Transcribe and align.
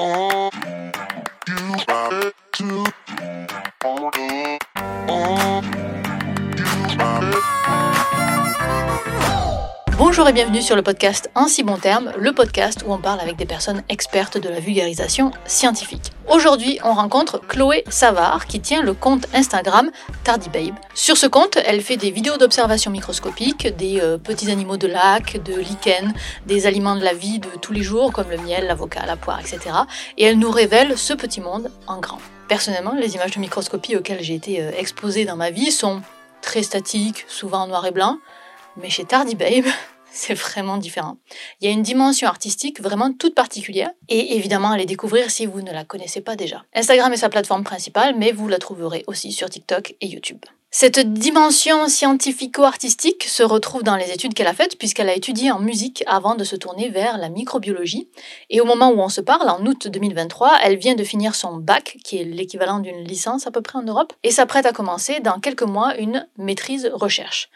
on. 0.00 0.50
You 1.46 1.84
got 1.86 2.12
it 2.24 2.34
too. 2.52 2.86
On 3.84 4.59
Bonjour 10.20 10.28
et 10.28 10.34
bienvenue 10.34 10.60
sur 10.60 10.76
le 10.76 10.82
podcast 10.82 11.30
En 11.34 11.48
si 11.48 11.62
bon 11.62 11.78
terme, 11.78 12.12
le 12.18 12.34
podcast 12.34 12.84
où 12.86 12.92
on 12.92 12.98
parle 12.98 13.20
avec 13.20 13.36
des 13.36 13.46
personnes 13.46 13.82
expertes 13.88 14.36
de 14.36 14.50
la 14.50 14.60
vulgarisation 14.60 15.30
scientifique. 15.46 16.12
Aujourd'hui, 16.28 16.78
on 16.84 16.92
rencontre 16.92 17.40
Chloé 17.40 17.84
Savard 17.88 18.44
qui 18.44 18.60
tient 18.60 18.82
le 18.82 18.92
compte 18.92 19.26
Instagram 19.32 19.90
TardyBabe. 20.22 20.74
Sur 20.92 21.16
ce 21.16 21.26
compte, 21.26 21.56
elle 21.64 21.80
fait 21.80 21.96
des 21.96 22.10
vidéos 22.10 22.36
d'observation 22.36 22.90
microscopique, 22.90 23.74
des 23.78 24.02
euh, 24.02 24.18
petits 24.18 24.50
animaux 24.50 24.76
de 24.76 24.88
lac, 24.88 25.42
de 25.42 25.54
lichen, 25.54 26.12
des 26.44 26.66
aliments 26.66 26.96
de 26.96 27.02
la 27.02 27.14
vie 27.14 27.38
de 27.38 27.48
tous 27.62 27.72
les 27.72 27.82
jours 27.82 28.12
comme 28.12 28.28
le 28.28 28.36
miel, 28.36 28.66
l'avocat, 28.66 29.06
la 29.06 29.16
poire, 29.16 29.40
etc. 29.40 29.74
Et 30.18 30.26
elle 30.26 30.38
nous 30.38 30.50
révèle 30.50 30.98
ce 30.98 31.14
petit 31.14 31.40
monde 31.40 31.70
en 31.86 31.98
grand. 31.98 32.18
Personnellement, 32.46 32.92
les 32.92 33.14
images 33.14 33.30
de 33.30 33.40
microscopie 33.40 33.96
auxquelles 33.96 34.22
j'ai 34.22 34.34
été 34.34 34.60
euh, 34.60 34.70
exposée 34.76 35.24
dans 35.24 35.36
ma 35.36 35.50
vie 35.50 35.72
sont 35.72 36.02
très 36.42 36.62
statiques, 36.62 37.24
souvent 37.26 37.62
en 37.62 37.68
noir 37.68 37.86
et 37.86 37.90
blanc. 37.90 38.18
Mais 38.76 38.90
chez 38.90 39.04
Tardy 39.04 39.34
Babe, 39.34 39.64
c'est 40.12 40.34
vraiment 40.34 40.76
différent. 40.76 41.16
Il 41.60 41.66
y 41.66 41.70
a 41.70 41.72
une 41.72 41.82
dimension 41.82 42.28
artistique 42.28 42.80
vraiment 42.80 43.12
toute 43.12 43.34
particulière 43.34 43.90
et 44.08 44.36
évidemment 44.36 44.74
les 44.74 44.86
découvrir 44.86 45.30
si 45.30 45.46
vous 45.46 45.62
ne 45.62 45.72
la 45.72 45.84
connaissez 45.84 46.20
pas 46.20 46.36
déjà. 46.36 46.64
Instagram 46.74 47.12
est 47.12 47.18
sa 47.18 47.28
plateforme 47.28 47.64
principale, 47.64 48.14
mais 48.16 48.32
vous 48.32 48.48
la 48.48 48.58
trouverez 48.58 49.04
aussi 49.06 49.32
sur 49.32 49.48
TikTok 49.48 49.94
et 50.00 50.06
YouTube. 50.06 50.44
Cette 50.72 51.12
dimension 51.12 51.88
scientifico-artistique 51.88 53.24
se 53.24 53.42
retrouve 53.42 53.82
dans 53.82 53.96
les 53.96 54.12
études 54.12 54.34
qu'elle 54.34 54.46
a 54.46 54.54
faites 54.54 54.78
puisqu'elle 54.78 55.08
a 55.08 55.16
étudié 55.16 55.50
en 55.50 55.58
musique 55.58 56.04
avant 56.06 56.36
de 56.36 56.44
se 56.44 56.54
tourner 56.54 56.90
vers 56.90 57.18
la 57.18 57.28
microbiologie. 57.28 58.08
Et 58.50 58.60
au 58.60 58.64
moment 58.64 58.90
où 58.90 59.00
on 59.00 59.08
se 59.08 59.20
parle, 59.20 59.50
en 59.50 59.66
août 59.66 59.88
2023, 59.88 60.58
elle 60.62 60.76
vient 60.76 60.94
de 60.94 61.02
finir 61.02 61.34
son 61.34 61.56
bac, 61.56 61.96
qui 62.04 62.18
est 62.18 62.24
l'équivalent 62.24 62.78
d'une 62.78 63.02
licence 63.02 63.48
à 63.48 63.50
peu 63.50 63.62
près 63.62 63.80
en 63.80 63.82
Europe, 63.82 64.12
et 64.22 64.30
s'apprête 64.30 64.64
à 64.64 64.70
commencer 64.70 65.18
dans 65.18 65.40
quelques 65.40 65.64
mois 65.64 65.96
une 65.96 66.28
maîtrise 66.36 66.88
recherche 66.94 67.50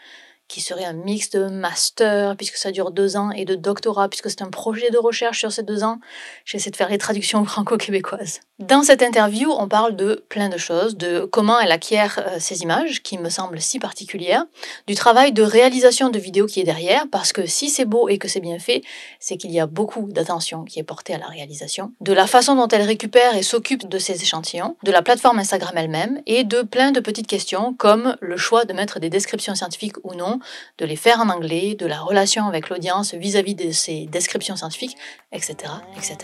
qui 0.47 0.61
serait 0.61 0.85
un 0.85 0.93
mix 0.93 1.29
de 1.31 1.47
master, 1.47 2.35
puisque 2.37 2.57
ça 2.57 2.71
dure 2.71 2.91
deux 2.91 3.17
ans, 3.17 3.31
et 3.31 3.45
de 3.45 3.55
doctorat, 3.55 4.09
puisque 4.09 4.29
c'est 4.29 4.41
un 4.41 4.49
projet 4.49 4.91
de 4.91 4.97
recherche 4.97 5.39
sur 5.39 5.51
ces 5.51 5.63
deux 5.63 5.83
ans. 5.83 5.99
J'essaie 6.45 6.69
de 6.69 6.75
faire 6.75 6.89
les 6.89 6.97
traductions 6.97 7.43
franco-québécoises. 7.45 8.41
Dans 8.59 8.83
cette 8.83 9.01
interview, 9.01 9.51
on 9.51 9.67
parle 9.67 9.97
de 9.97 10.23
plein 10.29 10.47
de 10.47 10.57
choses, 10.57 10.95
de 10.95 11.25
comment 11.25 11.59
elle 11.59 11.73
acquiert 11.73 12.23
euh, 12.25 12.37
ces 12.39 12.61
images, 12.61 13.03
qui 13.03 13.17
me 13.17 13.29
semblent 13.29 13.59
si 13.59 13.79
particulières, 13.79 14.45
du 14.87 14.95
travail 14.95 15.33
de 15.33 15.43
réalisation 15.43 16.09
de 16.09 16.19
vidéos 16.19 16.45
qui 16.45 16.61
est 16.61 16.63
derrière, 16.65 17.05
parce 17.11 17.33
que 17.33 17.45
si 17.47 17.69
c'est 17.69 17.83
beau 17.83 18.07
et 18.07 18.17
que 18.17 18.29
c'est 18.29 18.39
bien 18.39 18.59
fait, 18.59 18.81
c'est 19.19 19.35
qu'il 19.35 19.51
y 19.51 19.59
a 19.59 19.67
beaucoup 19.67 20.07
d'attention 20.09 20.63
qui 20.63 20.79
est 20.79 20.83
portée 20.83 21.13
à 21.13 21.17
la 21.17 21.27
réalisation, 21.27 21.91
de 21.99 22.13
la 22.13 22.27
façon 22.27 22.55
dont 22.55 22.69
elle 22.69 22.83
récupère 22.83 23.35
et 23.35 23.43
s'occupe 23.43 23.89
de 23.89 23.99
ces 23.99 24.21
échantillons, 24.21 24.77
de 24.83 24.91
la 24.91 25.01
plateforme 25.01 25.39
Instagram 25.39 25.73
elle-même, 25.75 26.21
et 26.25 26.45
de 26.45 26.61
plein 26.61 26.91
de 26.91 27.01
petites 27.01 27.27
questions 27.27 27.73
comme 27.73 28.15
le 28.21 28.37
choix 28.37 28.63
de 28.63 28.71
mettre 28.71 28.99
des 28.99 29.09
descriptions 29.09 29.55
scientifiques 29.55 29.97
ou 30.03 30.13
non, 30.15 30.34
de 30.77 30.85
les 30.85 30.95
faire 30.95 31.19
en 31.19 31.29
anglais, 31.29 31.75
de 31.75 31.85
la 31.85 31.99
relation 31.99 32.47
avec 32.47 32.69
l'audience 32.69 33.13
vis-à-vis 33.13 33.55
de 33.55 33.71
ces 33.71 34.05
descriptions 34.07 34.55
scientifiques, 34.55 34.97
etc., 35.31 35.55
etc. 35.95 36.17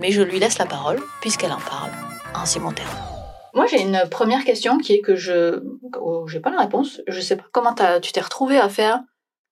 Mais 0.00 0.10
je 0.10 0.22
lui 0.22 0.38
laisse 0.38 0.58
la 0.58 0.66
parole 0.66 1.00
puisqu'elle 1.20 1.52
en 1.52 1.60
parle 1.60 1.90
en 2.34 2.44
si 2.46 2.58
bon 2.58 2.72
terme. 2.72 2.88
Moi, 3.54 3.66
j'ai 3.66 3.82
une 3.82 4.02
première 4.10 4.44
question 4.44 4.78
qui 4.78 4.94
est 4.94 5.00
que 5.00 5.14
je, 5.14 5.62
oh, 6.00 6.26
j'ai 6.26 6.40
pas 6.40 6.50
la 6.50 6.60
réponse. 6.60 7.02
Je 7.06 7.20
sais 7.20 7.36
pas 7.36 7.44
comment 7.52 7.74
tu 8.00 8.12
t'es 8.12 8.20
retrouvé 8.20 8.58
à 8.58 8.68
faire 8.68 9.00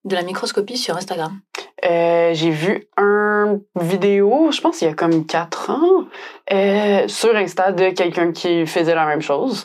de 0.05 0.15
la 0.15 0.23
microscopie 0.23 0.79
sur 0.79 0.97
Instagram? 0.97 1.41
Euh, 1.85 2.31
j'ai 2.35 2.51
vu 2.51 2.89
un 2.97 3.59
vidéo, 3.75 4.51
je 4.51 4.61
pense 4.61 4.83
il 4.83 4.89
y 4.89 4.91
a 4.91 4.95
comme 4.95 5.25
quatre 5.25 5.71
ans, 5.71 6.05
euh, 6.53 7.09
sur 7.09 7.35
Insta 7.35 7.73
de 7.73 7.91
quelqu'un 7.91 8.33
qui 8.33 8.67
faisait 8.67 8.95
la 8.95 9.07
même 9.07 9.23
chose. 9.23 9.65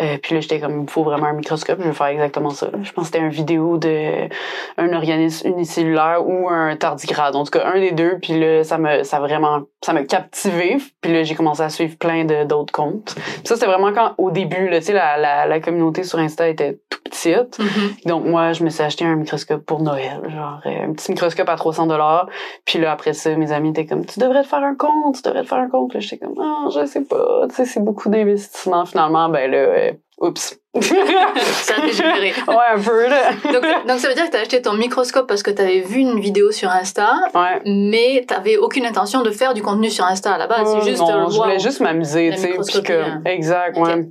Euh, 0.00 0.18
puis 0.22 0.34
là, 0.34 0.40
j'étais 0.40 0.60
comme, 0.60 0.82
il 0.82 0.90
faut 0.90 1.02
vraiment 1.02 1.26
un 1.26 1.32
microscope, 1.32 1.78
je 1.80 1.88
vais 1.88 1.94
faire 1.94 2.08
exactement 2.08 2.50
ça. 2.50 2.68
Je 2.82 2.92
pense 2.92 3.08
que 3.08 3.14
c'était 3.14 3.24
une 3.24 3.30
vidéo 3.30 3.78
de 3.78 4.28
un 4.76 4.92
organisme 4.92 5.48
unicellulaire 5.48 6.22
ou 6.26 6.48
un 6.50 6.76
tardigrade. 6.76 7.34
En 7.34 7.44
tout 7.44 7.50
cas, 7.50 7.66
un 7.66 7.80
des 7.80 7.92
deux. 7.92 8.18
Puis 8.20 8.38
là, 8.38 8.62
ça 8.62 8.76
me, 8.78 9.02
ça 9.02 9.20
vraiment, 9.20 9.62
ça 9.82 9.92
m'a 9.94 10.02
captivé. 10.02 10.76
Puis 11.00 11.12
là, 11.12 11.22
j'ai 11.22 11.34
commencé 11.34 11.62
à 11.62 11.70
suivre 11.70 11.96
plein 11.96 12.24
d'autres 12.44 12.72
comptes. 12.72 13.14
Puis 13.14 13.40
ça, 13.44 13.54
c'était 13.54 13.66
vraiment 13.66 13.92
quand, 13.92 14.12
au 14.18 14.30
début, 14.30 14.68
là, 14.68 14.80
tu 14.80 14.86
sais, 14.86 14.92
la, 14.92 15.16
la, 15.16 15.46
la 15.46 15.60
communauté 15.60 16.02
sur 16.02 16.18
Insta 16.18 16.46
était 16.48 16.78
tout 16.90 16.98
petite. 17.04 17.58
Mm-hmm. 17.58 18.08
Donc 18.08 18.26
moi, 18.26 18.52
je 18.52 18.62
me 18.62 18.68
suis 18.68 18.82
acheté 18.82 19.04
un 19.04 19.16
microscope 19.16 19.64
pour 19.64 19.80
Noël, 19.80 20.20
genre 20.28 20.60
un 20.64 20.92
petit 20.92 21.10
microscope 21.12 21.48
à 21.48 21.55
300 21.56 21.86
dollars. 21.86 22.28
Puis 22.64 22.78
là, 22.78 22.92
après 22.92 23.12
ça, 23.12 23.34
mes 23.36 23.52
amis 23.52 23.70
étaient 23.70 23.86
comme, 23.86 24.04
tu 24.04 24.20
devrais 24.20 24.42
te 24.42 24.48
faire 24.48 24.62
un 24.62 24.74
compte, 24.74 25.16
tu 25.16 25.22
devrais 25.22 25.42
te 25.42 25.48
faire 25.48 25.58
un 25.58 25.68
compte. 25.68 25.94
Là, 25.94 26.00
j'étais 26.00 26.18
comme, 26.18 26.34
ah, 26.40 26.68
je 26.74 26.86
sais 26.86 27.02
pas, 27.02 27.46
tu 27.48 27.54
sais, 27.54 27.64
c'est 27.64 27.80
beaucoup 27.80 28.08
d'investissement. 28.08 28.84
Finalement, 28.84 29.28
ben 29.28 29.50
là, 29.50 29.58
euh, 29.58 29.92
oups. 30.20 30.58
ça 30.80 31.74
a 31.76 31.86
dégénéré. 31.86 32.32
ouais, 32.48 32.54
un 32.74 32.80
peu, 32.80 33.08
là. 33.08 33.32
donc, 33.44 33.62
donc, 33.86 33.98
ça 33.98 34.08
veut 34.08 34.14
dire 34.14 34.26
que 34.26 34.32
t'as 34.32 34.40
acheté 34.40 34.62
ton 34.62 34.74
microscope 34.74 35.26
parce 35.26 35.42
que 35.42 35.50
t'avais 35.50 35.80
vu 35.80 36.00
une 36.00 36.20
vidéo 36.20 36.52
sur 36.52 36.70
Insta, 36.70 37.14
ouais. 37.34 37.62
mais 37.64 38.24
t'avais 38.26 38.56
aucune 38.56 38.84
intention 38.84 39.22
de 39.22 39.30
faire 39.30 39.54
du 39.54 39.62
contenu 39.62 39.90
sur 39.90 40.04
Insta 40.04 40.34
à 40.34 40.38
la 40.38 40.46
base. 40.46 40.66
Oh, 40.66 40.78
c'est 40.80 40.90
juste, 40.90 41.02
non, 41.02 41.26
euh, 41.26 41.30
je 41.30 41.36
voulais 41.36 41.58
juste 41.58 41.80
m'amuser, 41.80 42.30
tu 42.34 42.38
sais. 42.38 42.92
Hein. 42.92 43.22
exact, 43.24 43.78
ouais. 43.78 44.08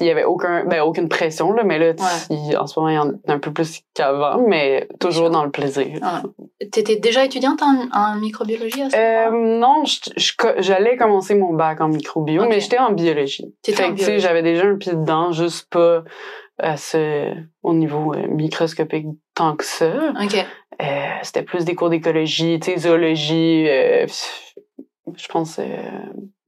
Il 0.00 0.06
y 0.06 0.10
avait 0.10 0.24
aucun, 0.24 0.64
ben, 0.64 0.82
aucune 0.82 1.08
pression, 1.08 1.52
là, 1.52 1.62
mais 1.64 1.78
là, 1.78 1.94
tu- 1.94 2.02
Ouais. 2.02 2.36
il- 2.50 2.56
en 2.56 2.66
ce 2.66 2.78
moment, 2.78 2.90
il 2.90 2.94
y 2.96 2.98
en 2.98 3.08
a 3.10 3.32
un 3.32 3.38
peu 3.38 3.52
plus 3.52 3.80
qu'avant, 3.94 4.42
mais 4.46 4.88
toujours 5.00 5.30
dans 5.30 5.44
le 5.44 5.50
plaisir. 5.50 5.86
Ouais. 5.86 6.68
T'étais 6.70 6.96
déjà 6.96 7.24
étudiante 7.24 7.62
en, 7.62 7.88
en 7.92 8.16
microbiologie 8.16 8.82
à 8.82 8.90
ce 8.90 8.96
Euh, 8.96 9.58
non, 9.58 9.84
j'allais 10.58 10.96
commencer 10.96 11.34
mon 11.34 11.52
bac 11.54 11.80
en 11.80 11.88
microbio, 11.88 12.46
mais 12.48 12.60
j'étais 12.60 12.78
en 12.78 12.92
biologie. 12.92 13.54
Fait 13.64 13.94
que, 13.94 14.18
j'avais 14.18 14.42
déjà 14.42 14.64
un 14.66 14.76
pied 14.76 14.92
dedans, 14.92 15.32
juste 15.32 15.68
pas 15.70 16.02
à 16.58 16.76
ce, 16.76 17.32
au 17.62 17.74
niveau 17.74 18.14
euh, 18.14 18.26
microscopique 18.28 19.06
tant 19.34 19.56
que 19.56 19.64
ça. 19.64 19.90
Ok. 20.22 20.36
Euh, 20.82 20.84
c'était 21.22 21.42
plus 21.42 21.64
des 21.64 21.74
cours 21.74 21.88
d'écologie, 21.90 22.60
zoologie, 22.78 23.66
euh, 23.68 24.06
je 25.16 25.28
pense 25.28 25.58
euh, 25.58 25.64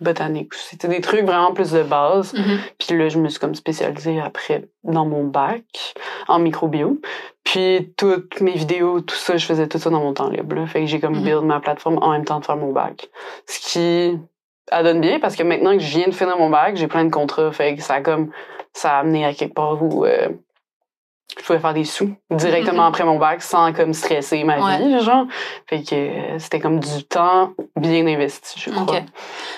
botanique. 0.00 0.54
C'était 0.54 0.88
des 0.88 1.00
trucs 1.00 1.24
vraiment 1.24 1.52
plus 1.52 1.72
de 1.72 1.82
base. 1.82 2.34
Mhm. 2.34 2.58
Puis 2.78 2.98
là, 2.98 3.08
je 3.08 3.18
me 3.18 3.28
suis 3.28 3.38
comme 3.38 3.54
spécialisée 3.54 4.20
après 4.20 4.68
dans 4.84 5.06
mon 5.06 5.24
bac 5.24 5.64
en 6.26 6.38
microbio. 6.38 6.98
Puis 7.44 7.92
toutes 7.96 8.40
mes 8.40 8.52
vidéos, 8.52 9.00
tout 9.00 9.14
ça, 9.16 9.36
je 9.36 9.46
faisais 9.46 9.68
tout 9.68 9.78
ça 9.78 9.90
dans 9.90 10.00
mon 10.00 10.12
temps 10.12 10.28
libre. 10.28 10.56
là. 10.56 10.66
Fait 10.66 10.80
que 10.80 10.86
j'ai 10.86 11.00
comme 11.00 11.16
Mhm. 11.18 11.24
build 11.24 11.42
ma 11.44 11.60
plateforme 11.60 11.98
en 12.02 12.10
même 12.12 12.24
temps 12.24 12.40
de 12.40 12.44
faire 12.44 12.56
mon 12.56 12.72
bac. 12.72 13.08
Ce 13.46 13.60
qui 13.60 14.18
elle 14.70 14.84
donne 14.84 15.00
bien 15.00 15.18
parce 15.18 15.34
que 15.34 15.42
maintenant 15.42 15.72
que 15.72 15.78
je 15.78 15.96
viens 15.96 16.08
de 16.08 16.14
finir 16.14 16.36
mon 16.36 16.50
bac, 16.50 16.76
j'ai 16.76 16.88
plein 16.88 17.04
de 17.04 17.10
contrats. 17.10 17.50
Fait 17.52 17.74
que 17.74 17.82
ça 17.82 17.94
a 17.94 18.00
comme 18.02 18.30
ça 18.74 18.96
a 18.96 19.00
amené 19.00 19.24
à 19.24 19.32
quelque 19.32 19.54
part 19.54 19.82
où 19.82 20.04
euh, 20.04 20.28
je 21.38 21.44
pouvais 21.44 21.58
faire 21.58 21.74
des 21.74 21.84
sous 21.84 22.10
directement 22.30 22.82
Mhm. 22.84 22.88
après 22.88 23.04
mon 23.04 23.18
bac 23.18 23.42
sans 23.42 23.72
comme 23.72 23.92
stresser 23.92 24.44
ma 24.44 24.58
Ouais. 24.60 24.78
vie, 24.78 25.00
genre. 25.00 25.26
Fait 25.68 25.82
que 25.82 25.94
euh, 25.94 26.38
c'était 26.38 26.58
comme 26.60 26.80
du 26.80 27.04
temps 27.04 27.52
bien 27.76 28.06
investi, 28.06 28.58
je 28.58 28.70
crois. 28.70 29.00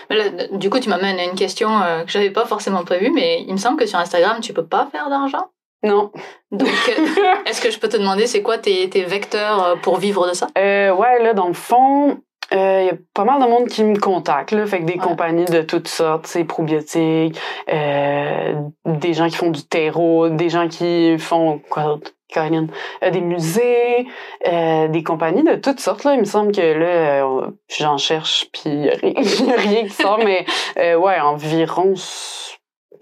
Mais 0.08 0.16
là, 0.16 0.46
du 0.52 0.68
coup, 0.70 0.80
tu 0.80 0.88
m'amènes 0.88 1.18
à 1.18 1.24
une 1.24 1.34
question 1.36 1.70
euh, 1.82 2.04
que 2.04 2.10
j'avais 2.10 2.30
pas 2.30 2.44
forcément 2.46 2.84
prévue, 2.84 3.10
mais 3.14 3.42
il 3.46 3.52
me 3.52 3.58
semble 3.58 3.78
que 3.78 3.86
sur 3.86 3.98
Instagram, 3.98 4.40
tu 4.40 4.52
peux 4.52 4.66
pas 4.66 4.88
faire 4.90 5.08
d'argent? 5.10 5.46
Non. 5.82 6.10
Donc, 6.50 6.68
euh, 6.68 7.06
est-ce 7.46 7.60
que 7.62 7.70
je 7.70 7.78
peux 7.78 7.88
te 7.88 7.96
demander, 7.96 8.26
c'est 8.26 8.42
quoi 8.42 8.58
tes, 8.58 8.90
tes 8.90 9.04
vecteurs 9.04 9.64
euh, 9.64 9.76
pour 9.76 9.96
vivre 9.98 10.28
de 10.28 10.34
ça? 10.34 10.48
Euh, 10.58 10.92
ouais, 10.92 11.22
là, 11.22 11.32
dans 11.32 11.46
le 11.48 11.54
fond, 11.54 12.18
il 12.52 12.86
y 12.86 12.90
a 12.90 12.94
pas 13.14 13.24
mal 13.24 13.40
de 13.40 13.46
monde 13.46 13.68
qui 13.68 13.84
me 13.84 13.98
contacte, 13.98 14.50
là. 14.52 14.66
Fait 14.66 14.80
que 14.80 14.84
des 14.84 14.94
Ouais. 14.94 14.98
compagnies 14.98 15.44
de 15.44 15.62
toutes 15.62 15.88
sortes, 15.88 16.26
sais, 16.26 16.44
probiotiques, 16.44 17.38
euh, 17.72 18.54
des 18.86 19.14
gens 19.14 19.28
qui 19.28 19.36
font 19.36 19.50
du 19.50 19.62
terreau, 19.66 20.28
des 20.28 20.48
gens 20.48 20.68
qui 20.68 21.16
font, 21.18 21.60
quoi 21.70 21.84
d'autre? 21.84 22.12
Caroline? 22.32 22.68
Euh, 23.02 23.10
des 23.10 23.20
musées, 23.20 24.06
euh, 24.46 24.86
des 24.88 25.02
compagnies 25.02 25.42
de 25.42 25.56
toutes 25.56 25.80
sortes, 25.80 26.04
là. 26.04 26.14
Il 26.14 26.20
me 26.20 26.24
semble 26.24 26.52
que 26.52 26.60
là, 26.60 27.24
euh, 27.24 27.46
j'en 27.78 27.98
cherche, 27.98 28.46
puis 28.52 28.70
il 28.70 28.88
a 29.52 29.56
rien 29.56 29.82
qui 29.84 29.90
sort, 29.90 30.18
mais 30.18 30.44
euh, 30.78 30.94
ouais, 30.96 31.18
environ 31.20 31.94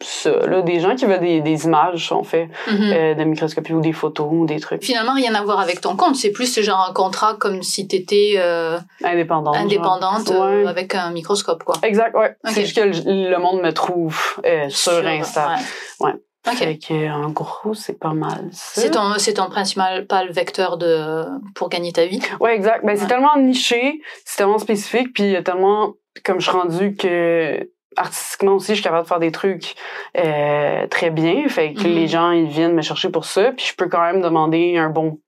ça, 0.01 0.31
là. 0.47 0.63
Des 0.63 0.81
gens 0.81 0.95
qui 0.95 1.05
veulent 1.07 1.21
des, 1.21 1.41
des 1.41 1.65
images, 1.65 2.13
en 2.13 2.23
fait, 2.23 2.49
Mhm. 2.69 2.93
euh, 2.93 3.15
de 3.15 3.25
microscopie 3.25 3.73
ou 3.73 3.81
des 3.81 3.93
photos 3.93 4.29
ou 4.31 4.47
des 4.47 4.61
trucs 4.61 4.85
Finalement, 4.85 5.15
rien 5.15 5.35
à 5.35 5.43
voir 5.43 5.59
avec 5.61 5.81
ton 5.81 5.97
compte. 5.97 6.17
C'est 6.17 6.31
plus 6.31 6.61
genre 6.61 6.87
un 6.89 6.93
contrat 6.93 7.35
comme 7.39 7.63
si 7.63 7.89
t'étais 7.89 8.35
euh, 8.37 8.79
indépendants. 9.05 9.53
genre. 9.55 9.63
indépendante 9.63 10.31
euh, 10.31 10.63
Ouais. 10.65 10.69
avec 10.69 10.95
un 10.95 11.11
microscope, 11.11 11.65
quoi. 11.65 11.77
Exact, 11.83 12.15
ouais. 12.17 12.37
C'est 12.47 12.63
juste 12.65 12.77
que 12.77 12.83
le, 12.83 13.31
le 13.31 13.39
monde 13.39 13.61
me 13.61 13.73
trouve 13.73 14.17
euh, 14.47 14.69
sur, 14.69 15.05
Insta. 15.07 15.55
ouais. 16.01 16.07
Ouais. 16.07 16.15
Ok. 16.47 16.55
Fait 16.55 16.79
que, 16.79 17.11
en 17.11 17.31
gros, 17.31 17.75
c'est 17.75 17.99
pas 17.99 18.15
mal. 18.15 18.49
C'est 18.53 18.93
ton, 18.93 19.15
c'est 19.19 19.35
ton 19.35 19.51
principal 19.51 20.07
pas 20.07 20.23
le 20.25 20.33
vecteur 20.33 20.79
de, 20.79 21.25
pour 21.55 21.69
gagner 21.69 21.93
ta 21.93 22.07
vie. 22.07 22.21
Ouais, 22.41 22.55
exact. 22.55 22.87
Ben, 22.87 22.97
c'est 22.97 23.09
tellement 23.09 23.37
niché, 23.37 24.01
c'est 24.25 24.39
tellement 24.39 24.59
spécifique, 24.59 25.13
puis 25.13 25.25
il 25.25 25.31
y 25.33 25.37
a 25.37 25.43
tellement, 25.43 25.95
comme 26.25 26.41
je 26.41 26.49
suis 26.49 26.57
rendue 26.57 26.95
que 26.95 27.69
artistiquement 27.99 28.55
aussi, 28.55 28.69
je 28.69 28.75
suis 28.75 28.83
capable 28.83 29.03
de 29.05 29.09
faire 29.09 29.19
des 29.21 29.33
trucs 29.33 29.75
euh, 30.17 30.87
très 30.89 31.11
bien. 31.11 31.49
Fait 31.49 31.75
que 31.75 31.81
Mhm. 31.81 31.95
les 31.95 32.07
gens, 32.09 32.31
ils 32.31 32.47
viennent 32.49 32.75
me 32.75 32.83
chercher 32.83 33.11
pour 33.11 33.25
ça, 33.25 33.53
puis 33.53 33.67
je 33.67 33.75
peux 33.75 33.89
quand 33.89 34.01
même 34.03 34.21
demander 34.23 34.77
un 34.77 34.91
bon 34.91 35.21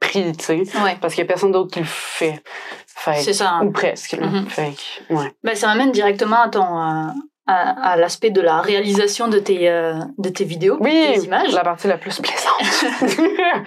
pris, 0.00 0.32
tu 0.36 0.44
sais. 0.44 0.62
Ouais. 0.82 0.96
Parce 1.00 1.14
qu'il 1.14 1.22
y 1.22 1.26
a 1.26 1.28
personne 1.28 1.52
d'autre 1.52 1.72
qui 1.72 1.80
le 1.80 1.84
fait. 1.86 2.42
Fait 2.86 3.12
que- 3.16 3.18
C'est 3.20 3.32
ça. 3.34 3.50
hein. 3.52 3.66
Ou 3.66 3.70
presque. 3.72 4.14
Mhm. 4.18 4.46
Fait 4.48 4.72
que, 5.08 5.14
ouais. 5.14 5.32
Ben, 5.44 5.54
ça 5.54 5.66
m'amène 5.68 5.92
directement 5.92 6.42
à 6.42 6.48
ton 6.48 6.62
euh, 6.62 7.06
à, 7.46 7.92
à 7.92 7.96
l'aspect 7.96 8.30
de 8.30 8.40
la 8.40 8.60
réalisation 8.60 9.26
de 9.28 9.38
tes 9.38 9.68
euh, 9.68 9.94
de 10.18 10.28
tes 10.28 10.44
vidéos, 10.44 10.76
Oui, 10.80 10.90
tes 11.14 11.20
images, 11.24 11.52
la 11.52 11.62
partie 11.64 11.88
la 11.88 11.98
plus 11.98 12.20
plaisante. 12.20 12.84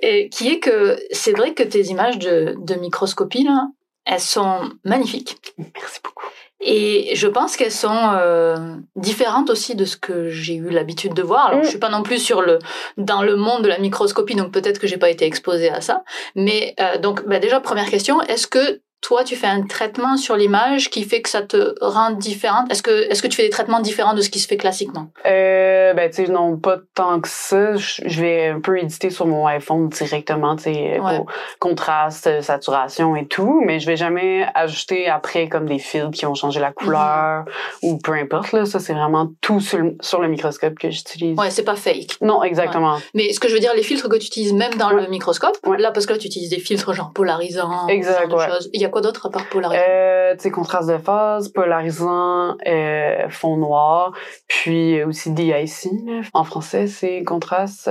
et 0.00 0.28
qui 0.28 0.48
est 0.52 0.58
que 0.60 0.98
c'est 1.12 1.32
vrai 1.32 1.54
que 1.54 1.62
tes 1.62 1.82
images 1.86 2.18
de, 2.18 2.54
de 2.58 2.74
microscopie 2.74 3.44
là, 3.44 3.68
elles 4.04 4.20
sont 4.20 4.70
magnifiques. 4.84 5.36
Merci 5.58 6.00
beaucoup. 6.02 6.26
Et 6.64 7.14
je 7.16 7.26
pense 7.26 7.56
qu'elles 7.56 7.72
sont 7.72 8.10
euh, 8.14 8.56
différentes 8.96 9.50
aussi 9.50 9.74
de 9.74 9.84
ce 9.84 9.96
que 9.96 10.30
j'ai 10.30 10.54
eu 10.54 10.70
l'habitude 10.70 11.12
de 11.14 11.22
voir. 11.22 11.46
Alors, 11.46 11.60
Mm. 11.60 11.64
je 11.64 11.68
suis 11.68 11.78
pas 11.78 11.88
non 11.88 12.02
plus 12.02 12.18
sur 12.18 12.40
le 12.42 12.58
dans 12.96 13.22
le 13.22 13.36
monde 13.36 13.62
de 13.62 13.68
la 13.68 13.78
microscopie, 13.78 14.36
donc 14.36 14.52
peut-être 14.52 14.78
que 14.78 14.86
j'ai 14.86 14.96
pas 14.98 15.10
été 15.10 15.24
exposée 15.24 15.70
à 15.70 15.80
ça. 15.80 16.04
Mais 16.36 16.74
euh, 16.80 16.98
donc, 16.98 17.26
bah, 17.26 17.38
déjà 17.40 17.60
première 17.60 17.90
question, 17.90 18.20
est-ce 18.22 18.46
que 18.46 18.80
toi 19.02 19.24
tu 19.24 19.36
fais 19.36 19.48
un 19.48 19.62
traitement 19.62 20.16
sur 20.16 20.36
l'image 20.36 20.88
qui 20.88 21.02
fait 21.04 21.20
que 21.20 21.28
ça 21.28 21.42
te 21.42 21.74
rend 21.80 22.12
différente? 22.12 22.70
Est-ce 22.72 22.82
que 22.82 23.10
est-ce 23.10 23.20
que 23.20 23.26
tu 23.28 23.36
fais 23.36 23.42
des 23.42 23.50
traitements 23.50 23.80
différents 23.80 24.14
de 24.14 24.22
ce 24.22 24.30
qui 24.30 24.38
se 24.38 24.46
fait 24.48 24.56
classiquement? 24.56 25.08
Euh, 25.26 25.92
ben, 25.92 26.08
tu 26.08 26.24
sais, 26.24 26.32
non, 26.32 26.56
pas 26.56 26.78
tant 26.94 27.20
que 27.20 27.28
ça. 27.28 27.74
Je 27.76 28.20
vais 28.20 28.46
un 28.48 28.60
peu 28.60 28.78
éditer 28.78 29.10
sur 29.10 29.26
mon 29.26 29.46
iPhone 29.46 29.88
directement, 29.90 30.56
tu 30.56 30.64
sais, 30.64 31.00
Ouais. 31.00 31.16
pour 31.18 31.26
contraste, 31.58 32.26
euh, 32.28 32.40
saturation 32.42 33.16
et 33.16 33.26
tout, 33.26 33.62
mais 33.66 33.80
je 33.80 33.86
vais 33.86 33.96
jamais 33.96 34.46
ajouter 34.54 35.08
après 35.08 35.48
comme 35.48 35.66
des 35.66 35.78
filtres 35.78 36.12
qui 36.12 36.24
vont 36.24 36.34
changer 36.34 36.60
la 36.60 36.72
couleur 36.72 37.44
ou 37.82 37.98
peu 37.98 38.12
importe, 38.12 38.52
là. 38.52 38.64
Ça, 38.66 38.78
c'est 38.78 38.94
vraiment 38.94 39.28
tout 39.40 39.60
sur 39.60 39.78
le, 39.78 39.96
sur 40.00 40.20
le 40.20 40.28
microscope 40.28 40.78
que 40.78 40.90
j'utilise. 40.90 41.36
Ouais, 41.38 41.50
c'est 41.50 41.64
pas 41.64 41.76
fake. 41.76 42.16
Non, 42.20 42.42
exactement. 42.42 42.98
Mais 43.14 43.32
ce 43.32 43.40
que 43.40 43.48
je 43.48 43.54
veux 43.54 43.60
dire, 43.60 43.72
les 43.74 43.82
filtres 43.82 44.08
que 44.08 44.16
tu 44.16 44.26
utilises 44.26 44.52
même 44.52 44.74
dans 44.74 44.92
Ouais. 44.94 45.02
le 45.02 45.08
microscope, 45.08 45.56
Ouais. 45.66 45.78
là 45.78 45.90
parce 45.90 46.06
que 46.06 46.12
là 46.12 46.18
tu 46.18 46.26
utilises 46.28 46.50
des 46.50 46.58
filtres 46.60 46.92
genre 46.92 47.12
polarisants, 47.12 47.88
Exact, 47.88 48.14
ce 48.14 48.18
genre 48.20 48.28
de 48.28 48.34
ouais. 48.36 48.48
choses. 48.48 48.70
Il 48.72 48.80
y 48.80 48.84
a 48.84 48.88
quoi 48.92 49.00
d'autre 49.00 49.26
à 49.26 49.30
part 49.30 49.48
polarisant? 49.48 49.82
Euh, 49.84 50.34
tu 50.36 50.42
sais, 50.44 50.50
contraste 50.52 50.88
de 50.88 50.98
phase, 50.98 51.48
polarisant, 51.48 52.56
euh, 52.66 53.28
fond 53.30 53.56
noir, 53.56 54.12
puis 54.46 55.02
aussi 55.02 55.30
DIC. 55.32 55.88
En 56.32 56.44
français, 56.44 56.86
c'est 56.86 57.24
contraste 57.24 57.90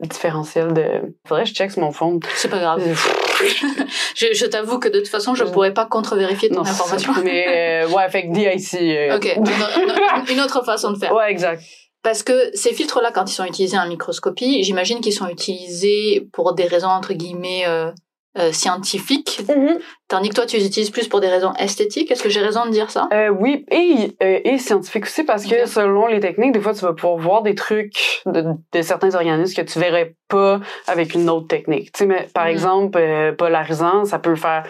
différentiel 0.00 0.72
de... 0.74 0.84
Faudrait 1.26 1.42
que 1.44 1.48
je 1.48 1.54
check 1.54 1.70
sur 1.72 1.82
mon 1.82 1.90
fond. 1.90 2.20
C'est 2.36 2.48
pas 2.48 2.60
grave. 2.60 2.80
Euh, 2.86 2.94
Je, 4.14 4.26
je 4.32 4.46
t'avoue 4.46 4.78
que 4.78 4.88
de 4.88 4.98
toute 4.98 5.08
façon, 5.08 5.34
je 5.34 5.42
Mm. 5.44 5.50
pourrais 5.52 5.74
pas 5.74 5.86
contre-vérifier 5.86 6.48
ton 6.50 6.56
Non, 6.56 6.60
information. 6.62 7.12
Mais 7.24 7.84
euh, 7.84 7.88
ouais, 7.88 8.08
fait 8.08 8.28
que 8.28 8.32
DIC. 8.32 8.74
euh, 8.74 9.16
Ok, 9.16 9.36
une 10.30 10.40
autre 10.40 10.64
façon 10.64 10.92
de 10.92 10.98
faire. 10.98 11.12
ouais, 11.14 11.30
exact. 11.30 11.62
Parce 12.02 12.22
que 12.22 12.32
ces 12.54 12.72
filtres-là, 12.72 13.10
quand 13.12 13.28
ils 13.28 13.34
sont 13.34 13.44
utilisés 13.44 13.76
en 13.76 13.88
microscopie, 13.88 14.62
j'imagine 14.62 15.00
qu'ils 15.00 15.12
sont 15.12 15.26
utilisés 15.28 16.28
pour 16.32 16.54
des 16.54 16.64
raisons 16.64 16.88
entre 16.88 17.12
guillemets 17.12 17.64
euh, 17.66 17.90
euh, 18.38 18.52
scientifiques, 18.52 19.42
tandis 20.08 20.28
que 20.30 20.34
toi, 20.34 20.46
tu 20.46 20.56
les 20.56 20.66
utilises 20.66 20.90
plus 20.90 21.08
pour 21.08 21.20
des 21.20 21.28
raisons 21.28 21.52
esthétiques. 21.54 22.10
Est-ce 22.10 22.22
que 22.22 22.28
j'ai 22.28 22.40
raison 22.40 22.64
de 22.66 22.70
dire 22.70 22.90
ça? 22.90 23.08
Euh, 23.12 23.28
oui, 23.28 23.64
et, 23.70 24.16
euh, 24.22 24.40
et 24.44 24.58
scientifique 24.58 25.04
aussi, 25.04 25.24
parce 25.24 25.44
que 25.44 25.66
selon 25.66 26.06
les 26.06 26.20
techniques, 26.20 26.52
des 26.52 26.60
fois, 26.60 26.74
tu 26.74 26.80
vas 26.80 26.92
pouvoir 26.92 27.16
voir 27.18 27.42
des 27.42 27.54
trucs 27.54 28.22
de, 28.26 28.44
de 28.72 28.82
certains 28.82 29.14
organismes 29.14 29.54
que 29.62 29.70
tu 29.70 29.78
verrais 29.78 30.14
pas 30.28 30.60
avec 30.86 31.14
une 31.14 31.28
autre 31.30 31.48
technique. 31.48 31.92
Tu 31.92 31.98
sais, 31.98 32.06
mais 32.06 32.28
par 32.32 32.44
Mhm. 32.44 32.50
exemple, 32.50 32.98
euh, 32.98 33.32
polarisant, 33.32 34.04
ça 34.04 34.18
peut 34.18 34.36
faire 34.36 34.64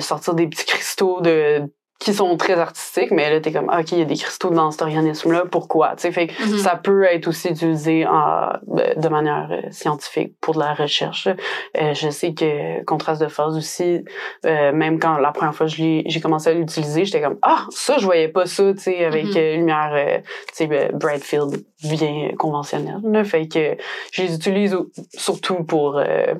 sortir 0.00 0.34
des 0.34 0.46
petits 0.46 0.66
cristaux 0.66 1.20
de 1.20 1.62
qui 2.04 2.14
sont 2.14 2.36
très 2.36 2.54
artistiques, 2.58 3.10
mais 3.10 3.30
là, 3.30 3.40
t'es 3.40 3.52
comme, 3.52 3.68
OK, 3.68 3.92
il 3.92 3.98
y 3.98 4.02
a 4.02 4.04
des 4.04 4.16
cristaux 4.16 4.50
dans 4.50 4.70
cet 4.70 4.82
organisme-là, 4.82 5.44
pourquoi? 5.50 5.96
Tu 5.96 6.02
sais, 6.02 6.12
fait 6.12 6.26
que 6.28 6.32
Mhm. 6.42 6.58
ça 6.58 6.76
peut 6.76 7.04
être 7.04 7.26
aussi 7.28 7.48
utilisé 7.48 8.06
en, 8.06 8.50
euh, 8.78 8.94
de 8.94 9.08
manière 9.08 9.48
euh, 9.50 9.70
scientifique 9.70 10.34
pour 10.40 10.54
de 10.54 10.60
la 10.60 10.74
recherche. 10.74 11.28
Euh, 11.28 11.94
je 11.94 12.10
sais 12.10 12.34
que 12.34 12.84
contraste 12.84 13.22
de 13.22 13.28
phase 13.28 13.56
aussi, 13.56 14.04
euh, 14.46 14.72
même 14.72 14.98
quand 14.98 15.16
la 15.18 15.32
première 15.32 15.54
fois 15.54 15.66
que 15.66 15.72
j'ai 15.72 16.20
commencé 16.22 16.50
à 16.50 16.52
l'utiliser, 16.52 17.04
j'étais 17.04 17.22
comme 17.22 17.38
ah 17.42 17.66
ça 17.70 17.96
je 17.98 18.04
voyais 18.04 18.28
pas 18.28 18.46
ça, 18.46 18.72
tu 18.74 18.80
sais 18.80 19.04
avec 19.04 19.26
Mhm. 19.26 19.36
euh, 19.36 19.56
lumière, 19.56 19.92
euh, 19.94 20.18
tu 20.56 20.66
sais 20.66 20.90
Brightfield 20.92 21.64
bien 21.82 22.30
conventionnelle. 22.38 23.00
Là, 23.04 23.24
fait 23.24 23.48
que 23.48 23.76
je 24.12 24.22
les 24.22 24.34
utilise 24.34 24.76
surtout 25.14 25.64
pour 25.64 25.98
euh, 25.98 26.34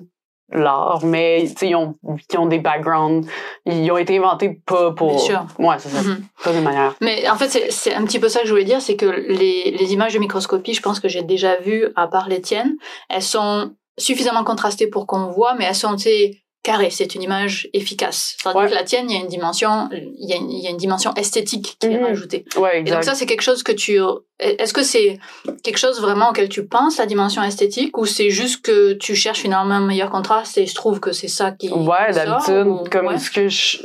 l'art, 0.50 1.04
mais 1.04 1.44
ils 1.62 1.74
ont 1.74 1.96
ils 2.30 2.38
ont 2.38 2.46
des 2.46 2.58
backgrounds, 2.58 3.26
ils 3.66 3.90
ont 3.90 3.96
été 3.96 4.18
inventés 4.18 4.60
pas 4.66 4.92
pour 4.92 5.08
Bien 5.08 5.18
sûr. 5.18 5.46
ouais 5.58 5.76
c'est 5.78 5.88
ça, 5.88 6.02
Mhm. 6.02 6.22
pas 6.44 6.52
de 6.52 6.60
manière. 6.60 6.94
Mais 7.00 7.28
en 7.28 7.36
fait, 7.36 7.48
c'est- 7.70 7.94
un 7.94 8.04
petit 8.04 8.18
peu 8.18 8.28
ça 8.28 8.40
que 8.40 8.46
je 8.46 8.52
voulais 8.52 8.64
dire, 8.64 8.80
c'est 8.82 8.96
que 8.96 9.06
les, 9.06 9.70
les 9.78 9.92
images 9.92 10.14
de 10.14 10.18
microscopie, 10.18 10.74
je 10.74 10.82
pense 10.82 11.00
que 11.00 11.08
j'ai 11.08 11.22
déjà 11.22 11.56
vues, 11.56 11.86
à 11.96 12.06
part 12.08 12.28
les 12.28 12.40
tiennes, 12.40 12.76
elles 13.08 13.22
sont 13.22 13.72
suffisamment 13.96 14.44
contrastées 14.44 14.86
pour 14.88 15.06
qu'on 15.06 15.30
voit, 15.30 15.54
mais 15.54 15.64
elles 15.64 15.74
sont, 15.74 15.96
tu 15.96 16.08
carrées. 16.64 16.90
C'est 16.90 17.14
une 17.14 17.22
image 17.22 17.68
efficace. 17.72 18.36
Tandis 18.42 18.56
Ouais. 18.58 18.68
que 18.68 18.74
la 18.74 18.82
tienne, 18.82 19.08
il 19.08 19.14
y 19.16 19.18
a 19.18 19.22
une 19.22 19.28
dimension, 19.28 19.88
il 19.92 20.28
y 20.28 20.32
a 20.32 20.36
une, 20.36 20.50
il 20.50 20.64
y 20.64 20.66
a 20.66 20.70
une 20.70 20.76
dimension 20.76 21.14
esthétique 21.14 21.76
qui 21.78 21.86
est 21.86 21.90
Mhm. 21.98 22.04
rajoutée. 22.06 22.44
Ouais 22.56 22.78
Et 22.80 22.82
donc 22.82 22.88
exact. 22.88 23.02
ça, 23.04 23.14
c'est 23.14 23.26
quelque 23.26 23.42
chose 23.42 23.62
que 23.62 23.70
tu... 23.70 24.00
Est-ce 24.40 24.72
que 24.72 24.82
c'est 24.82 25.20
quelque 25.62 25.78
chose 25.78 26.00
vraiment 26.00 26.30
auquel 26.30 26.48
tu 26.48 26.66
penses, 26.66 26.96
la 26.98 27.06
dimension 27.06 27.42
esthétique, 27.44 27.96
ou 27.96 28.06
c'est 28.06 28.30
juste 28.30 28.64
que 28.64 28.94
tu 28.94 29.14
cherches 29.14 29.38
finalement 29.40 29.74
un 29.76 29.86
meilleur 29.86 30.10
contraste 30.10 30.58
et 30.58 30.66
se 30.66 30.74
trouve 30.74 30.98
que 30.98 31.12
c'est 31.12 31.28
ça 31.28 31.52
qui... 31.52 31.70
ouais 31.70 32.10
d'habitude 32.12 32.66
ou- 32.66 32.82
comme 32.90 33.06
ouais. 33.06 33.18
ce 33.18 33.30
que 33.30 33.46
je 33.48 33.78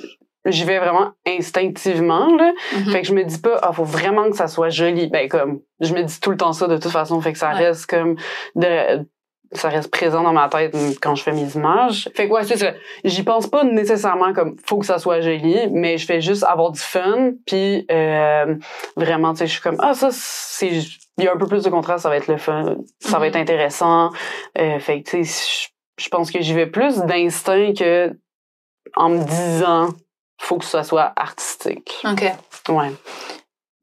j'y 0.46 0.64
vais 0.64 0.80
vraiment 0.80 1.12
instinctivement 1.28 2.34
là 2.38 2.54
Mhm. 2.78 2.92
Fait 2.92 3.02
que 3.02 3.08
je 3.08 3.14
me 3.14 3.24
dis 3.24 3.38
pas, 3.40 3.60
ah, 3.62 3.74
faut 3.74 3.84
vraiment 3.84 4.30
que 4.30 4.36
ça 4.38 4.48
soit 4.48 4.70
joli. 4.70 5.08
Ben, 5.08 5.28
comme, 5.28 5.60
je 5.82 5.94
me 5.94 6.02
dis 6.04 6.20
tout 6.20 6.32
le 6.32 6.38
temps 6.38 6.54
ça 6.54 6.68
de 6.68 6.78
toute 6.78 6.92
façon. 6.92 7.20
Fait 7.22 7.34
que 7.34 7.38
ça 7.38 7.50
Ouais. 7.50 7.68
reste 7.68 7.86
comme 7.88 8.16
de, 8.56 9.06
ça 9.52 9.70
reste 9.70 9.90
présent 9.92 10.22
dans 10.24 10.34
ma 10.34 10.48
tête 10.50 10.76
quand 11.02 11.16
je 11.16 11.24
fais 11.24 11.32
mes 11.32 11.50
images. 11.56 12.10
Fait 12.16 12.28
que 12.28 12.34
ouais, 12.34 12.44
c'est 12.44 12.58
ça. 12.58 12.74
J'y 13.04 13.24
pense 13.24 13.48
pas 13.48 13.64
nécessairement 13.64 14.34
comme, 14.34 14.56
faut 14.66 14.78
que 14.78 14.86
ça 14.86 15.00
soit 15.00 15.22
joli, 15.22 15.68
mais 15.72 15.98
je 15.98 16.06
fais 16.06 16.22
juste 16.22 16.44
avoir 16.44 16.72
du 16.72 16.80
fun. 16.80 17.32
Puis, 17.48 17.86
euh, 17.92 18.56
vraiment, 18.96 19.34
tu 19.34 19.40
sais, 19.40 19.48
je 19.48 19.54
suis 19.54 19.62
comme, 19.62 19.78
ah, 19.80 19.94
ça, 19.94 20.10
c'est, 20.12 20.70
il 21.18 21.24
y 21.24 21.28
a 21.28 21.34
un 21.34 21.38
peu 21.38 21.48
plus 21.48 21.64
de 21.64 21.70
contraste, 21.70 22.04
ça 22.04 22.10
va 22.10 22.18
être 22.18 22.28
le 22.28 22.38
fun. 22.38 22.76
Ça 23.00 23.14
va 23.14 23.20
Mhm. 23.20 23.24
être 23.26 23.36
intéressant. 23.38 24.12
Euh, 24.58 24.80
fait 24.80 25.02
que, 25.02 25.10
tu 25.10 25.26
sais, 25.26 25.70
je- 26.00 26.10
pense 26.10 26.32
que 26.32 26.40
j'y 26.42 26.54
vais 26.54 26.68
plus 26.68 26.98
d'instinct 27.00 27.74
que 27.78 28.12
en 28.96 29.10
me 29.10 29.24
disant, 29.24 29.90
faut 30.40 30.58
que 30.58 30.66
ça 30.66 30.84
soit 30.84 31.12
artistique. 31.16 31.94
Ok. 32.06 32.24
Ouais. 32.70 32.92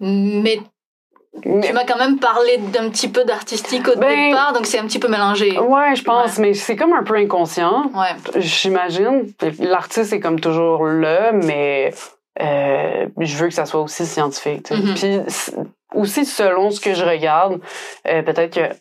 Mais- 0.00 0.60
Tu 1.42 1.72
m'as 1.72 1.84
quand 1.84 1.98
même 1.98 2.18
parlé 2.18 2.58
d'un 2.58 2.88
petit 2.90 3.08
peu 3.08 3.24
d'artistique 3.24 3.86
au 3.88 3.96
Ben- 3.98 4.30
départ, 4.30 4.52
donc 4.52 4.66
c'est 4.66 4.78
un 4.78 4.84
petit 4.86 4.98
peu 4.98 5.08
mélangé. 5.08 5.58
Ouais, 5.58 5.94
je 5.94 6.02
pense, 6.02 6.38
mais 6.38 6.54
c'est 6.54 6.76
comme 6.76 6.92
un 6.92 7.02
peu 7.02 7.16
inconscient, 7.16 7.90
Ouais. 7.94 8.40
j'imagine. 8.40 9.32
L'artiste 9.60 10.12
est 10.12 10.20
comme 10.20 10.40
toujours 10.40 10.84
là, 10.86 11.32
mais 11.32 11.92
euh, 12.40 13.06
je 13.18 13.36
veux 13.36 13.48
que 13.48 13.54
ça 13.54 13.66
soit 13.66 13.80
aussi 13.80 14.06
scientifique. 14.06 14.70
Mhm. 14.70 14.94
Puis 14.94 15.20
aussi 15.94 16.24
selon 16.26 16.70
ce 16.70 16.80
que 16.80 16.94
je 16.94 17.04
regarde, 17.04 17.60
euh, 18.08 18.22
peut-être 18.22 18.54
que 18.54 18.74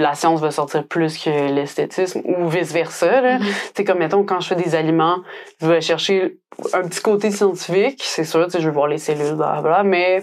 la 0.00 0.14
science 0.14 0.40
va 0.40 0.52
sortir 0.52 0.86
plus 0.86 1.18
que 1.18 1.30
l'esthétisme 1.52 2.20
ou 2.24 2.48
vice 2.48 2.72
versa. 2.72 3.20
Là. 3.20 3.38
Mhm. 3.40 3.46
C'est 3.74 3.84
comme 3.84 3.98
mettons 3.98 4.22
quand 4.24 4.38
je 4.40 4.48
fais 4.48 4.54
des 4.54 4.74
aliments, 4.76 5.18
je 5.60 5.66
vais 5.66 5.80
chercher 5.80 6.38
un 6.72 6.82
petit 6.82 7.00
côté 7.00 7.30
scientifique, 7.32 8.00
c'est 8.04 8.24
sûr, 8.24 8.48
je 8.50 8.58
veux 8.58 8.70
voir 8.72 8.86
les 8.86 8.98
cellules, 8.98 9.34
blablabla, 9.34 9.82
mais 9.82 10.22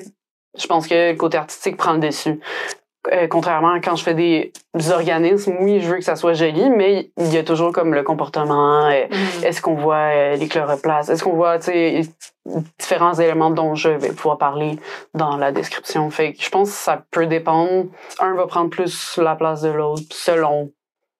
je 0.57 0.67
pense 0.67 0.87
que 0.87 1.11
le 1.11 1.17
côté 1.17 1.37
artistique 1.37 1.77
prend 1.77 1.93
le 1.93 1.99
dessus. 1.99 2.39
Euh, 3.13 3.27
contrairement 3.27 3.73
à 3.73 3.79
quand 3.79 3.95
je 3.95 4.03
fais 4.03 4.15
des 4.15 4.51
organismes, 4.91 5.57
oui, 5.59 5.79
je 5.79 5.87
veux 5.87 5.97
que 5.97 6.03
ça 6.03 6.15
soit 6.15 6.33
joli, 6.33 6.71
mais 6.71 7.11
il 7.17 7.31
y 7.31 7.37
a 7.37 7.43
toujours 7.43 7.71
comme 7.71 7.93
le 7.93 8.01
comportement. 8.01 8.87
euh, 8.87 9.03
Mhm. 9.11 9.43
Est-ce 9.43 9.61
qu'on 9.61 9.75
voit 9.75 10.09
euh, 10.11 10.35
les 10.35 10.47
chloroplastes? 10.47 11.11
Est-ce 11.11 11.23
qu'on 11.23 11.35
voit, 11.35 11.59
tu 11.59 11.65
sais, 11.65 12.01
différents 12.79 13.13
éléments 13.13 13.51
dont 13.51 13.75
je 13.75 13.89
vais 13.89 14.11
pouvoir 14.11 14.39
parler 14.39 14.79
dans 15.13 15.37
la 15.37 15.51
description? 15.51 16.09
Fait 16.09 16.33
que 16.33 16.41
je 16.41 16.49
pense 16.49 16.69
que 16.71 16.75
ça 16.75 17.03
peut 17.11 17.27
dépendre. 17.27 17.85
Un 18.19 18.33
va 18.33 18.47
prendre 18.47 18.71
plus 18.71 19.17
la 19.17 19.35
place 19.35 19.61
de 19.61 19.69
l'autre 19.69 20.01
selon 20.09 20.71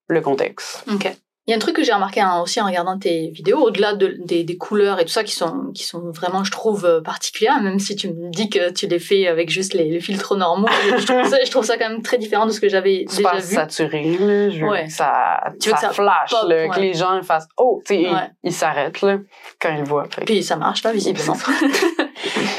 le 0.08 0.22
contexte. 0.22 0.84
Ok. 0.92 1.16
Il 1.48 1.52
y 1.52 1.54
a 1.54 1.58
un 1.58 1.60
truc 1.60 1.76
que 1.76 1.84
j'ai 1.84 1.94
remarqué 1.94 2.22
hein, 2.22 2.42
aussi 2.42 2.60
en 2.60 2.66
regardant 2.66 2.98
tes 2.98 3.30
vidéos, 3.30 3.60
au-delà 3.60 3.94
de, 3.94 4.16
des, 4.18 4.44
des 4.44 4.58
couleurs 4.58 5.00
et 5.00 5.06
tout 5.06 5.12
ça 5.12 5.24
qui 5.24 5.34
sont, 5.34 5.72
qui 5.76 5.84
sont 5.84 6.10
vraiment, 6.10 6.44
je 6.44 6.50
trouve, 6.50 6.86
euh, 6.86 7.02
particulières, 7.02 7.62
même 7.62 7.78
si 7.78 7.96
tu 7.96 8.08
me 8.10 8.32
dis 8.32 8.50
que 8.50 8.72
tu 8.72 8.88
les 8.88 8.98
fais 8.98 9.28
avec 9.28 9.50
juste 9.52 9.76
les, 9.76 9.84
les 9.92 10.00
filtres 10.00 10.36
normaux, 10.36 10.68
je 10.98 11.06
trouve, 11.06 11.24
ça, 11.30 11.38
je 11.46 11.52
trouve 11.52 11.64
ça 11.64 11.78
quand 11.78 11.88
même 11.90 12.02
très 12.02 12.18
différent 12.18 12.48
de 12.48 12.52
ce 12.52 12.60
que 12.60 12.68
j'avais 12.68 13.06
déjà 13.08 13.22
pas 13.30 13.38
vu. 13.38 13.54
saturé, 13.56 14.18
là. 14.20 14.50
Je 14.50 14.60
veux 14.60 14.70
Ouais. 14.72 14.86
que 14.86 14.92
ça, 14.92 15.40
Tu 15.62 15.70
veux 15.70 15.76
ça, 15.76 15.82
que 15.82 15.88
ça 15.88 15.94
flash, 15.94 16.32
pop, 16.32 16.50
là, 16.50 16.56
ouais. 16.64 16.70
que 16.70 16.80
les 16.80 16.96
gens 16.96 17.22
fassent 17.22 17.48
«Oh!» 17.58 17.80
Ouais. 17.92 18.08
ils 18.44 18.52
s'arrêtent, 18.52 19.02
là, 19.04 19.20
quand 19.62 19.70
ils 19.72 19.80
le 19.82 19.86
voient. 19.86 20.08
Que- 20.08 20.22
Puis 20.26 20.42
ça 20.42 20.56
marche, 20.56 20.84
là, 20.84 20.92
visiblement. 20.94 21.38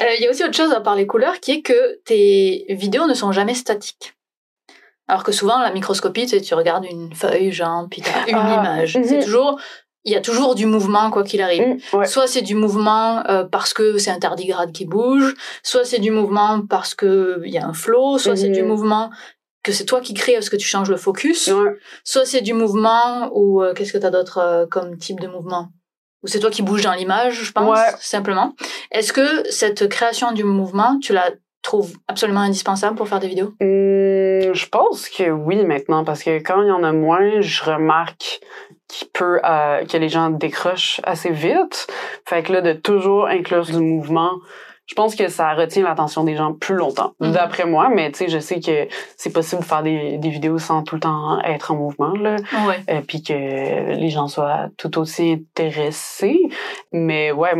Euh, 0.03 0.15
Il 0.19 0.23
y 0.25 0.27
a 0.27 0.31
aussi 0.31 0.45
autre 0.45 0.55
chose 0.55 0.73
à 0.73 0.81
part 0.81 0.95
les 0.95 1.07
couleurs, 1.07 1.41
qui 1.41 1.53
est 1.53 1.63
que 1.63 1.99
tes 2.05 2.67
vidéos 2.69 3.07
ne 3.07 3.15
sont 3.15 3.33
jamais 3.33 3.55
statiques. 3.55 4.15
Alors 5.09 5.23
que 5.23 5.33
souvent, 5.33 5.61
la 5.61 5.71
microscopie, 5.73 6.23
tu 6.25 6.31
sais, 6.31 6.41
tu 6.41 6.55
regardes 6.55 6.85
une 6.85 7.15
feuille, 7.15 7.53
genre, 7.53 7.87
puis 7.91 8.03
t'as 8.03 8.27
une 8.29 8.37
Ah, 8.37 8.61
image. 8.61 8.99
C'est 9.05 9.21
toujours, 9.23 9.59
il 10.05 10.13
y 10.13 10.17
a 10.17 10.21
toujours 10.21 10.55
du 10.55 10.67
mouvement, 10.67 11.11
quoi 11.11 11.23
qu'il 11.23 11.41
arrive. 11.43 11.63
Mm, 11.93 11.97
ouais. 11.99 12.07
Soit 12.07 12.27
c'est 12.27 12.43
du 12.43 12.55
mouvement 12.55 13.25
euh, 13.29 13.45
parce 13.45 13.73
que 13.73 13.99
c'est 13.99 14.11
un 14.11 14.19
tardigrade 14.19 14.73
qui 14.73 14.85
bouge, 14.85 15.35
soit 15.63 15.85
c'est 15.85 16.01
du 16.01 16.11
mouvement 16.11 16.61
parce 16.69 16.95
que 16.95 17.41
il 17.45 17.53
y 17.53 17.59
a 17.59 17.67
un 17.67 17.73
flot, 17.73 18.19
soit 18.19 18.37
c'est 18.37 18.49
du 18.51 18.63
mouvement 18.63 19.11
que 19.63 19.73
c'est 19.73 19.85
toi 19.85 20.01
qui 20.01 20.15
crée 20.15 20.35
parce 20.35 20.49
que 20.49 20.55
tu 20.57 20.67
changes 20.67 20.91
le 20.91 20.97
focus. 20.97 21.49
Ouais. 21.49 21.77
Soit 22.05 22.25
c'est 22.25 22.41
du 22.41 22.53
mouvement 22.53 23.31
ou 23.33 23.63
euh, 23.63 23.75
qu'est-ce 23.75 23.93
que 23.93 23.99
tu 23.99 24.07
as 24.07 24.11
d'autre 24.11 24.39
euh, 24.39 24.67
comme 24.67 24.97
type 24.97 25.19
de 25.21 25.27
mouvement? 25.27 25.69
Ou 26.23 26.29
c'est 26.29 26.39
toi 26.39 26.51
qui 26.51 26.63
bouges 26.63 26.83
dans 26.83 26.93
l'image, 26.95 27.43
je 27.43 27.53
pense, 27.53 27.69
Ouais. 27.69 27.95
simplement. 28.01 28.55
Est-ce 28.93 29.13
que 29.13 29.49
cette 29.51 29.89
création 29.89 30.31
du 30.33 30.45
mouvement, 30.45 30.99
tu 31.01 31.13
la 31.13 31.31
trouves 31.67 31.93
absolument 32.09 32.41
indispensable 32.41 32.97
pour 32.97 33.09
faire 33.09 33.21
des 33.21 33.29
vidéos? 33.29 33.53
Hum, 33.61 34.55
je 34.55 34.67
pense 34.69 35.09
que 35.09 35.31
oui 35.31 35.65
maintenant 35.65 36.05
parce 36.05 36.23
que 36.23 36.39
quand 36.39 36.63
il 36.63 36.69
y 36.69 36.73
en 36.73 36.83
a 36.83 36.93
moins, 36.93 37.41
je 37.41 37.63
remarque 37.65 38.41
qu'il 38.89 39.09
peut 39.09 39.41
euh, 39.45 39.85
que 39.85 39.97
les 39.97 40.09
gens 40.09 40.31
décrochent 40.31 41.01
assez 41.05 41.31
vite. 41.31 41.87
Fait 42.25 42.43
que 42.43 42.53
là 42.53 42.61
de 42.61 42.73
toujours 42.73 43.27
inclure 43.27 43.65
du 43.65 43.79
mouvement, 43.79 44.33
je 44.87 44.95
pense 44.95 45.17
que 45.17 45.27
ça 45.27 45.53
retient 45.55 45.83
l'attention 45.83 46.23
des 46.23 46.37
gens 46.37 46.53
plus 46.53 46.77
longtemps. 46.77 47.13
Mhm. 47.19 47.33
D'après 47.33 47.67
moi, 47.67 47.89
mais 47.93 48.13
tu 48.13 48.19
sais, 48.19 48.29
je 48.29 48.39
sais 48.39 48.61
que 48.61 48.87
c'est 49.17 49.33
possible 49.33 49.63
de 49.63 49.67
faire 49.67 49.83
des, 49.83 50.17
des 50.19 50.29
vidéos 50.31 50.59
sans 50.61 50.85
tout 50.85 50.95
le 50.95 51.01
temps 51.01 51.41
être 51.43 51.73
en 51.73 51.77
mouvement 51.77 52.13
là, 52.17 52.37
Ouais. 52.69 52.79
euh, 52.91 53.01
puis 53.07 53.21
que 53.23 53.33
les 53.33 54.09
gens 54.11 54.29
soient 54.29 54.69
tout 54.79 54.97
aussi 54.99 55.33
intéressés. 55.33 56.39
Mais 56.93 57.33
ouais, 57.33 57.55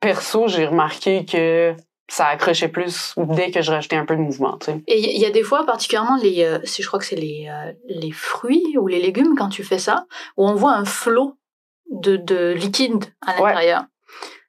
perso, 0.00 0.46
j'ai 0.46 0.66
remarqué 0.66 1.24
que 1.24 1.74
ça 2.08 2.26
accrochait 2.26 2.68
plus 2.68 3.14
dès 3.16 3.50
que 3.50 3.60
je 3.62 3.70
rajoutais 3.70 3.96
un 3.96 4.06
peu 4.06 4.16
de 4.16 4.20
mouvement, 4.22 4.56
tu 4.58 4.66
sais. 4.66 4.80
Et 4.86 4.98
il 5.14 5.20
y- 5.20 5.26
a 5.26 5.30
des 5.30 5.42
fois, 5.42 5.66
particulièrement 5.66 6.16
les, 6.22 6.42
euh, 6.44 6.58
je 6.64 6.86
crois 6.86 6.98
que 6.98 7.04
c'est 7.04 7.16
les, 7.16 7.48
euh, 7.50 7.72
les 7.86 8.12
fruits 8.12 8.76
ou 8.78 8.86
les 8.86 9.00
légumes 9.00 9.34
quand 9.36 9.50
tu 9.50 9.62
fais 9.62 9.78
ça, 9.78 10.06
où 10.36 10.48
on 10.48 10.54
voit 10.54 10.72
un 10.74 10.84
flot 10.86 11.36
de, 11.90 12.16
de 12.16 12.52
liquide 12.52 13.04
à 13.26 13.40
Ouais. 13.40 13.50
l'intérieur. 13.50 13.84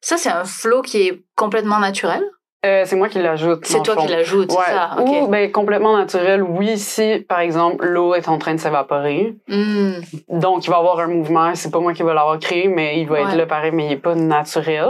Ça, 0.01 0.16
c'est 0.18 0.30
un 0.30 0.46
flot 0.46 0.82
qui 0.82 1.01
est 1.08 1.22
complètement 1.36 1.80
naturel. 1.80 2.24
Euh, 2.66 2.84
c'est 2.86 2.98
moi 2.98 3.08
qui 3.08 3.20
l'ajoute. 3.20 3.66
C'est 3.66 3.82
toi 3.84 3.96
fond. 3.96 4.01
qui 4.01 4.12
l'ajoutes, 4.12 4.51
Ouais. 4.51 4.58
c'est 4.66 4.74
ça. 4.74 4.98
Ou 5.01 5.28
ben, 5.28 5.50
complètement 5.50 5.98
naturel, 5.98 6.44
oui, 6.44 6.78
si 6.78 7.25
par 7.28 7.39
exemple 7.39 7.86
l'eau 7.86 8.13
est 8.16 8.28
en 8.28 8.38
train 8.38 8.54
de 8.54 8.60
s'évaporer. 8.60 9.34
Hmm. 9.48 9.94
Donc 10.28 10.66
il 10.66 10.70
va 10.70 10.75
y 10.75 10.80
avoir 10.80 11.00
un 11.00 11.08
mouvement, 11.08 11.56
c'est 11.56 11.72
pas 11.72 11.80
moi 11.80 11.94
qui 11.94 12.04
va 12.04 12.13
l'avoir 12.13 12.38
créé, 12.38 12.68
mais 12.68 13.00
il 13.00 13.08
va 13.08 13.22
être 13.22 13.36
là 13.36 13.46
pareil, 13.46 13.72
mais 13.72 13.86
il 13.86 13.92
est 13.94 13.98
pas 13.98 14.13
naturel. 14.13 14.89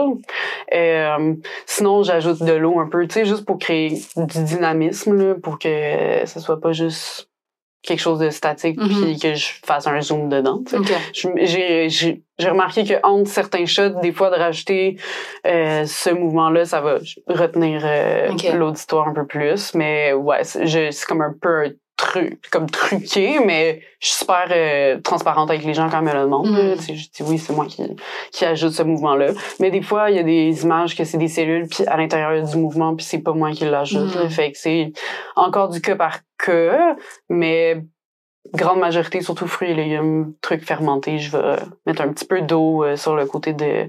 Euh, 0.74 1.34
sinon, 1.68 2.02
j'ajoute 2.02 2.42
de 2.42 2.54
l'eau 2.54 2.80
un 2.80 2.90
peu, 2.90 3.06
tu 3.08 3.14
sais, 3.14 3.26
juste 3.26 3.46
pour 3.46 3.60
créer 3.60 4.02
du 4.18 4.44
dynamisme, 4.44 5.14
là, 5.16 5.36
pour 5.36 5.60
que 5.60 6.26
ça 6.26 6.40
soit 6.40 6.60
pas 6.60 6.72
juste 6.72 7.29
quelque 7.82 8.00
chose 8.00 8.20
de 8.20 8.30
statique 8.30 8.78
Mhm. 8.78 9.02
puis 9.04 9.20
que 9.20 9.34
je 9.36 9.48
fasse 9.66 9.88
un 9.88 10.02
zoom 10.02 10.30
dedans. 10.30 10.62
J'ai 11.44 12.50
remarqué 12.50 12.84
que 12.84 12.94
entre 13.04 13.30
certains 13.30 13.66
shots, 13.66 14.00
des 14.02 14.12
fois 14.12 14.30
de 14.30 14.36
rajouter 14.36 14.98
euh, 15.46 15.86
ce 15.86 16.10
mouvement-là, 16.10 16.66
ça 16.66 16.82
va 16.82 17.00
retenir 17.28 17.82
euh, 17.86 18.30
l'auditoire 18.54 19.08
un 19.08 19.14
peu 19.14 19.26
plus. 19.26 19.74
Mais 19.74 20.14
ouais, 20.14 20.44
c'est 20.44 21.06
comme 21.08 21.22
un 21.22 21.34
peu 21.42 21.76
truc, 22.00 22.50
comme 22.50 22.70
truqué, 22.70 23.40
mais 23.46 23.82
je 24.00 24.08
suis 24.08 24.18
super 24.20 24.48
euh, 24.52 25.00
transparente 25.02 25.50
avec 25.50 25.66
les 25.66 25.74
gens 25.74 25.90
quand 25.90 26.00
ils 26.00 26.06
me 26.06 26.14
le 26.14 26.22
demandent. 26.22 26.48
là. 26.48 26.76
Mm. 26.76 26.78
Tu 26.78 26.84
sais, 26.84 26.96
Je 26.96 27.10
dis 27.12 27.24
oui, 27.30 27.38
c'est 27.38 27.54
moi 27.54 27.66
qui, 27.66 27.84
qui 28.32 28.46
ajoute 28.46 28.72
ce 28.72 28.84
mouvement-là. 28.84 29.28
Mais 29.60 29.70
des 29.70 29.82
fois, 29.82 30.10
il 30.10 30.16
y 30.16 30.20
a 30.20 30.24
des 30.24 30.64
images 30.64 30.96
que 30.96 31.04
c'est 31.04 31.18
des 31.18 31.28
cellules, 31.28 31.68
puis 31.68 31.86
à 31.86 31.98
l'intérieur, 31.98 32.42
du 32.48 32.58
mouvement, 32.58 32.96
puis 32.96 33.06
c'est 33.06 33.20
pas 33.20 33.34
moi 33.34 33.52
qui 33.52 33.66
l'ajoute. 33.66 34.16
Mm. 34.16 34.20
là. 34.20 34.30
Fait 34.30 34.52
que 34.52 34.58
c'est 34.58 34.94
encore 35.36 35.70
du 35.70 35.82
cas 35.82 35.96
par 35.96 36.20
cas, 36.38 36.96
mais 37.28 37.84
grande 38.54 38.80
majorité, 38.80 39.22
surtout 39.22 39.48
fruits 39.48 39.72
et 39.72 39.74
légumes, 39.76 40.34
trucs 40.42 40.66
fermentés, 40.66 41.20
je 41.20 41.36
vais 41.36 41.56
mettre 41.86 42.02
un 42.02 42.08
petit 42.10 42.26
peu 42.26 42.42
d'eau 42.42 42.84
euh, 42.84 42.96
sur 42.96 43.16
le 43.16 43.26
côté 43.26 43.54
de, 43.54 43.88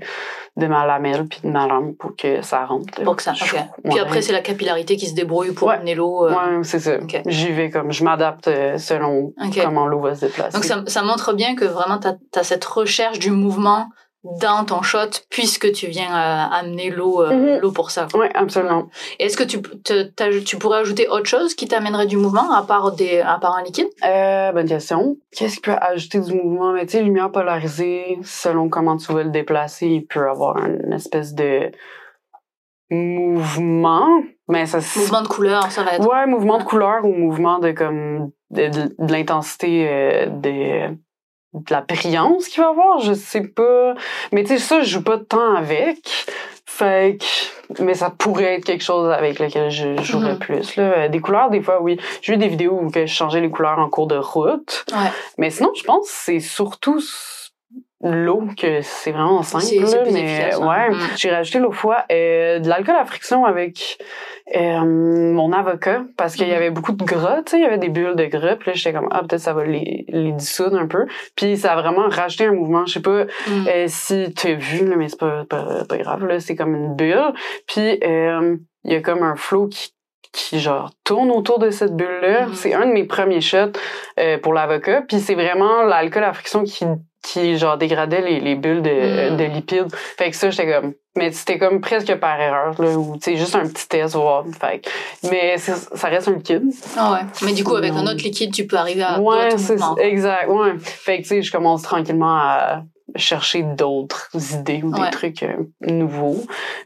de 0.56 0.66
ma 0.66 0.84
lamelle 0.86 1.26
puis 1.26 1.40
de 1.42 1.48
ma 1.48 1.66
lampe 1.66 1.96
pour 1.98 2.14
que 2.16 2.42
ça 2.42 2.66
rentre. 2.66 2.98
là. 2.98 3.04
Pour 3.04 3.16
que 3.16 3.22
ça. 3.22 3.32
Je- 3.32 3.44
ok. 3.44 3.52
ouais. 3.54 3.90
Puis 3.90 3.98
après, 4.00 4.22
c'est 4.22 4.32
la 4.32 4.40
capillarité 4.42 4.96
qui 4.96 5.06
se 5.06 5.14
débrouille 5.14 5.52
pour 5.52 5.68
Ouais. 5.68 5.74
amener 5.76 5.94
l'eau. 5.94 6.26
euh, 6.26 6.30
Ouais, 6.30 6.62
c'est 6.64 6.80
ça. 6.80 6.96
Ok. 7.00 7.22
J'y 7.26 7.52
vais 7.52 7.70
comme, 7.70 7.92
je 7.92 8.04
m'adapte 8.04 8.48
euh, 8.48 8.76
selon 8.76 9.32
comment 9.62 9.86
l'eau 9.86 10.00
va 10.00 10.14
se 10.14 10.26
déplacer. 10.26 10.54
Donc 10.54 10.64
ça, 10.64 10.82
ça 10.86 11.02
montre 11.02 11.32
bien 11.32 11.54
que 11.54 11.64
vraiment 11.64 11.98
tu 11.98 12.08
as, 12.38 12.42
cette 12.42 12.64
recherche 12.64 13.18
du 13.18 13.30
mouvement 13.30 13.86
dans 14.22 14.64
ton 14.66 14.82
shot 14.82 15.10
puisque 15.30 15.72
tu 15.72 15.86
viens 15.86 16.10
euh, 16.14 16.46
amener 16.52 16.90
l'eau 16.90 17.22
euh, 17.22 17.32
Mhm. 17.32 17.60
l'eau 17.62 17.72
pour 17.72 17.90
ça. 17.90 18.06
Oui, 18.14 18.26
absolument. 18.34 18.88
Est-ce 19.18 19.36
que 19.36 19.44
tu, 19.44 19.62
te- 19.62 20.38
tu 20.40 20.56
pourrais 20.58 20.80
ajouter 20.80 21.08
autre 21.08 21.26
chose 21.26 21.54
qui 21.54 21.66
t'amènerait 21.66 22.06
du 22.06 22.16
mouvement 22.18 22.52
à 22.52 22.62
part, 22.62 22.92
des, 22.92 23.20
à 23.20 23.38
part 23.38 23.56
un 23.56 23.62
liquide? 23.62 23.88
Euh, 24.04 24.52
bonne 24.52 24.68
question. 24.68 25.16
Qu'est-ce 25.34 25.56
qui 25.56 25.60
peut 25.62 25.76
ajouter 25.80 26.20
du 26.20 26.34
mouvement? 26.34 26.72
Mais 26.72 26.84
tu 26.84 26.92
sais, 26.98 27.02
lumière 27.02 27.30
polarisée, 27.32 28.18
selon 28.22 28.68
comment 28.68 28.96
tu 28.98 29.10
veux 29.12 29.22
le 29.22 29.30
déplacer, 29.30 29.86
il 29.86 30.06
peut 30.06 30.28
avoir 30.28 30.58
une 30.58 30.92
espèce 30.92 31.32
de 31.34 31.70
mouvement. 32.90 34.06
Mais 34.48 34.66
ça 34.66 34.78
Mouvement 34.98 35.22
de 35.22 35.28
couleur, 35.28 35.70
ça 35.70 35.82
va 35.84 35.94
être. 35.94 36.06
Ouais, 36.06 36.26
mouvement 36.26 36.58
de 36.58 36.64
couleur 36.64 37.04
ou 37.04 37.12
mouvement 37.14 37.58
de 37.58 37.70
comme 37.72 38.32
de, 38.50 38.68
de, 38.68 38.94
de 38.98 39.12
l'intensité 39.12 39.88
euh, 39.88 40.26
de, 41.54 41.72
la 41.72 41.80
brillance 41.82 42.48
qu'il 42.48 42.62
va 42.62 42.70
avoir, 42.70 43.00
je 43.00 43.12
sais 43.12 43.42
pas. 43.42 43.94
Mais 44.32 44.42
tu 44.44 44.50
sais, 44.50 44.58
ça, 44.58 44.82
je 44.82 44.88
joue 44.90 45.02
pas 45.02 45.16
de 45.16 45.24
temps 45.24 45.54
avec. 45.54 45.98
Fait 46.66 47.18
que, 47.18 47.82
mais 47.82 47.94
ça 47.94 48.10
pourrait 48.10 48.54
être 48.54 48.64
quelque 48.64 48.84
chose 48.84 49.10
avec 49.10 49.38
lequel 49.38 49.70
je 49.70 50.00
jouerais 50.02 50.32
Mhm. 50.34 50.38
plus. 50.38 50.76
Là. 50.76 50.82
Euh, 50.96 51.08
Des 51.08 51.20
couleurs, 51.20 51.50
des 51.50 51.60
fois, 51.60 51.82
oui. 51.82 51.98
J'ai 52.22 52.32
vu 52.34 52.38
des 52.38 52.48
vidéos 52.48 52.78
où 52.80 52.90
je 52.94 53.06
changeais 53.06 53.40
les 53.40 53.50
couleurs 53.50 53.78
en 53.78 53.88
cours 53.90 54.06
de 54.06 54.16
route. 54.16 54.84
Ouais. 54.92 55.10
Mais 55.36 55.50
sinon, 55.50 55.70
je 55.76 55.82
pense 55.82 56.06
que 56.06 56.12
c'est 56.12 56.40
surtout 56.40 57.00
l'eau 58.02 58.44
que 58.56 58.80
c'est 58.82 59.12
vraiment 59.12 59.42
simple. 59.42 59.64
Là, 59.84 60.02
mais 60.10 60.22
efficace, 60.22 60.58
ouais. 60.58 60.66
ouais, 60.66 60.90
Mm. 60.90 60.98
j'ai 61.16 61.30
rajouté 61.30 61.58
l'autre 61.58 61.76
fois 61.76 62.04
euh, 62.10 62.58
de 62.58 62.68
l'alcool 62.68 62.94
à 62.96 63.04
friction 63.04 63.44
avec 63.44 63.98
euh, 64.56 64.80
mon 64.84 65.52
avocat 65.52 66.02
parce 66.16 66.34
qu'il 66.34 66.46
y 66.48 66.50
Mhm. 66.50 66.56
avait 66.56 66.70
beaucoup 66.70 66.92
de 66.92 67.04
gras, 67.04 67.42
tu 67.44 67.50
sais, 67.52 67.58
il 67.58 67.62
y 67.62 67.66
avait 67.66 67.78
des 67.78 67.88
bulles 67.90 68.16
de 68.16 68.24
gras. 68.24 68.56
Puis 68.56 68.70
là, 68.70 68.72
j'étais 68.74 68.92
comme 68.92 69.08
ah 69.10 69.20
peut-être 69.20 69.40
ça 69.42 69.52
va 69.52 69.64
les, 69.64 70.06
les 70.08 70.32
dissoudre 70.32 70.76
un 70.78 70.86
peu. 70.86 71.06
Puis 71.36 71.56
ça 71.58 71.74
a 71.74 71.80
vraiment 71.80 72.08
rajouté 72.08 72.46
un 72.46 72.52
mouvement. 72.52 72.86
Je 72.86 72.94
sais 72.94 73.02
pas 73.02 73.24
Mm. 73.46 73.68
euh, 73.68 73.84
si 73.88 74.32
tu 74.34 74.48
as 74.48 74.54
vu 74.54 74.86
là, 74.88 74.96
mais 74.96 75.08
c'est 75.08 75.20
pas, 75.20 75.44
pas 75.48 75.84
pas 75.88 75.98
grave 75.98 76.24
là. 76.26 76.40
C'est 76.40 76.56
comme 76.56 76.74
une 76.74 76.94
bulle. 76.96 77.32
Puis 77.66 78.00
euh, 78.02 78.56
il 78.84 78.92
y 78.92 78.96
a 78.96 79.00
comme 79.02 79.22
un 79.22 79.36
flot 79.36 79.68
qui 79.68 79.92
qui 80.32 80.60
genre 80.60 80.92
tourne 81.04 81.30
autour 81.32 81.58
de 81.58 81.70
cette 81.70 81.94
bulle 81.96 82.20
là. 82.22 82.46
C'est 82.54 82.72
un 82.72 82.86
de 82.86 82.92
mes 82.92 83.02
premiers 83.04 83.40
shots 83.40 83.72
euh, 84.20 84.38
pour 84.38 84.54
l'avocat. 84.54 85.02
Puis 85.08 85.18
c'est 85.18 85.34
vraiment 85.34 85.82
l'alcool 85.82 86.22
à 86.22 86.32
friction 86.32 86.62
qui 86.62 86.84
qui 87.22 87.56
genre 87.58 87.76
dégradait 87.76 88.22
les, 88.22 88.40
les 88.40 88.54
bulles 88.54 88.82
de, 88.82 89.30
Mhm. 89.30 89.36
de 89.36 89.44
lipides. 89.44 89.94
Fait 90.18 90.30
que 90.30 90.36
ça 90.36 90.50
j'étais 90.50 90.72
comme 90.72 90.94
mais 91.16 91.32
c'était 91.32 91.58
comme 91.58 91.80
presque 91.80 92.14
par 92.16 92.40
erreur 92.40 92.80
là 92.80 92.96
ou 92.96 93.16
tu 93.16 93.32
sais 93.32 93.36
juste 93.36 93.54
un 93.56 93.66
petit 93.66 93.88
test 93.88 94.14
voir. 94.14 94.44
Fait 94.60 94.78
que- 94.80 95.28
mais 95.30 95.58
ça 95.58 96.08
reste 96.08 96.28
un 96.28 96.32
liquide. 96.34 96.62
Ah 96.96 97.12
ouais. 97.12 97.20
Mais 97.44 97.52
du 97.52 97.64
coup, 97.64 97.74
avec 97.76 97.90
un 97.92 98.02
Non. 98.02 98.12
autre 98.12 98.22
liquide, 98.22 98.52
tu 98.54 98.66
peux 98.66 98.76
arriver 98.76 99.02
à 99.02 99.20
ouais, 99.20 99.50
c'est 99.58 99.76
exact. 99.98 100.48
Ouais. 100.48 100.72
Fait 100.78 101.18
que 101.18 101.22
tu 101.22 101.28
sais 101.28 101.42
je 101.42 101.50
commence 101.52 101.82
tranquillement 101.82 102.36
à 102.36 102.82
chercher 103.16 103.64
d'autres 103.64 104.30
idées 104.54 104.82
ou 104.84 104.92
Ouais. 104.94 105.06
des 105.06 105.10
trucs 105.10 105.42
euh, 105.42 105.56
nouveaux. 105.82 106.40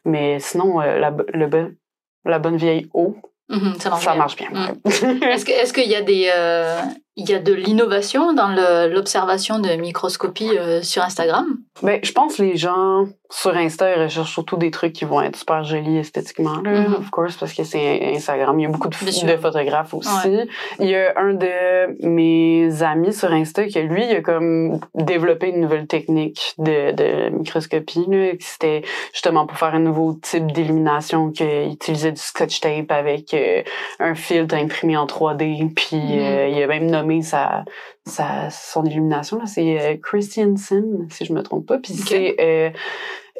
Mais 0.07 0.41
sinon 0.41 0.81
euh, 0.81 0.99
la 0.99 1.15
le 1.33 1.77
la 2.25 2.39
bonne 2.39 2.57
vieille 2.57 2.89
eau, 2.95 3.17
Mhm, 3.51 3.75
ça 3.79 3.91
marche 3.91 4.05
ça 4.05 4.11
bien. 4.13 4.19
marche 4.19 4.37
bien. 4.37 4.51
Mm. 4.51 5.23
Est-ce 5.25 5.45
que 5.45 5.53
est-ce 5.53 5.73
qu'il 5.75 5.91
y 5.91 5.95
a 5.95 6.01
des 6.01 6.31
euh, 6.35 6.81
il 7.17 7.29
y 7.29 7.35
a 7.35 7.39
de 7.39 7.53
l'innovation 7.53 8.33
dans 8.33 8.49
l'observation 8.89 9.59
de 9.59 9.71
microscopie 9.77 10.57
euh, 10.59 10.83
sur 10.83 11.03
Instagram? 11.03 11.47
Ben, 11.83 12.01
je 12.03 12.13
pense 12.13 12.39
les 12.39 12.57
gens 12.57 13.07
sur 13.37 13.57
Insta 13.57 13.97
ils 13.97 14.03
recherchent 14.03 14.33
surtout 14.33 14.57
des 14.57 14.71
trucs 14.71 14.93
qui 14.93 15.05
vont 15.05 15.21
être 15.21 15.35
super 15.37 15.65
jolis 15.65 15.99
esthétiquement, 15.99 16.61
là, 16.63 16.71
Mhm. 16.89 16.95
of 16.95 17.11
course, 17.11 17.37
parce 17.37 17.53
que 17.53 17.65
c'est 17.65 18.15
Instagram. 18.15 18.59
Il 18.61 18.63
y 18.63 18.67
a 18.67 18.69
beaucoup 18.69 18.89
de, 18.89 18.95
sûr. 18.95 19.27
de 19.29 19.37
photographes 19.37 19.93
aussi. 19.93 20.47
Il 20.79 20.87
y 20.89 20.95
a 20.95 21.15
un 21.19 21.35
de 21.35 22.07
mes 22.07 22.83
amis 22.83 23.13
sur 23.13 23.33
Insta 23.33 23.65
qui, 23.67 23.81
lui, 23.83 24.05
il 24.09 24.17
a 24.17 24.21
comme 24.21 24.79
développé 24.95 25.49
une 25.49 25.61
nouvelle 25.61 25.87
technique 25.89 26.55
de, 26.59 26.93
de 26.93 27.31
microscopie, 27.31 28.05
là. 28.09 28.33
C'était 28.39 28.83
justement 29.13 29.47
pour 29.47 29.59
faire 29.59 29.75
un 29.75 29.81
nouveau 29.81 30.15
type 30.23 30.53
d'illumination 30.53 31.31
qu'il 31.33 31.73
utilisait 31.73 32.13
du 32.13 32.21
scotch 32.21 32.61
tape 32.61 32.91
avec 32.93 33.35
euh, 33.35 33.63
un 33.99 34.15
filtre 34.15 34.55
imprimé 34.55 34.97
en 34.97 35.07
3D. 35.07 35.73
Puis 35.75 35.97
Mhm. 35.97 36.19
euh, 36.21 36.49
il 36.49 36.63
a 36.63 36.67
même 36.69 36.87
nommé 36.91 37.23
sa, 37.23 37.65
sa, 38.07 38.49
son 38.51 38.85
illumination, 38.85 39.39
là. 39.39 39.47
C'est 39.47 39.81
euh, 39.81 39.97
Christiansen, 40.01 41.09
si 41.11 41.25
je 41.25 41.33
me 41.33 41.43
trompe 41.43 41.67
pas. 41.67 41.79
Puis 41.79 41.95
c'est 41.95 42.37
euh, 42.41 42.71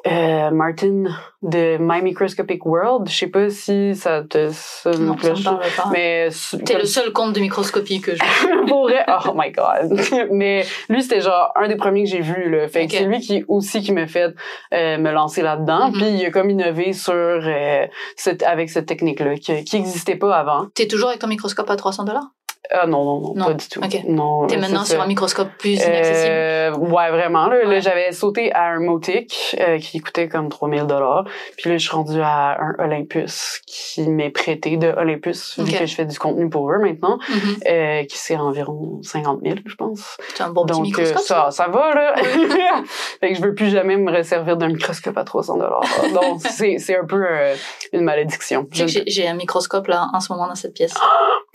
euh, 0.07 0.51
Martin 0.51 1.05
de 1.43 1.77
My 1.81 2.03
Microscopic 2.03 2.65
World. 2.67 3.09
Je 3.09 3.15
sais 3.17 3.27
pas 3.27 3.49
si 3.51 3.95
ça 3.95 4.23
te 4.23 4.51
sonne 4.53 5.07
Non, 5.07 5.17
ça 5.19 5.33
parle 5.43 5.61
pas. 5.77 5.89
mais 5.93 6.29
T'es 6.65 6.79
le 6.79 6.85
seul 6.85 7.13
compte 7.13 7.33
de 7.35 7.41
microscopie 7.41 8.01
que 8.01 8.15
je. 8.15 8.67
pour 8.69 8.83
vrai, 8.85 9.05
oh 9.09 9.33
my 9.35 9.51
god. 9.51 9.99
mais 10.31 10.65
lui 10.89 11.03
c'était 11.03 11.21
genre 11.21 11.53
un 11.57 11.69
des 11.69 11.77
premiers 11.77 12.05
que 12.05 12.11
j'ai 12.11 12.21
vu 12.21 12.51
là. 12.51 12.69
Fait 12.69 12.85
Ok. 12.85 12.91
que 12.91 12.97
c'est 12.99 13.05
lui 13.05 13.21
qui 13.21 13.45
aussi 13.49 13.81
qui 13.83 13.93
m'a 13.93 14.07
fait 14.07 14.35
euh, 14.75 14.99
me 14.99 15.11
lancer 15.11 15.43
là-dedans. 15.43 15.89
Mhm. 15.89 15.93
Puis 15.93 16.11
il 16.11 16.27
a 16.27 16.31
comme 16.31 16.51
innové 16.51 16.93
sur 16.93 17.13
euh, 17.15 17.87
cette 18.17 18.43
avec 18.43 18.69
cette 18.71 18.87
technique 18.87 19.21
là 19.21 19.37
qui 19.37 19.65
qui 19.65 19.77
existait 19.77 20.17
pas 20.17 20.37
avant. 20.37 20.67
T'es 20.75 20.87
toujours 20.87 21.09
avec 21.09 21.21
ton 21.21 21.29
microscope 21.29 21.69
à 21.71 21.77
300 21.77 22.05
dollars? 22.05 22.34
Ah 22.71 22.87
non, 22.87 23.05
non, 23.05 23.21
non, 23.21 23.35
Non. 23.37 23.45
pas 23.47 23.55
du 23.55 23.69
tout. 23.69 23.81
Ok. 23.85 24.01
Non, 24.09 24.47
T'es 24.47 24.57
maintenant 24.57 24.85
sur 24.85 25.01
un 25.01 25.07
microscope 25.07 25.49
plus 25.59 25.75
inaccessible? 25.75 26.31
Euh, 26.31 26.75
ouais, 26.77 27.11
vraiment. 27.11 27.47
Là, 27.47 27.63
Là, 27.65 27.81
j'avais 27.81 28.11
sauté 28.13 28.53
à 28.53 28.65
un 28.69 28.81
Motic 28.81 29.55
euh, 29.61 29.79
qui 29.79 30.01
coûtait 30.01 30.29
comme 30.29 30.49
3000 30.49 30.85
dollars. 30.87 31.25
Puis 31.59 31.69
là, 31.71 31.77
je 31.77 31.87
suis 31.87 31.95
rendue 31.95 32.21
à 32.23 32.57
un 32.61 32.75
Olympus 32.85 33.61
qui 33.67 34.09
m'est 34.09 34.31
prêté 34.31 34.77
de 34.79 34.89
Olympus, 34.89 35.59
vu 35.59 35.73
que 35.73 35.85
je 35.87 35.95
fais 35.95 36.05
du 36.07 36.19
contenu 36.19 36.49
pour 36.49 36.71
eux 36.73 36.79
maintenant, 36.79 37.19
Mhm. 37.29 37.57
euh, 37.69 38.05
qui 38.05 38.17
c'est 38.19 38.37
environ 38.37 39.01
50 39.03 39.41
000, 39.43 39.57
je 39.67 39.75
pense. 39.75 40.17
C'est 40.35 40.43
un 40.43 40.51
bon 40.51 40.65
petit 40.65 40.73
Donc, 40.73 40.85
euh, 40.99 41.03
microscope. 41.03 41.23
ça, 41.23 41.51
ça 41.51 41.69
va, 41.69 41.95
là. 41.95 42.15
fait 43.21 43.29
que 43.33 43.35
je 43.35 43.43
veux 43.43 43.55
plus 43.55 43.71
jamais 43.71 43.97
me 43.97 44.11
resservir 44.11 44.57
d'un 44.57 44.69
microscope 44.69 45.17
à 45.19 45.25
300 45.25 45.59
dollars. 45.59 45.83
Donc, 46.15 46.41
c'est 46.51 46.79
c'est 46.79 46.97
un 46.99 47.05
peu 47.05 47.25
euh, 47.29 47.55
une 47.93 48.03
malédiction. 48.03 48.67
J'ai- 48.73 49.05
j'ai 49.07 49.29
un 49.29 49.35
microscope 49.35 49.87
là 49.89 50.09
en 50.13 50.21
ce 50.21 50.33
moment 50.33 50.49
dans 50.49 50.55
cette 50.55 50.75
pièce. 50.75 50.95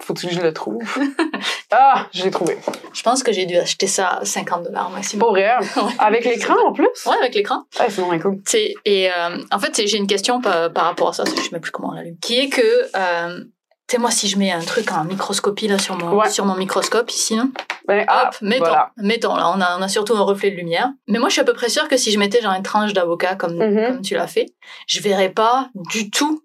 Faut-tu 0.01 0.27
que 0.27 0.33
je 0.33 0.41
le 0.41 0.53
trouve? 0.53 0.81
ah, 1.71 2.07
je 2.13 2.23
l'ai 2.23 2.31
trouvé. 2.31 2.57
Je 2.93 3.01
pense 3.03 3.23
que 3.23 3.31
j'ai 3.31 3.45
dû 3.45 3.55
acheter 3.57 3.87
ça 3.87 4.19
à 4.21 4.25
50 4.25 4.63
dollars 4.63 4.89
maximum. 4.89 5.27
Pour 5.27 5.35
réel. 5.35 5.59
Ouais. 5.75 5.83
Avec 5.99 6.25
l'écran, 6.25 6.55
en 6.67 6.73
plus? 6.73 6.87
Ouais, 7.05 7.15
avec 7.21 7.35
l'écran. 7.35 7.63
Ouais, 7.79 7.85
c'est 7.89 8.01
vraiment 8.01 8.19
cool. 8.19 8.41
Et 8.85 9.09
euh, 9.11 9.37
en 9.51 9.59
fait, 9.59 9.85
j'ai 9.87 9.97
une 9.97 10.07
question 10.07 10.41
par, 10.41 10.71
par 10.73 10.85
rapport 10.85 11.09
à 11.09 11.13
ça, 11.13 11.23
je 11.25 11.31
sais 11.41 11.49
même 11.51 11.61
plus 11.61 11.71
comment 11.71 11.89
on 11.89 11.93
l'allume, 11.93 12.17
qui 12.19 12.37
est 12.39 12.49
que, 12.49 12.61
euh, 12.95 13.39
tu 13.87 13.95
sais, 13.95 13.97
moi, 13.97 14.11
si 14.11 14.27
je 14.27 14.37
mets 14.37 14.51
un 14.51 14.59
truc 14.61 14.91
en 14.91 15.03
microscopie 15.03 15.67
là 15.67 15.79
sur 15.79 15.95
mon, 15.97 16.15
Ouais. 16.15 16.29
sur 16.29 16.45
mon 16.45 16.55
microscope 16.55 17.09
ici, 17.11 17.35
là, 17.35 17.45
Ben, 17.87 18.05
ah, 18.07 18.27
hop, 18.29 18.35
mettons, 18.41 18.65
voilà. 18.65 18.91
mettons, 18.97 19.35
là, 19.35 19.49
on 19.55 19.59
a, 19.61 19.77
on 19.79 19.81
a 19.81 19.87
surtout 19.87 20.15
un 20.15 20.21
reflet 20.21 20.51
de 20.51 20.55
lumière. 20.57 20.89
Mais 21.07 21.17
moi, 21.19 21.29
je 21.29 21.33
suis 21.33 21.41
à 21.41 21.45
peu 21.45 21.53
près 21.53 21.69
sûre 21.69 21.87
que 21.87 21.97
si 21.97 22.11
je 22.11 22.19
mettais 22.19 22.41
genre 22.41 22.53
une 22.53 22.61
tranche 22.63 22.93
d'avocat 22.93 23.35
comme, 23.35 23.55
Mhm. 23.57 23.87
comme 23.87 24.01
tu 24.01 24.13
l'as 24.15 24.27
fait, 24.27 24.47
je 24.87 25.01
verrais 25.01 25.29
pas 25.29 25.69
du 25.91 26.11
tout 26.11 26.43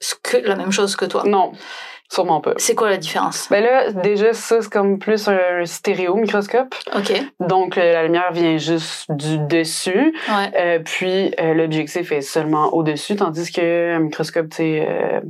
ce 0.00 0.14
que, 0.22 0.36
la 0.36 0.54
même 0.54 0.70
chose 0.70 0.94
que 0.94 1.04
toi. 1.04 1.24
Non, 1.26 1.52
sûrement 2.10 2.40
pas. 2.40 2.54
C'est 2.56 2.74
quoi 2.74 2.90
la 2.90 2.96
différence? 2.96 3.48
Ben 3.50 3.62
là, 3.62 3.92
déjà, 3.92 4.32
ça, 4.32 4.60
c'est 4.62 4.70
comme 4.70 4.98
plus 4.98 5.28
un 5.28 5.64
stéréo 5.64 6.14
microscope. 6.16 6.74
Ok, 6.96 7.12
Donc, 7.40 7.76
euh, 7.78 7.92
la 7.92 8.04
lumière 8.04 8.32
vient 8.32 8.56
juste 8.56 9.10
du 9.10 9.38
dessus. 9.38 10.14
ouais. 10.28 10.50
Euh, 10.58 10.78
puis, 10.84 11.34
euh, 11.40 11.54
l'objectif 11.54 12.10
est 12.12 12.20
seulement 12.22 12.72
au-dessus, 12.74 13.16
tandis 13.16 13.50
que 13.52 13.94
un 13.96 14.00
microscope, 14.00 14.48
tu 14.50 14.56
sais, 14.56 14.86
euh, 14.88 15.20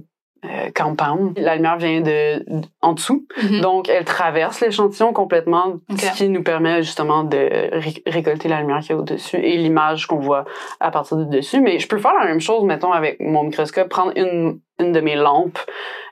euh, 0.44 0.70
compound, 0.74 1.36
la 1.36 1.56
lumière 1.56 1.76
vient 1.78 2.00
de, 2.00 2.44
en 2.80 2.92
dessous. 2.92 3.26
Mhm. 3.42 3.60
Donc, 3.60 3.88
elle 3.88 4.04
traverse 4.04 4.60
l'échantillon 4.60 5.12
complètement, 5.12 5.74
ce 5.96 6.16
qui 6.16 6.28
nous 6.28 6.42
permet 6.42 6.82
justement 6.82 7.24
de 7.24 7.36
ré- 7.72 8.02
récolter 8.06 8.48
la 8.48 8.60
lumière 8.60 8.80
qu'il 8.80 8.90
y 8.90 8.92
a 8.92 8.98
au-dessus 8.98 9.36
et 9.36 9.56
l'image 9.56 10.06
qu'on 10.06 10.18
voit 10.20 10.44
à 10.80 10.90
partir 10.90 11.16
du 11.16 11.26
dessus. 11.26 11.60
Mais 11.60 11.78
je 11.78 11.88
peux 11.88 11.98
faire 11.98 12.14
la 12.18 12.26
même 12.26 12.40
chose, 12.40 12.64
mettons, 12.64 12.92
avec 12.92 13.18
mon 13.20 13.44
microscope, 13.44 13.88
prendre 13.88 14.12
une, 14.16 14.60
une 14.78 14.92
de 14.92 15.00
mes 15.00 15.16
lampes, 15.16 15.58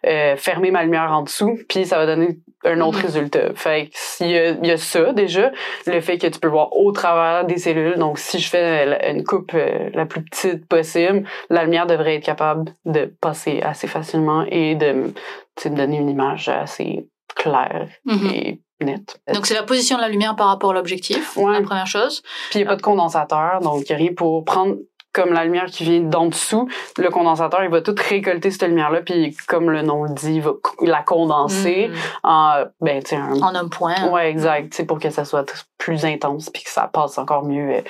euh, 0.07 0.37
fermer 0.37 0.71
ma 0.71 0.83
lumière 0.83 1.13
en 1.13 1.23
dessous, 1.23 1.59
puis 1.69 1.85
ça 1.85 1.97
va 1.99 2.07
donner 2.07 2.39
un 2.65 2.81
autre 2.81 2.99
Mhm. 2.99 3.05
résultat. 3.05 3.55
Fait 3.55 3.87
que 3.87 3.91
s'il 3.95 4.31
y 4.31 4.39
a, 4.39 4.51
il 4.51 4.67
y 4.67 4.71
a 4.71 4.77
ça 4.77 5.13
déjà, 5.13 5.53
le 5.87 6.01
fait 6.01 6.19
que 6.19 6.27
tu 6.27 6.41
peux 6.41 6.49
voir 6.49 6.77
au 6.77 6.91
travers 6.93 7.45
des 7.45 7.59
cellules. 7.59 7.97
Donc, 7.99 8.19
si 8.19 8.39
je 8.39 8.49
fais 8.49 9.11
une 9.11 9.25
coupe 9.25 9.53
euh, 9.55 9.91
la 9.95 10.07
plus 10.07 10.23
petite 10.23 10.67
possible, 10.67 11.25
la 11.51 11.65
lumière 11.65 11.87
devrait 11.87 12.17
être 12.17 12.25
capable 12.25 12.73
de 12.85 13.05
passer 13.21 13.61
assez 13.63 13.87
facilement 13.87 14.45
et 14.49 14.75
de 14.75 14.93
me 14.93 15.77
donner 15.77 15.99
une 15.99 16.09
image 16.09 16.49
assez 16.49 17.07
claire 17.35 17.89
Mhm. 18.05 18.31
et 18.35 18.61
nette. 18.83 19.21
Donc, 19.33 19.47
c'est 19.47 19.55
la 19.55 19.63
position 19.63 19.97
de 19.97 20.03
la 20.03 20.09
lumière 20.09 20.35
par 20.37 20.49
rapport 20.49 20.71
à 20.71 20.75
l'objectif, 20.75 21.37
Ouais. 21.37 21.53
la 21.53 21.63
première 21.63 21.87
chose. 21.87 22.23
Puis 22.51 22.59
il 22.59 22.63
n'y 22.63 22.65
a 22.65 22.71
pas 22.71 22.77
de 22.77 22.83
condensateur, 22.83 23.61
donc 23.61 23.83
il 23.89 23.93
n'y 23.93 23.95
a 23.95 23.99
rien 23.99 24.15
pour 24.15 24.45
prendre 24.45 24.77
comme 25.17 25.33
la 25.33 25.45
lumière 25.45 25.67
qui 25.67 25.85
vient 25.85 26.01
d'en 26.01 26.27
dessous. 26.27 26.69
Le 26.99 27.09
condensateur, 27.11 27.65
il 27.65 27.71
va 27.71 27.81
tout 27.81 27.95
récolter 28.09 28.51
cette 28.51 28.69
lumière-là, 28.69 29.01
puis 29.01 29.35
comme 29.49 29.71
le 29.71 29.81
nom 29.83 30.05
le 30.05 30.11
dit, 30.15 30.35
il 30.35 30.43
va 30.43 30.53
la 30.83 31.03
condenser 31.03 31.89
Mhm. 31.89 31.95
en, 32.23 32.65
ben, 32.81 33.03
un 33.13 33.41
En 33.43 33.55
un 33.55 33.69
point. 33.69 34.11
Ouais, 34.11 34.31
exact. 34.31 34.75
C'est 34.75 34.85
pour 34.85 34.99
que 34.99 35.09
ça 35.11 35.25
soit 35.25 35.51
plus 35.79 36.05
intense 36.05 36.51
puis 36.51 36.63
que 36.63 36.71
ça 36.71 36.89
passe 36.93 37.19
encore 37.19 37.45
mieux 37.45 37.77
euh, 37.77 37.81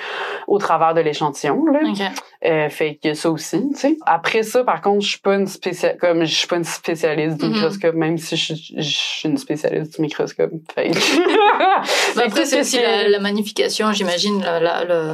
au 0.47 0.57
travers 0.57 0.93
de 0.93 1.01
l'échantillon. 1.01 1.65
Là. 1.67 1.79
Ok. 1.89 2.01
Euh, 2.45 2.69
fait 2.69 2.99
a 3.05 3.13
ça 3.15 3.29
aussi, 3.31 3.59
tu 3.73 3.79
sais. 3.79 3.97
Après 4.05 4.43
ça, 4.43 4.63
par 4.63 4.81
contre, 4.81 5.01
je 5.01 5.09
suis 5.09 5.19
pas 5.19 5.35
une 5.35 5.47
spécial 5.47 5.97
comme 5.97 6.23
je 6.23 6.33
suis 6.35 6.47
pas 6.47 6.57
une 6.57 6.63
spécialiste 6.63 7.37
du 7.39 7.45
Mhm. 7.47 7.53
microscope, 7.53 7.95
même 7.95 8.17
si 8.17 8.35
je, 8.37 8.53
suis 8.81 9.27
une 9.27 9.37
spécialiste 9.37 9.95
du 9.95 10.01
microscope. 10.01 10.51
Fait 10.75 10.89
que- 10.89 10.93
que 12.15 12.19
après, 12.25 12.45
c'est 12.45 12.63
ce 12.63 12.77
aussi 12.77 12.81
la, 12.81 13.07
la 13.09 13.19
magnification, 13.19 13.91
j'imagine, 13.91 14.41
la, 14.41 14.59
la- 14.59 14.83
le- 14.85 15.13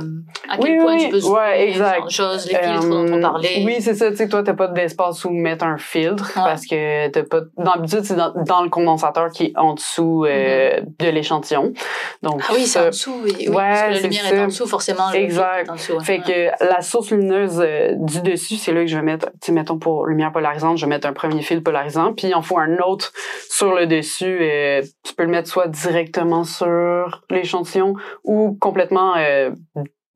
à 0.50 0.58
quel 0.58 0.72
Oui, 0.72 0.77
point 0.79 0.96
oui, 0.96 1.03
tu 1.05 1.10
peux 1.12 1.27
ouais, 1.27 1.70
exact. 1.70 2.03
Genre 2.10 2.32
de 2.32 2.38
choses, 2.40 2.48
les 2.52 2.56
filtres 2.58 2.90
dont 2.90 3.06
on 3.14 3.18
Euh, 3.18 3.22
parlait. 3.22 3.64
Oui, 3.66 3.78
c'est 3.82 3.94
ça. 3.94 4.10
Tu 4.12 4.18
sais, 4.18 4.28
toi, 4.30 4.44
t'as 4.44 4.54
pas 4.54 4.68
d'espace 4.68 5.24
où 5.26 5.30
mettre 5.32 5.66
un 5.66 5.78
filtre 5.78 6.32
parce 6.36 6.66
que 6.66 7.08
t'as 7.10 7.24
pas. 7.24 7.42
D'habitude, 7.58 8.04
c'est 8.04 8.16
dans, 8.16 8.34
dans 8.34 8.62
le 8.63 8.70
condensateur 8.70 9.30
qui 9.30 9.46
est 9.46 9.54
en 9.58 9.74
dessous 9.74 10.26
euh, 10.28 10.82
de 11.00 11.10
l'échantillon. 11.10 11.74
Donc, 12.22 12.42
Ah 12.48 12.54
oui, 12.54 12.66
c'est 12.66 12.80
en 12.80 12.86
dessous. 12.88 13.16
Oui, 13.24 13.34
oui, 13.39 13.48
Ouais, 13.50 13.56
parce 13.56 13.82
que 13.82 13.94
la 13.94 14.00
lumière 14.02 14.24
ça. 14.24 14.36
est 14.36 14.39
en 14.42 14.48
dessous, 14.48 14.68
forcément. 14.68 15.12
Exact. 15.12 15.66
filtre 15.66 15.68
est 15.68 15.70
en 15.70 15.76
dessous, 15.76 15.94
ouais. 15.94 16.04
Fait 16.04 16.20
que 16.20 16.66
la 16.66 16.82
source 16.82 17.12
lumineuse 17.12 17.60
euh, 17.63 17.94
du 17.98 18.22
dessus, 18.22 18.56
c'est 18.56 18.74
là 18.74 18.82
que 18.82 18.88
je 18.88 18.96
vais 18.96 19.04
mettre, 19.04 19.28
tu 19.34 19.38
sais, 19.48 19.52
mettons 19.52 19.78
pour 19.78 20.06
lumière 20.08 20.32
polarisante, 20.32 20.78
je 20.78 20.86
vais 20.86 20.89
mettre 20.89 21.08
un 21.08 21.13
premier 21.13 21.42
fil 21.42 21.62
polarisant, 21.63 22.13
puis 22.13 22.28
il 22.28 22.36
en 22.36 22.42
faut 22.42 22.58
un 22.58 22.78
autre 22.80 23.12
sur 23.50 23.74
le 23.74 23.88
dessus. 23.88 24.39
euh, 24.42 24.82
tu 25.04 25.13
peux 25.13 25.24
le 25.24 25.30
mettre 25.30 25.50
soit 25.50 25.68
directement 25.68 26.44
sur 26.44 27.24
l'échantillon 27.30 27.94
ou 28.24 28.58
complètement 28.60 29.13
euh, 29.18 29.52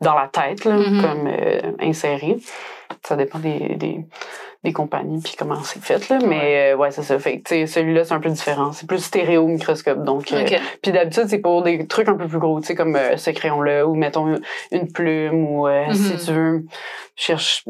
dans 0.01 0.15
la 0.15 0.27
tête, 0.27 0.65
là, 0.65 0.75
Mhm. 0.77 1.01
comme 1.01 1.27
euh, 1.27 1.71
inséré. 1.79 2.37
Ça 3.03 3.15
dépend 3.15 3.39
des, 3.39 3.75
des, 3.75 4.05
des 4.63 4.73
compagnies 4.73 5.21
puis 5.21 5.35
comment 5.37 5.61
c'est 5.63 5.81
fait 5.83 6.09
là 6.09 6.19
mais 6.25 6.73
euh, 6.73 6.77
ouais 6.77 6.89
c'est 6.91 7.03
ça. 7.03 7.19
Fait 7.19 7.37
tu 7.37 7.43
sais 7.47 7.67
celui-là 7.67 8.03
c'est 8.05 8.13
un 8.13 8.19
peu 8.19 8.29
différent. 8.29 8.71
C'est 8.71 8.87
plus 8.87 8.99
stéréo 9.03 9.45
microscope 9.47 10.03
donc 10.03 10.31
euh, 10.33 10.45
puis 10.81 10.91
d'habitude, 10.91 11.25
c'est 11.27 11.39
pour 11.39 11.63
des 11.63 11.85
trucs 11.87 12.07
un 12.09 12.15
peu 12.15 12.27
plus 12.27 12.39
gros, 12.39 12.59
tu 12.61 12.67
sais, 12.67 12.75
comme 12.75 12.95
euh, 12.95 13.17
ce 13.17 13.29
crayon-là, 13.31 13.85
ou 13.87 13.95
mettons 13.95 14.39
une, 14.71 14.91
plume, 14.91 15.45
ou 15.47 15.67
euh, 15.67 15.91
si 15.93 16.25
tu 16.25 16.31
veux, 16.31 16.65
cherche 17.15 17.63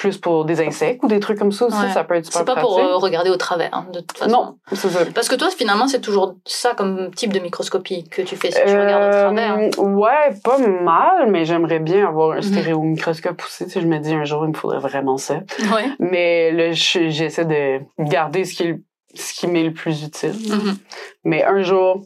plus 0.00 0.16
pour 0.18 0.44
des 0.46 0.60
insectes 0.66 1.02
ou 1.04 1.08
des 1.08 1.20
trucs 1.20 1.38
comme 1.38 1.52
ça 1.52 1.66
aussi, 1.66 1.76
Ouais. 1.76 1.92
ça 1.92 2.04
peut 2.04 2.14
être 2.14 2.24
super 2.24 2.38
C'est 2.40 2.44
pas 2.54 2.60
pour 2.60 2.78
euh, 2.78 2.96
regarder 2.96 3.28
au 3.28 3.36
travers, 3.36 3.68
hein, 3.72 3.86
de 3.92 4.00
toute 4.00 4.16
façon. 4.16 4.30
Non, 4.30 4.56
c'est 4.72 4.88
ça. 4.88 5.00
Parce 5.14 5.28
que 5.28 5.34
toi, 5.36 5.48
finalement, 5.50 5.86
c'est 5.88 6.00
toujours 6.00 6.36
ça 6.46 6.74
comme 6.74 7.10
type 7.14 7.32
de 7.32 7.38
microscopie 7.40 8.08
que 8.08 8.22
tu 8.22 8.34
fais 8.36 8.50
si 8.50 8.58
tu 8.66 8.70
regardes 8.78 9.08
au 9.08 9.18
travers. 9.36 9.58
Euh, 9.58 9.82
ouais, 9.82 10.34
pas 10.42 10.56
mal, 10.58 11.30
mais 11.30 11.44
j'aimerais 11.44 11.80
bien 11.80 12.08
avoir 12.08 12.32
un 12.32 12.36
Mhm. 12.36 12.42
stéréo 12.42 12.80
microscope 12.80 13.42
aussi. 13.44 13.64
Tu 13.64 13.70
sais, 13.72 13.80
je 13.82 13.86
me 13.86 13.98
dis 13.98 14.14
un 14.14 14.24
jour, 14.24 14.42
il 14.44 14.48
me 14.48 14.54
faudrait 14.56 14.78
vraiment 14.78 15.18
ça. 15.18 15.34
Ouais. 15.74 15.84
Mais 15.98 16.50
là, 16.52 16.72
je- 16.72 17.10
j'essaie 17.10 17.44
de 17.44 17.80
garder 18.02 18.44
ce 18.46 18.54
qui, 18.54 18.62
est 18.68 18.80
ce 19.14 19.34
qui 19.34 19.46
m'est 19.48 19.64
le 19.64 19.72
plus 19.74 20.02
utile. 20.04 20.32
Mhm. 20.48 20.76
Mais 21.24 21.44
un 21.44 21.60
jour, 21.62 22.00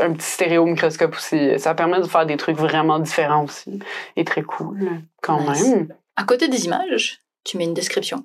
un 0.00 0.12
petit 0.12 0.26
stéréo 0.26 0.64
microscope 0.64 1.14
aussi, 1.16 1.58
ça 1.58 1.74
permet 1.74 1.98
de 2.00 2.06
faire 2.06 2.24
des 2.24 2.36
trucs 2.36 2.56
vraiment 2.56 2.98
différents 2.98 3.44
aussi. 3.44 3.80
Et 4.16 4.24
très 4.24 4.42
cool, 4.42 4.78
quand 5.22 5.40
Nice. 5.50 5.68
même. 5.68 5.88
À 6.16 6.24
côté 6.24 6.48
des 6.48 6.64
images, 6.66 7.20
tu 7.44 7.56
mets 7.58 7.64
une 7.64 7.74
description. 7.74 8.22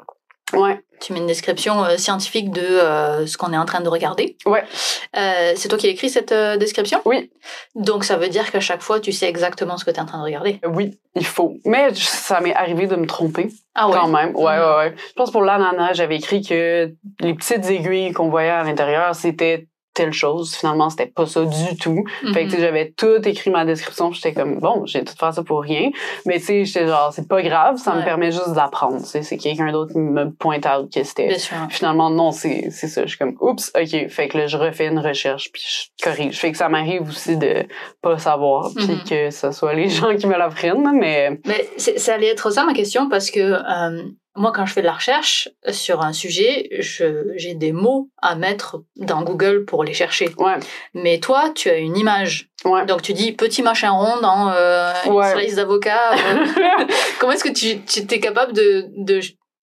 Ouais. 0.54 0.82
Tu 1.00 1.14
mets 1.14 1.20
une 1.20 1.28
description 1.28 1.84
euh, 1.86 1.96
scientifique 1.98 2.50
de 2.50 2.60
euh, 2.62 3.28
ce 3.28 3.38
qu'on 3.38 3.54
est 3.54 3.58
en 3.58 3.66
train 3.66 3.82
de 3.82 3.88
regarder. 3.88 4.36
Ouais. 4.48 4.64
Euh, 5.16 5.54
c'est 5.56 5.70
toi 5.70 5.78
qui 5.78 5.86
as 5.88 5.92
écrit 5.92 6.10
cette 6.10 6.34
description? 6.34 7.02
Oui. 7.06 7.32
Donc 7.76 8.04
ça 8.04 8.18
veut 8.18 8.30
dire 8.30 8.52
qu'à 8.52 8.60
chaque 8.60 8.82
fois, 8.82 9.00
tu 9.00 9.12
sais 9.12 9.30
exactement 9.30 9.78
ce 9.78 9.86
que 9.86 9.92
tu 9.92 9.98
es 9.98 10.02
en 10.02 10.06
train 10.08 10.18
de 10.18 10.24
regarder. 10.24 10.60
Oui, 10.66 11.00
il 11.16 11.26
faut. 11.26 11.54
Mais 11.66 11.94
ça 11.94 12.42
m'est 12.42 12.56
arrivé 12.56 12.88
de 12.88 12.96
me 12.96 13.06
tromper, 13.06 13.50
Ah 13.76 13.88
ouais? 13.88 13.94
quand 13.94 14.08
même. 14.08 14.36
Ouais, 14.36 14.58
Mhm. 14.58 14.64
ouais, 14.64 14.76
ouais. 14.78 14.96
Je 15.10 15.14
pense 15.14 15.32
pour 15.32 15.44
l'ananas, 15.44 15.94
j'avais 15.94 16.16
écrit 16.18 16.42
que 16.42 16.92
les 17.22 17.34
petites 17.36 17.66
aiguilles 17.70 18.12
qu'on 18.12 18.30
voyait 18.30 18.50
à 18.50 18.64
l'intérieur, 18.64 19.14
c'était 19.16 19.68
telle 20.00 20.14
chose. 20.14 20.56
Finalement, 20.56 20.90
c'était 20.90 21.08
pas 21.08 21.26
ça 21.26 21.44
du 21.46 21.78
tout. 21.78 22.04
Fait 22.34 22.46
que, 22.48 22.54
Mhm. 22.56 22.60
j'avais 22.62 22.94
tout 22.96 23.22
écrit 23.28 23.50
ma 23.50 23.66
description. 23.66 24.12
J'étais 24.12 24.34
comme, 24.34 24.60
bon, 24.60 24.86
j'ai 24.86 25.04
tout 25.04 25.14
fait 25.20 25.32
ça 25.32 25.44
pour 25.44 25.62
rien. 25.62 25.90
Mais, 26.26 26.40
tu 26.40 26.46
sais, 26.46 26.66
j'étais 26.66 26.88
genre, 26.88 27.12
c'est 27.14 27.28
pas 27.28 27.42
grave, 27.42 27.78
ça 27.78 27.92
Ouais. 27.92 27.98
me 28.00 28.04
permet 28.04 28.32
juste 28.32 28.54
d'apprendre. 28.54 29.00
C'est 29.02 29.38
quelqu'un 29.38 29.72
d'autre 29.72 29.92
qui 29.94 30.00
me 30.00 30.32
pointe 30.32 30.66
out 30.66 30.92
que 30.94 31.04
c'était. 31.04 31.36
Finalement, 31.70 32.10
non, 32.10 32.32
c'est 32.32 32.70
c'est 32.72 32.88
ça. 32.88 33.02
Je 33.04 33.10
suis 33.10 33.18
comme, 33.18 33.36
oups, 33.42 33.72
OK. 33.76 34.08
Fait 34.10 34.28
que 34.30 34.38
là, 34.38 34.48
je 34.48 34.58
refais 34.58 34.88
une 34.88 35.00
recherche, 35.00 35.52
puis 35.52 35.62
je 35.68 36.04
corrige. 36.04 36.38
Fait 36.40 36.52
que 36.52 36.58
ça 36.58 36.70
m'arrive 36.70 37.08
aussi 37.10 37.36
de 37.38 37.66
pas 38.02 38.18
savoir, 38.18 38.70
puis 38.76 38.86
Mhm. 38.88 39.04
que 39.10 39.30
ce 39.32 39.52
soit 39.52 39.74
les 39.74 39.90
gens 39.90 40.16
qui 40.16 40.28
me 40.28 40.38
l'apprennent, 40.38 40.90
mais... 40.94 41.40
Mais 41.46 41.66
ça 41.78 42.14
allait 42.14 42.28
être 42.28 42.52
ça 42.52 42.64
ma 42.66 42.74
question 42.74 43.10
parce 43.10 43.30
que 43.32 43.40
euh, 43.40 44.04
moi, 44.40 44.52
quand 44.54 44.66
je 44.66 44.74
fais 44.74 44.82
de 44.82 44.86
la 44.88 44.94
recherche 44.94 45.50
sur 45.72 46.02
un 46.02 46.14
sujet, 46.14 46.70
je- 46.80 47.34
j'ai 47.36 47.54
des 47.56 47.72
mots 47.72 48.10
à 48.22 48.36
mettre 48.36 48.82
dans 48.96 49.22
Google 49.24 49.66
pour 49.66 49.84
les 49.84 49.94
chercher. 49.94 50.30
Ouais, 50.38 50.56
Mais 50.94 51.20
toi, 51.20 51.52
tu 51.54 51.70
as 51.70 51.78
une 51.78 51.98
image. 51.98 52.50
ouais. 52.66 52.86
Donc 52.86 53.02
tu 53.02 53.14
dis 53.14 53.34
petit 53.34 53.62
machin 53.62 53.92
rond 53.92 54.20
dans 54.22 54.50
euh, 54.52 54.94
une 55.06 55.12
Ouais. 55.12 55.32
slice 55.34 55.56
d'avocat. 55.56 56.14
euh. 56.14 56.46
Comment 57.20 57.34
est-ce 57.34 57.44
que 57.44 57.50
tu, 57.54 57.82
tu 57.82 58.00
es 58.16 58.20
capable 58.20 58.54
de, 58.54 58.86
de, 58.98 59.20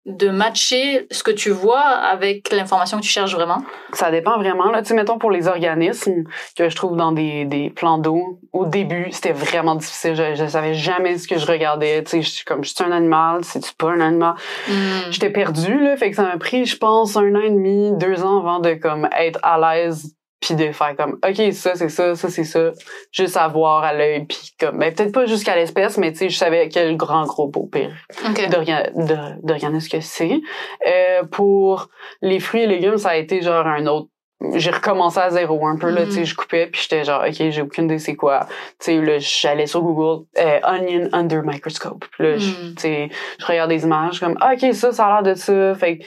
de 0.05 0.31
matcher 0.31 1.07
ce 1.13 1.23
que 1.23 1.31
tu 1.31 1.51
vois 1.51 1.81
avec 1.81 2.51
l'information 2.51 2.99
que 2.99 3.03
tu 3.03 3.09
cherches 3.09 3.35
vraiment? 3.35 3.63
Ça 3.93 4.11
dépend 4.11 4.37
vraiment. 4.37 4.71
Là, 4.71 4.83
tu 4.83 4.89
sais, 4.89 4.95
mettons 4.95 5.19
pour 5.19 5.31
les 5.31 5.47
organismes 5.47 6.25
que 6.57 6.69
je 6.69 6.75
trouve 6.75 6.97
dans 6.97 7.13
des, 7.13 7.45
des 7.45 7.71
plans 7.71 7.99
d'eau, 7.99 8.41
au 8.53 8.67
début, 8.67 9.09
c'était 9.13 9.33
vraiment 9.33 9.77
difficile. 9.77 10.15
Je, 10.17 10.35
je 10.35 10.47
savais 10.47 10.75
jamais 10.75 11.19
ce 11.19 11.29
que 11.29 11.39
je 11.39 11.47
regardais. 11.47 12.03
Tu 12.03 12.11
sais, 12.11 12.23
je 12.23 12.31
suis 12.31 12.45
comme, 12.45 12.65
je 12.65 12.75
suis 12.75 12.85
un 12.85 12.91
animal, 12.91 13.45
c'est-tu 13.45 13.73
pas 13.75 13.91
un 13.91 14.01
animal? 14.01 14.35
Hmm. 14.69 15.11
J'étais 15.11 15.31
perdue, 15.31 15.79
là. 15.79 15.97
Fait 15.97 16.11
que 16.11 16.17
ça 16.17 16.25
m'a 16.25 16.37
pris, 16.37 16.67
je 16.67 16.77
pense, 16.77 17.17
un 17.17 17.35
an 17.37 17.41
et 17.41 17.51
demi, 17.51 17.93
deux 17.97 18.25
ans 18.25 18.41
avant 18.41 18.59
de, 18.59 18.75
comme, 18.75 19.09
être 19.17 19.39
à 19.43 19.59
l'aise 19.59 20.17
puis 20.43 20.55
de 20.57 20.71
faire 20.73 20.95
comme 20.97 21.19
ok 21.27 21.53
ça 21.53 21.75
c'est 21.77 21.89
ça 21.89 22.15
ça 22.15 22.29
c'est 22.29 22.45
ça 22.45 22.73
juste 23.13 23.37
à 23.39 23.49
voir 23.49 23.83
à 23.85 23.95
l'œil 23.95 24.27
puis 24.27 24.51
comme 24.61 24.79
ben 24.79 24.93
peut-être 24.93 25.13
pas 25.13 25.25
jusqu'à 25.25 25.55
l'espèce 25.57 25.97
mais 25.97 26.13
tu 26.13 26.19
sais 26.19 26.29
je 26.29 26.37
savais 26.37 26.69
quel 26.69 26.97
grand 26.99 27.25
gros 27.25 27.49
beau 27.49 27.67
pire 27.73 27.93
Ok. 28.29 28.51
de 28.51 28.57
rien 28.57 28.83
de, 28.95 29.47
de 29.47 29.53
regarder 29.55 29.81
ce 29.81 29.89
que 29.89 30.01
c'est 30.01 30.41
euh, 30.87 31.23
pour 31.31 31.89
les 32.21 32.41
fruits 32.41 32.63
et 32.63 32.67
légumes 32.67 32.99
ça 32.99 33.11
a 33.11 33.17
été 33.17 33.41
genre 33.41 33.67
un 33.67 33.87
autre 33.87 34.09
j'ai 34.57 34.73
recommencé 34.73 35.21
à 35.21 35.31
zéro 35.31 35.65
un 35.69 35.77
peu 35.77 35.89
là 35.91 36.05
tu 36.05 36.11
sais 36.15 36.25
je 36.25 36.35
coupais 36.35 36.67
puis 36.67 36.83
j'étais 36.83 37.05
genre 37.05 37.23
ok 37.25 37.33
j'ai 37.51 37.63
aucune 37.63 37.85
idée 37.85 37.99
c'est 38.01 38.17
quoi 38.17 38.41
tu 38.81 38.87
sais 38.87 39.01
là 39.01 39.19
j'allais 39.21 39.69
sur 39.69 39.83
Google 39.83 40.25
euh, 40.39 40.59
onion 40.65 41.09
under 41.13 41.43
microscope 41.45 42.05
là 42.19 42.37
je- 42.39 42.49
Mhm. 42.49 42.75
tu 42.75 42.83
sais 42.83 43.09
je 43.39 43.47
regarde 43.47 43.71
des 43.71 43.85
images 43.85 44.19
comme 44.19 44.37
ah, 44.41 44.55
ok 44.55 44.75
ça 44.75 44.91
ça 44.91 45.07
a 45.07 45.23
l'air 45.23 45.33
de 45.35 45.39
ça 45.39 45.75
fait 45.77 45.99
que 45.99 46.05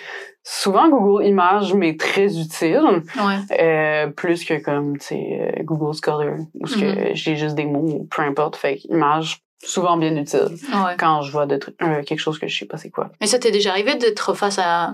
souvent 0.48 0.88
Google 0.90 1.26
Images 1.26 1.74
m'est 1.74 2.00
très 2.00 2.38
utile 2.40 3.02
Ouais. 3.18 3.38
euh, 3.60 4.08
plus 4.12 4.46
que 4.46 4.62
comme 4.64 4.98
tu 5.00 5.06
sais 5.08 5.54
euh, 5.60 5.64
Google 5.64 5.94
Scholar 5.96 6.36
où 6.54 6.68
ce 6.68 6.78
que 6.78 7.14
j'ai 7.16 7.36
juste 7.36 7.56
des 7.56 7.66
mots 7.66 8.08
peu 8.16 8.22
importe 8.22 8.56
fait 8.56 8.78
que 8.78 8.94
image 8.94 9.40
souvent 9.64 9.98
bien 9.98 10.16
utile 10.16 10.48
Ouais. 10.72 10.96
quand 11.00 11.22
je 11.24 11.32
vois 11.32 11.48
de 11.48 11.60
euh, 11.82 12.04
quelque 12.04 12.20
chose 12.20 12.38
que 12.38 12.48
je 12.48 12.56
sais 12.58 12.66
pas 12.68 12.78
c'est 12.78 12.92
quoi 12.92 13.10
Mais 13.20 13.28
ça 13.28 13.40
t'est 13.40 13.52
déjà 13.52 13.72
arrivé 13.72 13.96
d'être 13.96 14.34
face 14.36 14.60
à 14.60 14.94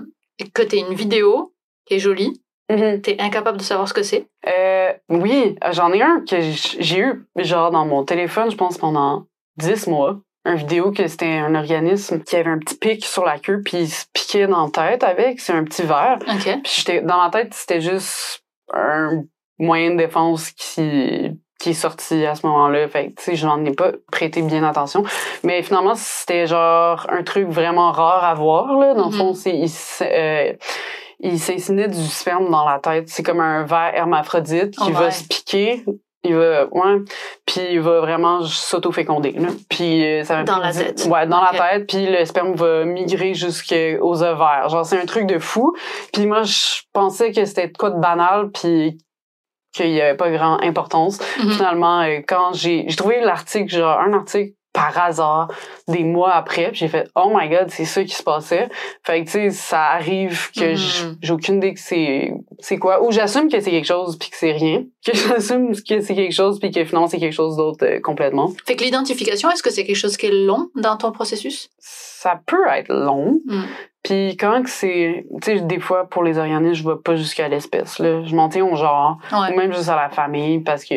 que 0.54 0.62
t'aies 0.62 0.80
une 0.80 0.94
vidéo 0.94 1.52
qui 1.84 1.94
est 1.94 1.98
jolie, 1.98 2.40
t'es 2.68 3.16
incapable 3.20 3.58
de 3.58 3.62
savoir 3.62 3.86
ce 3.88 3.92
que 3.94 4.02
c'est? 4.02 4.26
Euh, 4.48 4.92
oui, 5.10 5.56
j'en 5.72 5.92
ai 5.92 6.00
un 6.00 6.20
que 6.28 6.36
j'ai 6.40 6.98
eu, 7.00 7.26
genre, 7.36 7.70
dans 7.70 7.84
mon 7.84 8.02
téléphone, 8.04 8.50
je 8.50 8.56
pense, 8.56 8.78
pendant 8.78 9.26
10 9.58 9.88
mois. 9.88 10.20
Un 10.44 10.56
vidéo 10.56 10.90
que 10.90 11.06
c'était 11.06 11.38
un 11.38 11.54
organisme 11.54 12.20
qui 12.22 12.34
avait 12.36 12.50
un 12.50 12.58
petit 12.58 12.74
pic 12.76 13.04
sur 13.04 13.24
la 13.24 13.38
queue, 13.38 13.62
puis 13.64 13.78
il 13.78 13.88
se 13.88 14.06
piquait 14.12 14.46
dans 14.48 14.64
la 14.64 14.70
tête 14.70 15.04
avec, 15.04 15.40
c'est 15.40 15.52
un 15.52 15.62
petit 15.64 15.82
verre. 15.82 16.18
Ok. 16.28 16.42
Puis 16.64 16.72
j'étais, 16.78 17.00
dans 17.00 17.18
ma 17.18 17.30
tête, 17.30 17.54
c'était 17.54 17.80
juste 17.80 18.42
un 18.74 19.22
moyen 19.58 19.92
de 19.92 19.98
défense 19.98 20.50
qui, 20.50 21.30
qui 21.60 21.70
est 21.70 21.74
sorti 21.74 22.26
à 22.26 22.34
ce 22.34 22.44
moment-là. 22.46 22.88
Fait 22.88 23.10
que, 23.10 23.14
tu 23.14 23.22
sais, 23.22 23.36
je 23.36 23.46
n'en 23.46 23.64
ai 23.64 23.70
pas 23.70 23.92
prêté 24.10 24.42
bien 24.42 24.64
attention. 24.64 25.04
Mais 25.44 25.62
finalement, 25.62 25.94
c'était 25.94 26.48
genre 26.48 27.06
un 27.08 27.22
truc 27.22 27.46
vraiment 27.48 27.92
rare 27.92 28.24
à 28.24 28.34
voir, 28.34 28.76
là. 28.78 28.94
Dans 28.94 29.10
le 29.10 29.12
Mhm. 29.12 29.18
fond, 29.18 29.34
c'est, 29.34 29.56
il, 29.56 29.70
euh, 30.02 30.52
il 31.20 31.30
du 31.88 32.04
sperme 32.06 32.50
dans 32.50 32.68
la 32.68 32.80
tête. 32.80 33.08
C'est 33.08 33.22
comme 33.22 33.38
un 33.40 33.62
verre 33.62 33.92
hermaphrodite 33.94 34.72
qui 34.72 34.88
Oh, 34.88 34.92
va 34.92 35.04
ouais. 35.04 35.10
se 35.12 35.22
piquer. 35.28 35.84
Il 36.24 36.34
va, 36.36 36.66
ouais, 36.66 36.98
puis 37.52 37.60
il 37.72 37.80
va 37.80 38.00
vraiment 38.00 38.42
s'auto-féconder. 38.42 39.36
Puis 39.68 40.04
euh, 40.04 40.24
ça 40.24 40.42
Dans 40.42 40.56
la 40.58 40.72
tête. 40.72 41.06
Ouais, 41.10 41.26
dans 41.26 41.42
la 41.42 41.50
tête, 41.50 41.86
puis 41.86 42.06
le 42.06 42.24
sperme 42.24 42.54
va 42.54 42.86
migrer 42.86 43.34
jusqu'aux 43.34 44.22
ovaires. 44.22 44.70
Genre, 44.70 44.86
c'est 44.86 44.98
un 44.98 45.04
truc 45.04 45.26
de 45.26 45.38
fou. 45.38 45.74
Puis 46.14 46.26
moi, 46.26 46.44
je 46.44 46.80
pensais 46.94 47.30
que 47.30 47.44
c'était 47.44 47.68
de 47.68 47.76
quoi 47.76 47.90
de 47.90 48.00
banal, 48.00 48.50
puis 48.52 48.96
qu'il 49.74 49.90
y 49.90 50.00
avait 50.00 50.16
pas 50.16 50.30
grand 50.30 50.62
importance. 50.62 51.18
Mhm. 51.42 51.50
Finalement, 51.50 52.00
euh, 52.00 52.20
quand 52.26 52.54
j'ai 52.54 52.86
trouvé 52.96 53.20
l'article, 53.20 53.74
genre 53.74 54.00
un 54.00 54.14
article 54.14 54.54
par 54.72 54.96
hasard, 54.96 55.48
des 55.86 56.02
mois 56.02 56.32
après, 56.32 56.68
puis 56.68 56.76
j'ai 56.80 56.88
fait 56.88 57.08
«Oh 57.14 57.30
my 57.34 57.48
God, 57.48 57.66
c'est 57.68 57.84
ça 57.84 58.02
qui 58.04 58.14
se 58.14 58.22
passait». 58.22 58.68
Fait 59.04 59.20
que, 59.20 59.26
tu 59.26 59.32
sais, 59.32 59.50
ça 59.50 59.82
arrive 59.90 60.50
que 60.52 60.70
Mhm. 60.70 60.76
j- 60.76 61.04
j'ai 61.20 61.32
aucune 61.32 61.56
idée 61.58 61.74
que 61.74 61.80
c'est 61.80 62.32
c'est 62.58 62.78
quoi. 62.78 63.02
Ou 63.04 63.12
j'assume 63.12 63.50
que 63.50 63.60
c'est 63.60 63.70
quelque 63.70 63.86
chose, 63.86 64.16
puis 64.18 64.30
que 64.30 64.36
c'est 64.36 64.52
rien. 64.52 64.84
Que 65.04 65.12
j'assume 65.14 65.72
que 65.74 66.00
c'est 66.00 66.14
quelque 66.14 66.32
chose, 66.32 66.58
puis 66.60 66.70
que 66.70 66.84
finalement, 66.84 67.08
c'est 67.08 67.18
quelque 67.18 67.34
chose 67.34 67.56
d'autre 67.56 67.84
euh, 67.84 68.00
complètement. 68.00 68.52
Fait 68.64 68.76
que 68.76 68.84
l'identification, 68.84 69.50
est-ce 69.50 69.62
que 69.62 69.70
c'est 69.70 69.84
quelque 69.84 69.96
chose 69.96 70.16
qui 70.16 70.26
est 70.26 70.32
long 70.46 70.68
dans 70.76 70.96
ton 70.96 71.10
processus? 71.12 71.68
Ça 71.78 72.40
peut 72.46 72.66
être 72.68 72.88
long, 72.92 73.40
Mm. 73.46 73.62
Puis 74.02 74.36
quand 74.36 74.64
que 74.64 74.68
c'est, 74.70 75.26
tu 75.42 75.58
sais, 75.58 75.60
des 75.60 75.78
fois 75.78 76.08
pour 76.08 76.24
les 76.24 76.36
organismes, 76.36 76.74
je 76.74 76.88
vais 76.88 76.96
pas 77.02 77.14
jusqu'à 77.14 77.46
l'espèce 77.48 78.00
là, 78.00 78.24
je 78.24 78.34
m'en 78.34 78.48
tiens 78.48 78.64
au 78.66 78.74
genre, 78.74 79.18
Ouais. 79.30 79.52
ou 79.52 79.56
même 79.56 79.72
juste 79.72 79.88
à 79.88 79.94
la 79.96 80.08
famille 80.10 80.58
parce 80.60 80.84
que 80.84 80.94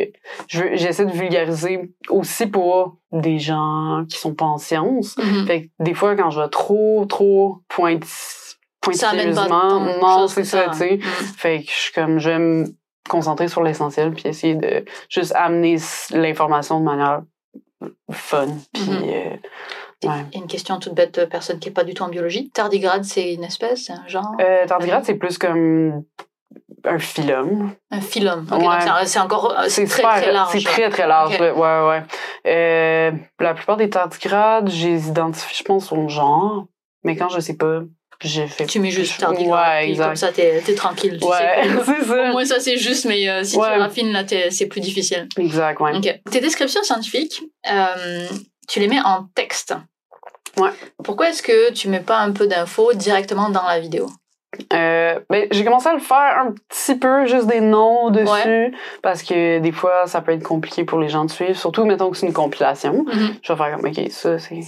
je 0.48 0.64
j'essaie 0.74 1.06
de 1.06 1.12
vulgariser 1.12 1.92
aussi 2.10 2.48
pour 2.48 2.98
des 3.12 3.38
gens 3.38 4.06
qui 4.10 4.18
sont 4.18 4.34
pas 4.34 4.46
en 4.46 4.58
sciences. 4.58 5.16
Mhm. 5.18 5.46
Fait 5.46 5.62
que 5.64 5.68
des 5.84 5.94
fois 5.94 6.16
quand 6.16 6.32
je 6.32 6.42
vais 6.42 6.50
trop 6.50 7.06
trop 7.08 7.60
pointi, 7.70 8.08
Ça 8.92 9.10
amène 9.12 9.36
pas 9.36 9.46
pointilleusement, 9.48 9.80
non, 10.02 10.28
c'est 10.28 10.44
ça, 10.44 10.70
tu 10.70 10.78
sais. 10.78 10.96
Mm. 10.98 11.02
Fait 11.38 11.60
que 11.62 11.70
je 11.72 11.76
suis 11.76 11.94
comme 11.94 12.18
je 12.20 12.30
vais 12.30 12.40
me 12.40 12.66
concentrer 13.08 13.48
sur 13.48 13.62
l'essentiel 13.62 14.14
puis 14.14 14.28
essayer 14.28 14.56
de 14.56 14.84
juste 15.10 15.32
amener 15.36 15.78
l'information 16.12 16.80
de 16.80 16.86
manière 16.86 17.22
fun 18.12 18.48
puis 18.74 18.84
Mhm. 18.90 19.04
euh, 19.04 19.36
ouais. 20.04 20.26
Une 20.34 20.48
question 20.48 20.80
toute 20.80 20.94
bête 20.94 21.20
de 21.20 21.26
personne 21.26 21.60
qui 21.60 21.70
est 21.70 21.72
pas 21.72 21.84
du 21.84 21.94
tout 21.94 22.04
en 22.04 22.10
biologie. 22.10 22.50
Tardigrade, 22.52 23.04
c'est 23.04 23.34
une 23.34 23.44
espèce, 23.44 23.86
c'est 23.86 23.94
un 23.94 24.08
genre? 24.08 24.32
Euh, 24.42 24.66
tardigrade, 24.66 25.04
c'est 25.06 25.16
plus 25.16 25.38
comme 25.38 26.04
un 26.84 27.00
phylum. 27.00 27.72
Un 27.92 28.02
phylum. 28.02 28.46
Ok, 28.52 28.60
Ouais. 28.60 28.66
donc 28.86 28.96
c'est- 29.06 29.20
encore 29.20 29.58
euh, 29.60 29.66
c'est 29.70 29.86
très 29.86 30.04
très 30.04 30.32
large. 30.32 30.52
C'est 30.52 30.64
très, 30.64 30.90
très 30.90 31.08
large. 31.08 31.34
Ok. 31.36 31.40
là. 31.40 31.54
Ouais, 31.56 31.90
ouais. 31.90 32.04
Euh, 32.48 33.12
la 33.40 33.54
plupart 33.54 33.78
des 33.78 33.90
tardigrades, 33.90 34.70
je 34.70 34.88
les 34.88 35.08
identifie, 35.08 35.56
je 35.58 35.64
pense, 35.64 35.92
au 35.92 36.08
genre. 36.10 36.66
Mais 37.04 37.16
quand 37.16 37.30
je 37.30 37.40
sais 37.40 37.56
pas, 37.56 37.82
j'ai 38.22 38.48
fait. 38.48 38.66
Tu 38.66 38.80
mets 38.80 38.92
juste 38.92 39.20
tardigrade. 39.20 39.68
Ouais, 39.84 39.90
exact. 39.90 40.06
Comme 40.06 40.16
ça, 40.16 40.32
t'es 40.32 40.62
t'es 40.62 40.76
tranquille. 40.76 41.18
tu 41.20 41.28
Ouais, 41.28 41.64
c'est 41.86 42.02
Au 42.02 42.04
ça. 42.06 42.32
moins, 42.32 42.46
ça, 42.46 42.60
c'est 42.60 42.78
juste, 42.78 43.06
mais 43.06 43.28
euh, 43.30 43.44
si 43.44 43.58
Ouais. 43.58 43.74
tu 43.74 43.80
raffines, 43.80 44.12
là, 44.12 44.24
t'es- 44.24 44.52
c'est 44.52 44.68
plus 44.68 44.82
difficile. 44.82 45.28
Exact, 45.38 45.80
ouais. 45.82 46.00
Tes 46.32 46.40
descriptions 46.40 46.84
scientifiques, 46.84 47.42
euh, 47.72 48.28
tu 48.68 48.80
les 48.80 48.88
mets 48.88 49.02
en 49.04 49.26
texte. 49.36 49.76
Ouais. 50.58 50.70
Pourquoi 51.04 51.30
est-ce 51.30 51.44
que 51.44 51.72
tu 51.74 51.90
mets 51.90 52.00
pas 52.00 52.20
un 52.20 52.32
peu 52.32 52.48
d'infos 52.48 52.94
directement 52.94 53.50
dans 53.50 53.64
la 53.68 53.80
vidéo? 53.80 54.08
Euh, 54.72 55.20
ben, 55.30 55.48
j'ai 55.52 55.66
commencé 55.66 55.90
à 55.90 55.94
le 55.94 56.00
faire 56.00 56.38
un 56.46 56.54
petit 56.70 56.96
peu, 56.96 57.26
juste 57.26 57.48
des 57.48 57.60
noms 57.60 58.10
dessus, 58.10 58.74
parce 59.02 59.22
que 59.22 59.60
des 59.60 59.74
fois, 59.74 60.08
ça 60.08 60.22
peut 60.22 60.32
être 60.32 60.44
compliqué 60.48 60.86
pour 60.86 60.98
les 61.00 61.10
gens 61.10 61.26
de 61.26 61.32
suivre, 61.32 61.56
surtout, 61.58 61.84
mettons 61.84 62.10
que 62.10 62.16
c'est 62.16 62.28
une 62.28 62.34
compilation. 62.34 63.04
Mhm. 63.04 63.36
Je 63.42 63.52
vais 63.54 63.58
faire 63.58 63.76
comme, 63.76 63.86
OK, 63.90 64.00
ça, 64.12 64.40
c'est, 64.40 64.62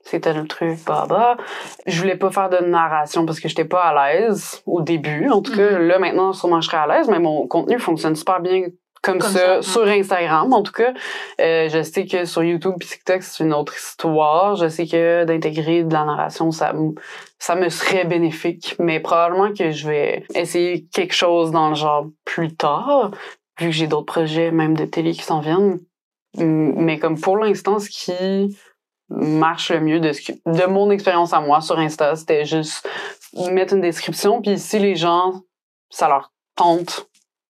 c'est 0.00 0.20
tel 0.20 0.46
truc, 0.46 0.78
bah. 0.86 1.36
Je 1.84 2.00
voulais 2.00 2.16
pas 2.16 2.30
faire 2.30 2.48
de 2.48 2.56
narration 2.64 3.26
parce 3.26 3.38
que 3.38 3.48
j'étais 3.48 3.66
pas 3.66 3.82
à 3.82 4.12
l'aise 4.12 4.62
au 4.64 4.80
début. 4.80 5.28
En 5.28 5.42
tout 5.42 5.54
cas, 5.54 5.72
Mhm. 5.72 5.88
là, 5.88 5.98
maintenant, 5.98 6.32
sûrement, 6.32 6.62
je 6.62 6.66
serais 6.68 6.78
à 6.78 6.86
l'aise, 6.86 7.08
mais 7.10 7.18
mon 7.18 7.46
contenu 7.46 7.78
fonctionne 7.78 8.16
super 8.16 8.40
bien 8.40 8.62
comme, 9.04 9.18
Comme 9.18 9.30
ça, 9.30 9.60
ça, 9.60 9.62
sur 9.62 9.86
Instagram, 9.86 10.52
en 10.52 10.62
tout 10.62 10.72
cas. 10.72 10.94
Euh, 11.40 11.68
je 11.68 11.82
sais 11.82 12.06
que 12.06 12.24
sur 12.24 12.42
YouTube 12.42 12.74
et 12.80 12.84
TikTok, 12.84 13.22
c'est 13.22 13.44
une 13.44 13.52
autre 13.52 13.76
histoire. 13.76 14.56
Je 14.56 14.66
sais 14.68 14.86
que 14.86 15.24
d'intégrer 15.24 15.82
de 15.84 15.92
la 15.92 16.04
narration, 16.04 16.50
ça, 16.50 16.72
me- 16.72 16.94
ça 17.38 17.54
me 17.54 17.68
serait 17.68 18.04
bénéfique, 18.06 18.76
mais 18.78 19.00
probablement 19.00 19.52
que 19.52 19.70
je 19.70 19.86
vais 19.88 20.24
essayer 20.34 20.86
quelque 20.92 21.14
chose 21.14 21.50
dans 21.50 21.68
le 21.68 21.74
genre 21.74 22.06
plus 22.24 22.54
tard, 22.56 23.10
vu 23.60 23.66
que 23.66 23.72
j'ai 23.72 23.86
d'autres 23.86 24.06
projets, 24.06 24.50
même 24.50 24.74
de 24.76 24.86
télé 24.86 25.12
qui 25.12 25.22
s'en 25.22 25.40
viennent. 25.40 25.80
Mais 26.38 26.98
comme 26.98 27.20
pour 27.20 27.36
l'instant, 27.36 27.78
ce 27.78 27.88
qui 27.90 28.58
marche 29.10 29.70
le 29.70 29.80
mieux 29.80 30.00
de, 30.00 30.12
ce 30.12 30.32
que- 30.32 30.38
de 30.50 30.66
mon 30.66 30.90
expérience 30.90 31.32
à 31.34 31.40
moi 31.40 31.60
sur 31.60 31.78
Insta, 31.78 32.16
c'était 32.16 32.44
juste 32.46 32.88
mettre 33.50 33.74
une 33.74 33.82
description, 33.82 34.40
puis 34.40 34.58
si 34.58 34.78
les 34.78 34.96
gens, 34.96 35.42
ça 35.90 36.08
leur 36.08 36.32
tente, 36.56 37.06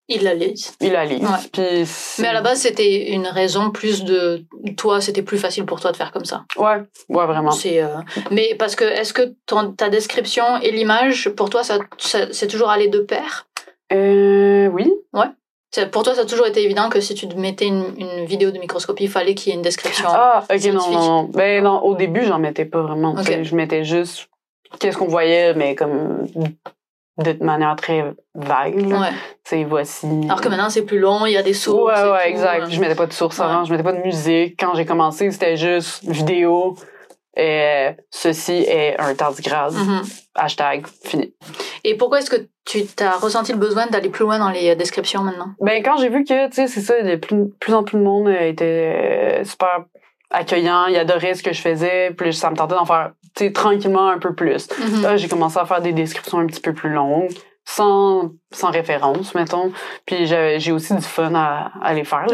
Ils 0.09 0.23
la 0.23 0.35
lisent. 0.35 0.75
ils 0.83 0.93
la. 0.93 1.05
Ouais. 1.07 1.85
Si- 1.87 2.21
Mais 2.21 2.29
à 2.29 2.33
la 2.35 2.43
base, 2.43 2.61
c'était 2.61 3.11
une 3.13 3.27
raison 3.27 3.71
plus 3.71 4.05
de 4.05 4.45
toi, 4.77 5.01
c'était 5.01 5.23
plus 5.23 5.39
facile 5.39 5.65
pour 5.65 5.81
toi 5.81 5.93
de 5.93 5.97
faire 5.97 6.13
comme 6.13 6.27
ça. 6.27 6.45
Ouais, 6.59 6.83
ouais, 7.09 7.27
vraiment. 7.27 7.51
C'est, 7.53 7.83
euh, 7.83 7.89
Mais 8.31 8.55
parce 8.59 8.77
que, 8.77 8.85
est-ce 8.85 9.15
que 9.15 9.35
ton, 9.47 9.73
ta 9.73 9.89
description 9.89 10.45
et 10.63 10.71
l'image, 10.73 11.31
pour 11.31 11.49
toi, 11.49 11.65
ça, 11.65 11.79
ça- 11.99 12.33
c'est 12.33 12.49
toujours 12.49 12.69
allé 12.69 12.89
de 12.89 12.99
pair? 12.99 13.47
Euh, 13.93 14.69
oui. 14.69 14.93
C'est- 15.71 15.91
Pour 15.91 16.03
toi, 16.05 16.15
ça 16.15 16.21
a 16.21 16.25
toujours 16.25 16.47
été 16.47 16.63
évident 16.63 16.89
que 16.89 17.01
si 17.01 17.15
tu 17.17 17.27
mettais 17.37 17.67
une, 17.67 17.85
une 17.99 18.27
vidéo 18.27 18.53
de 18.53 18.59
microscopie, 18.59 19.05
il 19.05 19.11
fallait 19.11 19.35
qu'il 19.35 19.51
y 19.51 19.53
ait 19.53 19.57
une 19.57 19.63
description. 19.63 20.07
Ah, 20.09 20.45
ok, 20.49 20.65
non, 20.67 20.91
non, 20.91 21.01
non. 21.01 21.23
Ben, 21.25 21.65
non, 21.65 21.81
au 21.83 21.97
début, 21.97 22.25
j'en 22.27 22.39
mettais 22.39 22.65
pas 22.65 22.81
vraiment. 22.83 23.13
Ok. 23.13 23.25
tu 23.25 23.33
sais, 23.33 23.43
Je 23.45 23.57
mettais 23.57 23.83
juste 23.85 24.29
qu'est-ce 24.79 24.97
qu'on 24.97 25.09
voyait, 25.09 25.53
mais 25.55 25.75
comme 25.75 26.29
de 27.19 27.37
manière 27.45 27.77
très 27.77 28.13
vague. 28.35 28.87
Ouais. 28.87 29.11
Tu 29.45 29.65
voici. 29.65 30.07
Alors 30.25 30.41
que 30.41 30.49
maintenant, 30.49 30.71
c'est 30.71 30.83
plus 30.83 30.99
long, 30.99 31.27
il 31.27 31.33
y 31.33 31.37
a 31.37 31.43
des 31.43 31.53
sources. 31.55 32.01
Ouais, 32.01 32.11
ouais, 32.11 32.29
exact. 32.31 32.63
euh. 32.65 32.71
Je 32.71 32.81
mettais 32.81 32.95
pas 32.97 33.07
de 33.07 33.13
source 33.13 33.39
Ouais. 33.39 33.45
avant, 33.45 33.65
je 33.65 33.71
mettais 33.71 33.85
pas 33.85 33.93
de 33.93 34.03
musique. 34.03 34.57
Quand 34.59 34.75
j'ai 34.75 34.85
commencé, 34.85 35.31
c'était 35.31 35.57
juste 35.57 36.05
vidéo. 36.05 36.77
Et 37.37 37.89
ceci 38.11 38.53
est 38.53 38.97
un 39.01 39.13
tardigrade. 39.15 39.73
Mhm. 39.75 40.03
Hashtag 40.37 40.87
fini. 41.05 41.35
Et 41.83 41.97
pourquoi 41.97 42.21
est-ce 42.21 42.31
que 42.31 42.47
tu 42.65 42.85
as 43.01 43.11
ressenti 43.19 43.53
le 43.53 43.59
besoin 43.59 43.87
d'aller 43.89 44.09
plus 44.09 44.23
loin 44.25 44.39
dans 44.39 44.51
les 44.51 44.71
euh, 44.71 44.75
descriptions 44.77 45.23
maintenant? 45.23 45.49
Ben, 45.61 45.83
quand 45.83 45.97
j'ai 45.97 46.09
vu 46.11 46.23
que, 46.25 46.47
tu 46.49 46.55
sais, 46.55 46.67
c'est 46.69 46.81
ça, 46.81 47.01
de 47.03 47.17
plus, 47.17 47.49
plus 47.61 47.75
en 47.75 47.83
plus 47.83 47.99
de 47.99 48.03
monde 48.05 48.29
euh, 48.29 48.49
était 48.49 49.43
super 49.45 49.85
accueillant, 50.31 50.87
il 50.87 50.97
adorait 50.97 51.35
ce 51.35 51.43
que 51.43 51.53
je 51.53 51.61
faisais, 51.61 52.13
puis 52.17 52.33
ça 52.33 52.51
me 52.51 52.57
tentait 52.57 52.75
d'en 52.75 52.85
faire, 52.85 53.13
tranquillement 53.53 54.09
un 54.09 54.19
peu 54.19 54.35
plus. 54.35 54.69
Là, 55.03 55.17
j'ai 55.17 55.29
commencé 55.29 55.59
à 55.59 55.65
faire 55.65 55.81
des 55.81 55.93
descriptions 55.93 56.39
un 56.39 56.47
petit 56.47 56.61
peu 56.61 56.73
plus 56.73 56.91
longues, 56.91 57.31
sans, 57.67 58.31
sans 58.53 58.71
référence, 58.71 59.35
mettons. 59.35 59.73
Puis 60.07 60.27
j'ai 60.27 60.61
j'ai 60.61 60.71
aussi 60.73 60.95
du 60.95 61.03
fun 61.03 61.33
à, 61.35 61.73
à 61.83 61.95
les 61.95 62.05
faire. 62.05 62.27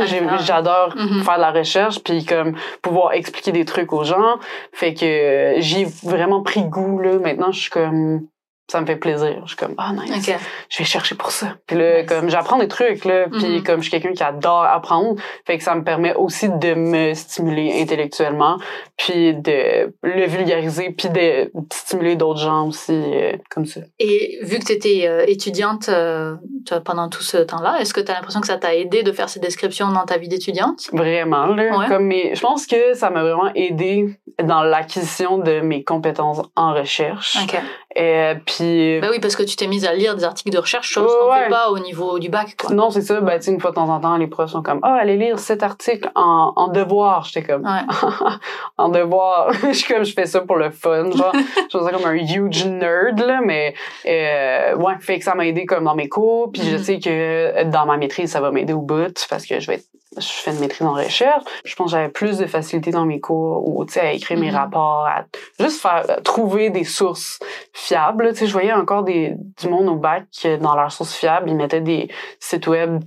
J'adore 0.44 0.94
Mhm. 0.96 1.22
faire 1.22 1.36
de 1.36 1.40
la 1.40 1.52
recherche, 1.52 2.00
puis 2.02 2.24
comme 2.24 2.54
pouvoir 2.82 3.12
expliquer 3.12 3.52
des 3.52 3.64
trucs 3.64 3.92
aux 3.92 4.04
gens. 4.04 4.38
Fait 4.72 4.92
que 4.94 5.04
euh, 5.04 5.54
j'ai 5.60 5.86
vraiment 6.02 6.42
pris 6.42 6.64
goût, 6.64 6.98
là. 7.00 7.18
Maintenant, 7.18 7.52
je 7.52 7.60
suis 7.60 7.70
comme... 7.70 8.22
ça 8.70 8.80
me 8.80 8.86
fait 8.86 8.96
plaisir. 8.96 9.40
Je 9.44 9.48
suis 9.48 9.56
comme, 9.56 9.74
ah, 9.78 9.92
nice. 9.92 10.28
Ok. 10.28 10.36
Je 10.68 10.78
vais 10.78 10.84
chercher 10.84 11.14
pour 11.14 11.30
ça. 11.30 11.56
Puis 11.66 11.76
là, 11.76 12.02
Nice. 12.02 12.08
comme, 12.08 12.30
j'apprends 12.30 12.58
des 12.58 12.68
trucs, 12.68 13.04
là. 13.04 13.26
Puis 13.30 13.56
Mhm. 13.58 13.62
comme 13.64 13.76
je 13.82 13.88
suis 13.88 13.90
quelqu'un 13.90 14.12
qui 14.12 14.22
adore 14.22 14.64
apprendre, 14.64 15.20
fait 15.46 15.58
que 15.58 15.64
ça 15.64 15.74
me 15.74 15.82
permet 15.84 16.14
aussi 16.14 16.48
de 16.48 16.74
me 16.74 17.14
stimuler 17.14 17.80
intellectuellement, 17.82 18.58
puis 18.96 19.34
de 19.34 19.92
le 20.02 20.26
vulgariser, 20.26 20.90
puis 20.90 21.08
de 21.08 21.50
stimuler 21.72 22.16
d'autres 22.16 22.40
gens 22.40 22.68
aussi, 22.68 22.92
euh, 22.92 23.32
comme 23.50 23.66
ça. 23.66 23.80
Et 23.98 24.38
vu 24.42 24.58
que 24.58 24.64
tu 24.66 24.72
étais 24.72 25.30
étudiante 25.30 25.88
euh, 25.88 26.36
tu 26.66 26.74
vois, 26.74 26.82
pendant 26.82 27.08
tout 27.08 27.22
ce 27.22 27.38
temps-là, 27.38 27.78
est-ce 27.80 27.92
que 27.94 28.00
tu 28.00 28.10
as 28.10 28.14
l'impression 28.14 28.40
que 28.40 28.46
ça 28.46 28.56
t'a 28.58 28.74
aidé 28.74 29.02
de 29.02 29.12
faire 29.12 29.28
ces 29.28 29.40
descriptions 29.40 29.88
dans 29.90 30.04
ta 30.04 30.18
vie 30.18 30.28
d'étudiante? 30.28 30.88
Vraiment, 30.92 31.46
là. 31.46 31.76
Ouais. 31.78 31.86
Comme 31.88 32.10
je 32.12 32.40
pense 32.40 32.66
que 32.66 32.94
ça 32.94 33.10
m'a 33.10 33.22
vraiment 33.22 33.50
aidé 33.54 34.18
dans 34.42 34.62
l'acquisition 34.62 35.38
de 35.38 35.60
mes 35.60 35.82
compétences 35.84 36.40
en 36.56 36.72
recherche. 36.74 37.36
Ok. 37.42 37.58
Et 37.96 38.34
puis, 38.60 39.00
Ben 39.00 39.08
oui, 39.10 39.20
parce 39.20 39.36
que 39.36 39.42
tu 39.42 39.56
t'es 39.56 39.66
mise 39.66 39.84
à 39.86 39.92
lire 39.94 40.14
des 40.16 40.24
articles 40.24 40.50
de 40.50 40.58
recherche, 40.58 40.88
chose 40.90 41.10
qu'on 41.20 41.30
Ouais. 41.30 41.44
fait 41.44 41.50
pas 41.50 41.70
au 41.70 41.78
niveau 41.78 42.18
du 42.18 42.28
bac, 42.28 42.56
quoi. 42.60 42.74
non, 42.74 42.90
c'est 42.90 43.02
ça. 43.02 43.20
Tu 43.20 43.42
sais, 43.42 43.50
une 43.52 43.60
fois 43.60 43.70
de 43.70 43.76
temps 43.76 43.88
en 43.88 44.00
temps, 44.00 44.16
les 44.16 44.26
profs 44.26 44.50
sont 44.50 44.62
comme, 44.62 44.80
ah, 44.82 44.98
allez 45.00 45.16
lire 45.16 45.38
cet 45.38 45.62
article 45.62 46.10
en, 46.14 46.52
en 46.56 46.68
devoir. 46.68 47.24
J'étais 47.24 47.46
comme, 47.52 47.62
Ouais. 47.64 47.80
en 48.78 48.88
devoir. 48.88 49.52
je 49.62 49.72
suis 49.72 49.92
comme, 49.92 50.04
je 50.04 50.12
fais 50.12 50.26
ça 50.26 50.40
pour 50.40 50.56
le 50.56 50.70
fun. 50.70 51.10
Genre, 51.10 51.32
je 51.72 51.78
fais 51.78 51.84
ça 51.84 51.90
comme 51.90 52.04
un 52.06 52.14
huge 52.14 52.66
nerd, 52.66 53.18
là. 53.20 53.40
Mais, 53.44 53.74
euh, 54.06 54.74
ouais, 54.76 54.94
fait 55.00 55.18
que 55.18 55.24
ça 55.24 55.34
m'a 55.34 55.46
aidé 55.46 55.66
comme 55.66 55.84
dans 55.84 55.94
mes 55.94 56.08
cours. 56.08 56.50
Puis 56.52 56.62
je 56.62 56.76
Mhm. 56.76 56.82
sais 56.82 56.98
que 56.98 57.64
dans 57.64 57.86
ma 57.86 57.96
maîtrise, 57.96 58.30
ça 58.30 58.40
va 58.40 58.50
m'aider 58.50 58.72
au 58.72 58.80
bout 58.82 59.26
parce 59.28 59.46
que 59.46 59.60
je 59.60 59.66
vais 59.66 59.74
être 59.76 59.84
je 60.16 60.26
fais 60.26 60.50
une 60.50 60.58
maîtrise 60.58 60.82
en 60.84 60.94
recherche. 60.94 61.44
Je 61.64 61.72
pense 61.76 61.92
que 61.92 61.96
j'avais 61.96 62.08
plus 62.08 62.36
de 62.38 62.46
facilité 62.46 62.90
dans 62.90 63.04
mes 63.04 63.20
cours 63.20 63.62
ou, 63.68 63.84
tu 63.84 63.92
sais, 63.92 64.00
à 64.00 64.12
écrire 64.12 64.36
mes 64.40 64.50
Mhm. 64.50 64.56
rapports, 64.56 65.06
à 65.06 65.22
juste 65.60 65.80
faire, 65.80 66.04
trouver 66.24 66.68
des 66.70 66.82
sources 66.82 67.38
fiables. 67.72 68.30
Tu 68.32 68.38
sais, 68.40 68.46
je 68.50 68.52
voyais 68.52 68.72
encore 68.72 69.04
des, 69.04 69.34
du 69.60 69.68
monde 69.68 69.88
au 69.88 69.94
bac 69.96 70.24
que 70.42 70.56
dans 70.56 70.74
leurs 70.74 70.92
sources 70.92 71.14
fiables, 71.14 71.48
ils 71.48 71.56
mettaient 71.56 71.80
des 71.80 72.10
sites 72.38 72.66
web 72.66 73.02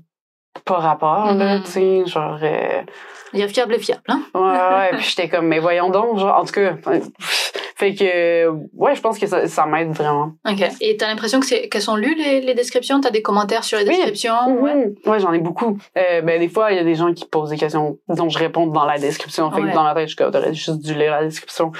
pas 0.66 0.80
rapport, 0.80 1.34
là, 1.34 1.58
Mhm. 1.58 1.64
tu 1.64 1.72
sais, 1.72 2.06
genre... 2.06 2.40
euh, 2.42 2.82
Il 3.34 3.40
y 3.40 3.44
a 3.44 3.48
fiable 3.48 3.74
et 3.76 3.80
fiable, 3.80 4.04
hein? 4.10 4.22
Ouais, 4.34 4.42
ouais, 4.42 4.90
puis 4.98 5.06
j'étais 5.10 5.30
comme, 5.30 5.48
mais 5.48 5.60
voyons 5.60 5.90
donc, 5.90 6.18
genre, 6.20 6.38
en 6.40 6.46
tout 6.46 6.54
cas, 6.54 6.76
fait 7.76 7.96
que, 7.96 8.48
ouais, 8.76 8.96
je 8.96 9.02
pense 9.02 9.18
que 9.18 9.26
ça, 9.28 9.48
ça 9.48 9.66
m'aide 9.66 9.92
vraiment. 9.92 10.34
Ok. 10.48 10.64
Et 10.80 10.96
t'as 10.96 11.08
l'impression 11.08 11.40
que 11.40 11.68
qu'elles 11.68 11.82
sont 11.82 11.96
lues 11.96 12.16
les, 12.16 12.40
les 12.42 12.54
descriptions? 12.54 13.02
T'as 13.02 13.10
des 13.10 13.22
commentaires 13.24 13.64
sur 13.64 13.78
les 13.80 13.84
Oui. 13.86 13.96
descriptions? 13.96 14.62
Ouais. 14.62 14.76
Mhm. 14.76 14.96
Ouais, 15.12 15.20
j'en 15.20 15.34
ai 15.34 15.40
beaucoup. 15.40 15.78
Euh, 15.98 16.22
ben, 16.22 16.40
des 16.40 16.48
fois, 16.50 16.72
il 16.72 16.78
y 16.78 16.80
a 16.80 16.84
des 16.84 16.96
gens 16.96 17.12
qui 17.14 17.26
posent 17.26 17.50
des 17.50 17.58
questions 17.58 17.98
dont 18.08 18.30
je 18.30 18.38
réponds 18.38 18.68
dans 18.68 18.86
la 18.86 19.00
description. 19.00 19.52
Fait 19.52 19.62
Ouais. 19.62 19.70
que 19.72 19.76
dans 19.76 19.84
ma 19.84 19.94
tête, 19.96 20.04
je 20.04 20.08
suis 20.10 20.16
comme, 20.16 20.32
t'aurais 20.32 20.54
juste 20.54 20.80
dû 20.82 20.94
lire 20.94 21.12
la 21.12 21.24
description. 21.24 21.72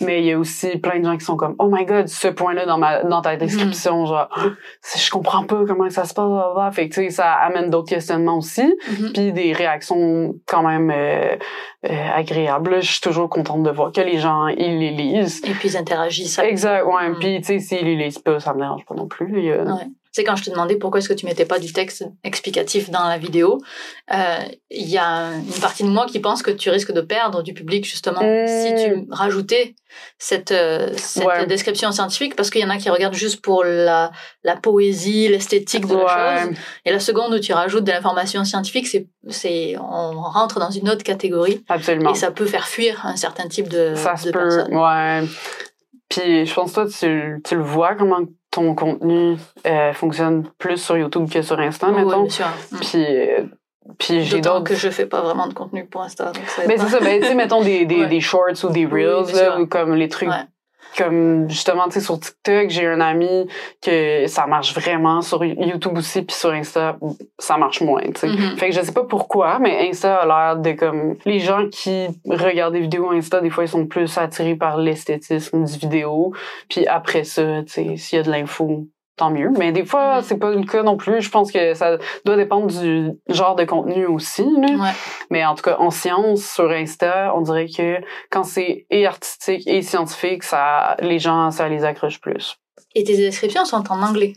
Mais 0.00 0.20
il 0.20 0.26
y 0.26 0.32
a 0.32 0.38
aussi 0.38 0.78
plein 0.78 0.98
de 1.00 1.04
gens 1.04 1.16
qui 1.18 1.24
sont 1.24 1.36
comme, 1.36 1.56
oh 1.58 1.68
my 1.70 1.84
god, 1.84 2.06
ce 2.08 2.28
point-là 2.28 2.64
dans 2.64 2.78
ma, 2.78 3.02
dans 3.02 3.20
ta 3.20 3.36
description, 3.36 4.06
genre, 4.06 4.28
Ah, 4.34 4.42
je 4.96 5.10
comprends 5.10 5.44
pas 5.44 5.62
comment 5.66 5.90
ça 5.90 6.04
se 6.04 6.14
passe. 6.14 6.74
Fait 6.74 6.88
que, 6.88 6.94
tu 6.94 7.02
sais, 7.02 7.10
ça 7.10 7.32
amène 7.32 7.68
d'autres 7.70 7.88
questionnements 7.90 8.38
aussi. 8.38 8.62
Mhm. 8.88 9.12
puis 9.12 9.32
des 9.32 9.52
réactions 9.52 10.34
quand 10.46 10.62
même 10.62 10.90
euh, 11.00 11.36
euh, 11.90 12.08
agréables. 12.14 12.70
là. 12.72 12.80
Je 12.80 12.90
suis 12.92 13.00
toujours 13.00 13.28
contente 13.28 13.62
de 13.62 13.70
voir 13.70 13.92
que 13.92 14.00
les 14.00 14.18
gens, 14.18 14.46
ils 14.48 14.78
les 14.78 14.90
lisent. 14.90 15.42
Et 15.46 15.52
puis 15.52 15.68
ils 15.70 15.76
interagissent. 15.76 16.38
avec- 16.38 16.52
Exact, 16.52 16.84
ouais. 16.86 17.08
Mm. 17.10 17.18
Puis, 17.18 17.40
tu 17.40 17.44
sais, 17.46 17.58
s'ils 17.58 17.84
les 17.84 17.96
lisent 17.96 18.18
pas, 18.18 18.38
ça 18.40 18.52
me 18.54 18.60
dérange 18.60 18.84
pas 18.84 18.94
non 18.94 19.06
plus. 19.06 19.32
Ouais. 19.52 19.64
C'est 20.12 20.24
quand 20.24 20.34
je 20.36 20.42
te 20.44 20.50
demandais 20.50 20.74
pourquoi 20.76 20.98
est-ce 20.98 21.08
que 21.08 21.14
tu 21.14 21.24
mettais 21.26 21.44
pas 21.44 21.58
du 21.60 21.72
texte 21.72 22.04
explicatif 22.24 22.90
dans 22.90 23.06
la 23.06 23.16
vidéo. 23.16 23.60
euh, 24.12 24.38
Il 24.70 24.88
y 24.88 24.98
a 24.98 25.28
une 25.34 25.60
partie 25.60 25.84
de 25.84 25.88
moi 25.88 26.06
qui 26.06 26.18
pense 26.18 26.42
que 26.42 26.50
tu 26.50 26.68
risques 26.68 26.90
de 26.92 27.00
perdre 27.00 27.42
du 27.42 27.54
public 27.54 27.84
justement 27.84 28.20
si 28.20 28.74
tu 28.74 29.06
rajoutais 29.10 29.74
cette, 30.18 30.50
euh, 30.52 30.90
cette 30.96 31.24
Ouais. 31.24 31.46
description 31.46 31.92
scientifique 31.92 32.34
parce 32.34 32.50
qu'il 32.50 32.60
y 32.60 32.64
en 32.64 32.70
a 32.70 32.76
qui 32.78 32.90
regardent 32.90 33.14
juste 33.14 33.40
pour 33.40 33.62
la, 33.64 34.10
la 34.42 34.56
poésie, 34.56 35.28
l'esthétique 35.28 35.86
de 35.86 35.94
la 35.94 36.44
chose. 36.46 36.56
Et 36.84 36.90
la 36.92 37.00
seconde 37.00 37.32
où 37.34 37.38
tu 37.38 37.52
rajoutes 37.52 37.84
de 37.84 37.92
l'information 37.92 38.44
scientifique, 38.44 38.88
c'est, 38.88 39.06
c'est, 39.28 39.76
on 39.78 40.20
rentre 40.22 40.58
dans 40.58 40.70
une 40.70 40.88
autre 40.88 41.04
catégorie 41.04 41.64
Absolument. 41.68 42.12
et 42.12 42.16
ça 42.16 42.30
peut 42.32 42.46
faire 42.46 42.66
fuir 42.66 43.06
un 43.06 43.16
certain 43.16 43.46
type 43.48 43.68
de, 43.68 43.94
Ça 43.94 44.14
de 44.14 44.18
se 44.18 44.28
peut, 44.30 44.38
personnes. 44.38 44.74
ouais. 44.76 45.22
Puis 46.10 46.44
je 46.44 46.54
pense 46.54 46.72
toi, 46.74 46.86
tu, 46.86 47.40
tu 47.44 47.54
le 47.54 47.62
vois 47.62 47.94
comment 47.94 48.18
ton 48.50 48.74
contenu 48.74 49.36
euh, 49.66 49.92
fonctionne 49.94 50.44
plus 50.58 50.76
sur 50.76 50.96
YouTube 50.98 51.30
que 51.30 51.40
sur 51.40 51.58
Insta, 51.58 51.88
Oui, 51.90 52.04
mettons. 52.04 52.22
bien 52.24 52.30
sûr. 52.30 52.46
Mm. 52.72 52.76
Puis, 52.80 53.06
euh, 53.06 53.42
puis 53.98 54.24
j'ai 54.24 54.40
d'autres... 54.40 54.64
que 54.64 54.74
je 54.74 54.90
fais 54.90 55.06
pas 55.06 55.20
vraiment 55.22 55.46
de 55.46 55.54
contenu 55.54 55.86
pour 55.86 56.02
Insta. 56.02 56.32
Donc 56.32 56.42
ça 56.48 56.64
aide 56.64 56.76
pas. 56.76 56.78
c'est 56.84 56.88
ça, 56.90 57.00
ben 57.00 57.20
tu 57.20 57.28
sais, 57.28 57.34
mettons 57.34 57.62
des, 57.62 57.86
des, 57.86 57.96
Ouais. 58.02 58.06
des 58.08 58.20
shorts 58.20 58.64
ou 58.64 58.68
des 58.70 58.86
reels, 58.86 59.32
là, 59.34 59.60
ou 59.60 59.66
comme 59.66 59.94
les 59.94 60.08
trucs 60.08 60.28
Ouais. 60.28 60.44
Comme 60.96 61.48
justement 61.48 61.84
tu 61.86 61.92
sais 61.92 62.00
sur 62.00 62.18
TikTok 62.18 62.68
j'ai 62.70 62.86
un 62.86 63.00
ami 63.00 63.46
que 63.80 64.26
ça 64.26 64.46
marche 64.46 64.74
vraiment 64.74 65.20
sur 65.22 65.44
YouTube 65.44 65.96
aussi 65.96 66.22
puis 66.22 66.34
sur 66.36 66.50
Insta 66.50 66.96
ça 67.38 67.56
marche 67.56 67.80
moins 67.80 68.02
tu 68.02 68.20
sais 68.20 68.28
Mhm. 68.28 68.56
fait 68.58 68.70
que 68.70 68.74
je 68.76 68.80
sais 68.82 68.92
pas 68.92 69.04
pourquoi 69.04 69.58
mais 69.58 69.88
Insta 69.88 70.16
a 70.16 70.26
l'air 70.26 70.56
de 70.56 70.72
comme 70.72 71.16
les 71.24 71.38
gens 71.40 71.68
qui 71.70 72.06
regardent 72.26 72.74
des 72.74 72.80
vidéos 72.80 73.10
Insta 73.10 73.40
des 73.40 73.50
fois 73.50 73.64
ils 73.64 73.68
sont 73.68 73.86
plus 73.86 74.16
attirés 74.18 74.56
par 74.56 74.76
l'esthétisme 74.78 75.64
du 75.64 75.78
vidéo 75.78 76.32
puis 76.68 76.86
après 76.86 77.24
ça 77.24 77.62
tu 77.62 77.72
sais 77.72 77.96
s'il 77.96 78.18
y 78.18 78.20
a 78.20 78.24
de 78.24 78.30
l'info 78.30 78.86
tant 79.20 79.30
mieux 79.30 79.50
mais 79.58 79.70
des 79.72 79.84
fois 79.84 80.16
Mhm. 80.16 80.22
c'est 80.22 80.38
pas 80.38 80.50
le 80.50 80.64
cas 80.64 80.82
non 80.82 80.96
plus 80.96 81.20
je 81.22 81.30
pense 81.30 81.52
que 81.52 81.74
ça 81.74 81.98
doit 82.24 82.36
dépendre 82.36 82.66
du 82.66 83.10
genre 83.28 83.54
de 83.54 83.64
contenu 83.64 84.06
aussi 84.06 84.42
là. 84.42 84.72
Ouais. 84.76 84.90
Mais 85.30 85.44
en 85.44 85.54
tout 85.54 85.62
cas, 85.62 85.76
en 85.78 85.90
science, 85.90 86.42
sur 86.42 86.70
Insta, 86.70 87.32
on 87.36 87.42
dirait 87.42 87.68
que 87.68 87.98
quand 88.30 88.42
c'est 88.44 88.86
et 88.90 89.06
artistique 89.06 89.66
et 89.66 89.82
scientifique, 89.82 90.42
ça, 90.42 90.96
les 91.00 91.18
gens, 91.18 91.50
ça 91.50 91.68
les 91.68 91.84
accroche 91.84 92.20
plus. 92.20 92.56
Et 92.94 93.04
tes 93.04 93.16
descriptions 93.16 93.64
sont 93.64 93.84
en 93.92 94.02
anglais. 94.02 94.32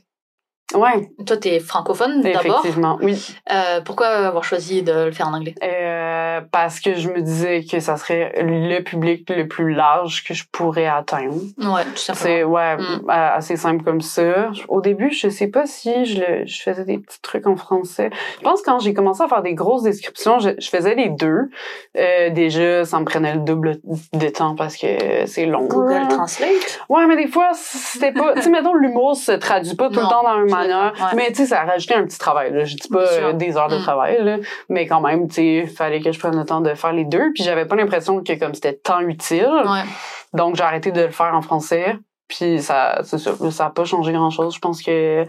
Ouais, 0.73 1.09
Toi, 1.27 1.37
t'es 1.37 1.59
francophone 1.59 2.21
d'abord. 2.21 2.41
effectivement, 2.61 2.97
oui. 3.01 3.35
Euh, 3.51 3.81
pourquoi 3.81 4.07
avoir 4.07 4.43
choisi 4.43 4.81
de 4.81 4.91
le 5.05 5.11
faire 5.11 5.27
en 5.27 5.33
anglais? 5.33 5.53
Euh, 5.61 6.41
parce 6.51 6.79
que 6.79 6.95
je 6.95 7.09
me 7.09 7.21
disais 7.21 7.63
que 7.69 7.79
ça 7.79 7.95
serait 7.97 8.33
le 8.41 8.79
public 8.81 9.29
le 9.29 9.47
plus 9.47 9.73
large 9.73 10.23
que 10.23 10.33
je 10.33 10.45
pourrais 10.51 10.87
atteindre. 10.87 11.35
Ouais, 11.59 11.83
tout 11.85 11.97
simplement. 11.97 12.15
C'est 12.23 12.43
ouais, 12.43 12.77
Mm. 12.77 13.09
assez 13.09 13.55
simple 13.55 13.83
comme 13.83 14.01
ça. 14.01 14.49
Au 14.67 14.81
début, 14.81 15.11
je 15.11 15.29
sais 15.29 15.47
pas 15.47 15.67
si 15.67 16.05
je, 16.05 16.21
le, 16.21 16.45
je 16.47 16.61
faisais 16.63 16.85
des 16.85 16.97
petits 16.97 17.21
trucs 17.21 17.45
en 17.45 17.55
français. 17.55 18.09
Je 18.39 18.43
pense 18.43 18.61
que 18.61 18.65
quand 18.65 18.79
j'ai 18.79 18.93
commencé 18.95 19.21
à 19.21 19.27
faire 19.27 19.43
des 19.43 19.53
grosses 19.53 19.83
descriptions, 19.83 20.39
je, 20.39 20.51
je 20.59 20.69
faisais 20.69 20.95
les 20.95 21.09
deux. 21.09 21.49
Euh, 21.97 22.29
déjà, 22.31 22.83
ça 22.85 22.99
me 22.99 23.05
prenait 23.05 23.33
le 23.35 23.41
double 23.41 23.79
de 24.13 24.29
temps 24.29 24.55
parce 24.55 24.77
que 24.77 24.87
c'est 25.27 25.45
long. 25.45 25.67
Google 25.67 26.07
Translate? 26.09 26.79
Ouais, 26.89 27.05
mais 27.05 27.15
des 27.17 27.27
fois, 27.27 27.51
c'était 27.53 28.11
pas. 28.11 28.33
tu 28.33 28.41
sais, 28.43 28.49
mettons, 28.49 28.73
l'humour 28.73 29.15
se 29.15 29.33
traduit 29.33 29.75
pas 29.75 29.89
tout 29.89 29.95
Non, 29.95 30.01
le 30.03 30.07
temps 30.07 30.23
dans 30.23 30.47
suis 30.47 30.52
manière. 30.53 30.91
d'accord, 30.93 31.07
ouais. 31.07 31.15
Mais 31.15 31.27
tu 31.29 31.35
sais, 31.35 31.45
ça 31.47 31.61
a 31.61 31.65
rajouté 31.65 31.93
un 31.95 32.03
petit 32.05 32.17
travail. 32.19 32.51
Là. 32.53 32.63
Je 32.65 32.75
dis 32.75 32.87
pas 32.87 33.05
sûr. 33.07 33.25
euh, 33.27 33.33
des 33.33 33.57
heures 33.57 33.67
de 33.69 33.77
Mm. 33.77 33.81
travail, 33.81 34.23
là. 34.23 34.37
mais 34.69 34.85
quand 34.87 35.01
même, 35.01 35.27
tu 35.27 35.35
sais, 35.35 35.67
fallait 35.67 36.01
que 36.01 36.11
je 36.11 36.19
prenne 36.19 36.37
le 36.37 36.45
temps 36.45 36.61
de 36.61 36.73
faire 36.73 36.93
les 36.93 37.05
deux. 37.05 37.31
Puis 37.33 37.43
j'avais 37.43 37.65
pas 37.65 37.75
l'impression 37.75 38.23
que 38.23 38.33
comme 38.39 38.53
c'était 38.53 38.73
tant 38.73 38.99
utile. 39.01 39.49
Ouais. 39.65 39.83
Donc, 40.33 40.55
j'ai 40.55 40.63
arrêté 40.63 40.91
de 40.91 41.01
le 41.01 41.09
faire 41.11 41.33
en 41.35 41.41
français. 41.41 41.95
Puis 42.27 42.61
ça, 42.61 43.01
c'est 43.03 43.17
ça, 43.19 43.31
ça 43.51 43.65
a 43.65 43.69
pas 43.69 43.83
changé 43.85 44.11
grand-chose. 44.13 44.55
Je 44.55 44.59
pense 44.59 44.81
que 44.81 45.25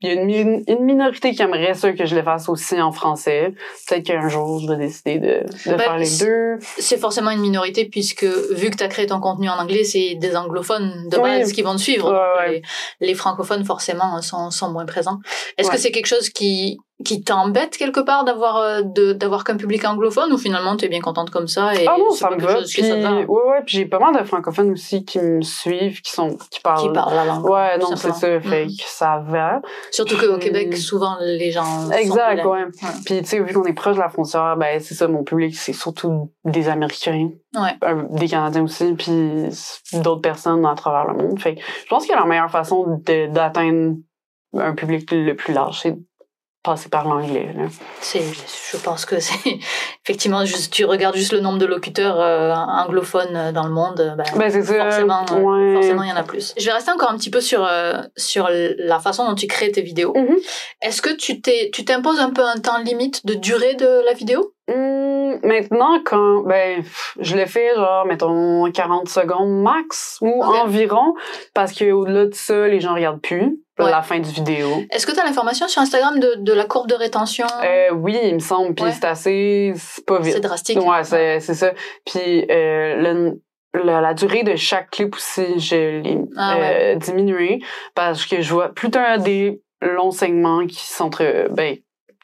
il 0.00 0.08
y 0.08 0.12
a 0.12 0.14
une, 0.14 0.26
mi- 0.26 0.64
une 0.68 0.84
minorité 0.84 1.32
qui 1.32 1.42
aimerait 1.42 1.74
ça 1.74 1.92
que 1.92 2.06
je 2.06 2.14
le 2.14 2.22
fasse 2.22 2.48
aussi 2.48 2.80
en 2.80 2.92
français. 2.92 3.52
Peut-être 3.88 4.04
qu'un 4.06 4.28
jour, 4.28 4.60
je 4.60 4.68
vais 4.68 4.76
décider 4.76 5.18
de, 5.18 5.26
de 5.70 5.76
Ben, 5.76 5.78
faire 5.78 5.98
les 5.98 6.18
deux. 6.20 6.58
C'est 6.78 6.98
forcément 6.98 7.30
une 7.32 7.40
minorité 7.40 7.84
puisque 7.86 8.24
vu 8.24 8.70
que 8.70 8.76
tu 8.76 8.84
as 8.84 8.88
créé 8.88 9.06
ton 9.06 9.18
contenu 9.20 9.48
en 9.48 9.58
anglais, 9.58 9.82
c'est 9.84 10.14
des 10.14 10.36
anglophones 10.36 11.08
de 11.08 11.16
Oui. 11.16 11.22
base 11.38 11.52
qui 11.52 11.62
vont 11.62 11.74
te 11.74 11.80
suivre. 11.80 12.12
Ouais, 12.12 12.16
Donc, 12.16 12.52
ouais. 12.54 12.62
Les, 13.00 13.08
les 13.08 13.14
francophones 13.14 13.64
forcément 13.64 14.22
sont, 14.22 14.50
sont 14.50 14.70
moins 14.70 14.86
présents. 14.86 15.18
Est-ce 15.56 15.68
Ouais. 15.68 15.74
que 15.74 15.80
c'est 15.80 15.90
quelque 15.90 16.06
chose 16.06 16.28
qui 16.30 16.78
qui 17.04 17.22
t'embête 17.22 17.76
quelque 17.76 18.00
part 18.00 18.24
d'avoir 18.24 18.56
euh, 18.56 18.82
de 18.82 19.12
d'avoir 19.12 19.44
qu'un 19.44 19.56
public 19.56 19.84
anglophone 19.84 20.32
ou 20.32 20.38
finalement 20.38 20.76
tu 20.76 20.84
es 20.84 20.88
bien 20.88 21.00
contente 21.00 21.30
comme 21.30 21.46
ça 21.46 21.72
et 21.74 21.86
Ah 21.86 21.94
non, 21.98 22.10
ça 22.10 22.28
me 22.30 22.40
va. 22.40 22.56
Puis, 22.68 22.82
ouais, 22.82 23.24
ouais, 23.26 23.62
puis 23.64 23.76
j'ai 23.78 23.86
pas 23.86 24.00
mal 24.00 24.20
de 24.20 24.26
francophones 24.26 24.72
aussi 24.72 25.04
qui 25.04 25.20
me 25.20 25.40
suivent, 25.42 26.00
qui 26.02 26.10
sont, 26.10 26.36
qui 26.50 26.60
parlent. 26.60 26.82
qui 26.82 26.92
parle 26.92 27.14
la 27.14 27.24
langue. 27.24 27.44
Ouais, 27.48 27.78
non, 27.78 27.94
c'est 27.94 28.12
ça. 28.12 28.40
Fait 28.40 28.64
Mhm. 28.64 28.68
que 28.70 28.82
ça 28.86 29.22
va. 29.26 29.60
Surtout 29.92 30.16
qu'au 30.16 30.38
Puis- 30.38 30.46
Québec, 30.46 30.76
souvent 30.76 31.16
les 31.20 31.52
gens. 31.52 31.82
sont 31.82 31.90
Exact, 31.92 32.30
bilingues. 32.36 32.46
ouais. 32.50 32.64
Puis, 33.06 33.18
tu 33.20 33.24
sais, 33.26 33.40
vu 33.40 33.54
qu'on 33.54 33.64
est 33.64 33.72
proche 33.74 33.94
de 33.94 34.00
la 34.00 34.08
frontière, 34.08 34.56
ben, 34.56 34.80
c'est 34.80 34.94
ça, 34.94 35.06
mon 35.06 35.22
public, 35.22 35.54
c'est 35.56 35.72
surtout 35.72 36.32
des 36.44 36.68
Américains. 36.68 37.30
Ouais. 37.54 37.74
Euh, 37.84 38.02
des 38.10 38.28
Canadiens 38.28 38.64
aussi, 38.64 38.94
puis 38.94 39.48
d'autres 39.92 40.20
personnes 40.20 40.66
à 40.66 40.74
travers 40.74 41.12
le 41.12 41.22
monde. 41.22 41.38
Fait 41.40 41.56
je 41.84 41.88
pense 41.88 42.06
que 42.06 42.12
la 42.12 42.24
meilleure 42.24 42.50
façon 42.50 43.00
d'atteindre 43.30 43.94
un 44.54 44.74
public 44.74 45.08
le 45.12 45.34
plus 45.34 45.52
large, 45.54 45.80
c'est 45.82 45.96
passer 46.62 46.88
par 46.88 47.06
l'anglais, 47.06 47.54
je 48.02 48.76
pense 48.78 49.04
que 49.04 49.20
c'est 49.20 49.58
effectivement 50.04 50.44
juste, 50.44 50.72
tu 50.72 50.84
regardes 50.84 51.16
juste 51.16 51.32
le 51.32 51.40
nombre 51.40 51.58
de 51.58 51.66
locuteurs 51.66 52.20
euh, 52.20 52.52
anglophones 52.52 53.36
euh, 53.36 53.52
dans 53.52 53.64
le 53.64 53.72
monde, 53.72 54.14
ben, 54.16 54.24
Ben, 54.36 54.64
forcément, 54.64 55.24
euh, 55.30 55.40
ouais. 55.40 55.74
forcément 55.74 56.02
il 56.02 56.08
y 56.08 56.12
en 56.12 56.16
a 56.16 56.24
plus. 56.24 56.54
Je 56.58 56.64
vais 56.64 56.72
rester 56.72 56.90
encore 56.90 57.10
un 57.10 57.16
petit 57.16 57.30
peu 57.30 57.40
sur 57.40 57.64
euh, 57.64 58.02
sur 58.16 58.48
la 58.50 58.98
façon 58.98 59.26
dont 59.26 59.34
tu 59.34 59.46
crées 59.46 59.70
tes 59.70 59.82
vidéos. 59.82 60.12
Mhm. 60.16 60.36
Est-ce 60.82 61.00
que 61.00 61.10
tu 61.10 61.40
t'es, 61.40 61.70
tu 61.72 61.84
t'imposes 61.84 62.20
un 62.20 62.30
peu 62.30 62.44
un 62.44 62.56
temps 62.56 62.78
limite 62.78 63.24
de 63.24 63.34
durée 63.34 63.74
de 63.74 64.04
la 64.04 64.12
vidéo? 64.12 64.52
Hum, 64.68 65.07
maintenant, 65.44 66.00
quand, 66.04 66.42
ben, 66.42 66.82
je 67.20 67.36
le 67.36 67.46
fais, 67.46 67.74
genre, 67.74 68.06
mettons, 68.06 68.70
40 68.70 69.08
secondes 69.08 69.62
max, 69.62 70.18
ou 70.20 70.42
environ, 70.42 71.14
parce 71.54 71.72
que 71.72 71.90
au-delà 71.90 72.26
de 72.26 72.34
ça, 72.34 72.66
les 72.68 72.80
gens 72.80 72.94
regardent 72.94 73.20
plus, 73.22 73.58
Ouais. 73.78 73.90
la 73.92 74.02
fin 74.02 74.18
du 74.18 74.28
vidéo. 74.30 74.66
Est-ce 74.90 75.06
que 75.06 75.12
tu 75.12 75.20
as 75.20 75.24
l'information 75.24 75.68
sur 75.68 75.80
Instagram 75.80 76.18
de, 76.18 76.34
de 76.38 76.52
la 76.52 76.64
courbe 76.64 76.88
de 76.88 76.96
rétention? 76.96 77.46
Euh, 77.64 77.92
oui, 77.94 78.18
il 78.24 78.34
me 78.34 78.38
semble, 78.40 78.74
puis 78.74 78.84
Ouais. 78.86 78.90
c'est 78.92 79.04
assez, 79.04 79.72
c'est 79.76 80.04
pas 80.04 80.18
vite. 80.18 80.34
C'est 80.34 80.40
drastique. 80.40 80.80
Ouais, 80.80 81.04
c'est, 81.04 81.38
c'est 81.38 81.54
ça. 81.54 81.70
Puis 82.04 82.44
euh, 82.50 82.96
le- 82.96 83.40
la, 83.84 84.00
la 84.00 84.14
durée 84.14 84.42
de 84.42 84.56
chaque 84.56 84.90
clip 84.90 85.14
aussi, 85.14 85.60
je 85.60 86.00
l'ai 86.00 86.18
Ah 86.36 86.56
euh, 86.58 86.94
diminué 86.96 87.60
parce 87.94 88.26
que 88.26 88.40
je 88.40 88.52
vois 88.52 88.70
plus 88.70 88.90
t'as 88.90 89.18
des 89.18 89.62
longs 89.80 90.10
segments 90.10 90.66
qui 90.66 90.84
s'entre, 90.84 91.46
ben, 91.52 91.76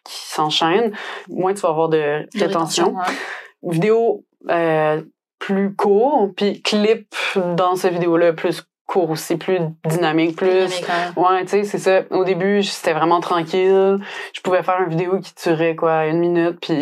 qui 0.04 0.14
s'enchaînent, 0.28 0.92
moins 1.28 1.54
tu 1.54 1.60
vas 1.62 1.70
avoir 1.70 1.88
de 1.88 2.26
rétention. 2.38 2.94
ouais. 2.94 3.72
Vidéo 3.72 4.24
euh, 4.50 5.00
plus 5.38 5.74
court, 5.74 6.30
puis 6.36 6.60
clip 6.62 7.14
dans 7.56 7.76
cette 7.76 7.94
vidéo-là 7.94 8.32
plus 8.34 8.62
court 8.86 9.08
aussi, 9.10 9.36
plus 9.36 9.58
dynamique, 9.86 10.36
plus 10.36 10.50
Dynamique, 10.50 10.84
hein. 10.90 11.12
Ouais, 11.16 11.42
tu 11.44 11.48
sais, 11.52 11.64
c'est 11.64 11.78
ça. 11.78 12.02
Au 12.10 12.22
début, 12.24 12.62
c'était 12.62 12.92
vraiment 12.92 13.20
tranquille. 13.20 13.98
Je 14.34 14.40
pouvais 14.42 14.62
faire 14.62 14.76
une 14.82 14.90
vidéo 14.90 15.18
qui 15.20 15.32
durait, 15.42 15.74
quoi, 15.74 16.04
une 16.06 16.18
minute, 16.18 16.58
puis 16.60 16.74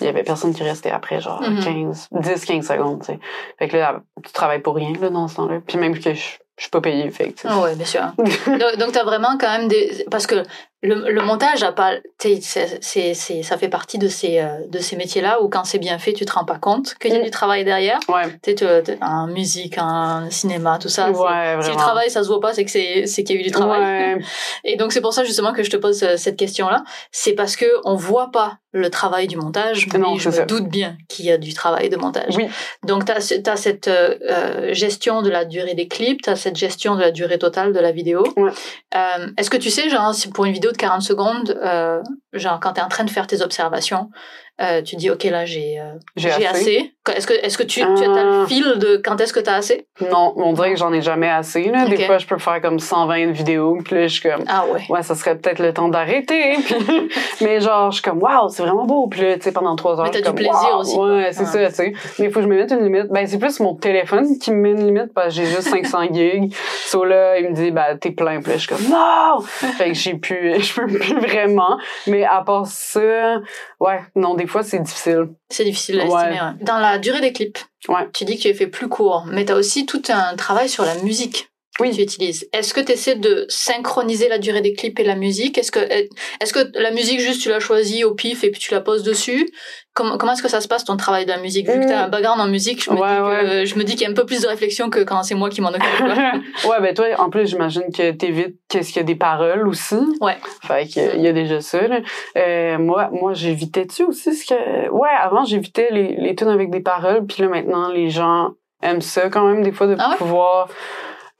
il 0.00 0.06
y 0.06 0.08
avait 0.08 0.22
personne 0.22 0.54
qui 0.54 0.62
restait 0.62 0.90
après, 0.90 1.20
genre 1.20 1.42
Mhm. 1.42 1.62
15, 1.62 2.08
10, 2.12 2.44
15 2.46 2.66
secondes, 2.66 3.00
tu 3.00 3.12
sais. 3.12 3.18
Fait 3.58 3.68
que 3.68 3.76
là, 3.76 4.00
tu 4.24 4.32
travailles 4.32 4.60
pour 4.62 4.74
rien, 4.76 4.94
là, 4.98 5.10
dans 5.10 5.28
ce 5.28 5.36
temps-là. 5.36 5.60
Puis 5.66 5.76
même 5.76 5.94
que 5.94 6.14
je, 6.14 6.20
je 6.56 6.62
suis 6.62 6.70
pas 6.70 6.80
payée, 6.80 7.10
fait. 7.10 7.34
Ah 7.44 7.60
ouais, 7.60 7.76
bien 7.76 7.84
sûr. 7.86 8.00
donc, 8.18 8.76
donc 8.78 8.92
tu 8.92 8.98
as 8.98 9.04
vraiment 9.04 9.36
quand 9.38 9.58
même 9.58 9.68
des. 9.68 10.06
Parce 10.10 10.26
que 10.26 10.42
le, 10.82 11.10
le 11.12 11.22
montage 11.22 11.62
a 11.62 11.72
pas. 11.72 11.92
c'est- 12.18 13.42
ça 13.42 13.56
fait 13.58 13.68
partie 13.68 13.98
de 13.98 14.08
ces, 14.08 14.38
euh, 14.40 14.46
de 14.68 14.78
ces 14.78 14.96
métiers-là 14.96 15.40
où 15.42 15.48
quand 15.48 15.64
c'est 15.64 15.78
bien 15.78 15.98
fait, 15.98 16.12
tu 16.12 16.24
te 16.24 16.32
rends 16.32 16.44
pas 16.44 16.58
compte 16.58 16.94
qu'il 17.00 17.12
y 17.12 17.16
a 17.16 17.20
Mm. 17.20 17.24
du 17.24 17.30
travail 17.30 17.64
derrière. 17.64 17.98
Ouais, 18.08 18.24
Tu 18.42 18.64
en 19.00 19.26
musique, 19.28 19.76
en 19.78 20.28
cinéma, 20.30 20.78
tout 20.80 20.88
ça. 20.88 21.10
ouais, 21.10 21.62
Si 21.62 21.70
le 21.70 21.76
travail, 21.76 22.10
ça 22.10 22.22
se 22.22 22.28
voit 22.28 22.40
pas, 22.40 22.52
c'est 22.54 22.64
que 22.64 22.70
c'est 22.70 23.06
c'est 23.06 23.22
qu'il 23.24 23.36
y 23.36 23.38
a 23.38 23.42
eu 23.42 23.44
du 23.44 23.50
travail. 23.52 23.80
Ouais, 23.80 24.18
Et 24.64 24.76
donc 24.76 24.92
c'est 24.92 25.00
pour 25.00 25.12
ça 25.14 25.24
justement 25.24 25.52
que 25.52 25.62
je 25.62 25.70
te 25.70 25.76
pose 25.76 26.02
euh, 26.02 26.16
cette 26.16 26.36
question-là. 26.36 26.84
C'est 27.10 27.34
parce 27.34 27.56
que 27.56 27.66
on 27.84 27.94
voit 27.94 28.30
pas 28.32 28.58
le 28.74 28.88
travail 28.88 29.26
du 29.28 29.36
montage, 29.36 29.86
mais 29.92 29.98
Non, 29.98 30.16
je 30.16 30.30
me 30.30 30.46
doute 30.46 30.66
bien 30.68 30.96
qu'il 31.08 31.26
y 31.26 31.30
a 31.30 31.36
du 31.36 31.52
travail 31.52 31.90
de 31.90 31.96
montage. 31.96 32.34
oui, 32.36 32.46
Donc 32.84 33.04
tu 33.04 33.12
as, 33.12 33.56
cette 33.56 33.88
euh, 33.88 34.72
gestion 34.72 35.20
de 35.20 35.28
la 35.28 35.44
durée 35.44 35.74
des 35.74 35.88
clips, 35.88 36.22
tu 36.22 36.30
as 36.30 36.36
cette 36.36 36.56
gestion 36.56 36.94
de 36.96 37.00
la 37.02 37.10
durée 37.10 37.38
totale 37.38 37.74
de 37.74 37.78
la 37.80 37.92
vidéo. 37.92 38.24
Ouais. 38.36 38.50
Euh, 38.96 39.26
Est-ce 39.36 39.50
que 39.50 39.58
tu 39.58 39.68
sais, 39.70 39.90
genre, 39.90 40.14
pour 40.32 40.46
une 40.46 40.54
vidéo 40.54 40.71
de 40.72 40.76
40 40.76 41.02
secondes, 41.02 41.50
euh, 41.62 42.02
genre 42.32 42.60
quand 42.60 42.74
tu 42.74 42.80
es 42.80 42.82
en 42.82 42.88
train 42.88 43.04
de 43.04 43.10
faire 43.10 43.26
tes 43.26 43.42
observations, 43.42 44.10
euh, 44.60 44.82
tu 44.82 44.96
dis, 44.96 45.10
OK, 45.10 45.24
là, 45.24 45.44
j'ai 45.44 45.80
euh, 45.80 45.94
j'ai 46.16 46.30
assez. 46.46 46.92
Est-ce 47.12 47.26
que, 47.26 47.32
est 47.34 47.56
que 47.56 47.62
tu, 47.64 47.80
tu 47.80 47.82
as 47.82 47.86
Ah. 47.88 48.40
le 48.42 48.46
fil 48.46 48.78
de 48.78 48.96
quand 49.02 49.20
est-ce 49.20 49.32
que 49.32 49.40
tu 49.40 49.50
as 49.50 49.54
assez? 49.56 49.86
Non, 50.12 50.34
on 50.36 50.52
dirait 50.52 50.70
que 50.72 50.78
j'en 50.78 50.92
ai 50.92 51.00
jamais 51.02 51.28
assez, 51.28 51.64
là. 51.64 51.86
Des 51.86 51.96
fois, 52.04 52.18
je 52.18 52.26
peux 52.26 52.38
faire 52.38 52.60
comme 52.60 52.78
120 52.78 53.32
vidéos, 53.32 53.78
puis 53.84 53.96
là, 53.96 54.02
je 54.06 54.12
suis 54.20 54.28
comme, 54.28 54.44
Ah 54.46 54.64
ouais. 54.66 54.82
ouais, 54.88 55.02
ça 55.02 55.14
serait 55.16 55.36
peut-être 55.36 55.58
le 55.58 55.72
temps 55.72 55.88
d'arrêter. 55.88 56.54
Puis, 56.62 57.44
mais 57.44 57.60
genre, 57.60 57.90
je 57.90 57.96
suis 58.00 58.02
comme, 58.08 58.22
waouh, 58.22 58.48
c'est 58.50 58.62
vraiment 58.62 58.84
beau. 58.84 59.08
Puis 59.08 59.20
là, 59.22 59.34
tu 59.34 59.42
sais, 59.42 59.52
pendant 59.52 59.74
trois 59.74 59.98
heures, 59.98 60.04
Mais 60.12 60.20
t'as 60.20 60.30
du 60.30 60.34
plaisir 60.34 60.52
Wow! 60.74 60.80
aussi, 60.80 60.96
Ouais, 60.96 61.28
c'est 61.32 61.40
Ouais. 61.40 61.46
ça, 61.46 61.68
tu 61.68 61.74
sais. 61.74 61.92
Mais 62.20 62.26
il 62.26 62.30
faut 62.30 62.38
que 62.40 62.42
je 62.42 62.48
me 62.48 62.56
mette 62.56 62.70
une 62.70 62.84
limite. 62.84 63.08
Ben, 63.10 63.26
c'est 63.26 63.38
plus 63.38 63.58
mon 63.58 63.74
téléphone 63.74 64.38
qui 64.38 64.52
me 64.52 64.56
met 64.58 64.70
une 64.70 64.86
limite 64.86 65.12
parce 65.12 65.28
que 65.28 65.34
j'ai 65.34 65.46
juste 65.46 65.62
500 65.70 66.12
gigs. 66.12 66.54
So 66.86 67.04
là, 67.04 67.38
il 67.38 67.48
me 67.50 67.54
dit, 67.54 67.70
ben, 67.72 67.96
t'es 68.00 68.12
plein. 68.12 68.40
Puis 68.40 68.52
là, 68.52 68.58
je 68.58 68.66
suis 68.66 68.68
comme, 68.68 68.88
non! 68.88 69.40
Fait 69.40 69.88
que 69.88 69.94
j'ai 69.94 70.14
plus, 70.14 70.54
je 70.60 70.74
peux 70.80 70.86
plus 70.86 71.18
vraiment. 71.18 71.78
Mais 72.06 72.24
à 72.24 72.42
part 72.42 72.66
ça, 72.66 73.38
ouais, 73.80 74.00
non, 74.14 74.34
des 74.42 74.48
fois, 74.48 74.62
c'est 74.62 74.78
difficile. 74.80 75.28
C'est 75.50 75.64
difficile 75.64 76.00
à 76.00 76.04
estimer. 76.04 76.20
ouais. 76.40 76.64
Dans 76.64 76.78
la 76.78 76.98
durée 76.98 77.20
des 77.20 77.32
clips, 77.32 77.58
Ouais. 77.88 78.08
tu 78.12 78.24
dis 78.24 78.36
que 78.36 78.42
tu 78.42 78.48
as 78.48 78.54
fait 78.54 78.66
plus 78.66 78.88
court, 78.88 79.24
mais 79.30 79.44
tu 79.44 79.52
as 79.52 79.56
aussi 79.56 79.86
tout 79.86 80.02
un 80.08 80.36
travail 80.36 80.68
sur 80.68 80.84
la 80.84 80.94
musique 80.96 81.51
Oui. 81.80 81.94
tu 81.94 82.02
utilises. 82.02 82.48
Est-ce 82.52 82.74
que 82.74 82.80
tu 82.80 82.92
essaies 82.92 83.14
de 83.14 83.46
synchroniser 83.48 84.28
la 84.28 84.38
durée 84.38 84.60
des 84.60 84.74
clips 84.74 84.98
et 85.00 85.04
la 85.04 85.14
musique? 85.16 85.56
Est-ce 85.56 85.72
que, 85.72 85.80
est-ce 85.80 86.52
que 86.52 86.70
la 86.78 86.90
musique, 86.90 87.20
juste 87.20 87.40
tu 87.42 87.48
l'as 87.48 87.60
choisie 87.60 88.04
au 88.04 88.14
pif 88.14 88.44
et 88.44 88.50
puis 88.50 88.60
tu 88.60 88.72
la 88.72 88.80
poses 88.80 89.02
dessus? 89.02 89.50
Comment, 89.94 90.16
comment 90.16 90.32
est-ce 90.32 90.42
que 90.42 90.48
ça 90.48 90.60
se 90.60 90.68
passe 90.68 90.84
ton 90.84 90.96
travail 90.96 91.24
de 91.24 91.30
la 91.30 91.38
musique? 91.38 91.68
Vu 91.68 91.80
que 91.80 91.86
tu 91.86 91.92
as 91.92 92.04
un 92.04 92.08
background 92.08 92.40
en 92.40 92.46
musique, 92.46 92.82
je 92.82 92.90
me. 92.90 92.96
Ouais, 92.96 93.44
dis, 93.44 93.50
que, 93.50 93.64
je 93.66 93.74
me 93.76 93.84
dis 93.84 93.92
qu'il 93.92 94.02
y 94.02 94.06
a 94.06 94.10
un 94.10 94.14
peu 94.14 94.24
plus 94.24 94.40
de 94.42 94.46
réflexion 94.48 94.90
que 94.90 95.00
quand 95.00 95.22
c'est 95.22 95.34
moi 95.34 95.50
qui 95.50 95.60
m'en 95.60 95.68
occupe. 95.70 95.82
ouais, 96.68 96.80
ben 96.80 96.94
toi, 96.94 97.06
en 97.18 97.30
plus, 97.30 97.46
j'imagine 97.48 97.84
que 97.94 98.10
t'évites 98.12 98.56
qu'est-ce 98.68 98.88
qu'il 98.88 98.98
y 98.98 99.00
a 99.00 99.04
des 99.04 99.16
paroles 99.16 99.66
aussi. 99.68 99.96
Ouais. 100.20 100.36
Fait 100.62 100.86
que, 100.86 101.16
il 101.16 101.22
y 101.22 101.28
a 101.28 101.32
déjà 101.32 101.60
ça, 101.60 101.86
là. 101.88 102.00
Euh, 102.36 102.78
moi, 102.78 103.10
moi, 103.12 103.34
j'évitais-tu 103.34 104.04
aussi 104.04 104.34
ce 104.34 104.46
que... 104.46 104.88
Ouais, 104.90 105.10
avant, 105.20 105.44
j'évitais 105.44 105.88
les, 105.90 106.16
les 106.16 106.34
tunes 106.34 106.48
avec 106.48 106.70
des 106.70 106.80
paroles, 106.80 107.26
puis 107.26 107.42
là, 107.42 107.48
maintenant, 107.48 107.88
les 107.90 108.08
gens 108.08 108.52
aiment 108.82 109.02
ça 109.02 109.28
quand 109.28 109.46
même, 109.46 109.62
des 109.62 109.72
fois, 109.72 109.86
de 109.86 109.96
Ah 109.98 110.10
ouais? 110.10 110.16
pouvoir... 110.16 110.68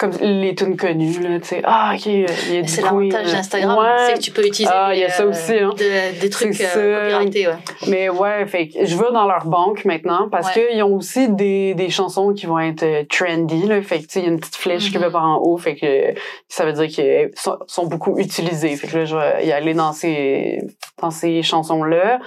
Comme 0.02 0.18
les 0.20 0.54
tunes 0.56 0.76
connues, 0.76 1.20
là, 1.20 1.38
tu 1.38 1.46
sais. 1.48 1.60
Ah, 1.64 1.92
OK, 1.94 2.06
il 2.06 2.20
y 2.54 2.58
a 2.58 2.62
du 2.62 2.68
C'est 2.68 2.82
l'avantage 2.82 3.30
d'Instagram, 3.32 3.78
Ouais. 3.78 3.84
c'est 4.08 4.14
que 4.14 4.18
tu 4.18 4.30
peux 4.32 4.44
utiliser 4.46 4.70
Ah, 4.74 4.90
il 4.92 4.98
y 5.00 5.04
a 5.04 5.06
des, 5.06 5.12
ça 5.12 5.24
aussi, 5.26 5.52
hein. 5.54 5.70
de- 5.78 6.20
des 6.20 6.28
trucs 6.28 6.60
euh, 6.60 7.04
copyrightés. 7.10 7.46
Ouais. 7.46 7.54
Mais 7.88 8.08
ouais, 8.08 8.46
fait 8.46 8.68
que 8.68 8.84
je 8.84 8.96
vais 8.96 9.12
dans 9.12 9.26
leur 9.28 9.46
banque 9.46 9.84
maintenant 9.84 10.28
parce 10.28 10.54
Ouais. 10.56 10.68
qu'ils 10.72 10.82
ont 10.82 10.96
aussi 10.96 11.28
des, 11.28 11.74
des 11.74 11.88
chansons 11.88 12.32
qui 12.34 12.46
vont 12.46 12.58
être 12.58 12.82
euh, 12.82 13.04
trendy. 13.08 13.66
Là. 13.68 13.80
Fait 13.82 13.98
que 13.98 14.02
tu 14.02 14.08
sais, 14.10 14.20
il 14.20 14.24
y 14.24 14.28
a 14.28 14.32
une 14.32 14.40
petite 14.40 14.56
flèche 14.56 14.90
qui 14.90 14.96
Mhm. 14.98 15.04
va 15.04 15.10
par 15.10 15.24
en 15.24 15.36
haut. 15.38 15.56
Fait 15.56 15.76
que 15.76 16.14
ça 16.48 16.64
veut 16.64 16.72
dire 16.72 16.88
qu'elles 16.94 17.30
sont, 17.36 17.56
sont 17.68 17.86
beaucoup 17.86 18.18
utilisées. 18.18 18.74
Fait 18.76 18.88
que 18.88 18.98
là, 18.98 19.04
je 19.04 19.16
vais 19.16 19.46
y 19.46 19.52
aller 19.52 19.74
dans 19.74 19.92
ces, 19.92 20.58
dans 21.00 21.10
ces 21.12 21.42
chansons-là. 21.42 22.18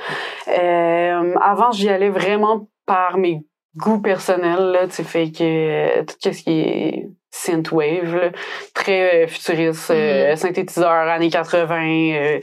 Euh, 0.48 1.34
avant, 1.42 1.72
j'y 1.72 1.90
allais 1.90 2.10
vraiment 2.10 2.68
par 2.86 3.18
mes 3.18 3.42
goûts 3.78 4.00
personnels. 4.00 4.72
Là, 4.72 4.88
tu 4.88 4.94
sais, 4.94 5.04
fait 5.04 5.32
que 5.32 5.44
euh, 5.44 6.04
tout 6.04 6.32
ce 6.32 6.44
qui 6.44 6.60
est 6.62 7.08
synthwave, 7.36 8.16
là, 8.16 8.30
très 8.74 9.26
euh, 9.26 9.28
futuriste, 9.28 9.92
euh, 9.92 10.36
synthétiseur 10.36 10.90
années 10.92 11.30
80, 11.30 12.14
euh, 12.14 12.40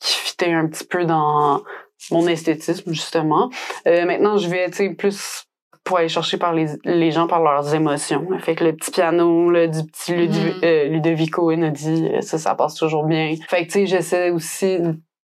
qui 0.00 0.14
fitait 0.14 0.52
un 0.52 0.66
petit 0.66 0.84
peu 0.84 1.04
dans 1.04 1.62
mon 2.10 2.26
esthétisme 2.28 2.92
justement. 2.92 3.50
Maintenant, 3.84 4.36
je 4.38 4.48
vais 4.48 4.66
tu 4.70 4.76
sais 4.76 4.90
plus 4.90 5.44
pour 5.84 5.98
aller 5.98 6.08
chercher 6.08 6.36
par 6.36 6.52
les, 6.52 6.66
les 6.84 7.10
gens 7.10 7.26
par 7.26 7.42
leurs 7.42 7.74
émotions. 7.74 8.26
Fait 8.40 8.54
que 8.54 8.62
le 8.64 8.74
petit 8.76 8.90
piano, 8.90 9.50
là, 9.50 9.66
du 9.66 9.84
petit 9.84 10.12
Ludi- 10.12 10.38
Mhm. 10.56 10.60
euh, 10.62 10.84
Ludovico 10.84 11.50
Einaudi, 11.50 12.10
ça, 12.20 12.36
ça 12.38 12.54
passe 12.54 12.74
toujours 12.74 13.04
bien. 13.04 13.34
Fait 13.48 13.62
que 13.66 13.72
tu 13.72 13.80
sais, 13.80 13.86
j'essaie 13.86 14.30
aussi, 14.30 14.78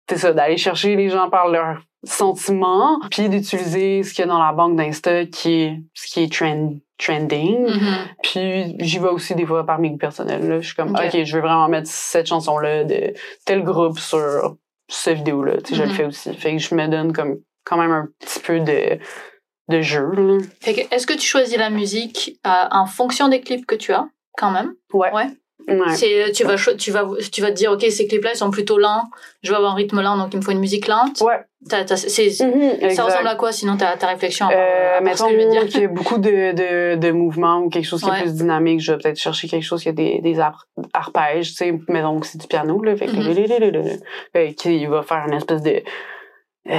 c'est 0.10 0.17
ça, 0.17 0.34
d'aller 0.34 0.58
chercher 0.58 0.95
les 0.95 1.10
gens 1.10 1.30
par 1.30 1.48
leurs 1.48 1.80
sentiments, 2.04 3.00
puis 3.12 3.30
d'utiliser 3.30 4.04
ce 4.04 4.14
qu'il 4.14 4.24
y 4.24 4.28
a 4.28 4.32
dans 4.32 4.44
la 4.44 4.54
banque 4.54 4.76
d'Insta 4.76 5.26
qui 5.26 5.54
est 5.54 5.84
ce 5.94 6.08
qui 6.08 6.24
est 6.24 6.34
trend, 6.34 6.74
trending. 6.98 7.68
Mhm. 7.68 7.98
Puis 8.24 8.76
j'y 8.80 9.00
vais 9.00 9.10
aussi 9.10 9.36
des 9.36 9.46
fois 9.46 9.66
par 9.66 9.80
mes 9.80 9.96
personnels. 9.98 10.48
Là. 10.48 10.60
Je 10.60 10.68
suis 10.68 10.76
comme, 10.76 10.92
Ok. 10.92 11.02
OK, 11.14 11.24
je 11.24 11.36
veux 11.36 11.42
vraiment 11.42 11.68
mettre 11.68 11.90
cette 11.90 12.28
chanson-là 12.28 12.84
de 12.84 13.14
tel 13.46 13.64
groupe 13.64 14.00
sur 14.00 14.56
cette 14.88 15.18
vidéo-là. 15.18 15.62
Tu 15.62 15.70
sais, 15.70 15.76
Je 15.76 15.84
le 15.84 15.90
fais 15.90 16.06
aussi. 16.06 16.34
Fait 16.34 16.54
que 16.54 16.58
je 16.58 16.74
me 16.74 16.88
donne 16.88 17.14
comme 17.14 17.40
quand 17.64 17.78
même 17.78 17.92
un 17.92 18.08
petit 18.20 18.40
peu 18.40 18.60
de, 18.60 19.00
de 19.70 19.82
jeu. 19.82 20.10
Là. 20.12 20.38
Fait 20.62 20.74
que, 20.74 20.96
est-ce 20.96 21.06
que 21.06 21.14
tu 21.14 21.28
choisis 21.28 21.58
la 21.58 21.70
musique 21.70 22.40
euh, 22.48 22.66
en 22.72 22.86
fonction 22.86 23.28
des 23.28 23.42
clips 23.42 23.66
que 23.66 23.76
tu 23.76 23.94
as, 23.94 24.08
quand 24.38 24.52
même? 24.52 24.74
Ouais. 24.94 25.12
Ouais. 25.14 25.28
Ouais. 25.67 25.93
C'est, 25.95 26.32
tu 26.32 26.43
vas, 26.45 26.56
tu 26.56 26.89
vas, 26.91 27.06
tu 27.32 27.41
vas 27.41 27.50
te 27.52 27.56
dire, 27.56 27.72
ok, 27.72 27.82
ces 27.91 28.08
clips-là, 28.08 28.32
ils 28.34 28.38
sont 28.38 28.50
plutôt 28.50 28.78
lents. 28.80 29.04
Je 29.43 29.52
veux 29.52 29.58
avoir 29.58 29.74
un 29.74 29.76
rythme 29.76 30.02
lent, 30.02 30.17
donc 30.17 30.30
il 30.34 30.38
me 30.38 30.41
faut 30.41 30.52
une 30.52 30.60
musique 30.60 30.88
lente. 30.88 31.22
Ouais. 31.22 31.36
Mhm, 31.62 32.89
ça 32.91 33.04
ressemble 33.04 33.28
à 33.28 33.36
quoi, 33.36 33.52
sinon, 33.52 33.76
ta, 33.78 33.95
ta 33.98 34.08
réflexion 34.08 34.48
Euh, 34.52 34.98
à 34.98 35.02
mettons 35.02 35.28
qu'il 35.28 35.82
y 35.82 35.84
a 35.84 35.88
beaucoup 35.89 36.17
de, 36.17 36.54
de, 36.54 36.95
de 36.95 37.12
mouvements 37.12 37.60
ou 37.60 37.69
quelque 37.69 37.86
chose 37.86 38.02
qui 38.02 38.10
Ouais. 38.10 38.17
est 38.19 38.22
plus 38.22 38.34
dynamique, 38.36 38.80
je 38.80 38.93
vais 38.93 38.98
peut-être 38.98 39.19
chercher 39.19 39.48
quelque 39.50 39.63
chose 39.63 39.84
qui 39.84 39.89
a 39.89 39.91
des, 39.91 40.19
des 40.22 40.39
ar- 40.39 40.65
arpèges, 40.93 41.50
tu 41.50 41.56
sais, 41.56 41.74
mettons 41.89 42.19
que 42.19 42.26
c'est 42.28 42.38
du 42.39 42.48
piano, 42.48 42.82
là, 42.82 42.95
fait 42.95 43.06
que 43.08 43.12
Mhm. 43.12 44.00
fait 44.34 44.54
qu'il 44.56 44.88
va 44.89 45.04
faire 45.04 45.26
une 45.28 45.34
espèce 45.36 45.62
de 45.62 45.82
euh, 46.69 46.74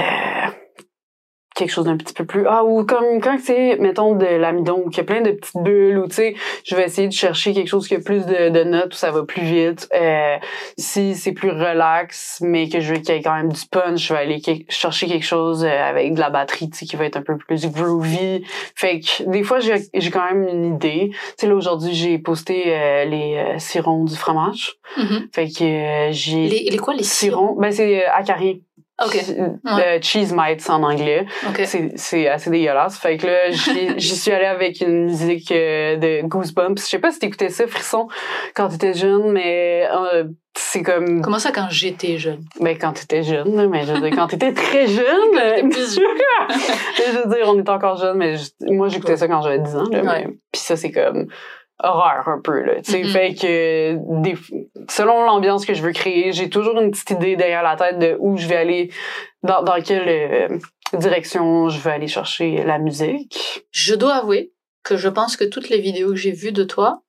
quelque 1.61 1.71
chose 1.71 1.85
d'un 1.85 1.97
petit 1.97 2.13
peu 2.13 2.25
plus 2.25 2.45
ah 2.47 2.63
ou 2.65 2.83
comme 2.85 3.21
quand 3.21 3.37
c'est 3.41 3.77
mettons 3.79 4.15
de 4.15 4.25
l'amidon 4.25 4.85
qu'il 4.89 4.97
y 4.97 5.01
a 5.01 5.03
plein 5.03 5.21
de 5.21 5.31
petites 5.31 5.61
bulles 5.61 5.97
ou 5.99 6.07
tu 6.07 6.15
sais 6.15 6.35
je 6.63 6.75
vais 6.75 6.85
essayer 6.85 7.07
de 7.07 7.13
chercher 7.13 7.53
quelque 7.53 7.67
chose 7.67 7.87
qui 7.87 7.95
a 7.95 7.99
plus 7.99 8.25
de, 8.25 8.49
de 8.49 8.63
notes 8.63 8.93
où 8.93 8.97
ça 8.97 9.11
va 9.11 9.23
plus 9.23 9.43
vite. 9.43 9.87
Euh, 9.93 10.37
si 10.77 11.15
c'est 11.15 11.31
plus 11.33 11.51
relax 11.51 12.39
mais 12.41 12.67
que 12.69 12.79
je 12.79 12.93
veux 12.93 12.99
qu'il 12.99 13.13
y 13.15 13.17
ait 13.17 13.21
quand 13.21 13.35
même 13.35 13.51
du 13.51 13.61
punch 13.71 14.07
je 14.07 14.13
vais 14.13 14.19
aller 14.19 14.41
que- 14.41 14.63
chercher 14.69 15.07
quelque 15.07 15.25
chose 15.25 15.63
euh, 15.63 15.83
avec 15.89 16.13
de 16.13 16.19
la 16.19 16.29
batterie 16.29 16.69
tu 16.69 16.79
sais 16.79 16.85
qui 16.85 16.95
va 16.95 17.05
être 17.05 17.17
un 17.17 17.21
peu 17.21 17.37
plus 17.37 17.65
groovy. 17.71 18.43
Fait 18.75 18.99
que 18.99 19.23
des 19.29 19.43
fois 19.43 19.59
j'ai 19.59 19.75
j'ai 19.93 20.09
quand 20.11 20.25
même 20.25 20.47
une 20.47 20.75
idée. 20.75 21.09
Tu 21.11 21.17
sais 21.37 21.47
là 21.47 21.55
aujourd'hui 21.55 21.93
j'ai 21.93 22.17
posté 22.17 22.63
euh, 22.67 23.05
les 23.05 23.37
euh, 23.37 23.59
sirons 23.59 24.03
du 24.03 24.15
fromage. 24.15 24.73
Mhm. 24.97 25.29
fait 25.33 25.47
que 25.47 25.63
euh, 25.63 26.11
j'ai 26.11 26.47
les, 26.47 26.69
les 26.71 26.77
quoi, 26.77 26.93
les 26.93 27.03
sirons? 27.03 27.55
Ben 27.57 27.71
c'est 27.71 28.05
euh, 28.05 28.09
acariens 29.09 29.59
Ok. 29.65 29.79
euh, 29.79 29.99
cheese 30.01 30.33
mites 30.35 30.69
en 30.69 30.83
anglais 30.83 31.25
Ok. 31.49 31.61
c'est 31.95 32.27
assez 32.27 32.49
dégueulasse. 32.49 32.97
Fait 32.97 33.17
que 33.17 33.27
là, 33.27 33.51
j'y 33.97 34.15
suis 34.15 34.31
allée 34.31 34.45
avec 34.45 34.81
une 34.81 35.05
musique 35.05 35.51
euh, 35.51 35.95
de 35.97 36.21
Goosebumps. 36.27 36.75
Je 36.77 36.83
sais 36.85 36.99
pas 36.99 37.11
si 37.11 37.19
t'écoutais 37.19 37.49
ça, 37.49 37.67
Frisson, 37.67 38.07
quand 38.55 38.69
t'étais 38.69 38.93
jeune, 38.93 39.31
mais 39.31 39.87
euh, 39.93 40.25
c'est 40.57 40.83
comme. 40.83 41.21
Comment 41.21 41.39
ça 41.39 41.51
quand 41.51 41.67
j'étais 41.69 42.17
jeune? 42.17 42.41
Ben, 42.59 42.77
quand 42.77 42.93
t'étais 42.93 43.23
jeune, 43.23 43.69
mais 43.69 43.83
je 43.85 43.93
veux 43.93 44.01
dire, 44.01 44.11
quand 44.15 44.27
t'étais 44.27 44.53
très 44.53 44.87
jeune. 44.87 45.31
T'étais 45.33 45.67
plus 45.69 45.95
jeune. 45.95 46.49
je 46.97 47.17
veux 47.27 47.35
dire, 47.35 47.45
on 47.47 47.57
est 47.57 47.69
encore 47.69 47.97
jeune, 47.97 48.17
mais 48.17 48.35
je- 48.37 48.49
moi, 48.71 48.89
j'écoutais 48.89 49.17
ça 49.17 49.27
quand 49.27 49.41
j'avais 49.41 49.59
10 49.59 49.75
ans, 49.75 49.83
là. 49.91 50.01
Ouais. 50.01 50.25
mais- 50.25 50.33
Puis 50.51 50.61
ça, 50.61 50.75
c'est 50.75 50.91
comme 50.91 51.27
horreur 51.83 52.27
un 52.27 52.39
peu, 52.41 52.61
là. 52.61 52.81
Tu 52.81 52.91
sais, 52.91 53.03
fait 53.05 53.33
que 53.33 53.97
des, 54.21 54.35
selon 54.89 55.23
l'ambiance 55.23 55.65
que 55.65 55.73
je 55.73 55.81
veux 55.81 55.91
créer, 55.91 56.31
j'ai 56.33 56.49
toujours 56.49 56.79
une 56.79 56.91
petite 56.91 57.09
idée 57.11 57.35
derrière 57.35 57.63
la 57.63 57.75
tête 57.75 57.99
de 57.99 58.15
où 58.19 58.37
je 58.37 58.47
vais 58.47 58.55
aller, 58.57 58.91
dans, 59.43 59.63
dans 59.63 59.81
quelle 59.81 60.07
euh, 60.07 60.57
direction 60.97 61.69
je 61.69 61.79
vais 61.79 61.91
aller 61.91 62.07
chercher 62.07 62.63
la 62.63 62.77
musique. 62.79 63.65
Je 63.71 63.95
dois 63.95 64.15
avouer 64.15 64.51
que 64.83 64.97
je 64.97 65.09
pense 65.09 65.37
que 65.37 65.43
toutes 65.43 65.69
les 65.69 65.79
vidéos 65.79 66.09
que 66.09 66.15
j'ai 66.15 66.31
vues 66.31 66.51
de 66.51 66.63
toi, 66.63 67.01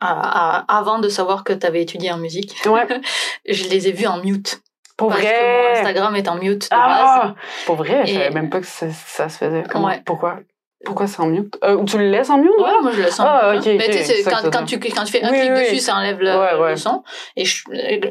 à- 0.00 0.58
à- 0.58 0.78
avant 0.78 0.98
de 0.98 1.08
savoir 1.08 1.44
que 1.44 1.52
tu 1.52 1.66
avais 1.66 1.82
étudié 1.82 2.10
en 2.12 2.18
musique, 2.18 2.54
Ouais, 2.66 2.86
je 3.48 3.68
les 3.68 3.88
ai 3.88 3.92
vues 3.92 4.06
en 4.06 4.18
mute. 4.18 4.60
pour 4.96 5.08
parce 5.08 5.20
que 5.22 5.26
mon 5.26 5.62
vrai. 5.70 5.78
Instagram 5.78 6.16
est 6.16 6.28
en 6.28 6.36
mute 6.36 6.64
de 6.70 6.76
base. 6.76 7.00
Ah, 7.02 7.34
pour 7.66 7.76
vrai, 7.76 8.04
je 8.06 8.14
savais 8.14 8.30
même 8.30 8.50
pas 8.50 8.60
que 8.60 8.66
ça, 8.66 8.90
ça 8.90 9.28
se 9.28 9.38
faisait. 9.38 9.64
Comment, 9.70 9.86
Ouais. 9.88 10.02
Pourquoi? 10.04 10.40
Pourquoi 10.84 11.06
c'est 11.06 11.20
en 11.20 11.26
mute? 11.26 11.56
Euh, 11.64 11.82
tu 11.84 11.98
le 11.98 12.10
laisses 12.10 12.30
en 12.30 12.38
mute? 12.38 12.50
Ouais, 12.58 12.70
moi 12.82 12.92
je 12.92 13.00
le. 13.02 13.08
Ah, 13.18 13.54
Mais 13.64 13.78
tu 13.88 13.92
c'est 14.04 14.22
ça 14.22 14.30
quand, 14.52 14.64
tu, 14.64 14.78
quand 14.78 15.04
tu 15.04 15.12
fais 15.12 15.22
un 15.22 15.30
Oui, 15.32 15.38
clic 15.40 15.50
oui. 15.54 15.60
dessus, 15.64 15.78
ça 15.78 15.96
enlève 15.96 16.20
le, 16.20 16.30
Ouais, 16.30 16.54
ouais. 16.60 16.70
le 16.70 16.76
son. 16.76 17.02
Et 17.36 17.44
je- 17.44 17.64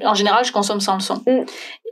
en 0.05 0.13
général, 0.13 0.43
je 0.45 0.51
consomme 0.51 0.79
sans 0.79 0.95
le 0.95 1.01
son. 1.01 1.21
Mm. 1.27 1.45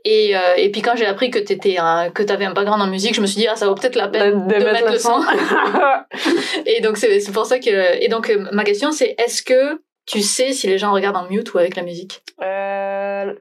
Et, 0.03 0.35
euh, 0.35 0.39
et 0.57 0.71
puis 0.71 0.81
quand 0.81 0.95
j'ai 0.95 1.05
appris 1.05 1.29
que 1.29 1.37
t'étais 1.39 1.77
un, 1.77 2.09
que 2.09 2.23
t'avais 2.23 2.45
un 2.45 2.53
background 2.53 2.81
en 2.81 2.87
musique, 2.87 3.13
je 3.13 3.21
me 3.21 3.27
suis 3.27 3.39
dit, 3.41 3.47
ah, 3.47 3.55
ça 3.55 3.67
vaut 3.67 3.75
peut-être 3.75 3.95
la 3.95 4.07
peine 4.07 4.47
de, 4.47 4.55
mettre, 4.55 4.91
le 4.91 4.97
son. 4.97 5.21
et 6.65 6.81
donc 6.81 6.97
c'est 6.97 7.19
c'est 7.19 7.31
pour 7.31 7.45
ça 7.45 7.59
que. 7.59 8.01
Et 8.03 8.07
donc 8.07 8.29
euh, 8.29 8.47
ma 8.51 8.63
question 8.63 8.91
c'est, 8.91 9.15
est-ce 9.17 9.43
que 9.43 9.81
tu 10.07 10.21
sais 10.21 10.53
si 10.53 10.67
les 10.67 10.77
gens 10.77 10.91
regardent 10.91 11.17
en 11.17 11.27
mute 11.29 11.53
ou 11.53 11.59
avec 11.59 11.75
la 11.75 11.83
musique? 11.83 12.23
Euh, 12.41 13.33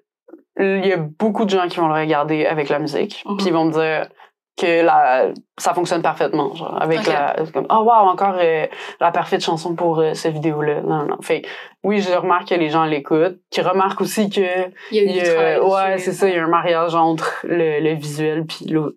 Il 0.58 0.84
y 0.86 0.92
a 0.92 0.98
beaucoup 0.98 1.44
de 1.46 1.50
gens 1.50 1.66
qui 1.68 1.78
vont 1.78 1.88
le 1.88 1.94
regarder 1.94 2.44
avec 2.46 2.68
la 2.68 2.78
musique, 2.78 3.22
Mhm. 3.24 3.36
puis 3.38 3.46
ils 3.46 3.52
vont 3.52 3.64
me 3.64 3.72
dire 3.72 4.08
que 4.60 4.82
la, 4.84 5.28
ça 5.58 5.74
fonctionne 5.74 6.02
parfaitement, 6.02 6.54
genre, 6.54 6.76
avec 6.80 7.00
Ok. 7.00 7.06
la, 7.08 7.36
comme, 7.52 7.66
oh 7.70 7.82
wow, 7.82 8.08
encore 8.10 8.36
euh, 8.38 8.66
la 9.00 9.10
parfaite 9.10 9.42
chanson 9.42 9.74
pour 9.74 10.00
euh, 10.00 10.14
cette 10.14 10.34
vidéo-là. 10.34 10.82
Non, 10.82 11.06
non. 11.06 11.16
Fait 11.22 11.42
que, 11.42 11.48
oui, 11.82 12.00
je 12.00 12.12
remarque 12.12 12.48
que 12.48 12.54
les 12.54 12.68
gens 12.70 12.84
l'écoutent, 12.84 13.38
qui 13.50 13.60
remarquent 13.62 14.00
aussi 14.02 14.28
que, 14.30 14.40
Il 14.90 14.96
y 14.96 14.98
a 15.00 15.02
eu 15.02 15.06
il 15.06 15.16
y 15.16 15.20
du 15.20 15.26
a- 15.28 15.34
travail. 15.34 15.58
ouais, 15.60 15.98
c'est 15.98 16.12
ça, 16.12 16.28
il 16.28 16.34
y 16.34 16.38
a 16.38 16.44
un 16.44 16.48
mariage 16.48 16.94
entre 16.94 17.40
le, 17.44 17.80
le 17.80 17.94
visuel 17.94 18.44
puis 18.46 18.66
l'au- 18.66 18.92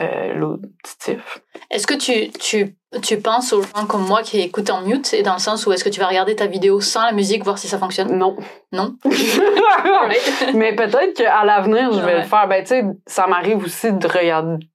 euh, 0.00 0.32
l'auditif. 0.34 1.40
Est-ce 1.70 1.86
que 1.86 1.94
tu, 1.94 2.30
tu, 2.38 2.76
tu 3.02 3.20
penses 3.20 3.52
aux 3.52 3.62
gens 3.62 3.86
comme 3.86 4.06
moi 4.06 4.22
qui 4.22 4.40
écoutent 4.40 4.70
en 4.70 4.82
mute 4.82 5.14
et 5.14 5.22
dans 5.22 5.34
le 5.34 5.38
sens 5.40 5.66
où 5.66 5.72
est-ce 5.72 5.84
que 5.84 5.88
tu 5.88 6.00
vas 6.00 6.06
regarder 6.08 6.34
ta 6.36 6.46
vidéo 6.46 6.80
sans 6.80 7.04
la 7.04 7.12
musique, 7.12 7.44
voir 7.44 7.58
si 7.58 7.68
ça 7.68 7.78
fonctionne? 7.78 8.16
Non. 8.18 8.36
Non? 8.72 8.96
Mais 10.54 10.74
peut-être 10.74 11.14
qu'à 11.16 11.44
l'avenir, 11.44 11.92
je 11.92 12.00
vais 12.00 12.04
Ouais. 12.06 12.18
le 12.18 12.24
faire. 12.24 12.48
Ben, 12.48 12.62
tu 12.62 12.68
sais, 12.68 12.82
ça 13.06 13.26
m'arrive 13.26 13.64
aussi 13.64 13.92
de 13.92 14.06
regarder, 14.06 14.66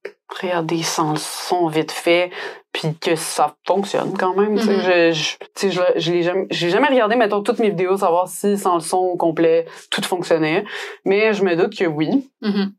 regarder 0.42 0.84
sans 0.84 1.12
le 1.12 1.18
son 1.20 1.68
vite 1.68 1.92
fait, 1.92 2.32
puis 2.72 2.96
que 3.00 3.16
ça 3.16 3.56
fonctionne 3.68 4.16
quand 4.18 4.36
même. 4.36 4.54
Mhm. 4.54 4.60
Je, 4.60 5.12
je, 5.12 5.70
je, 5.70 5.82
je 5.98 6.12
l'ai 6.12 6.24
jamais, 6.24 6.48
jamais 6.52 6.88
regardé, 6.88 7.16
mettons, 7.16 7.42
toutes 7.42 7.60
mes 7.60 7.70
vidéos, 7.70 7.98
savoir 7.98 8.28
si 8.28 8.58
sans 8.58 8.76
le 8.76 8.82
son 8.82 9.16
complet, 9.18 9.66
tout 9.92 10.02
fonctionnait. 10.02 10.64
Mais 11.06 11.34
je 11.34 11.44
me 11.44 11.56
doute 11.56 11.78
que 11.78 11.86
oui. 11.86 12.30
Mhm. 12.42 12.74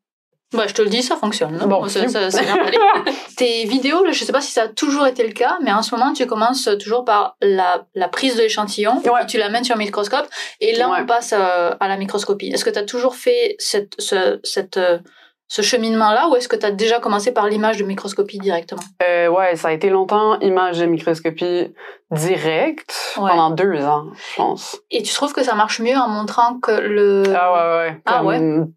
Bah, 0.52 0.64
je 0.66 0.74
te 0.74 0.82
le 0.82 0.88
dis, 0.88 1.02
ça 1.02 1.16
fonctionne. 1.16 1.56
Bon, 1.66 1.86
ça, 1.88 2.08
ça, 2.08 2.30
ça 2.30 2.42
vient 2.42 2.56
d'aller. 2.56 2.78
Tes 3.36 3.64
vidéos, 3.66 4.04
je 4.10 4.24
sais 4.24 4.32
pas 4.32 4.40
si 4.40 4.50
ça 4.50 4.62
a 4.62 4.68
toujours 4.68 5.06
été 5.06 5.24
le 5.26 5.32
cas, 5.32 5.58
mais 5.62 5.72
en 5.72 5.82
ce 5.82 5.94
moment, 5.94 6.12
tu 6.12 6.26
commences 6.26 6.68
toujours 6.82 7.04
par 7.04 7.36
la, 7.40 7.84
la 7.94 8.08
prise 8.08 8.34
de 8.36 8.42
l'échantillon, 8.42 9.00
Ouais. 9.04 9.26
tu 9.28 9.38
l'amènes 9.38 9.62
sur 9.64 9.76
un 9.76 9.78
microscope, 9.78 10.26
et 10.60 10.74
là, 10.74 10.88
Ouais. 10.90 10.98
on 11.02 11.06
passe 11.06 11.32
euh, 11.36 11.70
à 11.78 11.86
la 11.88 11.96
microscopie. 11.96 12.48
Est-ce 12.48 12.64
que 12.64 12.70
tu 12.70 12.78
as 12.80 12.84
toujours 12.84 13.14
fait 13.14 13.54
cette, 13.60 13.92
ce, 14.00 14.40
cette, 14.42 14.76
euh, 14.76 14.98
ce 15.46 15.62
cheminement-là, 15.62 16.28
ou 16.28 16.36
est-ce 16.36 16.48
que 16.48 16.56
tu 16.56 16.66
as 16.66 16.72
déjà 16.72 16.98
commencé 16.98 17.30
par 17.32 17.46
l'image 17.46 17.76
de 17.78 17.84
microscopie 17.84 18.38
directement? 18.38 18.82
Euh, 19.08 19.28
ouais, 19.28 19.54
ça 19.54 19.68
a 19.68 19.72
été 19.72 19.88
longtemps 19.88 20.38
image 20.40 20.78
de 20.78 20.86
microscopie 20.86 21.72
directe 22.10 22.94
Ouais. 23.16 23.30
pendant 23.30 23.50
deux 23.50 23.84
ans, 23.84 24.06
je 24.32 24.36
pense. 24.36 24.80
Et 24.90 25.02
tu 25.02 25.12
trouves 25.14 25.32
que 25.32 25.44
ça 25.44 25.54
marche 25.54 25.78
mieux 25.80 25.96
en 25.96 26.08
montrant 26.08 26.58
que 26.58 26.72
le... 26.72 27.22
Ah 27.36 27.52
ouais, 27.52 27.78
ouais. 27.88 28.02
Ah 28.06 28.20
Comme 28.24 28.72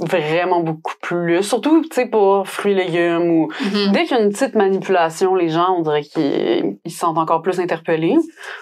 Vraiment 0.00 0.60
beaucoup 0.60 0.94
plus. 1.02 1.42
Surtout, 1.42 1.82
tu 1.82 1.88
sais, 1.92 2.06
pour 2.06 2.48
fruits 2.48 2.74
légumes 2.74 3.30
ou 3.30 3.48
Mhm. 3.60 3.92
Dès 3.92 4.04
qu'il 4.04 4.16
y 4.16 4.20
a 4.20 4.22
une 4.22 4.30
petite 4.30 4.54
manipulation, 4.54 5.34
les 5.34 5.48
gens, 5.50 5.74
on 5.78 5.82
dirait 5.82 6.02
qu'ils 6.02 6.78
ils 6.84 6.90
se 6.90 6.98
sentent 6.98 7.18
encore 7.18 7.42
plus 7.42 7.60
interpellés 7.60 8.16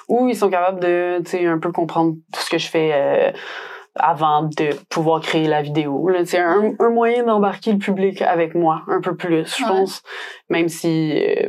ou 0.09 0.29
ils 0.29 0.37
sont 0.37 0.51
capables 0.51 0.81
de, 0.81 1.19
tu 1.25 1.31
sais, 1.31 1.47
un 1.47 1.59
peu 1.59 1.71
comprendre 1.71 2.15
tout 2.33 2.41
ce 2.41 2.51
que 2.51 2.59
je 2.59 2.69
fais 2.69 2.91
euh, 2.93 3.31
avant 3.95 4.43
de 4.43 4.71
pouvoir 4.91 5.21
créer 5.21 5.47
la 5.49 5.63
vidéo. 5.63 6.09
là. 6.09 6.25
C'est 6.25 6.39
un, 6.39 6.73
un 6.79 6.91
moyen 6.91 7.23
d'embarquer 7.25 7.73
le 7.73 7.79
public 7.79 8.21
avec 8.23 8.55
moi 8.55 8.83
un 8.89 9.01
peu 9.01 9.15
plus, 9.17 9.45
je 9.57 9.63
Ouais. 9.65 9.69
pense, 9.69 10.03
même 10.51 10.69
si 10.69 11.13
euh, 11.25 11.49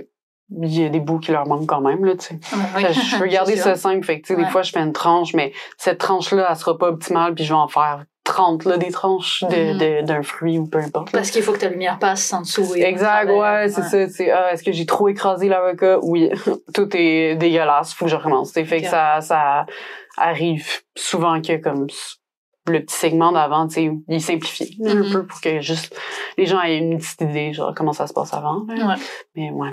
il 0.63 0.79
y 0.81 0.85
a 0.85 0.89
des 0.89 0.99
bouts 0.99 1.19
qui 1.19 1.31
leur 1.31 1.47
manquent 1.47 1.67
quand 1.67 1.81
même, 1.81 2.03
là, 2.05 2.15
tu 2.15 2.25
sais. 2.27 2.39
Oui. 2.75 2.83
Je 2.91 3.17
veux 3.17 3.27
garder 3.39 3.55
ça 3.55 3.75
simple, 3.75 4.03
fait 4.05 4.19
que, 4.21 4.27
tu 4.27 4.33
sais, 4.33 4.39
Ouais. 4.39 4.45
des 4.45 4.49
fois, 4.51 4.61
je 4.63 4.71
fais 4.71 4.79
une 4.79 4.93
tranche, 4.93 5.33
mais 5.35 5.51
cette 5.77 5.99
tranche-là, 5.99 6.47
elle 6.49 6.55
sera 6.55 6.77
pas 6.77 6.87
optimale, 6.89 7.35
puis 7.35 7.43
je 7.43 7.53
vais 7.53 7.59
en 7.59 7.67
faire 7.67 8.05
30, 8.29 8.65
là, 8.65 8.77
des 8.77 8.91
tranches 8.91 9.43
de- 9.49 9.73
Mhm. 9.73 9.77
de- 9.77 10.01
d'un 10.05 10.21
fruit 10.23 10.57
ou 10.59 10.67
peu 10.67 10.77
importe. 10.77 11.11
là. 11.11 11.19
Parce 11.19 11.31
qu'il 11.31 11.41
faut 11.43 11.51
que 11.53 11.57
ta 11.59 11.69
lumière 11.69 11.97
passe 11.99 12.31
en 12.31 12.41
dessous. 12.41 12.75
et 12.75 12.81
Exact, 12.83 13.29
ouais, 13.29 13.67
c'est 13.69 13.81
ça. 13.83 14.07
C'est, 14.09 14.31
ah, 14.31 14.53
est-ce 14.53 14.63
que 14.63 14.71
j'ai 14.71 14.85
trop 14.85 15.07
écrasé 15.09 15.47
l'avocat? 15.49 15.99
Oui. 16.03 16.29
Tout 16.73 16.89
est 16.95 17.35
dégueulasse. 17.35 17.93
Faut 17.93 18.05
que 18.05 18.11
je 18.11 18.15
recommence. 18.15 18.51
Fait 18.53 18.81
que 18.81 18.87
ça, 18.87 19.19
ça 19.21 19.65
arrive 20.17 20.67
souvent 20.95 21.41
que 21.41 21.57
comme 21.57 21.87
le 22.67 22.79
petit 22.83 22.95
segment 22.95 23.31
d'avant, 23.31 23.67
tu 23.67 23.73
sais, 23.75 23.91
il 24.07 24.15
est 24.15 24.19
simplifié 24.19 24.75
là, 24.79 24.93
Mhm. 24.93 25.03
un 25.05 25.11
peu 25.11 25.25
pour 25.25 25.41
que 25.41 25.59
juste 25.61 25.95
les 26.37 26.45
gens 26.45 26.61
aient 26.61 26.77
une 26.77 26.97
petite 26.99 27.21
idée, 27.21 27.51
genre 27.53 27.73
comment 27.75 27.93
ça 27.93 28.05
se 28.05 28.13
passe 28.13 28.33
avant. 28.33 28.59
Ouais. 28.67 28.95
Mais 29.35 29.49
ouais. 29.51 29.71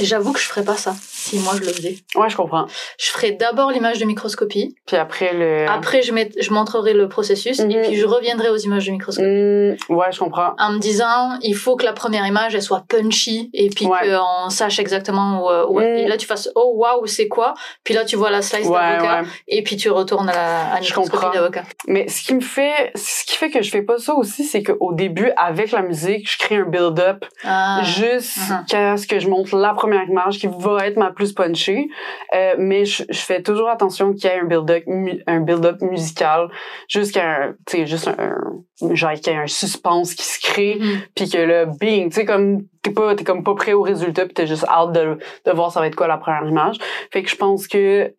J'avoue 0.00 0.32
que 0.32 0.38
je 0.40 0.46
ferais 0.46 0.64
pas 0.64 0.76
ça 0.76 0.94
si 1.24 1.38
moi 1.38 1.54
je 1.56 1.60
le 1.60 1.68
faisais. 1.72 1.96
Ouais, 2.16 2.28
je 2.28 2.36
comprends. 2.36 2.66
Je 2.98 3.06
ferais 3.10 3.32
d'abord 3.32 3.70
l'image 3.70 3.98
de 3.98 4.04
microscopie, 4.04 4.74
Puis 4.86 4.96
après 4.96 5.32
le. 5.32 5.66
après 5.70 6.02
je, 6.02 6.12
met- 6.12 6.30
je 6.38 6.52
montrerai 6.52 6.92
le 6.92 7.08
processus 7.08 7.60
et 7.60 7.66
puis 7.82 7.96
je 7.96 8.04
reviendrai 8.06 8.48
aux 8.50 8.56
images 8.56 8.86
de 8.86 8.92
microscopie. 8.92 9.26
Hmm, 9.26 9.94
ouais, 9.96 10.12
je 10.12 10.18
comprends. 10.18 10.54
En 10.58 10.72
me 10.72 10.78
disant, 10.78 11.38
il 11.42 11.54
faut 11.56 11.76
que 11.76 11.84
la 11.84 11.92
première 11.92 12.26
image 12.26 12.54
elle 12.54 12.62
soit 12.62 12.84
punchy 12.88 13.50
et 13.54 13.70
puis 13.70 13.86
Ouais. 13.86 13.98
qu'on 14.08 14.50
sache 14.50 14.78
exactement 14.78 15.44
où, 15.44 15.50
euh, 15.50 15.66
où- 15.68 15.80
Mhm. 15.80 15.84
Et 15.84 16.06
là 16.08 16.16
tu 16.16 16.26
fasses, 16.26 16.48
oh 16.54 16.72
waouh, 16.76 17.06
c'est 17.06 17.28
quoi? 17.28 17.54
Puis 17.84 17.94
là 17.94 18.04
tu 18.04 18.16
vois 18.16 18.30
la 18.30 18.42
slice 18.42 18.66
Ouais, 18.66 18.78
d'avocat 18.78 19.22
ouais. 19.22 19.28
et 19.48 19.62
puis 19.62 19.76
tu 19.76 19.90
retournes 19.90 20.28
à 20.28 20.34
la, 20.34 20.74
à 20.74 20.80
microscopie 20.80 21.26
d'avocat. 21.32 21.62
Mais 21.88 22.06
ce 22.08 22.22
qui 22.22 22.34
me 22.34 22.40
fait, 22.40 22.92
ce 22.94 23.24
qui 23.24 23.36
fait 23.36 23.50
que 23.50 23.62
je 23.62 23.70
fais 23.70 23.82
pas 23.82 23.98
ça 23.98 24.14
aussi, 24.14 24.44
c'est 24.44 24.62
qu'au 24.62 24.92
début, 24.92 25.30
avec 25.36 25.72
la 25.72 25.82
musique, 25.82 26.30
je 26.30 26.38
crée 26.38 26.56
un 26.56 26.64
build-up 26.64 27.24
Ah. 27.44 27.80
jusqu'à 27.82 28.96
ce 28.96 29.06
que 29.06 29.18
je 29.18 29.28
montre 29.28 29.56
la 29.56 29.74
première 29.74 30.04
image 30.08 30.38
qui 30.38 30.46
va 30.46 30.86
être 30.86 30.96
ma 30.96 31.10
plus 31.14 31.32
punchée. 31.32 31.88
Euh, 32.34 32.54
mais 32.58 32.84
je, 32.84 33.04
je 33.08 33.18
fais 33.20 33.42
toujours 33.42 33.68
attention 33.68 34.12
qu'il 34.12 34.24
y 34.24 34.32
ait 34.32 34.40
un 34.40 34.44
build-up, 34.44 34.82
un 35.26 35.40
build-up 35.40 35.80
musical 35.82 36.48
jusqu'à 36.88 37.24
un, 37.28 37.52
tu 37.66 37.78
sais, 37.78 37.86
juste 37.86 38.08
un, 38.08 38.16
un- 38.18 38.94
genre 38.94 39.12
qu'il 39.12 39.32
y 39.32 39.36
ait 39.36 39.38
un 39.38 39.46
suspense 39.46 40.14
qui 40.14 40.24
se 40.24 40.40
crée 40.40 40.78
Mhm. 40.80 40.98
puis 41.14 41.30
que 41.30 41.38
là, 41.38 41.66
bing, 41.66 42.08
tu 42.10 42.16
sais, 42.16 42.24
comme, 42.24 42.62
t'es 42.82 42.90
pas, 42.90 43.14
t'es 43.14 43.24
comme 43.24 43.42
pas 43.44 43.54
prêt 43.54 43.72
au 43.72 43.82
résultat 43.82 44.24
puis 44.26 44.34
t'es 44.34 44.46
juste 44.46 44.64
hâte 44.68 44.92
de, 44.92 45.18
de 45.46 45.50
voir 45.52 45.70
ça 45.72 45.80
va 45.80 45.86
être 45.86 45.96
quoi 45.96 46.08
la 46.08 46.18
première 46.18 46.44
image. 46.46 46.76
Fait 47.12 47.22
que 47.22 47.30
je 47.30 47.36
pense 47.36 47.66
que 47.68 48.12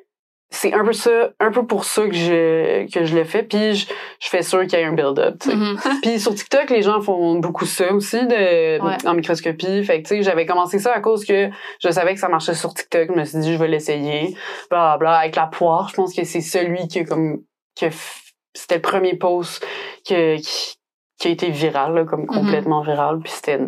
c'est 0.55 0.73
un 0.73 0.83
peu 0.85 0.93
ça, 0.93 1.31
un 1.39 1.51
peu 1.51 1.65
pour 1.65 1.83
ça 1.85 2.03
que 2.07 2.13
je, 2.13 2.89
que 2.91 3.03
je 3.05 3.15
le 3.15 3.23
fais 3.25 3.43
puis 3.43 3.75
je, 3.75 3.87
je 4.19 4.29
fais 4.29 4.41
sûr 4.41 4.61
qu'il 4.67 4.79
y 4.79 4.81
ait 4.81 4.85
un 4.85 4.93
build-up. 4.93 5.45
Mhm. 5.45 5.77
Puis 6.01 6.19
sur 6.19 6.33
TikTok, 6.33 6.69
les 6.69 6.81
gens 6.81 7.01
font 7.01 7.35
beaucoup 7.39 7.65
ça 7.65 7.91
aussi 7.93 8.25
de, 8.25 8.79
Ouais. 8.81 8.97
en 9.05 9.13
microscopie. 9.13 9.83
Fait 9.83 10.01
que, 10.01 10.07
tu 10.07 10.15
sais, 10.15 10.23
j'avais 10.23 10.45
commencé 10.45 10.79
ça 10.79 10.93
à 10.93 10.99
cause 11.01 11.25
que 11.25 11.49
je 11.83 11.89
savais 11.89 12.13
que 12.13 12.19
ça 12.19 12.29
marchait 12.29 12.53
sur 12.53 12.73
TikTok. 12.73 13.09
Je 13.13 13.19
me 13.19 13.25
suis 13.25 13.39
dit, 13.39 13.53
je 13.53 13.57
vais 13.59 13.67
l'essayer. 13.67 14.35
Bla, 14.69 14.97
bla, 14.97 15.17
avec 15.17 15.35
la 15.35 15.47
poire. 15.47 15.89
Je 15.89 15.95
pense 15.95 16.13
que 16.15 16.23
c'est 16.23 16.41
celui 16.41 16.87
qui 16.87 16.99
a 16.99 17.03
comme, 17.05 17.41
a 17.81 17.85
f- 17.87 18.21
c'était 18.53 18.75
le 18.75 18.81
premier 18.81 19.15
post 19.15 19.65
que, 20.07 20.37
qui, 20.37 20.75
qui 21.19 21.27
a 21.27 21.31
été 21.31 21.49
viral, 21.49 21.93
là, 21.95 22.05
comme 22.05 22.21
Mhm. 22.21 22.27
complètement 22.27 22.81
viral. 22.81 23.19
Puis 23.19 23.31
c'était 23.33 23.59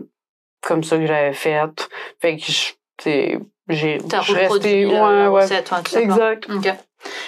comme 0.61 0.83
ça 0.83 0.97
que 0.97 1.05
j'avais 1.05 1.33
fait. 1.33 1.89
Fait 2.21 2.37
que, 2.37 2.43
je, 2.43 3.37
j'ai, 3.69 3.97
T'as 4.09 4.21
reproduit 4.21 4.85
restée, 4.85 4.85
euh, 4.85 5.29
ouais, 5.29 5.45
ouais. 5.47 5.63
tout. 5.63 5.97
Exact. 5.97 6.47
Ok. 6.53 6.73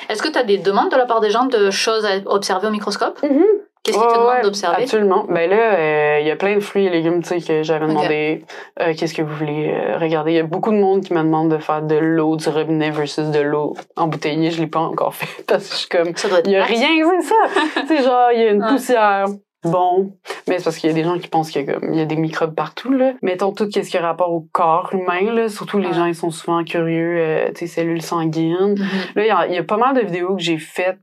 Est-ce 0.10 0.22
que 0.22 0.30
tu 0.30 0.38
as 0.38 0.44
des 0.44 0.58
demandes 0.58 0.92
de 0.92 0.98
la 0.98 1.06
part 1.06 1.20
des 1.20 1.30
gens 1.30 1.46
de 1.46 1.70
choses 1.70 2.06
à 2.06 2.18
observer 2.26 2.68
au 2.68 2.72
microscope? 2.72 3.22
Mhm. 3.24 3.46
Qu'est-ce 3.84 3.98
qu'ils 3.98 4.08
te 4.08 4.14
demandent 4.14 4.30
ouais, 4.30 4.42
d'observer? 4.42 4.84
Absolument. 4.84 5.26
Ben 5.30 5.50
là, 5.50 5.56
euh, 5.56 6.18
il 6.20 6.28
y 6.28 6.32
a 6.32 6.36
plein 6.36 6.54
de 6.56 6.60
fruits 6.60 6.86
et 6.86 6.90
légumes, 6.90 7.24
tu 7.24 7.30
sais, 7.30 7.40
que 7.40 7.64
j'avais 7.64 7.88
demandé. 7.88 8.44
euh, 8.82 8.94
Qu'est-ce 8.98 9.14
que 9.14 9.22
vous 9.22 9.34
voulez 9.34 9.72
euh, 9.74 9.98
regarder? 9.98 10.32
Il 10.32 10.36
y 10.36 10.40
a 10.40 10.44
beaucoup 10.44 10.72
de 10.72 10.78
monde 10.78 11.02
qui 11.02 11.14
me 11.14 11.20
demande 11.24 11.50
de 11.50 11.58
faire 11.60 11.82
de 11.82 11.96
l'eau 11.96 12.36
du 12.36 12.50
robinet 12.50 12.92
versus 12.92 13.28
de 13.30 13.40
l'eau 13.40 13.76
embouteillée. 13.96 14.52
Je 14.52 14.60
l'ai 14.60 14.68
pas 14.68 14.80
encore 14.82 15.16
fait 15.16 15.44
parce 15.48 15.70
que 15.70 15.74
je 15.74 15.78
suis 15.78 15.88
comme, 15.90 16.42
il 16.46 16.52
y 16.52 16.58
a 16.58 16.64
rien, 16.66 16.90
c'est 17.22 17.28
ça. 17.30 17.86
sais, 17.88 18.04
genre, 18.04 18.32
il 18.34 18.42
y 18.42 18.44
a 18.44 18.52
une 18.52 18.66
poussière. 18.66 19.28
Bon, 19.64 20.14
mais 20.48 20.58
c'est 20.58 20.64
parce 20.66 20.78
qu'il 20.78 20.90
y 20.90 20.94
a 20.94 20.96
des 20.96 21.04
gens 21.04 21.20
qui 21.20 21.28
pensent 21.28 21.52
qu'il 21.52 21.66
y 21.66 21.70
a, 21.70 21.74
comme, 21.74 21.94
il 21.94 22.00
y 22.00 22.02
a 22.02 22.06
des 22.06 22.16
microbes 22.16 22.56
partout, 22.56 22.92
là. 22.94 23.14
Mettons 23.22 23.52
tout 23.52 23.70
ce 23.70 23.80
qui 23.80 23.98
a 23.98 24.02
rapport 24.02 24.32
au 24.32 24.48
corps 24.54 24.90
humain, 24.94 25.34
là? 25.34 25.50
Surtout 25.50 25.80
les 25.80 25.88
Ouais. 25.88 25.94
gens, 25.94 26.06
ils 26.06 26.16
sont 26.16 26.32
souvent 26.32 26.64
curieux, 26.64 27.18
euh, 27.20 27.50
sais, 27.56 27.68
cellules 27.68 28.02
sanguines. 28.02 28.76
Mhm. 28.78 28.88
Là, 29.16 29.24
il 29.24 29.28
y 29.28 29.32
a- 29.32 29.48
il 29.48 29.54
y, 29.54 29.58
a 29.58 29.64
pas 29.64 29.76
mal 29.78 29.96
de 29.96 30.02
vidéos 30.02 30.36
que 30.36 30.42
j'ai 30.42 30.58
faites 30.58 31.00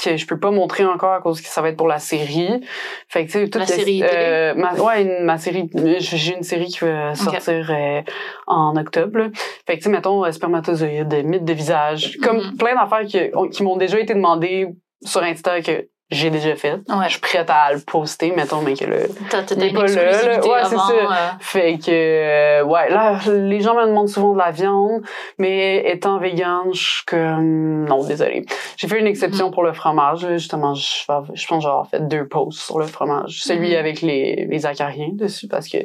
que 0.00 0.16
je 0.16 0.26
peux 0.28 0.38
pas 0.38 0.52
montrer 0.52 0.84
encore 0.84 1.12
à 1.12 1.20
cause 1.20 1.40
que 1.40 1.48
ça 1.48 1.60
va 1.60 1.70
être 1.70 1.76
pour 1.76 1.88
la 1.88 1.98
série. 1.98 2.60
Fait 3.08 3.26
que 3.26 3.32
tu 3.32 3.38
sais 3.40 3.44
toute 3.50 3.62
La 3.62 3.66
série 3.66 4.00
euh, 4.04 4.54
ma, 4.54 4.74
ouais, 4.74 5.02
une- 5.02 5.24
ma 5.24 5.38
série 5.38 5.68
j'ai 5.98 6.36
une 6.36 6.44
série 6.44 6.66
qui 6.66 6.84
va 6.84 7.16
sortir 7.16 7.68
euh, 7.72 8.02
en 8.46 8.76
octobre. 8.76 9.18
là. 9.18 9.28
Fait 9.66 9.72
que 9.72 9.78
tu 9.78 9.84
sais 9.86 9.90
mettons 9.90 10.24
euh, 10.24 10.30
spermatozoïdes, 10.30 11.24
mythe 11.24 11.44
de 11.44 11.52
visage, 11.52 12.16
comme 12.22 12.36
Mhm. 12.36 12.56
plein 12.58 12.76
d'affaires 12.76 13.06
qui, 13.06 13.18
qui 13.50 13.62
m'ont 13.64 13.76
déjà 13.76 13.98
été 13.98 14.14
demandées 14.14 14.68
sur 15.02 15.20
Insta 15.24 15.60
que 15.62 15.88
j'ai 16.10 16.30
déjà 16.30 16.54
fait. 16.56 16.74
Ouais. 16.88 17.04
Je 17.04 17.10
suis 17.10 17.20
prête 17.20 17.50
à 17.50 17.72
le 17.72 17.80
poster, 17.80 18.32
mettons, 18.32 18.62
mais 18.62 18.74
que 18.74 18.84
le, 18.86 19.08
T'as 19.30 19.42
t'as 19.42 19.54
Il 19.56 19.64
est 19.64 19.72
pas 19.72 19.86
là, 19.86 19.94
là. 20.04 20.40
Ouais, 20.46 20.60
c'est 20.64 20.74
avant. 20.74 20.88
ça. 20.88 20.92
euh, 20.94 21.06
fait 21.40 21.78
que, 21.78 21.90
euh, 21.90 22.64
ouais, 22.64 22.88
là, 22.90 23.18
les 23.26 23.60
gens 23.60 23.74
me 23.74 23.86
demandent 23.86 24.08
souvent 24.08 24.32
de 24.32 24.38
la 24.38 24.50
viande, 24.50 25.02
mais 25.38 25.82
étant 25.90 26.18
vegan, 26.18 26.62
je 26.72 26.80
suis 26.82 27.04
comme, 27.06 27.84
non, 27.84 28.02
désolé. 28.04 28.44
J'ai 28.76 28.88
fait 28.88 28.98
une 28.98 29.06
exception 29.06 29.46
Mhm. 29.48 29.52
pour 29.52 29.62
le 29.64 29.72
fromage, 29.72 30.24
là. 30.24 30.36
justement, 30.36 30.74
je, 30.74 31.04
pense 31.06 31.28
que 31.28 31.34
j'ai 31.60 31.66
avoir 31.68 31.88
fait 31.88 32.06
deux 32.08 32.26
posts 32.26 32.60
sur 32.60 32.78
le 32.78 32.86
fromage. 32.86 33.42
Celui 33.42 33.70
Mhm. 33.72 33.76
avec 33.78 34.00
les, 34.02 34.46
les 34.48 34.66
acariens 34.66 35.10
dessus, 35.12 35.48
parce 35.48 35.68
que 35.68 35.78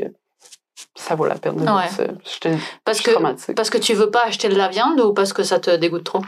ça 0.95 1.15
vaut 1.15 1.25
la 1.25 1.35
peine 1.35 1.55
de 1.55 1.61
Ouais. 1.63 1.89
Parce 2.85 3.01
que, 3.01 3.53
parce 3.53 3.69
que 3.69 3.77
tu 3.77 3.93
veux 3.93 4.11
pas 4.11 4.23
acheter 4.25 4.49
de 4.49 4.55
la 4.55 4.67
viande 4.67 4.99
ou 4.99 5.13
parce 5.13 5.33
que 5.33 5.43
ça 5.43 5.59
te 5.59 5.75
dégoûte 5.75 6.03
trop? 6.03 6.21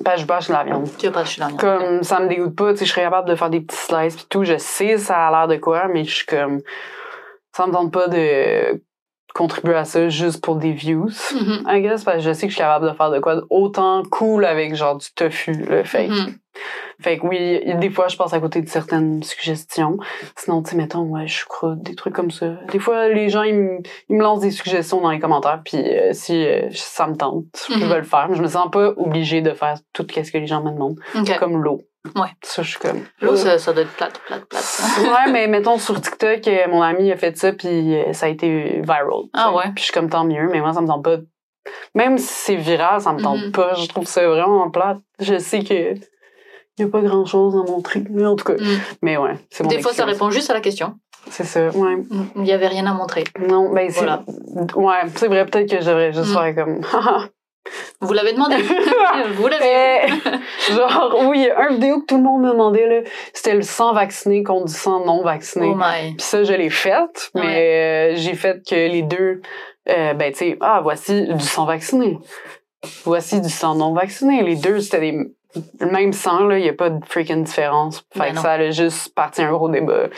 Ben, 0.00 0.16
je 0.16 0.24
bâche 0.24 0.48
de 0.48 0.52
la 0.52 0.64
viande. 0.64 0.88
Tu 0.98 1.06
veux 1.06 1.12
pas 1.12 1.20
acheter 1.20 1.40
de 1.40 1.46
la 1.46 1.48
viande. 1.48 1.60
Comme 1.60 2.02
ça 2.02 2.20
me 2.20 2.28
dégoûte 2.28 2.54
pas, 2.54 2.72
tu 2.72 2.78
sais, 2.78 2.84
je 2.86 2.90
serais 2.90 3.02
capable 3.02 3.28
de 3.28 3.34
faire 3.34 3.50
des 3.50 3.60
petits 3.60 3.76
slices 3.76 4.16
pis 4.16 4.26
tout. 4.28 4.44
Je 4.44 4.58
sais 4.58 4.98
ça 4.98 5.26
a 5.26 5.30
l'air 5.30 5.48
de 5.48 5.56
quoi, 5.56 5.88
mais 5.88 6.04
je 6.04 6.14
suis 6.14 6.26
comme 6.26 6.60
ça 7.56 7.66
me 7.66 7.72
tente 7.72 7.92
pas 7.92 8.08
de 8.08 8.80
contribuer 9.36 9.74
à 9.74 9.84
ça 9.84 10.08
juste 10.08 10.42
pour 10.42 10.56
des 10.56 10.72
views. 10.72 11.10
I 11.68 11.80
guess 11.82 12.04
parce 12.04 12.18
que 12.18 12.22
je 12.22 12.32
sais 12.32 12.46
que 12.46 12.50
je 12.50 12.56
suis 12.56 12.62
capable 12.64 12.88
de 12.90 12.94
faire 12.96 13.10
de 13.10 13.18
quoi 13.20 13.42
autant 13.50 14.02
cool 14.10 14.44
avec 14.44 14.74
genre 14.74 14.96
du 14.96 15.06
tofu 15.14 15.52
là. 15.52 15.84
Fait, 15.84 16.06
que- 16.08 16.12
Mhm. 16.12 16.34
fait 17.00 17.18
que 17.18 17.26
oui, 17.26 17.60
des 17.78 17.90
fois 17.90 18.08
je 18.08 18.16
passe 18.16 18.32
à 18.32 18.40
côté 18.40 18.62
de 18.62 18.68
certaines 18.68 19.22
suggestions. 19.22 19.98
Sinon, 20.36 20.62
tu 20.62 20.70
sais, 20.70 20.76
mettons, 20.76 21.02
ouais, 21.02 21.26
choucroute, 21.26 21.82
des 21.82 21.94
trucs 21.94 22.14
comme 22.14 22.30
ça. 22.30 22.46
Des 22.72 22.78
fois, 22.78 23.08
les 23.08 23.28
gens, 23.28 23.42
ils 23.42 23.54
me, 23.54 23.78
ils 24.08 24.16
me 24.16 24.22
lancent 24.22 24.40
des 24.40 24.50
suggestions 24.50 25.00
dans 25.02 25.10
les 25.10 25.18
commentaires, 25.20 25.60
puis 25.64 25.76
euh, 25.78 26.12
si 26.14 26.46
euh, 26.46 26.68
ça 26.72 27.06
me 27.06 27.14
tente, 27.16 27.44
je 27.68 27.78
peux 27.78 27.94
le 27.96 28.02
faire. 28.04 28.28
Mais 28.30 28.36
je 28.36 28.42
me 28.42 28.48
sens 28.48 28.70
pas 28.70 28.94
obligée 28.96 29.42
de 29.42 29.50
faire 29.52 29.74
tout 29.92 30.06
ce 30.10 30.30
que 30.32 30.38
les 30.38 30.46
gens 30.46 30.62
me 30.62 30.70
demandent 30.70 30.98
comme 31.38 31.62
l'eau. 31.62 31.82
Ouais. 32.14 32.28
Ça, 32.42 32.62
je 32.62 32.70
suis 32.70 32.78
comme. 32.78 33.02
L'eau, 33.20 33.32
euh, 33.32 33.36
ça, 33.36 33.58
ça 33.58 33.72
doit 33.72 33.82
être 33.82 33.92
plate, 33.96 34.18
plate, 34.26 34.44
plate. 34.46 34.80
ouais, 35.00 35.32
mais 35.32 35.46
mettons 35.48 35.78
sur 35.78 36.00
TikTok, 36.00 36.46
euh, 36.48 36.68
mon 36.68 36.82
ami 36.82 37.10
a 37.12 37.16
fait 37.16 37.36
ça, 37.36 37.52
puis 37.52 37.96
euh, 37.96 38.12
ça 38.12 38.26
a 38.26 38.28
été 38.28 38.80
viral. 38.82 39.24
Ah 39.32 39.52
ouais? 39.52 39.64
Puis 39.74 39.78
je 39.78 39.82
suis 39.84 39.92
comme 39.92 40.08
tant 40.10 40.24
mieux, 40.24 40.48
mais 40.50 40.60
moi, 40.60 40.72
ça 40.72 40.80
me 40.80 40.86
tente 40.86 41.04
pas. 41.04 41.16
Même 41.94 42.18
si 42.18 42.26
c'est 42.28 42.56
viral, 42.56 43.00
ça 43.00 43.12
me 43.12 43.20
tente 43.20 43.40
Mhm. 43.46 43.52
pas. 43.52 43.74
Je 43.74 43.86
trouve 43.88 44.06
ça 44.06 44.26
vraiment 44.28 44.70
plate. 44.70 44.98
Je 45.18 45.38
sais 45.38 45.60
que. 45.64 45.94
Y 46.78 46.82
a 46.84 46.88
pas 46.88 47.00
grand 47.00 47.24
chose 47.24 47.54
à 47.56 47.70
montrer. 47.70 48.04
Mais 48.10 48.26
en 48.26 48.36
tout 48.36 48.44
cas. 48.44 48.52
Mhm. 48.54 48.78
Mais 49.02 49.16
ouais, 49.16 49.34
c'est 49.50 49.64
mon 49.64 49.70
Des 49.70 49.80
fois, 49.80 49.92
ça 49.92 50.04
répond 50.04 50.30
juste 50.30 50.50
à 50.50 50.54
la 50.54 50.60
question. 50.60 50.94
C'est 51.28 51.42
ça, 51.44 51.68
ouais. 51.70 51.96
Il 52.36 52.42
n'y 52.42 52.52
avait 52.52 52.68
rien 52.68 52.86
à 52.86 52.92
montrer. 52.92 53.24
Non, 53.48 53.72
ben 53.72 53.90
c'est. 53.90 53.98
Voilà. 54.04 54.22
Ouais, 54.76 55.00
c'est 55.16 55.26
vrai, 55.26 55.44
peut-être 55.44 55.68
que 55.68 55.80
je 55.80 55.86
devrais 55.88 56.12
juste 56.12 56.28
Mhm. 56.28 56.34
faire 56.34 56.54
comme. 56.54 56.80
Vous 58.00 58.12
l'avez 58.12 58.32
demandé. 58.32 58.56
Vous 59.34 59.48
l'avez. 59.48 60.08
Genre, 60.70 61.16
oui, 61.28 61.40
il 61.40 61.44
y 61.44 61.50
a 61.50 61.68
une 61.68 61.74
vidéo 61.76 62.00
que 62.00 62.06
tout 62.06 62.16
le 62.16 62.22
monde 62.22 62.42
me 62.42 62.50
demandait, 62.50 62.86
là. 62.86 63.10
C'était 63.32 63.54
le 63.54 63.62
sang 63.62 63.92
vacciné 63.92 64.42
contre 64.42 64.66
du 64.66 64.72
sang 64.72 65.04
non 65.04 65.22
vacciné. 65.22 65.70
Oh 65.72 65.76
my. 65.76 66.14
Puis 66.16 66.26
ça, 66.26 66.44
je 66.44 66.52
l'ai 66.52 66.70
faite, 66.70 67.30
mais 67.34 68.12
euh, 68.12 68.16
j'ai 68.16 68.34
fait 68.34 68.62
que 68.68 68.74
les 68.74 69.02
deux, 69.02 69.40
euh, 69.88 70.14
ben 70.14 70.32
tu 70.32 70.38
sais, 70.38 70.56
ah, 70.60 70.80
voici 70.82 71.26
du 71.26 71.44
sang 71.44 71.64
vacciné. 71.64 72.18
Voici 73.04 73.40
du 73.40 73.48
sang 73.48 73.74
non 73.74 73.92
vacciné. 73.92 74.42
Les 74.42 74.56
deux, 74.56 74.80
c'était 74.80 75.00
des, 75.00 75.18
même 75.80 76.12
sang, 76.12 76.44
là, 76.46 76.58
il 76.58 76.62
n'y 76.62 76.68
a 76.68 76.72
pas 76.72 76.90
de 76.90 77.04
freaking 77.04 77.44
différence. 77.44 78.04
Fait 78.12 78.20
Ben 78.20 78.30
que 78.30 78.34
non. 78.36 78.42
ça 78.42 78.52
allait 78.52 78.72
juste 78.72 79.14
partir 79.14 79.46
un 79.48 79.52
gros 79.52 79.68
débat. 79.68 80.08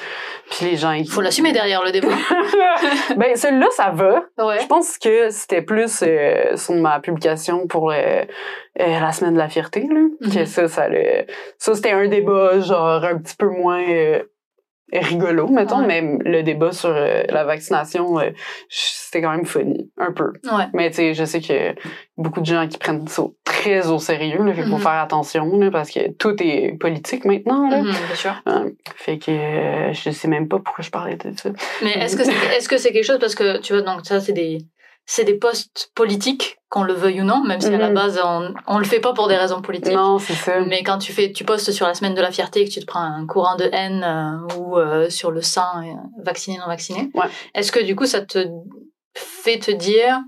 Puis 0.50 0.66
les 0.66 0.76
gens, 0.76 0.92
ils... 0.92 1.02
Il 1.04 1.10
faut 1.10 1.20
l'assumer 1.20 1.52
derrière 1.52 1.82
le 1.84 1.90
débat. 1.92 2.08
ben 3.16 3.36
celui-là, 3.36 3.66
ça 3.72 3.90
va. 3.90 4.22
Ouais. 4.38 4.58
Je 4.60 4.66
pense 4.66 4.98
que 4.98 5.30
c'était 5.30 5.62
plus 5.62 6.02
euh, 6.06 6.56
sur 6.56 6.74
ma 6.74 7.00
publication 7.00 7.66
pour 7.66 7.90
euh, 7.90 7.94
euh, 7.96 8.24
la 9.00 9.12
semaine 9.12 9.34
de 9.34 9.38
la 9.38 9.48
fierté, 9.48 9.86
là. 9.90 10.30
Que 10.32 10.44
ça, 10.44 10.68
ça 10.68 10.88
le- 10.88 11.24
Ça, 11.58 11.74
c'était 11.74 11.92
un 11.92 12.08
débat, 12.08 12.60
genre, 12.60 13.04
un 13.04 13.18
petit 13.18 13.36
peu 13.36 13.48
moins 13.48 13.82
euh, 13.88 14.22
rigolo, 14.92 15.48
mettons, 15.48 15.80
Ouais. 15.80 16.00
mais 16.02 16.18
le 16.24 16.42
débat 16.42 16.72
sur 16.72 16.90
euh, 16.90 17.22
la 17.28 17.44
vaccination, 17.44 18.18
euh, 18.18 18.30
c'était 18.68 19.22
quand 19.22 19.32
même 19.32 19.44
funny, 19.46 19.90
un 19.98 20.12
peu. 20.12 20.32
Ouais. 20.44 20.64
Mais 20.74 20.90
tu 20.90 20.96
sais, 20.96 21.14
je 21.14 21.24
sais 21.24 21.40
que 21.40 21.74
beaucoup 22.16 22.40
de 22.40 22.46
gens 22.46 22.66
qui 22.68 22.78
prennent 22.78 23.06
ça 23.08 23.22
très 23.44 23.88
au 23.88 23.98
sérieux, 23.98 24.42
là, 24.44 24.52
fait 24.54 24.62
faut 24.62 24.76
Mhm. 24.76 24.80
faire 24.80 24.92
attention, 24.92 25.58
là, 25.58 25.70
parce 25.70 25.90
que 25.90 26.10
tout 26.12 26.34
est 26.42 26.72
politique 26.78 27.24
maintenant, 27.24 27.68
là. 27.70 27.78
Mhm, 27.78 27.84
bien 27.90 28.14
sûr. 28.14 28.34
Ouais. 28.46 28.74
Fait 28.96 29.18
que 29.18 29.30
euh, 29.30 29.92
je 29.92 30.10
sais 30.10 30.28
même 30.28 30.48
pas 30.48 30.58
pourquoi 30.58 30.82
je 30.84 30.90
parlais 30.90 31.16
de 31.16 31.36
ça. 31.38 31.50
Mais 31.82 31.92
est-ce 31.98 32.16
que 32.16 32.24
c'est 32.24 32.32
est-ce 32.56 32.68
que 32.68 32.78
c'est 32.78 32.92
quelque 32.92 33.04
chose 33.06 33.18
parce 33.18 33.34
que 33.34 33.58
tu 33.60 33.72
vois 33.74 33.82
donc 33.82 34.04
ça 34.06 34.20
c'est 34.20 34.32
des 34.32 34.58
c'est 35.10 35.24
des 35.24 35.38
postes 35.38 35.90
politiques 35.94 36.58
qu'on 36.68 36.82
le 36.82 36.92
veuille 36.92 37.22
ou 37.22 37.24
non 37.24 37.42
même 37.42 37.62
si 37.62 37.68
à 37.68 37.78
la 37.78 37.88
Mhm. 37.88 37.94
base 37.94 38.20
on 38.22 38.52
on 38.66 38.78
le 38.78 38.84
fait 38.84 39.00
pas 39.00 39.14
pour 39.14 39.26
des 39.26 39.36
raisons 39.36 39.62
politiques. 39.62 39.94
Non, 39.94 40.18
c'est 40.18 40.34
ça. 40.34 40.60
Mais 40.60 40.82
quand 40.82 40.98
tu 40.98 41.12
fais 41.14 41.32
tu 41.32 41.44
postes 41.44 41.72
sur 41.72 41.86
la 41.86 41.94
semaine 41.94 42.14
de 42.14 42.20
la 42.20 42.30
fierté 42.30 42.60
et 42.60 42.64
que 42.68 42.70
tu 42.70 42.80
te 42.80 42.84
prends 42.86 43.00
un 43.00 43.26
courant 43.26 43.56
de 43.56 43.64
haine 43.72 44.04
euh, 44.04 44.54
ou 44.56 44.76
euh, 44.78 45.08
sur 45.08 45.30
le 45.30 45.40
sang 45.40 45.82
euh, 45.82 45.94
vacciné 46.22 46.58
non 46.58 46.66
vacciné. 46.66 47.10
Ouais. 47.14 47.24
Est-ce 47.54 47.72
que 47.72 47.80
du 47.82 47.96
coup 47.96 48.04
ça 48.04 48.20
te 48.20 48.46
fait 49.16 49.58
te 49.58 49.70
dire 49.70 50.20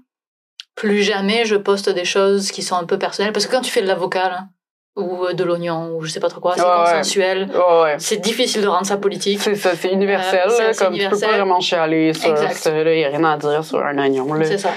plus 0.76 1.02
jamais 1.02 1.44
je 1.44 1.56
poste 1.56 1.90
des 1.90 2.06
choses 2.06 2.50
qui 2.50 2.62
sont 2.62 2.76
un 2.76 2.84
peu 2.86 2.98
personnelles? 2.98 3.34
Parce 3.34 3.44
que 3.46 3.52
quand 3.52 3.60
tu 3.60 3.70
fais 3.70 3.82
de 3.82 3.86
l'avocat 3.86 4.30
là, 4.30 4.44
ou 4.96 5.24
euh, 5.24 5.32
de 5.32 5.44
l'oignon 5.44 5.94
ou 5.94 6.02
je 6.02 6.10
sais 6.10 6.20
pas 6.20 6.28
trop 6.28 6.40
quoi, 6.40 6.54
c'est 6.56 6.62
consensuel. 6.62 7.48
Ouais, 7.52 7.82
ouais. 7.82 7.94
C'est 7.98 8.16
difficile 8.20 8.62
de 8.62 8.68
rendre 8.68 8.86
ça 8.86 8.96
politique. 8.96 9.40
C'est 9.40 9.54
ça, 9.54 9.70
c'est 9.76 9.92
universel, 9.92 10.48
Euh, 10.48 10.72
comme 10.72 10.72
tu 10.72 10.84
peux 10.84 10.94
universel. 10.96 11.28
pas 11.30 11.36
vraiment 11.36 11.60
chialer 11.60 12.12
sur 12.12 12.32
là, 12.34 12.94
y 12.94 13.04
a 13.04 13.08
rien 13.08 13.24
à 13.24 13.36
dire 13.36 13.64
sur 13.64 13.78
un 13.84 13.96
oignon. 13.98 14.26
C'est 14.44 14.58
ça. 14.58 14.70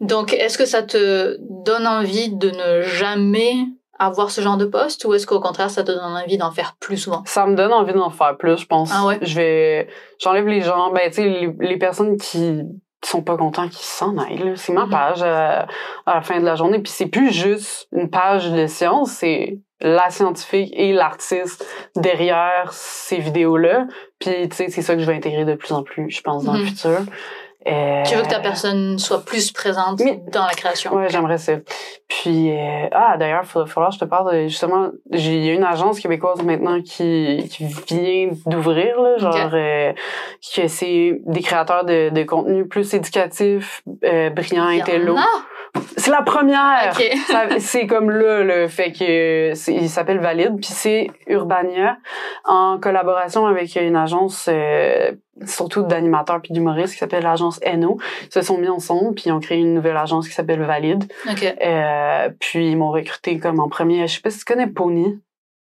Donc, 0.00 0.32
est-ce 0.32 0.58
que 0.58 0.66
ça 0.66 0.82
te 0.82 1.36
donne 1.40 1.86
envie 1.86 2.30
de 2.34 2.50
ne 2.50 2.82
jamais 2.82 3.54
avoir 4.00 4.32
ce 4.32 4.40
genre 4.40 4.56
de 4.56 4.64
poste 4.64 5.04
ou 5.04 5.14
est-ce 5.14 5.24
qu'au 5.24 5.38
contraire, 5.38 5.70
ça 5.70 5.84
te 5.84 5.92
donne 5.92 6.00
envie 6.02 6.36
d'en 6.36 6.50
faire 6.50 6.74
plus 6.80 6.96
souvent? 6.96 7.22
Ça 7.26 7.46
me 7.46 7.54
donne 7.54 7.72
envie 7.72 7.92
d'en 7.92 8.10
faire 8.10 8.36
plus, 8.36 8.58
je 8.58 8.66
pense. 8.66 8.90
Ah 8.92 9.06
ouais? 9.06 9.18
Je 9.22 9.36
vais, 9.36 9.88
j'enlève 10.20 10.48
les 10.48 10.62
gens, 10.62 10.90
ben, 10.92 11.08
tu 11.10 11.14
sais, 11.22 11.28
les, 11.28 11.54
les 11.60 11.76
personnes 11.78 12.16
qui 12.16 12.62
sont 13.10 13.22
pas 13.22 13.36
contents 13.36 13.68
qui 13.68 13.84
s'en 13.84 14.16
aillent. 14.18 14.52
C'est 14.56 14.72
ma 14.72 14.84
Mhm. 14.86 14.90
page 14.90 15.22
euh, 15.22 15.62
à 16.06 16.14
la 16.14 16.20
fin 16.22 16.38
de 16.40 16.44
la 16.44 16.54
journée. 16.56 16.78
Puis 16.78 16.92
c'est 16.92 17.06
plus 17.06 17.30
juste 17.32 17.88
une 17.92 18.10
page 18.10 18.50
de 18.50 18.66
science, 18.66 19.10
c'est 19.12 19.58
la 19.80 20.08
scientifique 20.10 20.72
et 20.76 20.92
l'artiste 20.92 21.66
derrière 21.96 22.72
ces 22.72 23.18
vidéos-là. 23.18 23.86
Puis, 24.18 24.48
tu 24.48 24.56
sais, 24.56 24.68
c'est 24.70 24.80
ça 24.82 24.94
que 24.94 25.00
je 25.00 25.06
vais 25.06 25.14
intégrer 25.16 25.44
de 25.44 25.54
plus 25.54 25.72
en 25.72 25.82
plus, 25.82 26.08
je 26.10 26.22
pense, 26.22 26.44
dans 26.44 26.54
le 26.54 26.60
Mhm. 26.60 26.66
futur. 26.66 27.00
Euh, 27.66 28.02
Tu 28.04 28.14
veux 28.14 28.22
que 28.22 28.28
ta 28.28 28.40
personne 28.40 28.98
soit 28.98 29.24
plus 29.24 29.50
présente 29.50 30.00
Mais- 30.04 30.20
dans 30.32 30.44
la 30.44 30.52
création? 30.52 30.92
Ouais, 30.94 31.08
j'aimerais 31.08 31.38
ça. 31.38 31.54
Puis, 32.08 32.50
euh, 32.50 32.88
ah, 32.92 33.16
d'ailleurs, 33.18 33.42
il 33.44 33.48
que 33.88 33.94
je 33.94 34.00
te 34.00 34.04
parle 34.04 34.32
de, 34.34 34.48
justement, 34.48 34.88
j'ai- 35.10 35.36
il 35.38 35.44
y 35.46 35.50
a 35.50 35.54
une 35.54 35.64
agence 35.64 35.98
québécoise 35.98 36.42
maintenant 36.42 36.82
qui, 36.82 37.48
qui 37.50 37.64
vient 37.88 38.30
d'ouvrir, 38.46 39.00
là, 39.00 39.16
genre, 39.16 39.34
Ok. 39.46 39.54
euh, 39.54 39.92
que 40.54 40.68
c'est 40.68 41.18
des 41.24 41.40
créateurs 41.40 41.84
de, 41.86 42.10
de 42.10 42.22
contenu 42.24 42.68
plus 42.68 42.92
éducatif, 42.92 43.82
euh, 44.04 44.28
brillants, 44.30 44.68
Il 44.68 44.78
y 44.78 44.80
en 44.80 44.84
intello. 44.84 45.14
C'est 45.96 46.10
la 46.10 46.22
première! 46.22 46.92
Ok. 46.94 47.16
Ça- 47.28 47.58
c'est 47.58 47.86
comme 47.86 48.10
là, 48.10 48.42
le 48.42 48.68
fait 48.68 48.92
que 48.92 49.52
il 49.70 49.88
s'appelle 49.88 50.18
Valide, 50.18 50.56
puis 50.56 50.70
c'est 50.70 51.10
Urbania 51.26 51.96
en 52.44 52.78
collaboration 52.80 53.46
avec 53.46 53.74
une 53.76 53.96
agence 53.96 54.48
euh, 54.52 55.12
surtout 55.46 55.82
d'animateurs 55.82 56.40
puis 56.42 56.52
d'humoristes 56.52 56.92
qui 56.92 56.98
s'appelle 56.98 57.22
l'agence 57.22 57.58
Eno. 57.64 57.98
Ils 58.24 58.32
se 58.32 58.42
sont 58.42 58.58
mis 58.58 58.68
ensemble 58.68 59.14
puis 59.14 59.24
ils 59.26 59.32
ont 59.32 59.40
créé 59.40 59.58
une 59.58 59.74
nouvelle 59.74 59.96
agence 59.96 60.28
qui 60.28 60.34
s'appelle 60.34 60.62
Valide. 60.62 61.04
Ok. 61.30 61.42
Euh, 61.64 62.28
puis 62.38 62.68
ils 62.70 62.76
m'ont 62.76 62.90
recruté 62.90 63.38
comme 63.38 63.58
en 63.60 63.68
premier, 63.68 64.06
je 64.06 64.14
sais 64.16 64.20
pas 64.20 64.30
si 64.30 64.38
tu 64.40 64.44
connais 64.44 64.66
Pony. 64.66 65.18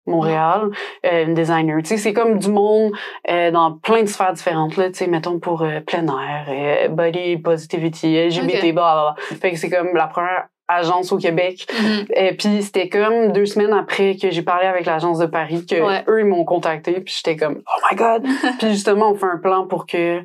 Montréal, 0.07 0.71
euh, 1.07 1.25
une 1.25 1.35
designer. 1.35 1.83
Tu 1.83 1.91
sais, 1.91 1.97
c'est 1.97 2.13
comme 2.13 2.39
du 2.39 2.51
monde 2.51 2.93
euh, 3.31 3.51
dans 3.51 3.73
plein 3.73 4.03
de 4.03 4.09
sphères 4.09 4.33
différentes, 4.33 4.77
là, 4.77 4.89
tu 4.89 4.95
sais, 4.95 5.07
mettons 5.07 5.39
pour 5.39 5.63
euh, 5.63 5.81
plein 5.81 6.07
air, 6.07 6.47
euh, 6.49 6.89
body 6.89 7.37
positivity, 7.39 8.17
LGBT, 8.29 8.57
Ok. 8.57 8.73
blablabla. 8.75 9.15
Fait 9.41 9.53
que 9.53 9.57
c'est 9.59 9.71
comme 9.71 9.95
la 9.95 10.07
première 10.07 10.49
agence 10.69 11.11
au 11.13 11.19
Québec. 11.19 11.67
Mhm. 11.73 12.07
Et 12.15 12.33
puis 12.37 12.63
c'était 12.63 12.89
comme 12.89 13.33
deux 13.33 13.45
semaines 13.47 13.73
après 13.73 14.17
que 14.17 14.31
j'ai 14.31 14.43
parlé 14.43 14.67
avec 14.67 14.87
l'agence 14.87 15.19
de 15.19 15.27
Paris 15.27 15.67
que 15.67 15.81
Ouais. 15.81 16.05
eux 16.09 16.21
ils 16.21 16.27
m'ont 16.27 16.45
contacté 16.45 16.93
puis 17.01 17.13
j'étais 17.17 17.37
comme 17.37 17.61
oh 17.67 17.81
my 17.91 17.97
god. 17.97 18.23
puis 18.61 18.71
justement 18.71 19.11
on 19.11 19.15
fait 19.17 19.27
un 19.27 19.39
plan 19.39 19.67
pour 19.67 19.85
que 19.87 20.23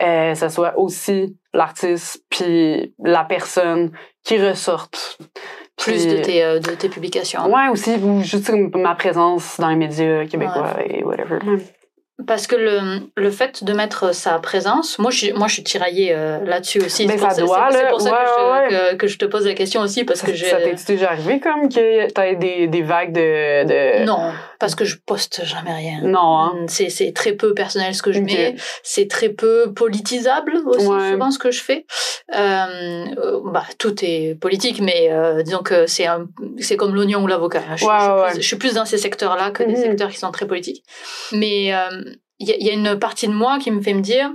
euh, 0.00 0.34
ça 0.36 0.48
soit 0.50 0.78
aussi 0.78 1.36
l'artiste 1.54 2.22
puis 2.30 2.94
la 3.02 3.24
personne 3.24 3.90
qui 4.24 4.38
ressorte. 4.38 5.18
Plus 5.76 6.08
de 6.08 6.16
tes, 6.16 6.42
euh, 6.42 6.58
de 6.58 6.72
tes 6.72 6.88
publications. 6.88 7.46
Ouais 7.46 7.68
aussi 7.70 7.92
ou 8.02 8.20
juste 8.20 8.50
ma 8.74 8.96
présence 8.96 9.60
dans 9.60 9.68
les 9.68 9.76
médias 9.76 10.26
québécois 10.26 10.74
et 10.84 11.04
whatever. 11.04 11.38
parce 12.26 12.48
que 12.48 12.56
le, 12.56 12.80
le 13.16 13.30
fait 13.30 13.62
de 13.62 13.72
mettre 13.72 14.12
sa 14.12 14.40
présence, 14.40 14.98
moi 14.98 15.12
je 15.12 15.18
suis, 15.18 15.32
moi, 15.34 15.46
je 15.46 15.52
suis 15.54 15.62
tiraillée 15.62 16.12
euh, 16.12 16.40
là-dessus 16.44 16.80
aussi. 16.84 17.06
Mais 17.06 17.12
C'est 17.12 17.20
pour 17.20 17.28
ça 17.30 17.36
ça, 17.36 17.42
doit, 17.42 17.68
c'est- 17.70 17.88
pour 17.90 18.00
ça 18.00 18.10
Ouais, 18.10 18.18
que, 18.68 18.74
je, 18.74 18.76
ouais, 18.80 18.90
que, 18.90 18.96
que 18.96 19.06
je 19.06 19.18
te 19.18 19.24
pose 19.26 19.46
la 19.46 19.54
question 19.54 19.80
aussi, 19.82 20.02
parce 20.04 20.20
que 20.22 20.34
Ça 20.34 20.56
t'est 20.56 20.74
déjà 20.88 21.10
arrivé 21.12 21.38
comme 21.38 21.68
que 21.68 22.10
t'as 22.10 22.34
des, 22.34 22.66
des 22.66 22.82
vagues 22.82 23.12
de, 23.12 24.00
de... 24.00 24.04
Non, 24.04 24.32
parce 24.58 24.74
que 24.74 24.84
je 24.84 24.96
poste 25.04 25.44
jamais 25.44 25.72
rien. 25.74 26.00
Non, 26.02 26.38
hein. 26.38 26.54
C'est, 26.68 26.90
c'est 26.90 27.12
très 27.12 27.32
peu 27.32 27.54
personnel 27.54 27.94
ce 27.94 28.02
que 28.02 28.12
je 28.12 28.20
mets. 28.20 28.56
C'est 28.82 29.08
très 29.08 29.28
peu 29.28 29.72
politisable 29.72 30.60
aussi, 30.66 30.86
Ouais. 30.86 31.12
souvent, 31.12 31.30
ce 31.30 31.38
que 31.38 31.50
je 31.50 31.62
fais. 31.62 31.86
Euh, 32.34 33.04
euh, 33.16 33.40
bah, 33.44 33.64
tout 33.78 33.94
est 34.04 34.34
politique, 34.40 34.80
mais 34.80 35.08
euh, 35.10 35.42
disons 35.42 35.62
que 35.62 35.86
c'est, 35.86 36.06
comme 36.76 36.94
l'oignon 36.94 37.22
ou 37.22 37.26
l'avocat. 37.26 37.62
Je, 37.72 37.76
suis- 37.78 37.86
Ouais, 37.86 37.94
je 37.98 38.02
suis 38.02 38.10
ouais, 38.10 38.16
plus, 38.26 38.34
ouais. 38.36 38.40
je 38.42 38.46
suis 38.46 38.56
plus 38.56 38.74
dans 38.74 38.84
ces 38.84 38.98
secteurs-là 38.98 39.50
que 39.50 39.62
des 39.62 39.72
Mhm. 39.74 39.82
secteurs 39.82 40.10
qui 40.10 40.18
sont 40.18 40.30
très 40.32 40.46
politiques. 40.46 40.84
Mais 41.32 41.74
euh, 41.74 42.02
il 42.38 42.48
y, 42.48 42.52
a- 42.52 42.56
il 42.56 42.66
y 42.66 42.70
a 42.70 42.74
une 42.74 42.98
partie 42.98 43.28
de 43.28 43.32
moi 43.32 43.58
qui 43.58 43.70
me 43.70 43.80
fait 43.80 43.94
me 43.94 44.02
dire 44.02 44.30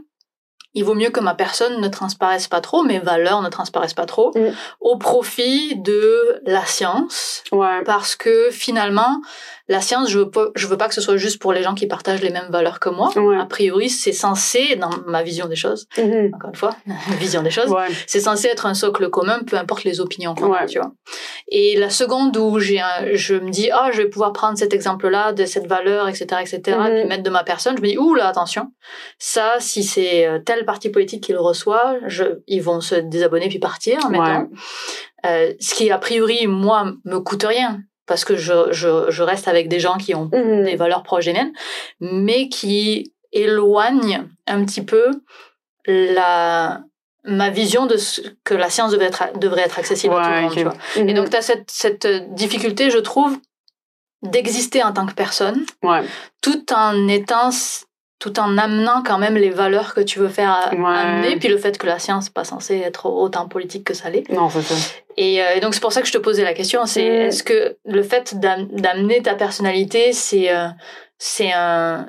il 0.75 0.83
vaut 0.83 0.95
mieux 0.95 1.11
que 1.11 1.19
ma 1.19 1.35
personne 1.35 1.79
ne 1.81 1.87
transparaisse 1.87 2.47
pas 2.47 2.59
trop, 2.59 2.81
mes 2.81 2.97
valeurs 2.97 3.43
ne 3.43 3.49
transparaissent 3.49 3.93
pas 3.93 4.07
trop, 4.07 4.31
Mm. 4.35 4.53
au 4.81 4.97
profit 4.97 5.75
de 5.75 6.41
la 6.47 6.65
science, 6.65 7.43
Ouais. 7.51 7.83
parce 7.85 8.15
que 8.15 8.49
finalement, 8.49 9.21
la 9.69 9.79
science, 9.79 10.09
je 10.09 10.19
veux 10.19 10.29
pas, 10.29 10.47
je 10.55 10.67
veux 10.67 10.75
pas 10.77 10.87
que 10.89 10.93
ce 10.93 10.99
soit 10.99 11.15
juste 11.15 11.41
pour 11.41 11.53
les 11.53 11.63
gens 11.63 11.73
qui 11.73 11.87
partagent 11.87 12.21
les 12.21 12.31
mêmes 12.31 12.49
valeurs 12.49 12.79
que 12.81 12.89
moi. 12.89 13.11
Ouais. 13.15 13.37
A 13.37 13.45
priori, 13.45 13.89
c'est 13.89 14.11
censé, 14.11 14.75
dans 14.75 14.89
ma 15.07 15.23
vision 15.23 15.47
des 15.47 15.55
choses, 15.55 15.87
Mhm. 15.97 16.31
encore 16.35 16.49
une 16.49 16.55
fois, 16.55 16.75
vision 17.19 17.41
des 17.41 17.49
choses, 17.49 17.69
Ouais. 17.69 17.87
c'est 18.07 18.19
censé 18.19 18.47
être 18.47 18.65
un 18.65 18.73
socle 18.73 19.09
commun, 19.09 19.39
peu 19.47 19.55
importe 19.57 19.85
les 19.85 20.01
opinions 20.01 20.35
qu'on 20.35 20.51
a, 20.51 20.65
tu 20.65 20.79
vois. 20.79 20.91
Et 21.47 21.77
la 21.77 21.89
seconde 21.89 22.35
où 22.35 22.59
j'ai 22.59 22.81
je 23.13 23.35
me 23.35 23.49
dis, 23.51 23.69
ah, 23.71 23.89
je 23.93 24.01
vais 24.01 24.09
pouvoir 24.09 24.33
prendre 24.33 24.57
cet 24.57 24.73
exemple-là, 24.73 25.31
de 25.31 25.45
cette 25.45 25.67
valeur, 25.67 26.09
etc., 26.09 26.25
etc., 26.41 26.59
Mhm. 26.77 26.85
et 26.87 26.99
puis 26.99 27.07
mettre 27.09 27.23
de 27.23 27.29
ma 27.29 27.43
personne, 27.45 27.77
je 27.77 27.81
me 27.81 27.87
dis, 27.87 27.97
ouh 27.97 28.15
là, 28.15 28.27
attention, 28.27 28.71
ça, 29.17 29.55
si 29.59 29.83
c'est 29.83 30.25
euh, 30.27 30.39
tel 30.39 30.65
parti 30.65 30.89
politique 30.89 31.23
qui 31.23 31.31
le 31.31 31.39
reçoit, 31.39 31.95
je, 32.07 32.23
ils 32.47 32.61
vont 32.61 32.81
se 32.81 32.95
désabonner 32.95 33.47
puis 33.47 33.59
partir, 33.59 34.09
mettons. 34.09 34.49
Euh, 35.25 35.53
ce 35.61 35.73
qui, 35.73 35.89
a 35.89 35.97
priori, 35.97 36.47
moi, 36.47 36.91
me 37.05 37.19
coûte 37.19 37.43
rien, 37.47 37.79
parce 38.05 38.25
que 38.25 38.35
je, 38.35 38.71
je, 38.71 39.09
je 39.09 39.23
reste 39.23 39.47
avec 39.47 39.67
des 39.69 39.79
gens 39.79 39.97
qui 39.97 40.13
ont 40.15 40.29
Mhm. 40.33 40.63
des 40.65 40.75
valeurs 40.75 41.03
proches 41.03 41.25
des 41.25 41.33
miennes, 41.33 41.53
mais 42.01 42.49
qui 42.49 43.13
éloignent 43.31 44.27
un 44.47 44.63
petit 44.65 44.83
peu 44.83 45.05
la 45.87 46.81
ma 47.25 47.49
vision 47.49 47.85
de 47.85 47.95
ce 47.95 48.19
que 48.43 48.53
la 48.53 48.69
science 48.69 48.91
devait 48.91 49.05
être, 49.05 49.37
devrait 49.39 49.61
être 49.61 49.79
accessible 49.79 50.13
à 50.13 50.23
tout 50.23 50.29
le 50.29 50.41
monde. 50.41 50.53
Tu 50.53 50.63
vois. 50.63 50.73
Mhm. 50.97 51.09
Et 51.09 51.13
donc, 51.13 51.29
tu 51.29 51.37
as 51.37 51.41
cette, 51.41 51.71
cette 51.71 52.05
difficulté, 52.33 52.89
je 52.89 52.97
trouve, 52.97 53.37
d'exister 54.23 54.83
en 54.83 54.91
tant 54.91 55.05
que 55.05 55.13
personne, 55.13 55.65
Ouais. 55.83 56.01
tout 56.41 56.65
en 56.73 57.07
étant 57.07 57.49
tout 58.23 58.39
en 58.39 58.57
amenant 58.57 59.03
quand 59.05 59.17
même 59.17 59.35
les 59.35 59.49
valeurs 59.49 59.93
que 59.93 59.99
tu 59.99 60.19
veux 60.19 60.29
faire 60.29 60.69
Ouais. 60.71 60.77
amener, 60.85 61.35
puis 61.35 61.49
le 61.49 61.57
fait 61.57 61.77
que 61.77 61.85
la 61.85 61.99
science 61.99 62.25
n'est 62.27 62.31
pas 62.31 62.45
censée 62.45 62.77
être 62.77 63.05
autant 63.07 63.49
politique 63.49 63.83
que 63.83 63.93
ça 63.93 64.09
l'est. 64.09 64.29
Non, 64.29 64.49
c'est 64.49 64.61
ça. 64.61 64.75
Et, 65.17 65.41
euh, 65.43 65.55
et 65.55 65.59
donc 65.59 65.73
c'est 65.73 65.81
pour 65.81 65.91
ça 65.91 66.01
que 66.01 66.07
je 66.07 66.13
te 66.13 66.17
posais 66.19 66.45
la 66.45 66.53
question, 66.53 66.85
c'est 66.85 67.03
Mm. 67.03 67.21
est-ce 67.27 67.43
que 67.43 67.75
le 67.85 68.01
fait 68.01 68.39
d'am- 68.39 68.69
d'amener 68.71 69.21
ta 69.21 69.35
personnalité, 69.35 70.13
c'est 70.13 70.55
euh, 70.55 70.67
c'est 71.17 71.51
un 71.51 72.07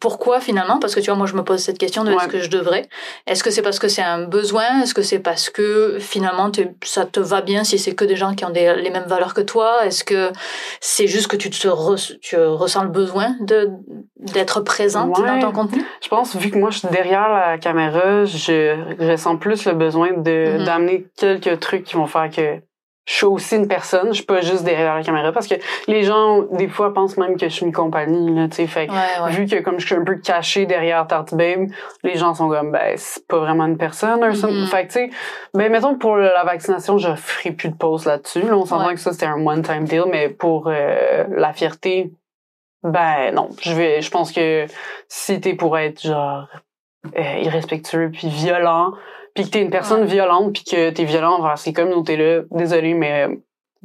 pourquoi 0.00 0.40
finalement? 0.40 0.78
Parce 0.78 0.94
que 0.94 1.00
tu 1.00 1.06
vois, 1.10 1.16
moi 1.16 1.26
je 1.26 1.34
me 1.34 1.42
pose 1.44 1.60
cette 1.60 1.78
question 1.78 2.04
de 2.04 2.10
est-ce 2.12 2.24
Ouais. 2.24 2.28
que 2.28 2.40
je 2.40 2.48
devrais? 2.50 2.88
Est-ce 3.26 3.44
que 3.44 3.50
c'est 3.50 3.62
parce 3.62 3.78
que 3.78 3.88
c'est 3.88 4.02
un 4.02 4.24
besoin? 4.26 4.80
Est-ce 4.82 4.94
que 4.94 5.02
c'est 5.02 5.18
parce 5.20 5.50
que 5.50 5.98
finalement 6.00 6.50
ça 6.82 7.04
te 7.04 7.20
va 7.20 7.42
bien 7.42 7.62
si 7.64 7.78
c'est 7.78 7.94
que 7.94 8.04
des 8.04 8.16
gens 8.16 8.34
qui 8.34 8.44
ont 8.44 8.50
des, 8.50 8.74
les 8.76 8.90
mêmes 8.90 9.06
valeurs 9.06 9.34
que 9.34 9.40
toi? 9.42 9.84
Est-ce 9.84 10.02
que 10.04 10.30
c'est 10.80 11.06
juste 11.06 11.28
que 11.28 11.36
tu 11.36 11.50
te 11.50 11.68
re- 11.68 12.18
tu 12.20 12.36
ressens 12.36 12.82
le 12.84 12.88
besoin 12.90 13.36
de 13.40 13.70
d'être 14.16 14.60
présente 14.60 15.18
Ouais. 15.18 15.26
dans 15.26 15.40
ton 15.40 15.52
contenu? 15.52 15.84
Je 16.02 16.08
pense, 16.08 16.34
vu 16.36 16.50
que 16.50 16.58
moi, 16.58 16.70
je 16.70 16.78
suis 16.80 16.88
derrière 16.88 17.28
la 17.28 17.58
caméra, 17.58 18.24
je 18.24 18.76
ressens 19.10 19.36
plus 19.36 19.64
le 19.66 19.72
besoin 19.72 20.08
de 20.16 20.58
Mhm. 20.58 20.64
d'amener 20.64 21.06
quelques 21.16 21.60
trucs 21.60 21.84
qui 21.84 21.96
vont 21.96 22.06
faire 22.06 22.30
que 22.30 22.60
je 23.10 23.16
suis 23.16 23.26
aussi 23.26 23.56
une 23.56 23.66
personne, 23.66 24.08
je 24.10 24.18
suis 24.18 24.24
pas 24.24 24.40
juste 24.40 24.62
derrière 24.62 24.94
la 24.94 25.02
caméra, 25.02 25.32
parce 25.32 25.48
que 25.48 25.56
les 25.88 26.04
gens, 26.04 26.42
des 26.52 26.68
fois, 26.68 26.94
pensent 26.94 27.16
même 27.16 27.36
que 27.36 27.48
je 27.48 27.52
suis 27.52 27.66
une 27.66 27.72
compagnie, 27.72 28.32
là, 28.36 28.46
tu 28.48 28.54
sais, 28.56 28.66
fait 28.68 28.86
que 28.86 28.92
Ouais, 28.92 29.24
ouais. 29.24 29.30
vu 29.32 29.46
que 29.46 29.56
comme 29.62 29.80
je 29.80 29.86
suis 29.86 29.96
un 29.96 30.04
peu 30.04 30.14
cachée 30.16 30.64
derrière 30.64 31.04
Tarte 31.08 31.34
Babe, 31.34 31.66
les 32.04 32.14
gens 32.16 32.34
sont 32.34 32.48
comme 32.48 32.70
ben 32.70 32.94
c'est 32.96 33.26
pas 33.26 33.38
vraiment 33.38 33.66
une 33.66 33.78
personne 33.78 34.22
un 34.22 34.32
fait 34.32 34.86
que 34.86 34.92
tu 34.92 34.92
sais 34.92 35.10
ben 35.54 35.72
mettons 35.72 35.94
que 35.94 35.98
pour 35.98 36.16
la 36.16 36.44
vaccination 36.44 36.98
je 36.98 37.12
ferai 37.16 37.50
plus 37.50 37.70
de 37.70 37.74
pause 37.76 38.04
là-dessus 38.06 38.42
là, 38.42 38.56
on 38.56 38.64
s'entend 38.64 38.86
Ouais. 38.86 38.94
que 38.94 39.00
ça 39.00 39.12
c'était 39.12 39.26
un 39.26 39.44
one 39.44 39.62
time 39.62 39.84
deal 39.84 40.04
mais 40.10 40.28
pour 40.28 40.68
euh, 40.68 41.24
la 41.30 41.52
fierté 41.52 42.12
ben 42.82 43.32
non 43.34 43.48
je 43.60 43.72
vais 43.74 44.00
je 44.02 44.10
pense 44.10 44.32
que 44.32 44.66
si 45.08 45.40
t'es 45.40 45.54
pour 45.54 45.76
être 45.78 46.00
genre 46.02 46.46
euh, 47.16 47.38
irrespectueux 47.42 48.10
puis 48.12 48.28
violent 48.28 48.92
puis 49.42 49.50
que 49.50 49.50
t'es 49.58 49.62
une 49.62 49.70
personne 49.70 50.00
Ouais. 50.02 50.06
violente 50.06 50.52
puis 50.52 50.64
que 50.64 50.90
t'es 50.90 51.04
violent 51.04 51.38
envers 51.38 51.58
ces 51.58 51.72
communautés 51.72 52.16
là 52.16 52.42
désolé 52.50 52.94
mais 52.94 53.28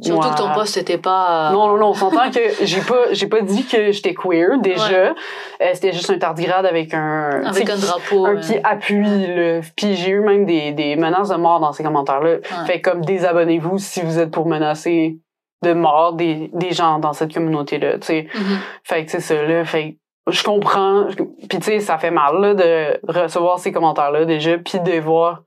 Surtout 0.01 0.21
moi- 0.21 0.33
que 0.33 0.37
ton 0.37 0.53
poste 0.53 0.75
n'était 0.75 0.97
pas. 0.97 1.51
non, 1.53 1.67
non, 1.69 1.77
non, 1.77 1.87
on 1.91 1.93
s'entend 1.93 2.29
que 2.29 2.39
j'ai 2.63 2.81
pas, 2.81 3.13
j'ai 3.13 3.27
pas 3.27 3.39
dit 3.39 3.65
que 3.65 3.93
j'étais 3.93 4.13
queer, 4.13 4.57
déjà. 4.59 4.83
Ouais. 4.89 5.13
Euh, 5.61 5.69
c'était 5.73 5.93
juste 5.93 6.09
un 6.09 6.17
tardigrade 6.17 6.65
avec 6.65 6.93
un, 6.93 7.41
avec 7.45 7.69
un 7.69 7.77
drapeau. 7.77 8.25
un 8.25 8.35
euh, 8.35 8.39
qui 8.41 8.55
appuie, 8.61 9.27
là. 9.27 9.61
Puis 9.77 9.95
j'ai 9.95 10.09
eu 10.11 10.19
même 10.19 10.45
des, 10.45 10.73
des 10.73 10.97
menaces 10.97 11.29
de 11.29 11.35
mort 11.35 11.61
dans 11.61 11.71
ces 11.71 11.81
commentaires-là. 11.83 12.39
Fait 12.67 12.81
comme 12.81 13.05
désabonnez-vous 13.05 13.77
si 13.77 14.01
vous 14.01 14.19
êtes 14.19 14.31
pour 14.31 14.47
menacer 14.47 15.17
de 15.63 15.71
mort 15.71 16.11
des, 16.11 16.49
des 16.53 16.71
gens 16.73 16.99
dans 16.99 17.13
cette 17.13 17.33
communauté-là, 17.33 17.93
tu 17.99 18.07
sais. 18.07 18.27
mhm. 18.35 18.57
Fait 18.83 19.05
que 19.05 19.11
c'est 19.11 19.21
ça, 19.21 19.41
là. 19.43 19.63
Fait 19.63 19.91
que 19.93 19.97
je 20.27 20.43
comprends. 20.43 21.07
Puis 21.49 21.59
tu 21.59 21.63
sais, 21.63 21.79
ça 21.79 21.97
fait 21.97 22.11
mal, 22.11 22.39
là, 22.41 22.53
de 22.53 22.99
recevoir 23.07 23.59
ces 23.59 23.71
commentaires-là 23.71 24.25
déjà, 24.25 24.57
puis 24.57 24.79
de 24.79 24.99
voir 24.99 25.43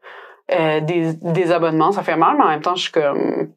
euh, 0.52 0.80
des, 0.80 1.14
des 1.14 1.50
abonnements. 1.52 1.92
Ça 1.92 2.02
fait 2.02 2.16
mal, 2.16 2.36
mais 2.36 2.44
en 2.44 2.48
même 2.48 2.62
temps, 2.62 2.76
je 2.76 2.82
suis 2.82 2.92
comme... 2.92 3.52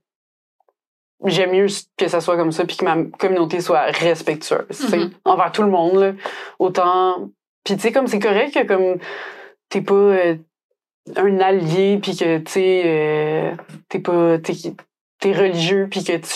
J'aime 1.26 1.52
mieux 1.52 1.68
que 1.98 2.08
ça 2.08 2.20
soit 2.20 2.36
comme 2.36 2.52
ça, 2.52 2.66
puis 2.66 2.78
que 2.78 2.84
ma 2.84 2.96
communauté 3.20 3.62
soit 3.62 3.92
respectueuse, 3.92 4.66
tu 4.70 4.88
sais, 4.88 4.98
Mhm. 4.98 5.12
envers 5.26 5.52
tout 5.52 5.62
le 5.62 5.70
monde, 5.70 6.00
là. 6.00 6.12
Autant... 6.58 7.30
Puis 7.64 7.76
tu 7.76 7.82
sais, 7.82 7.92
comme 7.92 8.08
c'est 8.08 8.18
correct 8.20 8.56
que 8.56 8.66
comme 8.66 8.98
t'es 9.70 9.82
pas 9.82 9.94
euh, 9.94 10.36
un 11.16 11.40
allié, 11.40 12.00
puis 12.02 12.18
que, 12.18 12.40
tu 12.40 12.52
sais, 12.52 12.82
euh, 12.86 13.52
t'es 13.88 14.00
pas... 14.00 14.40
T'es, 14.40 14.54
t'es 15.22 15.32
religieux, 15.32 15.88
puis 15.90 16.04
que 16.04 16.18
tu 16.18 16.34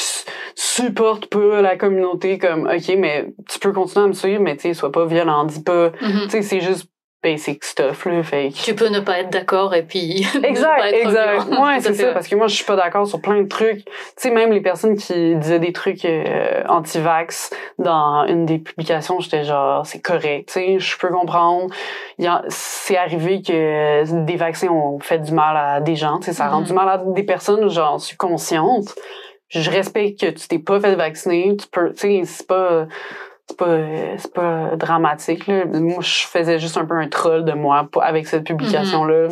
supportes 0.56 1.26
pas 1.26 1.62
la 1.62 1.76
communauté, 1.76 2.38
comme, 2.38 2.68
OK, 2.68 2.96
mais 2.98 3.34
tu 3.50 3.60
peux 3.60 3.74
continuer 3.74 4.06
à 4.06 4.08
me 4.08 4.14
suivre, 4.14 4.42
mais 4.42 4.56
tu 4.56 4.62
sais, 4.62 4.74
sois 4.74 4.92
pas 4.92 5.06
violent, 5.06 5.44
dis 5.44 5.62
pas... 5.62 5.90
Mhm. 6.02 6.22
Tu 6.24 6.30
sais, 6.30 6.42
c'est 6.44 6.62
juste 6.62 6.90
basic 7.26 7.64
stuff, 7.64 8.06
là, 8.06 8.22
fait 8.24 8.50
que- 8.50 8.64
Tu 8.64 8.76
peux 8.76 8.88
ne 8.90 9.00
pas 9.00 9.20
être 9.20 9.32
d'accord 9.32 9.74
et 9.74 9.82
puis. 9.84 10.26
pas 10.42 10.48
Exact, 10.48 10.86
être 10.86 11.08
exact. 11.08 11.48
Ouais, 11.60 11.80
c'est 11.82 11.94
ça, 11.96 12.12
parce 12.14 12.28
que 12.28 12.36
moi, 12.36 12.48
je 12.48 12.56
suis 12.56 12.66
pas 12.66 12.76
d'accord 12.76 13.08
sur 13.08 13.20
plein 13.20 13.42
de 13.42 13.48
trucs. 13.48 13.84
Tu 13.86 13.92
sais, 14.18 14.30
même 14.32 14.52
les 14.52 14.62
personnes 14.62 14.96
qui 14.96 15.36
disaient 15.36 15.60
des 15.60 15.74
trucs 15.74 16.06
euh, 16.06 16.64
anti-vax 16.70 17.52
dans 17.80 18.26
une 18.28 18.46
des 18.46 18.60
publications, 18.60 19.20
j'étais 19.20 19.44
genre, 19.44 19.86
c'est 19.86 20.02
correct, 20.02 20.50
tu 20.50 20.54
sais, 20.54 20.80
je 20.80 20.98
peux 21.00 21.10
comprendre. 21.10 21.74
C'est 22.50 22.98
arrivé 22.98 23.42
que 23.42 24.26
des 24.26 24.36
vaccins 24.36 24.68
ont 24.70 25.00
fait 25.00 25.20
du 25.20 25.32
mal 25.32 25.58
à 25.58 25.82
des 25.82 25.96
gens, 25.96 26.20
tu 26.20 26.26
sais, 26.26 26.34
ça 26.34 26.48
rend 26.48 26.60
Mhm. 26.62 26.66
du 26.68 26.74
mal 26.74 26.90
à 26.90 26.98
des 27.00 27.24
personnes, 27.24 27.70
j'en 27.70 27.98
suis 28.00 28.18
consciente. 28.18 28.94
Je 29.50 29.70
respecte 29.70 30.20
que 30.22 30.26
tu 30.32 30.48
t'es 30.48 30.60
pas 30.60 30.80
fait 30.80 30.96
vacciner, 30.96 31.56
tu 31.58 31.68
peux, 31.72 31.92
tu 31.94 32.00
sais, 32.00 32.22
c'est 32.26 32.48
pas 32.48 32.88
c'est 33.48 33.58
pas 33.58 33.78
c'est 34.18 34.34
pas 34.34 34.76
dramatique 34.76 35.48
là. 35.48 35.66
moi 35.66 36.02
je 36.02 36.26
faisais 36.28 36.58
juste 36.60 36.78
un 36.78 36.86
peu 36.86 36.96
un 36.96 37.08
troll 37.08 37.46
de 37.46 37.54
moi 37.54 37.88
avec 38.02 38.28
cette 38.28 38.44
publication 38.46 39.06
là 39.06 39.28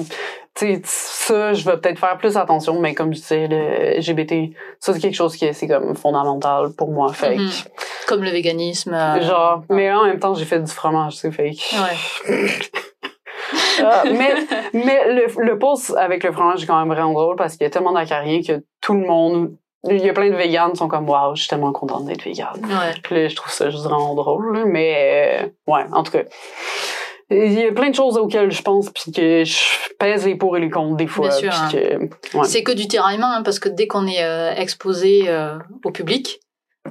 tu 0.55 0.67
sais 0.75 0.81
ça 0.83 1.53
je 1.53 1.65
vais 1.65 1.77
peut-être 1.77 1.97
faire 1.97 2.15
plus 2.19 2.37
attention 2.37 2.79
mais 2.79 2.93
comme 2.93 3.11
je 3.13 3.19
disais 3.19 3.47
le 3.47 3.97
LGBT 3.99 4.55
ça 4.79 4.93
c'est 4.93 4.99
quelque 4.99 5.15
chose 5.15 5.35
qui 5.35 5.45
est 5.45 5.53
c'est 5.53 5.67
comme 5.67 5.95
fondamental 5.95 6.73
pour 6.77 6.91
moi 6.91 7.11
fait 7.13 7.35
Mhm. 7.37 7.49
Comme 8.07 8.21
le 8.23 8.29
véganisme. 8.29 8.93
euh, 8.93 9.21
genre 9.21 9.63
mais 9.69 9.91
en 9.91 10.03
même 10.05 10.19
temps 10.19 10.35
j'ai 10.35 10.45
fait 10.45 10.59
du 10.59 10.71
fromage 10.71 11.15
c'est 11.15 11.31
que- 11.31 11.41
Ouais. 11.41 12.59
Ah, 13.83 14.03
mais 14.05 14.33
mais 14.73 15.13
le, 15.13 15.25
le 15.43 15.59
post 15.59 15.93
avec 15.97 16.23
le 16.23 16.31
fromage 16.31 16.63
est 16.63 16.65
quand 16.65 16.79
même 16.79 16.93
vraiment 16.93 17.13
drôle 17.13 17.35
parce 17.35 17.53
qu'il 17.55 17.63
y 17.63 17.67
a 17.67 17.69
tellement 17.69 17.91
d'acariens 17.91 18.41
que 18.41 18.63
tout 18.81 18.93
le 18.93 19.01
monde 19.05 19.55
il 19.89 20.03
y 20.05 20.09
a 20.09 20.13
plein 20.13 20.29
de 20.29 20.35
véganes 20.35 20.71
qui 20.71 20.77
sont 20.77 20.87
comme 20.87 21.09
waouh 21.09 21.35
je 21.35 21.41
suis 21.41 21.49
tellement 21.49 21.71
contente 21.71 22.05
d'être 22.05 22.23
végane 22.23 22.59
Ouais. 22.63 22.93
puis 23.03 23.15
là, 23.15 23.27
je 23.27 23.35
trouve 23.35 23.51
ça 23.51 23.69
juste 23.69 23.83
vraiment 23.83 24.15
drôle, 24.15 24.57
là. 24.57 24.63
mais 24.65 25.41
euh, 25.43 25.71
ouais, 25.71 25.83
en 25.91 26.03
tout 26.03 26.11
cas. 26.11 26.23
Il 27.29 27.53
y 27.53 27.63
a 27.63 27.71
plein 27.71 27.89
de 27.89 27.95
choses 27.95 28.17
auxquelles 28.17 28.51
je 28.51 28.61
pense, 28.61 28.89
puis 28.89 29.11
que 29.11 29.43
je 29.43 29.55
pèse 29.97 30.25
les 30.25 30.35
pour 30.35 30.55
et 30.57 30.59
les 30.59 30.69
contre 30.69 30.97
des 30.97 31.07
fois. 31.07 31.29
Hein. 31.43 31.69
ouais. 32.33 32.43
C'est 32.43 32.63
que 32.63 32.71
du 32.71 32.87
tiraillement, 32.87 33.31
hein, 33.31 33.41
parce 33.43 33.59
que 33.59 33.69
dès 33.69 33.87
qu'on 33.87 34.05
est 34.05 34.23
euh, 34.23 34.53
exposé 34.55 35.23
euh, 35.27 35.57
au 35.83 35.91
public, 35.91 36.39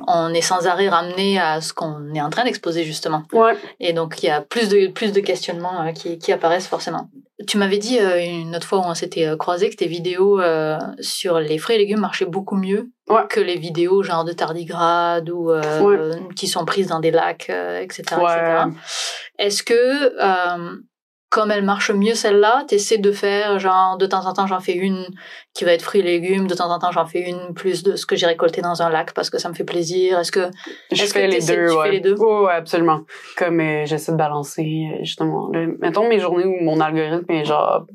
on 0.06 0.32
est 0.32 0.40
sans 0.40 0.66
arrêt 0.66 0.88
ramené 0.88 1.38
à 1.38 1.60
ce 1.60 1.72
qu'on 1.72 2.14
est 2.14 2.20
en 2.20 2.30
train 2.30 2.44
d'exposer 2.44 2.84
justement. 2.84 3.24
Ouais. 3.32 3.54
Et 3.80 3.92
donc 3.92 4.22
il 4.22 4.26
y 4.26 4.30
a 4.30 4.40
plus 4.40 4.68
de 4.68 4.86
plus 4.88 5.12
de 5.12 5.20
questionnements 5.20 5.82
euh, 5.86 5.92
qui, 5.92 6.18
qui 6.18 6.32
apparaissent 6.32 6.66
forcément. 6.66 7.08
Tu 7.46 7.58
m'avais 7.58 7.78
dit 7.78 7.98
euh, 7.98 8.18
une 8.24 8.54
autre 8.56 8.66
fois 8.66 8.78
où 8.78 8.82
on 8.84 8.94
s'était 8.94 9.26
euh, 9.26 9.36
croisés 9.36 9.68
que 9.68 9.76
tes 9.76 9.86
vidéos 9.88 10.40
euh, 10.40 10.78
sur 11.00 11.40
les 11.40 11.58
fruits 11.58 11.76
et 11.76 11.78
légumes 11.78 12.00
marchaient 12.00 12.24
beaucoup 12.26 12.56
mieux 12.56 12.90
Ouais. 13.08 13.22
que 13.28 13.40
les 13.40 13.58
vidéos 13.58 14.02
genre 14.02 14.24
de 14.24 14.32
tardigrade 14.32 15.28
ou 15.28 15.50
Ouais. 15.50 16.10
qui 16.36 16.46
sont 16.46 16.64
prises 16.64 16.86
dans 16.86 17.00
des 17.00 17.10
lacs, 17.10 17.50
etc., 17.50 18.02
etc. 18.02 18.64
Est-ce 19.38 19.62
que 19.62 20.12
comme 21.32 21.50
elle 21.50 21.64
marche 21.64 21.90
mieux 21.90 22.14
celle-là, 22.14 22.64
t'essaies 22.68 22.98
de 22.98 23.10
faire 23.10 23.58
genre 23.58 23.96
de 23.96 24.04
temps 24.04 24.26
en 24.26 24.34
temps 24.34 24.46
j'en 24.46 24.60
fais 24.60 24.74
une 24.74 25.06
qui 25.54 25.64
va 25.64 25.72
être 25.72 25.80
fruits 25.80 26.02
et 26.02 26.04
légumes, 26.04 26.46
de 26.46 26.54
temps 26.54 26.70
en 26.70 26.78
temps 26.78 26.92
j'en 26.92 27.06
fais 27.06 27.26
une 27.26 27.54
plus 27.54 27.82
de 27.82 27.96
ce 27.96 28.04
que 28.04 28.16
j'ai 28.16 28.26
récolté 28.26 28.60
dans 28.60 28.82
un 28.82 28.90
lac 28.90 29.14
parce 29.14 29.30
que 29.30 29.38
ça 29.38 29.48
me 29.48 29.54
fait 29.54 29.64
plaisir. 29.64 30.18
Est-ce 30.18 30.30
que 30.30 30.50
Je 30.92 31.02
Est-ce 31.02 31.14
fais 31.14 31.26
que 31.26 31.32
les 31.32 31.40
deux, 31.40 31.68
tu 31.68 31.72
fais 31.72 31.74
ouais. 31.74 31.90
les 31.90 32.00
deux? 32.00 32.14
Ouais, 32.16 32.44
ouais, 32.44 32.52
absolument. 32.52 33.00
Comme 33.38 33.60
euh, 33.60 33.86
j'essaie 33.86 34.12
de 34.12 34.18
balancer, 34.18 34.90
euh, 34.92 34.98
justement. 35.04 35.48
Le, 35.54 35.78
mettons 35.80 36.06
mes 36.06 36.18
journées 36.18 36.44
où 36.44 36.62
mon 36.62 36.80
algorithme 36.80 37.32
est 37.32 37.46
genre 37.46 37.86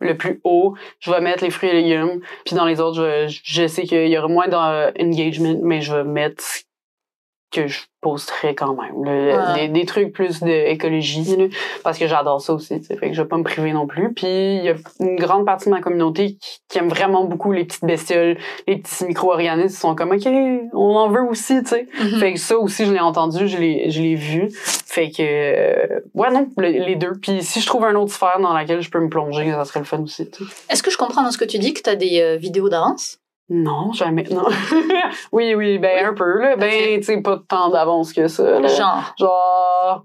le 0.00 0.16
plus 0.16 0.40
haut, 0.44 0.74
je 0.98 1.10
vais 1.10 1.20
mettre 1.20 1.44
les 1.44 1.50
fruits 1.50 1.68
et 1.68 1.74
légumes. 1.74 2.22
Puis 2.46 2.56
dans 2.56 2.64
les 2.64 2.80
autres, 2.80 2.96
je, 2.96 3.40
je 3.44 3.66
sais 3.66 3.82
qu'il 3.82 4.08
y 4.08 4.16
aura 4.16 4.28
moins 4.28 4.48
d'engagement, 4.48 5.60
mais 5.62 5.82
je 5.82 5.94
vais 5.94 6.04
mettre 6.04 6.42
que 7.62 7.66
je 7.68 7.80
posterai 8.00 8.54
quand 8.54 8.74
même. 8.80 8.94
Ouais. 8.96 9.54
des, 9.54 9.68
des 9.68 9.84
trucs 9.84 10.12
plus 10.12 10.40
d'écologie, 10.42 11.50
parce 11.82 11.98
que 11.98 12.06
j'adore 12.06 12.40
ça 12.40 12.52
aussi. 12.52 12.80
Fait 12.82 12.96
que 13.08 13.12
je 13.12 13.22
vais 13.22 13.28
pas 13.28 13.36
me 13.36 13.42
priver 13.42 13.72
non 13.72 13.86
plus. 13.86 14.12
Puis 14.14 14.26
il 14.26 14.64
y 14.64 14.68
a 14.68 14.74
une 15.00 15.16
grande 15.16 15.44
partie 15.44 15.66
de 15.66 15.74
ma 15.74 15.80
communauté 15.80 16.34
qui, 16.40 16.58
qui 16.68 16.78
aime 16.78 16.88
vraiment 16.88 17.24
beaucoup 17.24 17.50
les 17.52 17.64
petites 17.64 17.84
bestioles, 17.84 18.36
les 18.66 18.76
petits 18.76 19.04
micro-organismes. 19.06 19.74
Ils 19.76 19.80
sont 19.80 19.94
comme, 19.94 20.12
OK, 20.12 20.26
on 20.72 20.94
en 20.96 21.08
veut 21.08 21.22
aussi, 21.22 21.62
tu 21.62 21.70
sais. 21.70 21.88
Mhm. 22.00 22.20
Fait 22.20 22.32
que 22.34 22.38
ça 22.38 22.56
aussi, 22.58 22.86
je 22.86 22.92
l'ai 22.92 23.00
entendu, 23.00 23.48
je 23.48 23.58
l'ai, 23.58 24.14
vu. 24.14 24.48
Fait 24.52 25.10
que, 25.10 25.16
euh, 25.20 26.00
ouais, 26.14 26.30
non, 26.30 26.48
le- 26.56 26.68
les 26.68 26.96
deux. 26.96 27.12
Puis 27.20 27.42
si 27.42 27.60
je 27.60 27.66
trouve 27.66 27.84
un 27.84 27.94
autre 27.96 28.12
sphère 28.12 28.38
dans 28.40 28.52
laquelle 28.52 28.80
je 28.82 28.90
peux 28.90 29.00
me 29.00 29.08
plonger, 29.08 29.50
ça 29.50 29.64
serait 29.64 29.80
le 29.80 29.84
fun 29.86 30.00
aussi, 30.02 30.28
est-ce 30.70 30.82
que 30.82 30.90
je 30.90 30.96
comprends 30.96 31.22
dans 31.22 31.30
ce 31.30 31.38
que 31.38 31.44
tu 31.44 31.58
dis 31.58 31.74
que 31.74 31.82
tu 31.82 31.90
as 31.90 31.96
des 31.96 32.20
euh, 32.20 32.36
vidéos 32.36 32.68
d'avance? 32.68 33.18
Non, 33.48 33.92
jamais, 33.92 34.24
non. 34.30 34.44
oui, 35.32 35.54
oui, 35.54 35.78
ben 35.78 35.98
Oui. 36.00 36.04
un 36.04 36.14
peu, 36.14 36.40
là. 36.42 36.56
Ben, 36.56 36.68
Ok. 36.68 36.96
tu 36.98 37.02
sais, 37.04 37.20
pas 37.20 37.38
tant 37.48 37.68
d'avance 37.70 38.12
que 38.12 38.26
ça, 38.28 38.58
là. 38.60 38.66
Genre, 38.68 39.14
Genre, 39.18 40.04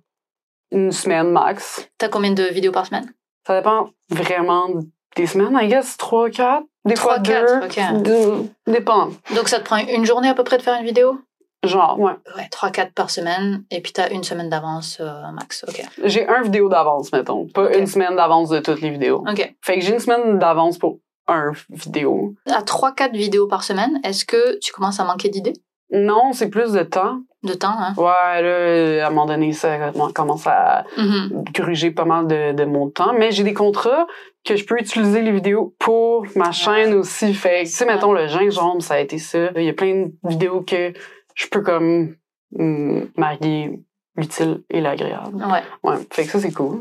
une 0.71 0.91
semaine 0.91 1.31
max. 1.31 1.89
t'as 1.97 2.07
combien 2.09 2.31
de 2.31 2.43
vidéos 2.43 2.71
par 2.71 2.85
semaine? 2.85 3.11
Ça 3.47 3.57
dépend 3.57 3.89
vraiment 4.09 4.67
des 5.15 5.25
semaines, 5.25 5.57
I 5.59 5.67
guess, 5.67 5.97
trois, 5.97 6.29
quatre? 6.29 6.63
Des 6.85 6.93
Trois, 6.95 7.13
fois 7.15 7.19
deux. 7.19 7.31
quatre, 7.31 7.65
ok. 7.97 8.01
Deux- 8.03 8.49
dépend. 8.67 9.09
Donc 9.35 9.49
ça 9.49 9.59
te 9.59 9.65
prend 9.65 9.77
une 9.77 10.05
journée 10.05 10.29
à 10.29 10.33
peu 10.33 10.43
près 10.43 10.57
de 10.57 10.61
faire 10.63 10.79
une 10.79 10.85
vidéo? 10.85 11.19
Genre, 11.63 11.99
ouais. 11.99 12.13
Ouais, 12.35 12.47
3-4 12.51 12.91
par 12.93 13.11
semaine, 13.11 13.63
et 13.69 13.81
puis 13.81 13.91
t'as 13.91 14.09
une 14.09 14.23
semaine 14.23 14.49
d'avance 14.49 14.97
euh, 14.99 15.31
max. 15.31 15.63
Ok. 15.67 15.83
J'ai 16.05 16.27
un 16.27 16.41
vidéo 16.41 16.69
d'avance, 16.69 17.11
mettons. 17.11 17.45
Pas 17.47 17.75
une 17.77 17.85
semaine 17.85 18.15
d'avance 18.15 18.49
de 18.49 18.59
toutes 18.59 18.81
les 18.81 18.89
vidéos. 18.89 19.23
Ok. 19.29 19.55
Fait 19.61 19.75
que 19.77 19.81
j'ai 19.85 19.93
une 19.93 19.99
semaine 19.99 20.39
d'avance 20.39 20.79
pour 20.79 20.97
un 21.35 21.53
vidéo. 21.69 22.35
À 22.47 22.61
3-4 22.61 23.13
vidéos 23.13 23.47
par 23.47 23.63
semaine, 23.63 23.99
est-ce 24.03 24.25
que 24.25 24.59
tu 24.59 24.71
commences 24.71 24.99
à 24.99 25.03
manquer 25.05 25.29
d'idées? 25.29 25.53
Non, 25.91 26.31
c'est 26.33 26.49
plus 26.49 26.71
de 26.71 26.83
temps. 26.83 27.19
De 27.43 27.53
temps, 27.53 27.73
hein? 27.77 27.93
Ouais, 27.97 28.41
là, 28.41 29.03
à 29.03 29.07
un 29.07 29.09
moment 29.09 29.25
donné, 29.25 29.51
ça 29.51 29.91
commence 30.13 30.45
à 30.47 30.85
Mhm. 30.97 31.43
gruger 31.53 31.91
pas 31.91 32.05
mal 32.05 32.27
de, 32.27 32.53
de 32.53 32.63
mon 32.65 32.89
temps. 32.89 33.13
Mais 33.17 33.31
j'ai 33.31 33.43
des 33.43 33.53
contrats 33.53 34.05
que 34.45 34.55
je 34.55 34.63
peux 34.65 34.79
utiliser 34.79 35.21
les 35.21 35.31
vidéos 35.31 35.75
pour 35.79 36.25
ma 36.35 36.51
chaîne 36.51 36.93
aussi. 36.93 37.33
Fait 37.33 37.63
que, 37.63 37.69
tu 37.69 37.73
sais, 37.75 37.85
mettons, 37.85 38.13
le 38.13 38.27
gingembre, 38.27 38.81
ça 38.81 38.93
a 38.95 38.99
été 38.99 39.17
ça. 39.17 39.49
Il 39.55 39.63
y 39.63 39.69
a 39.69 39.73
plein 39.73 40.05
de 40.23 40.29
vidéos 40.29 40.61
que 40.61 40.93
je 41.35 41.47
peux 41.47 41.61
comme 41.61 42.15
hum, 42.57 43.09
marier 43.17 43.79
l'utile 44.17 44.61
et 44.69 44.81
l'agréable. 44.81 45.35
Ouais. 45.35 45.63
Ouais, 45.83 45.97
fait 46.11 46.25
que 46.25 46.31
ça, 46.31 46.39
c'est 46.39 46.51
cool. 46.51 46.79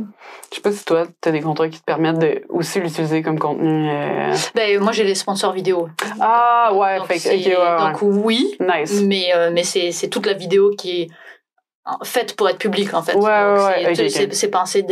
Je 0.51 0.57
sais 0.57 0.63
pas 0.63 0.73
si 0.73 0.85
toi, 0.85 1.07
t'as 1.21 1.31
des 1.31 1.41
contrats 1.41 1.69
qui 1.69 1.79
te 1.79 1.85
permettent 1.85 2.19
de 2.19 2.43
aussi 2.49 2.81
l'utiliser 2.81 3.23
comme 3.23 3.39
contenu. 3.39 3.89
euh, 3.89 4.35
Ben, 4.55 4.81
moi, 4.81 4.91
j'ai 4.93 5.05
les 5.05 5.15
sponsors 5.15 5.53
vidéo. 5.53 5.89
Ah, 6.21 6.71
ouais, 6.75 6.99
Donc, 6.99 7.07
fait 7.07 7.15
que, 7.15 7.21
c'est- 7.21 7.37
ok, 7.37 7.47
ouais, 7.47 7.57
ouais. 7.57 7.79
Donc, 7.93 8.03
oui, 8.03 8.57
Nice. 8.61 9.03
mais, 9.07 9.29
euh, 9.35 9.51
mais 9.53 9.63
c'est 9.63 9.93
c'est 9.93 10.09
toute 10.09 10.27
la 10.27 10.33
vidéo 10.35 10.71
qui 10.77 11.03
est 11.03 11.09
faite 12.05 12.37
pour 12.37 12.49
être 12.49 12.59
publique, 12.59 12.95
en 12.95 13.03
fait. 13.03 13.15
Ouais, 13.15 13.23
ouais, 13.23 13.57
Donc, 13.57 13.59
ouais, 13.87 13.95
c'est- 13.95 14.05
ok, 14.05 14.11
c'est 14.11 14.25
ok. 14.27 14.35
c'est 14.35 14.49
pensé 14.49 14.83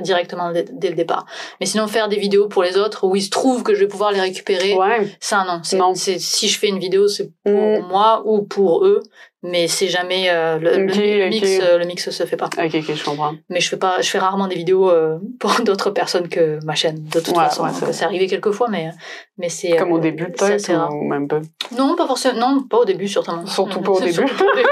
directement 0.00 0.52
dès, 0.52 0.64
dès 0.70 0.90
le 0.90 0.94
départ. 0.94 1.24
Mais 1.60 1.66
sinon, 1.66 1.86
faire 1.88 2.08
des 2.08 2.18
vidéos 2.18 2.46
pour 2.48 2.62
les 2.62 2.76
autres 2.76 3.06
où 3.06 3.16
il 3.16 3.22
se 3.22 3.30
trouve 3.30 3.62
que 3.62 3.74
je 3.74 3.80
vais 3.80 3.88
pouvoir 3.88 4.12
les 4.12 4.20
récupérer, 4.20 4.74
Ouais. 4.74 5.08
ça, 5.18 5.44
non. 5.46 5.60
C'est- 5.62 5.76
Non. 5.78 5.94
c'est- 5.94 6.18
Si 6.20 6.48
je 6.48 6.58
fais 6.58 6.68
une 6.68 6.78
vidéo, 6.78 7.08
c'est 7.08 7.30
pour 7.44 7.52
Mm. 7.80 7.86
moi 7.88 8.22
ou 8.26 8.42
pour 8.42 8.84
eux, 8.84 9.02
mais 9.42 9.68
c'est 9.68 9.88
jamais 9.88 10.28
euh, 10.30 10.58
le, 10.58 11.28
mix. 11.28 11.60
euh, 11.62 11.78
le 11.78 11.84
mix 11.84 12.10
se 12.10 12.24
fait 12.24 12.36
pas. 12.36 12.46
Ok, 12.46 12.74
ok, 12.74 12.94
je 12.94 13.04
comprends. 13.04 13.34
Mais 13.50 13.60
je 13.60 13.68
fais 13.68 13.76
pas, 13.76 14.00
je 14.00 14.08
fais 14.08 14.18
rarement 14.18 14.48
des 14.48 14.56
vidéos 14.56 14.90
euh, 14.90 15.18
pour 15.40 15.52
d'autres 15.60 15.90
personnes 15.90 16.28
que 16.28 16.58
ma 16.64 16.74
chaîne. 16.74 17.04
De 17.04 17.20
toute 17.20 17.28
Ouais, 17.36 17.44
façon, 17.44 17.64
ouais, 17.64 17.70
c'est 17.92 18.04
arrivé 18.04 18.26
quelques 18.26 18.50
fois, 18.52 18.68
mais 18.68 18.90
mais 19.38 19.48
c'est 19.48 19.76
Comme 19.76 19.92
au 19.92 19.98
début, 19.98 20.30
peut-être, 20.32 20.70
ou 20.92 21.04
même 21.04 21.28
pas? 21.28 21.40
Non, 21.76 21.94
pas 21.96 22.06
forcément. 22.06 22.38
Non, 22.38 22.62
pas 22.62 22.78
au 22.78 22.84
début, 22.84 23.06
sûrement. 23.08 23.46
Surtout 23.46 23.80
pas 23.82 23.92
au 23.92 24.00
début. 24.00 24.12
Surtout 24.14 24.34
pas 24.36 24.44
au 24.44 24.54
début. 24.56 24.68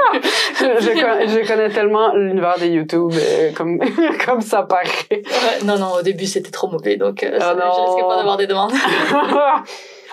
je, 0.61 0.89
connais, 0.89 1.29
je 1.29 1.47
connais 1.47 1.69
tellement 1.69 2.15
l'univers 2.15 2.59
de 2.59 2.67
YouTube 2.67 3.13
comme, 3.55 3.79
comme 4.25 4.41
ça 4.41 4.63
paraît. 4.63 4.85
Ouais, 5.11 5.65
non, 5.65 5.79
non, 5.79 5.93
au 5.99 6.03
début, 6.03 6.27
c'était 6.27 6.51
trop 6.51 6.69
mauvais, 6.69 6.97
donc 6.97 7.23
Ah 7.23 7.55
je 7.55 7.83
risquais 7.87 8.09
pas 8.09 8.17
d'avoir 8.17 8.37
des 8.39 8.47
demandes. 8.47 8.73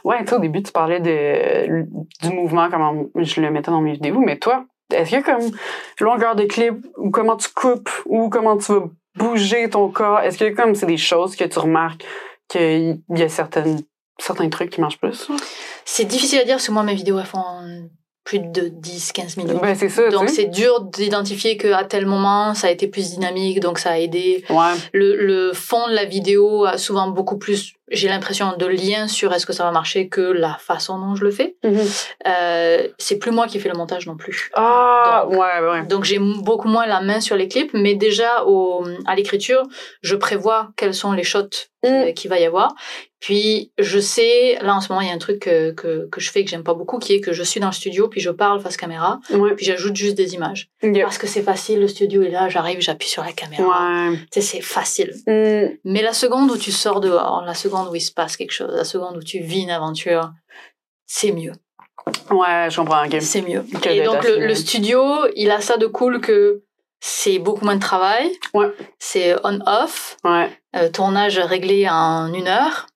Ouais, 0.04 0.20
tu 0.24 0.30
sais, 0.30 0.36
au 0.36 0.40
début, 0.40 0.64
tu 0.64 0.72
parlais 0.72 1.00
de, 1.00 1.86
du 2.22 2.36
mouvement, 2.36 2.70
comment 2.70 3.06
je 3.16 3.42
le 3.42 3.52
mettais 3.52 3.72
dans 3.72 3.82
mes 3.82 3.94
vidéos, 3.94 4.20
mais 4.20 4.38
toi, 4.38 4.66
est-ce 4.94 5.16
a 5.16 5.22
comme 5.22 5.52
longueur 6.00 6.36
de 6.36 6.44
clip, 6.44 6.86
ou 6.98 7.12
comment 7.12 7.38
tu 7.38 7.50
coupes, 7.50 7.90
ou 8.06 8.30
comment 8.30 8.58
tu 8.58 8.74
vas 8.74 8.84
bouger 9.16 9.70
ton 9.70 9.90
corps? 9.90 10.20
Est-ce 10.20 10.44
a 10.44 10.52
comme, 10.52 10.76
c'est 10.76 10.86
des 10.86 10.98
choses 10.98 11.36
que 11.36 11.44
tu 11.44 11.60
remarques 11.60 12.06
qu'il 12.48 13.02
y 13.10 13.22
a 13.22 13.30
certaines, 13.30 13.82
certains 14.20 14.50
trucs 14.50 14.72
qui 14.72 14.82
marchent 14.82 15.00
plus? 15.00 15.30
C'est 15.86 16.06
difficile 16.06 16.40
à 16.40 16.44
dire 16.44 16.56
parce 16.56 16.68
que 16.68 16.72
moi, 16.72 16.84
mes 16.84 16.96
vidéos, 16.96 17.20
elles 17.20 17.26
font 17.26 17.90
plus 18.24 18.40
de 18.40 18.70
10-15 18.70 19.40
minutes. 19.40 19.62
Ben, 19.62 19.76
c'est 19.76 19.90
ça, 19.90 20.10
donc 20.10 20.30
c'est 20.30 20.46
dur 20.46 20.82
d'identifier 20.82 21.58
qu'à 21.58 21.84
tel 21.84 22.06
moment 22.06 22.54
ça 22.54 22.68
a 22.68 22.70
été 22.70 22.88
plus 22.88 23.12
dynamique, 23.12 23.60
donc 23.60 23.80
ça 23.80 23.92
a 23.92 23.98
aidé. 23.98 24.46
Ouais. 24.50 24.74
Le, 24.94 25.16
le 25.16 25.54
fond 25.54 25.88
de 25.88 25.94
la 25.94 26.06
vidéo 26.06 26.66
a 26.66 26.78
souvent 26.78 27.10
beaucoup 27.10 27.38
plus, 27.38 27.74
j'ai 27.92 28.08
l'impression, 28.08 28.56
de 28.58 28.66
lien 28.66 29.08
sur 29.08 29.34
est-ce 29.34 29.46
que 29.46 29.54
ça 29.54 29.64
va 29.64 29.72
marcher 29.72 30.08
que 30.10 30.22
la 30.22 30.56
façon 30.56 30.98
dont 31.00 31.16
je 31.16 31.24
le 31.24 31.32
fais. 31.32 31.56
Mhm. 31.64 31.80
Euh, 32.28 32.88
c'est 32.98 33.18
plus 33.20 33.32
moi 33.32 33.48
qui 33.48 33.60
fais 33.60 33.70
le 33.70 33.78
montage 33.78 34.08
non 34.08 34.16
plus. 34.18 34.50
Ah, 34.54 35.26
Donc, 35.30 35.34
ouais, 35.40 35.70
ouais. 35.70 35.86
Donc 35.86 36.04
j'ai 36.04 36.20
beaucoup 36.20 36.68
moins 36.68 36.86
la 36.86 37.02
main 37.02 37.20
sur 37.20 37.36
les 37.36 37.48
clips, 37.48 37.72
mais 37.74 37.96
déjà 37.96 38.44
au, 38.46 38.86
à 39.06 39.16
l'écriture, 39.16 39.64
je 40.02 40.16
prévois 40.16 40.70
quels 40.78 40.94
sont 40.94 41.12
les 41.12 41.24
shots 41.24 41.68
Mm. 41.84 41.88
euh, 41.88 42.12
qu'il 42.12 42.30
va 42.30 42.38
y 42.40 42.46
avoir. 42.46 42.76
Puis 43.20 43.72
je 43.80 43.98
sais, 44.00 44.60
là 44.62 44.76
en 44.76 44.82
ce 44.82 44.90
moment 44.90 45.02
il 45.02 45.08
y 45.08 45.12
a 45.12 45.16
un 45.16 45.18
truc 45.18 45.40
que, 45.40 45.72
que, 45.72 46.08
que 46.12 46.22
je 46.22 46.30
fais 46.30 46.44
que 46.44 46.50
j'aime 46.52 46.64
pas 46.64 46.76
beaucoup, 46.76 47.00
qui 47.00 47.14
est 47.16 47.22
que 47.22 47.34
je 47.34 47.42
suis 47.42 47.60
dans 47.60 47.70
le 47.70 47.74
studio, 47.74 48.08
puis 48.08 48.22
je 48.22 48.30
parle 48.30 48.60
face 48.62 48.78
caméra, 48.78 49.20
Ouais. 49.32 49.56
puis 49.56 49.66
j'ajoute 49.66 49.96
juste 49.96 50.16
des 50.16 50.36
images. 50.36 50.70
Parce 50.82 51.18
que 51.18 51.28
c'est 51.28 51.44
facile, 51.44 51.80
le 51.80 51.88
studio 51.88 52.22
est 52.24 52.30
là, 52.30 52.50
j'arrive, 52.50 52.82
j'appuie 52.82 53.08
sur 53.08 53.24
la 53.24 53.34
caméra. 53.34 54.10
Ouais. 54.10 54.18
Tu 54.32 54.42
sais, 54.42 54.42
c'est 54.42 54.62
facile. 54.62 55.14
Mm. 55.28 55.78
Mais 55.86 56.02
la 56.02 56.14
seconde 56.14 56.50
où 56.52 56.58
tu 56.58 56.72
sors 56.72 57.02
dehors, 57.02 57.44
la 57.46 57.54
seconde 57.54 57.90
où 57.90 57.96
il 57.96 58.02
se 58.02 58.12
passe 58.12 58.38
quelque 58.38 58.52
chose, 58.52 58.72
la 58.74 58.84
seconde 58.84 59.18
où 59.18 59.24
tu 59.24 59.40
vis 59.40 59.62
une 59.62 59.70
aventure, 59.70 60.32
c'est 61.06 61.32
mieux. 61.32 61.54
Ouais, 62.32 62.68
je 62.70 62.78
comprends. 62.78 63.06
ok. 63.06 63.18
C'est 63.22 63.42
mieux. 63.42 63.64
Et 63.90 64.02
donc 64.04 64.24
le 64.24 64.56
studio, 64.56 65.02
il 65.36 65.52
a 65.52 65.62
ça 65.62 65.78
de 65.78 65.86
cool 65.86 66.20
que 66.20 66.64
c'est 67.00 67.40
beaucoup 67.40 67.66
moins 67.66 67.76
de 67.76 67.82
travail. 67.82 68.32
Ouais. 68.54 68.72
C'est 69.00 69.36
on-off. 69.44 70.18
Ouais. 70.24 70.50
Euh, 70.76 70.90
tournage 70.90 71.38
réglé 71.40 71.88
en 71.90 72.34
une 72.34 72.48
heure. 72.48 72.88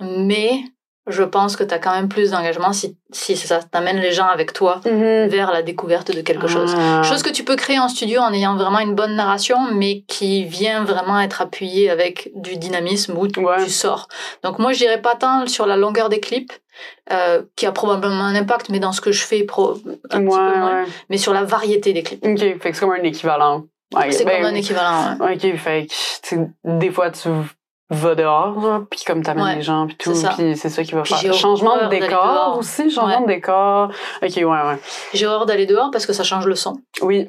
Mais 0.00 0.62
je 1.08 1.22
pense 1.24 1.56
que 1.56 1.64
tu 1.64 1.74
as 1.74 1.78
quand 1.78 1.90
même 1.94 2.08
plus 2.08 2.30
d'engagement 2.30 2.72
si, 2.72 2.96
si 3.10 3.36
ça, 3.36 3.60
t'amènes 3.62 3.98
les 3.98 4.12
gens 4.12 4.26
avec 4.26 4.52
toi 4.52 4.80
Mhm. 4.84 5.26
vers 5.28 5.50
la 5.52 5.62
découverte 5.62 6.14
de 6.14 6.20
quelque 6.22 6.46
chose. 6.46 6.74
Ah. 6.78 7.02
Chose 7.02 7.22
que 7.22 7.30
tu 7.30 7.42
peux 7.44 7.56
créer 7.56 7.78
en 7.78 7.88
studio 7.88 8.20
en 8.20 8.32
ayant 8.32 8.56
vraiment 8.56 8.78
une 8.78 8.94
bonne 8.94 9.16
narration, 9.16 9.58
mais 9.72 10.02
qui 10.02 10.44
vient 10.44 10.84
vraiment 10.84 11.18
être 11.20 11.40
appuyée 11.42 11.90
avec 11.90 12.30
du 12.36 12.56
dynamisme 12.56 13.16
Ouais. 13.18 13.64
tu 13.64 13.70
sors. 13.70 14.06
Donc 14.44 14.58
moi, 14.58 14.72
je 14.72 14.78
dirais 14.78 15.00
pas 15.00 15.14
tant 15.16 15.46
sur 15.46 15.66
la 15.66 15.76
longueur 15.76 16.08
des 16.08 16.20
clips, 16.20 16.52
euh, 17.12 17.42
qui 17.56 17.66
a 17.66 17.72
probablement 17.72 18.24
un 18.24 18.34
impact, 18.34 18.68
mais 18.68 18.78
dans 18.78 18.92
ce 18.92 19.00
que 19.00 19.12
je 19.12 19.24
fais, 19.24 19.42
pro, 19.44 19.72
un 19.72 19.74
Ouais, 19.74 19.96
petit 20.00 20.20
peu 20.20 20.28
moins, 20.58 20.82
ouais. 20.82 20.88
mais 21.10 21.18
sur 21.18 21.32
la 21.34 21.42
variété 21.44 21.92
des 21.92 22.02
clips. 22.02 22.24
Ok, 22.24 22.38
fait 22.38 22.58
que 22.70 22.72
c'est 22.76 22.80
comme 22.80 22.92
un 22.92 23.02
équivalent. 23.02 23.64
C'est 24.10 24.24
ben, 24.24 24.36
comme 24.36 24.46
un 24.46 24.54
équivalent. 24.54 25.16
Ok, 25.20 25.56
fait 25.56 25.86
que, 26.30 26.36
des 26.64 26.90
fois, 26.90 27.10
tu 27.10 27.28
va 27.92 28.14
dehors, 28.14 28.82
puis 28.90 29.00
comme 29.06 29.22
t'amènes 29.22 29.44
Ouais, 29.44 29.54
les 29.56 29.62
gens, 29.62 29.86
puis 29.86 29.96
tout, 29.96 30.12
puis 30.12 30.56
c'est 30.56 30.68
ça 30.68 30.82
qui 30.82 30.92
va 30.92 31.04
faire. 31.04 31.32
Changement 31.34 31.76
de 31.84 31.88
décor 31.88 32.56
aussi, 32.58 32.90
changement 32.90 33.20
Ouais. 33.20 33.22
de 33.22 33.26
décor. 33.26 33.90
Ok, 34.22 34.32
ouais, 34.36 34.42
ouais. 34.44 34.78
J'ai 35.14 35.26
horreur 35.26 35.46
d'aller 35.46 35.66
dehors 35.66 35.90
parce 35.90 36.06
que 36.06 36.12
ça 36.12 36.22
change 36.24 36.46
le 36.46 36.54
son. 36.54 36.74
Oui, 37.02 37.26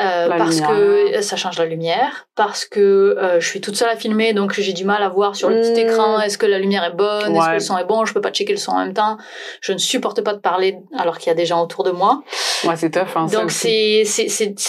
Euh, 0.00 0.28
parce 0.28 0.56
lumière. 0.60 0.68
que 0.70 1.20
ça 1.22 1.36
change 1.36 1.58
la 1.58 1.64
lumière, 1.66 2.26
parce 2.36 2.64
que 2.64 2.80
euh, 3.18 3.40
je 3.40 3.48
suis 3.48 3.60
toute 3.60 3.76
seule 3.76 3.88
à 3.90 3.96
filmer, 3.96 4.32
donc 4.32 4.52
j'ai 4.52 4.72
du 4.72 4.84
mal 4.84 5.02
à 5.02 5.08
voir 5.08 5.34
sur 5.36 5.48
le 5.50 5.56
petit 5.60 5.72
Mm. 5.72 5.88
écran 5.88 6.20
est-ce 6.20 6.38
que 6.38 6.46
la 6.46 6.58
lumière 6.58 6.84
est 6.84 6.94
bonne, 6.94 7.34
est-ce 7.36 7.46
que 7.46 7.52
le 7.54 7.60
son 7.60 7.78
est 7.78 7.84
bon, 7.84 8.04
je 8.04 8.14
peux 8.14 8.20
pas 8.20 8.30
checker 8.30 8.52
le 8.52 8.58
son 8.58 8.72
en 8.72 8.78
même 8.78 8.94
temps. 8.94 9.16
Je 9.60 9.72
ne 9.72 9.78
supporte 9.78 10.20
pas 10.22 10.34
de 10.34 10.38
parler 10.40 10.78
alors 10.96 11.18
qu'il 11.18 11.28
y 11.28 11.30
a 11.30 11.34
des 11.34 11.46
gens 11.46 11.62
autour 11.62 11.82
de 11.84 11.90
moi. 11.90 12.22
ouais, 12.64 12.76
c'est 12.76 12.90
tough, 12.90 13.08
hein, 13.16 13.26
donc 13.26 13.50
c'est 13.50 14.04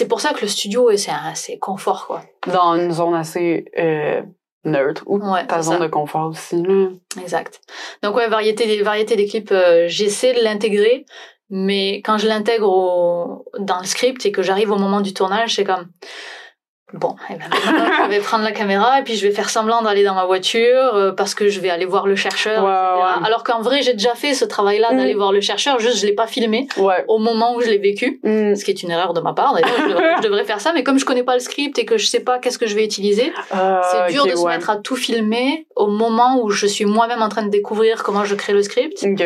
pour 0.08 0.22
ça 0.22 0.34
que 0.34 0.42
le 0.42 0.48
studio 0.48 0.90
c'est 0.98 1.12
un- 1.12 1.36
c'est 1.36 1.58
confort 1.58 2.08
quoi. 2.08 2.22
Dans 2.48 2.76
une 2.76 2.92
zone 2.92 3.16
assez 3.16 3.66
euh, 3.78 4.22
neutre, 4.66 5.04
ou 5.06 5.18
Ouais, 5.20 5.46
ta 5.48 5.62
zone 5.62 5.78
ça. 5.78 5.84
de 5.84 5.88
confort 5.88 6.30
aussi, 6.30 6.62
là. 6.62 6.90
Exact. 7.22 7.62
Donc 8.04 8.16
ouais, 8.16 8.28
variété 8.28 8.66
des 8.66 8.82
variété 8.82 9.16
des 9.16 9.26
clips, 9.28 9.52
euh, 9.52 9.86
j'essaie 9.88 10.34
de 10.34 10.42
l'intégrer, 10.44 11.06
mais 11.50 12.02
quand 12.06 12.18
je 12.18 12.28
l'intègre 12.28 13.44
dans 13.58 13.80
le 13.80 13.86
script 13.86 14.26
et 14.26 14.32
que 14.32 14.42
j'arrive 14.42 14.72
au 14.72 14.78
moment 14.78 15.02
du 15.02 15.14
tournage, 15.14 15.56
c'est 15.56 15.64
comme 15.64 15.88
bon, 16.94 17.16
eh 17.30 17.34
ben, 17.36 17.46
je 18.06 18.10
vais 18.10 18.20
prendre 18.20 18.44
la 18.44 18.52
caméra 18.52 19.00
et 19.00 19.04
puis 19.04 19.16
je 19.16 19.28
vais 19.28 19.34
faire 19.34 19.50
semblant 19.50 19.82
d'aller 19.82 20.04
dans 20.04 20.16
ma 20.16 20.26
voiture 20.26 20.96
euh, 20.96 21.12
parce 21.12 21.36
que 21.36 21.48
je 21.50 21.60
vais 21.60 21.70
aller 21.70 21.86
voir 21.86 22.08
le 22.08 22.16
chercheur. 22.16 22.64
Ouais, 22.64 22.70
etc. 22.72 23.20
ouais. 23.22 23.28
Alors 23.28 23.44
qu'en 23.44 23.62
vrai, 23.62 23.82
j'ai 23.82 23.94
déjà 23.94 24.16
fait 24.16 24.34
ce 24.34 24.46
travail-là 24.46 24.94
d'aller 24.94 25.14
Mm. 25.14 25.18
voir 25.18 25.32
le 25.32 25.42
chercheur, 25.42 25.80
juste 25.80 25.98
je 25.98 26.06
l'ai 26.06 26.14
pas 26.14 26.28
filmé 26.28 26.68
Ouais. 26.78 27.04
au 27.08 27.18
moment 27.20 27.56
où 27.56 27.62
je 27.62 27.68
l'ai 27.68 27.78
vécu. 27.78 28.20
Mm. 28.24 28.56
Ce 28.56 28.64
qui 28.66 28.72
est 28.72 28.82
une 28.84 28.92
erreur 28.92 29.14
de 29.14 29.22
ma 29.22 29.34
part, 29.34 29.54
d'ailleurs, 29.54 29.70
je 30.18 30.24
devrais, 30.24 30.44
faire 30.46 30.62
ça, 30.62 30.72
mais 30.74 30.84
comme 30.84 30.98
je 31.00 31.06
connais 31.06 31.24
pas 31.24 31.34
le 31.36 31.40
script 31.40 31.78
et 31.78 31.86
que 31.86 31.98
je 31.98 32.06
sais 32.08 32.22
pas 32.22 32.40
qu'est-ce 32.40 32.58
que 32.58 32.68
je 32.68 32.76
vais 32.76 32.84
utiliser, 32.86 33.32
Ah, 33.52 33.82
c'est 34.08 34.14
dur 34.14 34.26
de 34.26 34.36
se 34.36 34.46
mettre 34.46 34.70
à 34.70 34.78
tout 34.78 34.96
filmer 34.96 35.68
au 35.76 35.88
moment 35.88 36.42
où 36.42 36.50
je 36.50 36.66
suis 36.66 36.86
moi-même 36.86 37.22
en 37.22 37.30
train 37.30 37.44
de 37.44 37.50
découvrir 37.50 38.04
comment 38.04 38.26
je 38.26 38.36
crée 38.36 38.54
le 38.54 38.64
script. 38.64 39.04
Ok. 39.04 39.24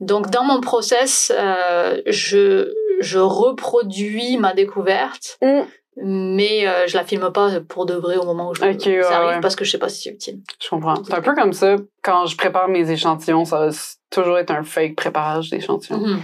Donc 0.00 0.30
dans 0.30 0.44
mon 0.44 0.60
process, 0.60 1.32
euh, 1.36 2.00
je, 2.06 2.72
je 3.00 3.18
reproduis 3.18 4.36
ma 4.38 4.52
découverte, 4.54 5.38
Mm. 5.42 5.60
Mais 6.02 6.66
euh, 6.66 6.86
je 6.86 6.96
la 6.96 7.04
filme 7.04 7.30
pas 7.32 7.48
pour 7.68 7.86
de 7.86 7.94
vrai 7.94 8.16
au 8.16 8.24
moment 8.24 8.50
où 8.50 8.54
je, 8.54 8.62
Ok, 8.62 8.86
ouais, 8.86 9.02
ça 9.02 9.18
arrive 9.18 9.28
ouais. 9.36 9.40
parce 9.40 9.56
que 9.56 9.64
je 9.64 9.70
sais 9.70 9.78
pas 9.78 9.88
si 9.88 10.02
c'est 10.02 10.10
utile. 10.10 10.40
Je 10.62 10.68
comprends. 10.68 10.94
C'est 11.04 11.14
un 11.14 11.20
peu 11.22 11.34
comme 11.34 11.52
ça, 11.52 11.76
quand 12.02 12.26
je 12.26 12.36
prépare 12.36 12.68
mes 12.68 12.90
échantillons, 12.90 13.44
ça 13.44 13.58
va 13.66 13.70
toujours 14.10 14.38
être 14.38 14.50
un 14.50 14.62
fake 14.64 14.96
préparage 14.96 15.50
d'échantillons. 15.50 15.98
Mhm. 15.98 16.20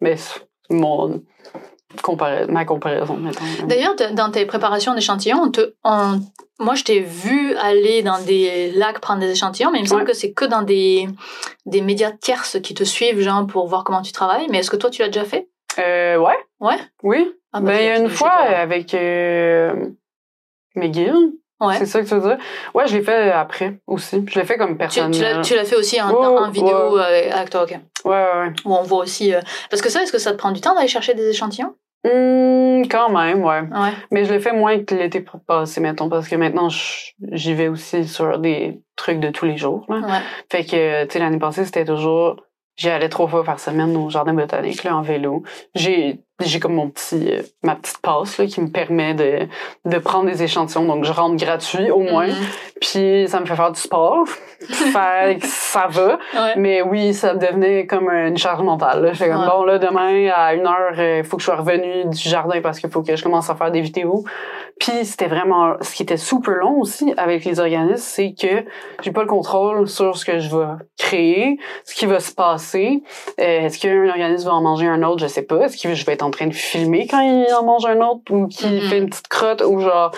Mais 0.00 0.16
c'est 0.16 0.40
mon 0.70 1.22
compara- 2.02 2.46
ma 2.50 2.64
comparaison, 2.64 3.16
mettons. 3.16 3.44
D'ailleurs, 3.66 3.94
dans 4.12 4.30
tes 4.30 4.44
préparations 4.46 4.94
d'échantillons, 4.94 5.40
on 5.44 5.50
te, 5.50 5.74
on- 5.84 6.20
moi 6.60 6.74
je 6.74 6.84
t'ai 6.84 7.00
vu 7.00 7.54
aller 7.56 8.02
dans 8.02 8.20
des 8.24 8.72
lacs 8.72 9.00
prendre 9.00 9.20
des 9.20 9.30
échantillons, 9.30 9.70
mais 9.70 9.78
il 9.78 9.82
me 9.82 9.86
semble 9.88 10.02
Ouais. 10.02 10.06
que 10.08 10.14
c'est 10.14 10.32
que 10.32 10.44
dans 10.44 10.62
des, 10.62 11.08
des 11.66 11.80
médias 11.80 12.10
tierces 12.12 12.58
qui 12.62 12.74
te 12.74 12.84
suivent, 12.84 13.20
genre 13.20 13.46
pour 13.46 13.66
voir 13.68 13.84
comment 13.84 14.02
tu 14.02 14.12
travailles. 14.12 14.46
Mais 14.50 14.58
est-ce 14.58 14.70
que 14.70 14.76
toi 14.76 14.90
tu 14.90 15.02
l'as 15.02 15.08
déjà 15.08 15.24
fait? 15.24 15.48
Euh, 15.78 16.16
ouais. 16.18 16.36
Ouais? 16.60 16.76
Oui. 17.02 17.32
Ah, 17.56 17.60
ben, 17.60 17.76
il 17.78 17.84
y 17.84 17.88
a 17.88 17.98
une 17.98 18.08
fois 18.08 18.34
euh, 18.48 18.62
avec 18.62 18.92
euh, 18.94 19.86
McGill. 20.74 21.14
Ouais. 21.60 21.76
C'est 21.78 21.86
ça 21.86 22.02
que 22.02 22.08
tu 22.08 22.14
veux 22.14 22.20
dire? 22.20 22.36
Ouais, 22.74 22.88
je 22.88 22.96
l'ai 22.96 23.02
fait 23.02 23.30
après 23.30 23.78
aussi. 23.86 24.24
Je 24.28 24.38
l'ai 24.40 24.44
fait 24.44 24.56
comme 24.56 24.76
personne. 24.76 25.12
tu 25.12 25.22
l'as, 25.22 25.40
tu 25.40 25.54
l'as 25.54 25.64
fait 25.64 25.76
aussi 25.76 26.02
en, 26.02 26.50
vidéo 26.50 26.96
ouais. 26.96 27.30
euh, 27.30 27.36
avec 27.36 27.50
toi, 27.50 27.62
ok. 27.62 27.70
Ouais, 27.70 28.10
ouais, 28.10 28.40
ouais. 28.40 28.52
Où 28.64 28.74
on 28.74 28.82
voit 28.82 28.98
aussi. 29.04 29.32
euh, 29.32 29.40
Parce 29.70 29.80
que 29.80 29.88
ça, 29.88 30.02
est-ce 30.02 30.10
que 30.10 30.18
ça 30.18 30.32
te 30.32 30.36
prend 30.36 30.50
du 30.50 30.60
temps 30.60 30.74
d'aller 30.74 30.88
chercher 30.88 31.14
des 31.14 31.28
échantillons? 31.28 31.74
Hum, 32.04 32.86
quand 32.88 33.08
même, 33.08 33.44
ouais. 33.44 33.60
Ouais. 33.60 33.92
Mais 34.10 34.24
je 34.24 34.32
l'ai 34.32 34.40
fait 34.40 34.52
moins 34.52 34.82
que 34.82 34.96
l'été 34.96 35.24
passé, 35.46 35.80
mettons, 35.80 36.08
parce 36.08 36.28
que 36.28 36.34
maintenant, 36.34 36.68
j'y 37.30 37.54
vais 37.54 37.68
aussi 37.68 38.04
sur 38.04 38.38
des 38.40 38.82
trucs 38.96 39.20
de 39.20 39.30
tous 39.30 39.46
les 39.46 39.56
jours. 39.56 39.86
Là. 39.88 40.00
Ouais. 40.00 40.20
Fait 40.50 40.64
que, 40.64 41.04
tu 41.04 41.12
sais, 41.12 41.18
l'année 41.20 41.38
passée, 41.38 41.64
c'était 41.64 41.84
toujours... 41.84 42.36
J'y 42.76 42.90
allais 42.90 43.08
trois 43.08 43.28
fois 43.28 43.44
par 43.44 43.60
semaine 43.60 43.96
au 43.96 44.10
jardin 44.10 44.34
botanique, 44.34 44.82
là, 44.82 44.96
en 44.96 45.02
vélo. 45.02 45.44
J'ai 45.76 46.24
j'ai 46.40 46.58
comme 46.60 46.74
mon 46.74 46.90
petit... 46.90 47.30
euh, 47.32 47.42
ma 47.62 47.76
petite 47.76 47.98
passe, 47.98 48.38
là, 48.38 48.46
qui 48.46 48.60
me 48.60 48.68
permet 48.68 49.14
de, 49.14 49.46
de 49.84 49.98
prendre 49.98 50.26
des 50.26 50.42
échantillons. 50.42 50.84
Donc, 50.84 51.04
je 51.04 51.12
rentre 51.12 51.36
gratuit, 51.36 51.90
au 51.90 52.00
moins. 52.00 52.26
Mhm. 52.26 52.34
Puis, 52.80 53.26
ça 53.28 53.40
me 53.40 53.46
fait 53.46 53.54
faire 53.56 53.70
du 53.72 53.80
sport. 53.80 54.24
fait 54.60 55.38
que 55.40 55.46
ça 55.46 55.86
va. 55.88 56.18
Ouais. 56.34 56.54
Mais 56.56 56.82
oui, 56.82 57.14
ça 57.14 57.34
devenait 57.34 57.86
comme 57.86 58.08
une 58.10 58.36
charge 58.36 58.62
mentale. 58.62 59.02
Là. 59.02 59.12
J'étais 59.12 59.30
comme, 59.30 59.42
Ouais. 59.42 59.48
bon, 59.48 59.64
là, 59.64 59.78
demain, 59.78 60.28
à 60.34 60.54
une 60.54 60.66
heure, 60.66 60.98
il 61.18 61.24
faut 61.24 61.36
que 61.36 61.42
je 61.42 61.46
sois 61.46 61.56
revenue 61.56 62.04
du 62.06 62.18
jardin 62.28 62.60
parce 62.60 62.78
qu'il 62.80 62.90
faut 62.90 63.02
que 63.02 63.14
je 63.14 63.22
commence 63.22 63.48
à 63.48 63.54
faire 63.54 63.70
des 63.70 63.80
vidéos. 63.80 64.24
Puis, 64.80 65.04
c'était 65.04 65.28
vraiment... 65.28 65.74
Ce 65.82 65.94
qui 65.94 66.02
était 66.02 66.16
super 66.16 66.54
long 66.54 66.80
aussi 66.80 67.14
avec 67.16 67.44
les 67.44 67.60
organismes, 67.60 67.94
c'est 67.96 68.34
que 68.34 68.64
j'ai 69.02 69.12
pas 69.12 69.20
le 69.22 69.28
contrôle 69.28 69.86
sur 69.88 70.16
ce 70.16 70.24
que 70.24 70.40
je 70.40 70.54
vais 70.54 70.66
créer, 70.98 71.58
ce 71.84 71.94
qui 71.94 72.06
va 72.06 72.18
se 72.18 72.32
passer. 72.32 73.02
Euh, 73.40 73.60
Est-ce 73.66 73.78
qu'un 73.78 74.08
organisme 74.08 74.48
va 74.48 74.54
en 74.54 74.62
manger 74.62 74.88
un 74.88 75.02
autre? 75.04 75.20
Je 75.22 75.28
sais 75.28 75.42
pas. 75.42 75.66
Est-ce 75.66 75.80
que 75.80 75.94
je 75.94 76.04
vais 76.04 76.12
être 76.14 76.22
en 76.22 76.30
train 76.36 76.46
de 76.46 76.54
filmer 76.54 77.06
quand 77.06 77.20
il 77.20 77.46
en 77.54 77.64
mange 77.64 77.86
un 77.86 78.00
autre 78.00 78.32
ou 78.32 78.46
qui 78.48 78.66
Mhm. 78.66 78.80
fait 78.82 78.98
une 78.98 79.08
petite 79.10 79.28
crotte 79.28 79.62
ou 79.62 79.80
genre... 79.80 80.10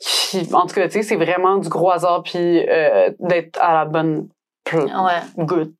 Qui... 0.00 0.48
En 0.52 0.66
tout 0.66 0.74
cas, 0.74 0.86
tu 0.86 0.92
sais, 0.94 1.02
c'est 1.02 1.16
vraiment 1.16 1.56
du 1.56 1.68
gros 1.68 1.90
hasard 1.90 2.22
puis 2.22 2.66
euh, 2.68 3.10
d'être 3.20 3.58
à 3.60 3.74
la 3.74 3.84
bonne 3.84 4.28
Ouais. 4.70 5.22
good, 5.38 5.72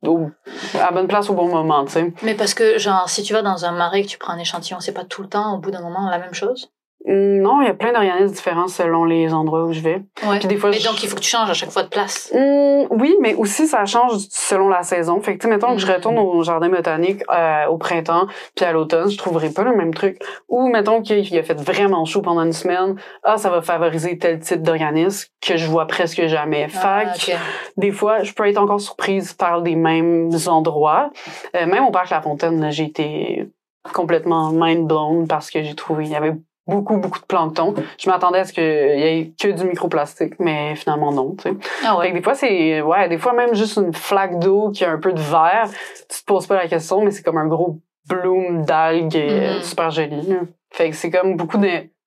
à 0.74 0.78
la 0.86 0.90
bonne 0.92 1.08
place 1.08 1.28
au 1.28 1.34
bon 1.34 1.48
moment, 1.48 1.84
tu 1.84 1.92
sais. 1.92 2.12
Mais 2.22 2.34
parce 2.34 2.54
que, 2.54 2.78
genre, 2.78 3.06
si 3.10 3.22
tu 3.22 3.34
vas 3.34 3.42
dans 3.42 3.66
un 3.66 3.72
marais 3.72 4.00
et 4.00 4.02
que 4.04 4.08
tu 4.08 4.16
prends 4.16 4.32
un 4.32 4.38
échantillon, 4.38 4.80
c'est 4.80 4.92
pas 4.94 5.04
tout 5.04 5.20
le 5.20 5.28
temps, 5.28 5.54
au 5.54 5.58
bout 5.58 5.70
d'un 5.70 5.82
moment, 5.82 6.08
la 6.08 6.18
même 6.18 6.32
chose? 6.32 6.70
Non, 7.10 7.62
il 7.62 7.66
y 7.66 7.70
a 7.70 7.74
plein 7.74 7.92
d'organismes 7.92 8.34
différents 8.34 8.68
selon 8.68 9.04
les 9.04 9.32
endroits 9.32 9.64
où 9.64 9.72
je 9.72 9.80
vais. 9.80 10.02
Ouais. 10.26 10.38
Puis 10.38 10.46
des 10.48 10.56
fois, 10.58 10.68
Mais 10.70 10.78
je- 10.78 10.86
donc, 10.86 11.02
il 11.02 11.08
faut 11.08 11.16
que 11.16 11.20
tu 11.22 11.28
changes 11.30 11.48
à 11.48 11.54
chaque 11.54 11.70
fois 11.70 11.82
de 11.82 11.88
place. 11.88 12.30
Hum, 12.34 12.86
oui, 12.90 13.16
mais 13.20 13.34
aussi 13.34 13.66
ça 13.66 13.86
change 13.86 14.12
selon 14.30 14.68
la 14.68 14.82
saison. 14.82 15.18
Fait 15.22 15.32
que, 15.34 15.38
tu 15.42 15.48
sais, 15.48 15.54
mettons 15.54 15.72
que 15.74 15.80
je 15.80 15.86
Mhm. 15.86 15.94
retourne 15.94 16.18
au 16.18 16.42
jardin 16.42 16.68
botanique 16.68 17.22
euh, 17.32 17.66
au 17.68 17.78
printemps, 17.78 18.26
puis 18.54 18.64
à 18.66 18.72
l'automne, 18.72 19.08
je 19.10 19.16
trouverai 19.16 19.48
pas 19.50 19.62
le 19.62 19.74
même 19.74 19.94
truc. 19.94 20.20
Ou 20.50 20.68
mettons 20.68 21.00
qu'il 21.00 21.38
a 21.38 21.42
fait 21.42 21.58
vraiment 21.58 22.04
chaud 22.04 22.20
pendant 22.20 22.42
une 22.42 22.52
semaine, 22.52 22.96
ah, 23.24 23.38
ça 23.38 23.48
va 23.48 23.62
favoriser 23.62 24.18
tel 24.18 24.38
type 24.40 24.60
d'organisme 24.62 25.28
que 25.40 25.56
je 25.56 25.66
vois 25.66 25.86
presque 25.86 26.26
jamais. 26.26 26.68
Ah, 26.82 27.06
fait 27.14 27.36
des 27.78 27.90
fois, 27.90 28.22
je 28.22 28.32
peux 28.34 28.46
être 28.46 28.58
encore 28.58 28.80
surprise 28.80 29.32
par 29.32 29.60
les 29.60 29.76
mêmes 29.76 30.30
endroits. 30.46 31.10
Euh, 31.56 31.64
même 31.66 31.84
au 31.86 31.90
parc 31.90 32.10
La 32.10 32.20
Fontaine, 32.20 32.70
j'ai 32.70 32.84
été 32.84 33.48
complètement 33.94 34.50
mind 34.52 34.86
blown 34.86 35.26
parce 35.26 35.50
que 35.50 35.62
j'ai 35.62 35.74
trouvé 35.74 36.04
il 36.04 36.10
y 36.10 36.16
avait 36.16 36.34
beaucoup 36.68 36.98
beaucoup 36.98 37.18
de 37.20 37.24
plancton. 37.26 37.74
Je 37.98 38.08
m'attendais 38.08 38.38
à 38.40 38.44
ce 38.44 38.52
qu'il 38.52 38.62
y 38.62 38.66
ait 38.66 39.32
que 39.40 39.48
du 39.48 39.64
microplastique, 39.64 40.34
mais 40.38 40.76
finalement 40.76 41.10
non. 41.12 41.34
Tu 41.36 41.44
sais. 41.50 41.56
Ah 41.84 41.92
Fait 41.94 41.98
ouais. 41.98 42.10
que 42.10 42.16
des 42.18 42.22
fois 42.22 42.34
c'est 42.34 42.80
ouais, 42.82 43.08
des 43.08 43.18
fois 43.18 43.32
même 43.32 43.54
juste 43.54 43.76
une 43.78 43.92
flaque 43.94 44.38
d'eau 44.38 44.70
qui 44.70 44.84
a 44.84 44.90
un 44.92 44.98
peu 44.98 45.12
de 45.12 45.20
verre, 45.20 45.68
tu 46.08 46.20
te 46.20 46.24
poses 46.26 46.46
pas 46.46 46.56
la 46.56 46.68
question, 46.68 47.02
mais 47.02 47.10
c'est 47.10 47.22
comme 47.22 47.38
un 47.38 47.46
gros 47.48 47.78
bloom 48.08 48.64
d'algues 48.64 49.16
euh, 49.16 49.56
Mhm. 49.56 49.62
super 49.62 49.90
joli. 49.90 50.36
Fait 50.70 50.90
que 50.90 50.96
c'est 50.96 51.10
comme 51.10 51.36
beaucoup 51.36 51.58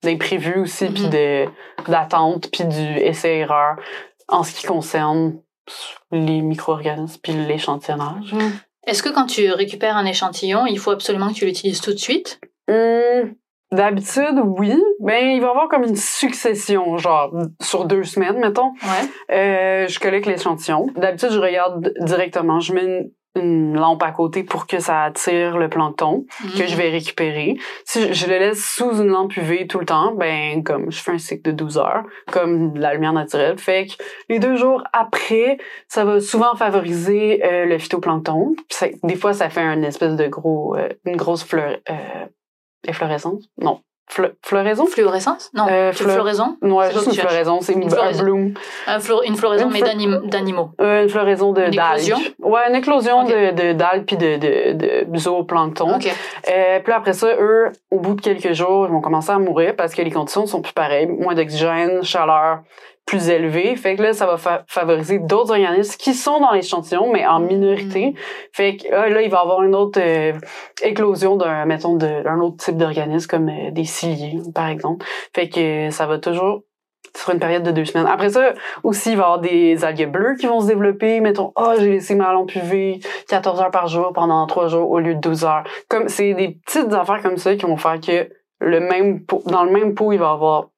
d'imprévus 0.04 0.60
aussi, 0.62 0.88
puis 0.88 1.04
Mhm. 1.06 1.10
de 1.10 1.46
d'attentes, 1.90 2.50
puis 2.52 2.64
du 2.66 2.98
essai-erreur 3.00 3.76
en 4.28 4.44
ce 4.44 4.54
qui 4.54 4.66
concerne 4.68 5.36
les 6.12 6.42
micro-organismes 6.42 7.20
puis 7.24 7.34
l'échantillonnage. 7.34 8.34
Est-ce 8.88 9.04
que 9.04 9.10
quand 9.10 9.26
tu 9.28 9.52
récupères 9.52 9.96
un 9.96 10.06
échantillon, 10.06 10.66
il 10.66 10.80
faut 10.80 10.92
absolument 10.92 11.30
que 11.30 11.34
tu 11.34 11.46
l'utilises 11.46 11.82
tout 11.82 11.92
de 11.94 11.98
suite? 12.00 12.40
Hum, 12.70 13.34
D'habitude, 13.72 14.36
oui. 14.58 14.76
Ben, 15.00 15.30
il 15.30 15.40
va 15.42 15.48
y 15.48 15.50
avoir 15.50 15.70
comme 15.70 15.84
une 15.84 15.96
succession, 15.96 16.98
genre 16.98 17.32
sur 17.62 17.86
deux 17.86 18.04
semaines, 18.04 18.38
mettons. 18.40 18.72
Ouais. 18.84 19.36
Euh, 19.36 19.88
je 19.88 20.00
collecte 20.00 20.26
l'échantillon. 20.28 20.88
D'habitude, 20.98 21.30
je 21.32 21.40
regarde 21.40 21.94
directement. 22.02 22.60
Je 22.60 22.74
mets 22.74 22.84
une, 22.84 23.12
une 23.36 23.74
lampe 23.80 24.04
à 24.04 24.12
côté 24.12 24.44
pour 24.44 24.68
que 24.68 24.80
ça 24.80 25.04
attire 25.04 25.58
le 25.58 25.70
plancton 25.70 26.26
que 26.58 26.64
Mhm. 26.64 26.68
je 26.68 26.76
vais 26.76 26.90
récupérer. 26.90 27.56
Si 27.86 28.14
je, 28.14 28.28
le 28.28 28.40
laisse 28.40 28.62
sous 28.76 28.92
une 29.02 29.08
lampe 29.08 29.38
UV 29.38 29.68
tout 29.68 29.80
le 29.80 29.86
temps, 29.86 30.14
ben 30.16 30.64
comme 30.66 30.92
je 30.92 31.02
fais 31.02 31.12
un 31.12 31.18
cycle 31.18 31.44
de 31.50 31.52
12 31.56 31.78
heures, 31.78 32.04
comme 32.30 32.76
la 32.76 32.94
lumière 32.94 33.14
naturelle, 33.14 33.58
fait 33.58 33.86
que 33.86 33.94
les 34.28 34.40
deux 34.40 34.58
jours 34.58 34.84
après, 34.92 35.58
ça 35.88 36.04
va 36.04 36.20
souvent 36.20 36.56
favoriser 36.56 37.42
euh, 37.46 37.64
le 37.66 37.78
phytoplancton. 37.78 38.54
Ça- 38.68 38.88
des 39.04 39.16
fois, 39.16 39.32
ça 39.32 39.50
fait 39.50 39.62
un 39.62 39.82
espèce 39.84 40.18
de 40.18 40.28
gros, 40.28 40.76
euh, 40.76 40.90
une 41.06 41.16
grosse 41.16 41.46
fleur, 41.46 41.78
euh, 41.90 41.94
efflorescence. 42.88 43.44
Non, 43.62 43.80
Fle- 44.12 44.34
floraison? 44.44 44.88
Fluorescence? 44.88 45.52
Non, 45.54 45.68
Euh, 45.70 45.94
fleur- 45.94 46.12
floraison 46.16 46.58
Ouais, 46.62 46.88
C'est 46.88 46.94
juste 46.96 47.06
une 47.08 47.14
floraison, 47.14 47.62
c'est 47.62 47.72
Une 47.74 47.86
un 47.86 47.90
floraison. 47.90 48.24
bloom. 48.24 48.54
Un 48.88 48.98
flo- 49.00 49.24
Une 49.26 49.38
floraison, 49.38 49.68
Une 49.68 49.72
mais 49.74 49.82
d'animaux. 50.28 50.72
Euh, 50.82 51.04
une 51.04 51.10
floraison 51.10 51.54
de 51.54 51.62
d'algues. 51.70 52.14
Ouais, 52.40 52.60
une 52.70 52.76
éclosion 52.76 53.22
Ok. 53.22 53.30
de 53.30 53.52
de 53.52 53.72
d'algues 53.74 54.06
puis 54.06 54.18
de 54.18 54.36
de 54.36 55.06
de 55.10 55.18
zooplancton. 55.18 55.96
Ok. 55.96 56.08
Euh, 56.50 56.80
puis 56.84 56.92
après 56.92 57.14
ça, 57.14 57.28
eux, 57.40 57.72
au 57.90 58.00
bout 58.00 58.16
de 58.16 58.22
quelques 58.22 58.52
jours, 58.52 58.86
ils 58.88 58.92
vont 58.92 59.00
commencer 59.02 59.32
à 59.32 59.40
mourir 59.40 59.76
parce 59.78 59.94
que 59.96 60.02
les 60.02 60.12
conditions 60.12 60.46
sont 60.46 60.62
plus 60.62 60.74
pareilles, 60.74 61.08
moins 61.08 61.34
d'oxygène, 61.36 62.04
chaleur 62.04 62.64
plus 63.12 63.28
élevée. 63.30 63.76
Fait 63.76 63.98
que 63.98 64.04
là, 64.04 64.14
ça 64.14 64.26
va 64.26 64.38
fa- 64.38 64.64
favoriser 64.68 65.20
d'autres 65.20 65.52
organismes 65.52 65.98
qui 65.98 66.14
sont 66.14 66.40
dans 66.40 66.52
l'échantillon, 66.54 67.12
mais 67.12 67.28
en 67.28 67.42
Mm. 67.42 67.46
minorité. 67.48 68.14
Fait 68.54 68.78
que 68.78 68.88
euh, 68.94 69.10
là, 69.10 69.22
il 69.22 69.30
va 69.30 69.40
y 69.40 69.42
avoir 69.42 69.64
une 69.64 69.76
autre 69.76 70.00
euh, 70.02 70.32
éclosion 70.82 71.36
d'un, 71.36 71.66
mettons, 71.66 71.96
d'un 71.98 72.40
autre 72.40 72.56
type 72.64 72.78
d'organisme 72.78 73.28
comme 73.28 73.50
euh, 73.50 73.72
des 73.72 73.84
ciliés, 73.84 74.40
par 74.56 74.68
exemple. 74.70 75.06
Fait 75.36 75.50
que 75.50 75.88
euh, 75.88 75.92
ça 75.92 76.06
va 76.08 76.20
toujours 76.20 76.62
sur 77.18 77.34
une 77.34 77.40
période 77.40 77.64
de 77.64 77.72
deux 77.72 77.84
semaines. 77.84 78.08
Après 78.08 78.30
ça, 78.30 78.54
aussi, 78.84 79.12
il 79.12 79.18
va 79.18 79.24
y 79.24 79.26
avoir 79.26 79.40
des 79.40 79.84
algues 79.84 80.10
bleues 80.10 80.36
qui 80.40 80.48
vont 80.48 80.62
se 80.62 80.68
développer. 80.68 81.20
Mettons, 81.20 81.52
oh, 81.58 81.74
j'ai 81.78 81.90
laissé 81.90 82.16
ma 82.16 82.32
lampe 82.32 82.56
UV 82.56 83.02
14 83.28 83.60
heures 83.60 83.72
par 83.72 83.88
jour 83.90 84.14
pendant 84.14 84.48
trois 84.48 84.70
jours 84.70 84.90
au 84.90 85.00
lieu 85.00 85.16
de 85.16 85.20
12 85.20 85.44
heures. 85.44 85.66
Comme, 85.90 86.08
c'est 86.08 86.34
des 86.34 86.58
petites 86.66 86.94
affaires 86.94 87.22
comme 87.22 87.36
ça 87.36 87.54
qui 87.58 87.66
vont 87.66 87.76
faire 87.76 88.00
que 88.00 88.30
le 88.62 88.80
même 88.80 89.26
pot, 89.26 89.42
dans 89.48 89.66
le 89.66 89.72
même 89.72 89.96
pot, 89.96 90.14
il 90.14 90.20
va 90.20 90.28
y 90.28 90.30
avoir 90.30 90.70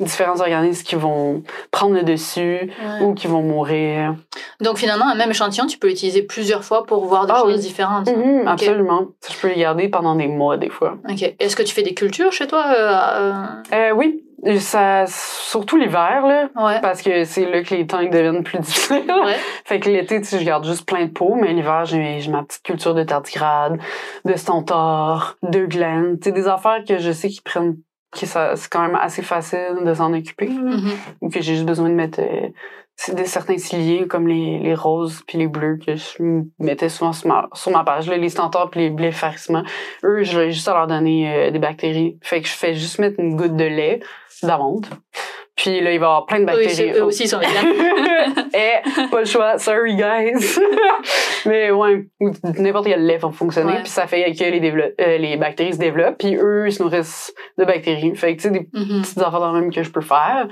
différents 0.00 0.40
organismes 0.40 0.84
qui 0.84 0.94
vont 0.96 1.42
prendre 1.70 1.94
le 1.94 2.02
dessus 2.02 2.70
Ouais. 2.84 3.00
ou 3.04 3.14
qui 3.14 3.26
vont 3.26 3.42
mourir. 3.42 4.14
Donc 4.60 4.78
finalement, 4.78 5.06
un 5.08 5.14
même 5.14 5.30
échantillon, 5.30 5.66
tu 5.66 5.78
peux 5.78 5.88
l'utiliser 5.88 6.22
plusieurs 6.22 6.64
fois 6.64 6.84
pour 6.84 7.04
voir 7.06 7.26
des 7.26 7.32
Ah 7.34 7.40
choses 7.42 7.54
oui. 7.54 7.60
différentes. 7.60 8.08
Mhm, 8.08 8.40
Ok. 8.40 8.48
Absolument. 8.48 9.06
Je 9.30 9.36
peux 9.38 9.48
les 9.48 9.60
garder 9.60 9.88
pendant 9.88 10.14
des 10.16 10.26
mois, 10.28 10.56
des 10.56 10.70
fois. 10.70 10.96
Ok. 11.08 11.34
Est-ce 11.38 11.54
que 11.56 11.62
tu 11.62 11.74
fais 11.74 11.82
des 11.82 11.94
cultures 11.94 12.32
chez 12.32 12.46
toi 12.46 12.64
euh, 12.76 12.92
euh, 13.16 13.32
Euh, 13.72 13.90
oui, 13.92 14.22
ça, 14.60 15.04
surtout 15.06 15.76
l'hiver, 15.76 16.26
là. 16.26 16.48
Ouais. 16.56 16.80
Parce 16.80 17.00
que 17.00 17.24
c'est 17.24 17.48
là 17.50 17.62
que 17.62 17.74
les 17.74 17.86
tanks 17.86 18.10
deviennent 18.10 18.42
plus 18.42 18.58
difficiles. 18.60 19.04
Ouais. 19.06 19.36
Fait 19.64 19.80
que 19.80 19.88
l'été, 19.88 20.20
tu 20.20 20.26
sais, 20.26 20.38
je 20.40 20.44
garde 20.44 20.64
juste 20.66 20.84
plein 20.86 21.04
de 21.06 21.10
pots, 21.10 21.34
mais 21.40 21.52
l'hiver, 21.52 21.84
j'ai 21.84 22.20
ma 22.28 22.42
petite 22.42 22.62
culture 22.62 22.94
de 22.94 23.04
tardigrade, 23.04 23.78
de 24.24 24.34
stentor, 24.34 25.36
de 25.42 25.64
glen. 25.66 26.18
Tu 26.20 26.24
sais, 26.28 26.32
des 26.32 26.48
affaires 26.48 26.82
que 26.86 26.98
je 26.98 27.12
sais 27.12 27.28
qui 27.28 27.40
prennent, 27.40 27.76
que 28.18 28.26
ça, 28.26 28.56
c'est 28.56 28.70
quand 28.70 28.82
même 28.82 28.96
assez 28.96 29.22
facile 29.22 29.76
de 29.84 29.94
s'en 29.94 30.12
occuper. 30.12 30.48
Mhm. 30.48 30.92
Ou 31.20 31.28
que 31.28 31.40
j'ai 31.40 31.54
juste 31.54 31.66
besoin 31.66 31.88
de 31.88 31.94
mettre 31.94 32.20
euh, 32.20 32.48
des 33.12 33.24
certains 33.24 33.58
ciliers 33.58 34.06
comme 34.06 34.28
les, 34.28 34.58
les 34.58 34.74
roses 34.74 35.22
puis 35.26 35.38
les 35.38 35.48
bleus 35.48 35.78
que 35.84 35.96
je 35.96 36.22
mettais 36.58 36.88
souvent 36.88 37.12
sur 37.12 37.28
ma, 37.28 37.48
sur 37.52 37.72
ma 37.72 37.84
page. 37.84 38.08
Là, 38.08 38.16
les 38.16 38.28
stentors 38.28 38.70
puis 38.70 38.80
les 38.80 38.90
bléfarissements, 38.90 39.64
eux, 40.04 40.22
je 40.22 40.38
vais 40.38 40.50
juste 40.50 40.68
à 40.68 40.74
leur 40.74 40.86
donner 40.86 41.32
euh, 41.32 41.50
des 41.50 41.58
bactéries. 41.58 42.18
Fait 42.22 42.40
que 42.40 42.48
je 42.48 42.54
fais 42.54 42.74
juste 42.74 42.98
mettre 42.98 43.20
une 43.20 43.36
goutte 43.36 43.56
de 43.56 43.64
lait 43.64 44.00
d'amande. 44.42 44.86
Puis 45.56 45.80
là, 45.80 45.92
il 45.92 45.98
va 46.00 46.06
y 46.06 46.08
avoir 46.08 46.26
plein 46.26 46.40
de 46.40 46.44
Oui, 46.44 46.46
bactéries. 46.64 46.74
c'est- 46.74 46.98
eux 46.98 47.04
aussi 47.04 47.24
ils 47.24 47.28
sont 47.28 47.38
véganes. 47.38 47.54
Eh, 48.54 49.06
pas 49.10 49.20
le 49.20 49.24
choix. 49.24 49.58
Sorry, 49.58 49.94
guys. 49.94 50.58
Mais 51.46 51.70
ouais, 51.70 52.06
ou 52.20 52.30
n'importe 52.58 52.86
quel 52.86 53.06
lait 53.06 53.18
va 53.18 53.30
fonctionner. 53.30 53.74
Puis 53.82 53.88
ça 53.90 54.06
fait 54.06 54.32
que 54.32 54.44
les, 54.44 54.72
euh, 55.00 55.18
les 55.18 55.36
bactéries 55.36 55.74
se 55.74 55.78
développent. 55.78 56.18
Puis 56.18 56.36
eux, 56.36 56.64
ils 56.66 56.72
se 56.72 56.82
nourrissent 56.82 57.32
de 57.58 57.64
bactéries. 57.64 58.14
Fait 58.16 58.34
que, 58.36 58.42
tu 58.42 58.48
sais, 58.48 58.50
des 58.50 58.68
Mhm. 58.72 59.02
petites 59.02 59.18
affaires 59.18 59.40
dans 59.40 59.52
le 59.52 59.60
même 59.60 59.72
que 59.72 59.82
je 59.82 59.90
peux 59.90 60.00
faire. 60.00 60.48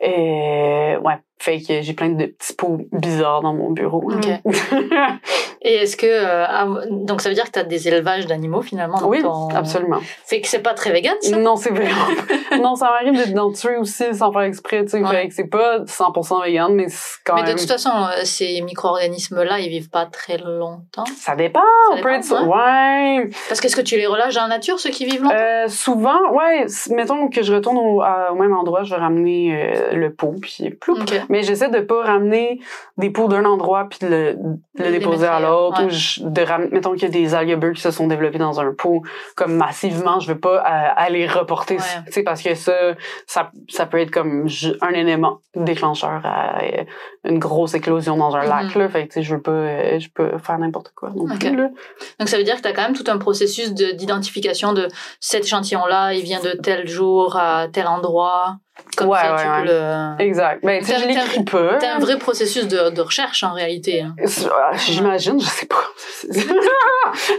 Et 0.00 0.96
ouais, 1.02 1.14
fait 1.42 1.60
que 1.60 1.82
j'ai 1.82 1.92
plein 1.92 2.10
de 2.10 2.26
petits 2.26 2.52
pots 2.54 2.78
bizarres 2.92 3.42
dans 3.42 3.52
mon 3.52 3.70
bureau. 3.72 4.08
Et 5.64 5.74
est-ce 5.74 5.96
que 5.96 6.06
euh, 6.08 6.86
donc 6.90 7.20
ça 7.20 7.28
veut 7.28 7.34
dire 7.34 7.44
que 7.44 7.50
tu 7.50 7.58
as 7.58 7.64
des 7.64 7.86
élevages 7.88 8.26
d'animaux 8.26 8.62
finalement 8.62 8.98
dans 8.98 9.08
oui, 9.08 9.22
ton... 9.22 9.48
absolument. 9.50 9.98
Fait 10.24 10.40
que 10.40 10.48
c'est 10.48 10.58
pas 10.60 10.74
très 10.74 10.92
vegan 10.92 11.14
ça? 11.20 11.36
Non, 11.36 11.56
c'est 11.56 11.70
vraiment 11.70 12.06
Non, 12.62 12.74
ça 12.76 12.86
m'arrive 12.90 13.28
de- 13.28 13.32
d'en 13.34 13.52
tuer 13.52 13.76
aussi 13.76 14.04
sans 14.14 14.32
faire 14.32 14.42
exprès, 14.42 14.84
tu 14.84 14.90
sais. 14.90 15.02
Ouais. 15.02 15.28
C'est 15.30 15.48
pas 15.48 15.80
100% 15.80 16.44
vegan, 16.44 16.74
mais 16.74 16.86
c'est 16.88 17.18
quand 17.24 17.34
Mais 17.36 17.42
de 17.42 17.46
même... 17.48 17.56
toute 17.58 17.68
façon, 17.70 17.90
euh, 17.90 18.20
ces 18.24 18.60
micro-organismes-là, 18.62 19.60
ils 19.60 19.68
vivent 19.68 19.90
pas 19.90 20.06
très 20.06 20.38
longtemps. 20.38 21.04
Ça 21.16 21.34
dépend, 21.36 21.60
Ça 21.60 21.66
on 21.92 22.02
peut 22.02 22.12
dépend, 22.20 22.36
être... 22.40 22.46
Ouais. 22.48 23.30
Parce 23.48 23.60
qu'est-ce 23.60 23.76
que 23.76 23.80
tu 23.82 23.96
les 23.96 24.06
relâches 24.06 24.34
dans 24.34 24.42
la 24.42 24.48
nature, 24.48 24.78
ceux 24.80 24.90
qui 24.90 25.04
vivent 25.06 25.22
longtemps? 25.22 25.36
Euh, 25.38 25.68
souvent, 25.68 26.18
ouais, 26.32 26.66
mettons 26.90 27.28
que 27.28 27.42
je 27.42 27.54
retourne 27.54 27.78
au, 27.78 28.00
à- 28.02 28.32
au 28.32 28.34
même 28.36 28.54
endroit, 28.54 28.82
je 28.82 28.94
vais 28.94 29.00
ramener 29.00 29.54
euh, 29.76 29.92
le 29.94 30.12
pot, 30.12 30.34
puis 30.40 30.70
ploup. 30.70 30.98
Ok. 31.00 31.14
Mais 31.32 31.42
j'essaie 31.42 31.68
de 31.68 31.80
pas 31.80 32.04
ramener 32.04 32.60
des 32.98 33.10
pots 33.10 33.26
d'un 33.26 33.44
endroit 33.44 33.88
puis 33.90 33.98
de 34.02 34.06
le, 34.06 34.34
de 34.34 34.84
le 34.84 34.84
Les 34.90 34.98
déposer 35.00 35.26
à 35.26 35.40
l'autre 35.40 35.80
ouais. 35.80 35.86
ou 35.86 35.90
je- 35.90 36.20
de 36.22 36.42
ram- 36.42 36.68
mettons 36.70 36.92
qu'il 36.92 37.02
y 37.02 37.06
a 37.06 37.08
des 37.08 37.34
algues 37.34 37.58
bleues 37.58 37.72
qui 37.72 37.80
se 37.80 37.90
sont 37.90 38.06
développées 38.06 38.38
dans 38.38 38.60
un 38.60 38.72
pot 38.72 39.02
comme 39.34 39.54
massivement, 39.56 40.20
je 40.20 40.30
veux 40.32 40.38
pas 40.38 40.58
euh, 40.58 40.88
aller 40.94 41.26
reporter, 41.26 41.78
Ouais. 41.78 42.02
tu 42.06 42.12
sais 42.12 42.22
parce 42.22 42.40
que 42.42 42.54
ça, 42.54 42.74
ça 43.26 43.50
ça 43.68 43.86
peut 43.86 43.98
être 43.98 44.10
comme 44.12 44.46
un 44.82 44.90
élément 44.90 45.38
déclencheur 45.56 46.20
à 46.24 46.62
euh, 46.62 46.84
une 47.24 47.38
grosse 47.40 47.74
éclosion 47.74 48.16
dans 48.16 48.36
un 48.36 48.44
lac 48.44 48.74
là, 48.74 48.88
fait 48.88 49.02
que 49.08 49.08
tu 49.08 49.14
sais 49.14 49.22
je 49.22 49.34
veux 49.34 49.42
pas 49.42 49.50
euh, 49.50 49.98
je 49.98 50.08
peux 50.14 50.36
faire 50.38 50.58
n'importe 50.58 50.92
quoi 50.94 51.08
là. 51.08 51.68
Donc 52.20 52.28
ça 52.28 52.36
veut 52.36 52.44
dire 52.44 52.56
que 52.56 52.62
tu 52.62 52.68
as 52.68 52.72
quand 52.72 52.82
même 52.82 52.94
tout 52.94 53.10
un 53.10 53.18
processus 53.18 53.72
de- 53.72 53.92
d'identification 53.92 54.74
de, 54.74 54.86
cet 55.18 55.44
échantillon-là, 55.44 56.12
il 56.14 56.22
vient 56.22 56.40
de 56.40 56.50
tel 56.62 56.86
jour 56.86 57.36
à 57.36 57.68
tel 57.72 57.86
endroit. 57.86 58.56
Comme 58.96 59.08
Ouais, 59.08 59.18
ça, 59.20 59.34
ouais, 59.34 59.42
tu 59.42 59.48
ouais. 59.48 59.60
peux 59.62 59.68
le... 59.68 60.24
Exact. 60.28 60.64
Ben 60.64 60.82
tu 60.84 60.92
je 60.92 61.06
l'écris 61.08 61.44
pas. 61.44 61.78
T'as 61.78 61.96
un 61.96 61.98
vrai 61.98 62.18
processus 62.18 62.68
de, 62.68 62.90
de 62.90 63.00
recherche 63.00 63.42
en 63.42 63.52
réalité. 63.54 64.02
hein. 64.02 64.14
Ah, 64.50 64.76
J'imagine, 64.76 65.40
je 65.40 65.46
sais 65.46 65.66
pas. 65.66 65.82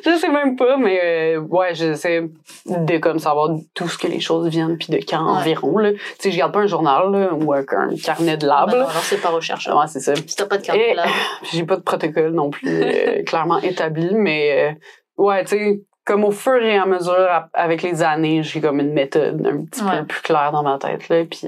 je 0.05 0.17
sais 0.17 0.29
même 0.29 0.55
pas, 0.55 0.77
mais 0.77 0.99
euh, 1.03 1.39
ouais, 1.39 1.73
j'essaie 1.73 2.23
de 2.65 2.97
comme 2.97 3.19
savoir 3.19 3.49
d'où 3.49 3.87
ce 3.87 3.97
que 3.97 4.07
les 4.07 4.19
choses 4.19 4.47
viennent 4.47 4.77
puis 4.77 4.87
de 4.89 4.97
quand 5.07 5.19
environ 5.25 5.77
là. 5.77 5.91
Tu 5.91 5.99
sais, 6.19 6.31
je 6.31 6.37
garde 6.37 6.53
pas 6.53 6.59
un 6.61 6.67
journal 6.67 7.11
là, 7.11 7.33
ou 7.33 7.53
un, 7.53 7.59
un 7.71 7.95
carnet 8.03 8.37
de 8.37 8.47
lab. 8.47 8.71
Ben 8.71 8.79
non, 8.79 8.87
alors 8.87 9.03
c'est 9.03 9.21
pas 9.21 9.29
recherche. 9.29 9.67
Ouais, 9.67 9.85
c'est 9.87 9.99
ça. 9.99 10.15
Si 10.15 10.35
t'as 10.35 10.45
pas 10.45 10.57
de 10.57 10.63
carte 10.65 10.79
Et- 10.79 10.93
là. 10.93 11.05
J'ai 11.51 11.63
pas 11.63 11.75
de 11.75 11.81
protocole 11.81 12.31
non 12.31 12.49
plus 12.49 12.67
euh, 12.83 13.23
clairement 13.25 13.59
établi, 13.59 14.09
mais 14.13 14.71
euh, 14.71 15.23
ouais, 15.23 15.43
tu 15.45 15.49
sais, 15.57 15.81
comme 16.05 16.23
au 16.23 16.31
fur 16.31 16.61
et 16.61 16.77
à 16.77 16.85
mesure 16.85 17.47
avec 17.53 17.81
les 17.81 18.01
années, 18.03 18.43
j'ai 18.43 18.59
comme 18.61 18.79
une 18.79 18.93
méthode 18.93 19.45
un 19.45 19.63
petit 19.65 19.83
Ouais. 19.83 19.99
peu 20.01 20.05
plus 20.07 20.21
claire 20.21 20.51
dans 20.51 20.63
ma 20.63 20.77
tête 20.77 21.07
là, 21.09 21.23
puis 21.25 21.41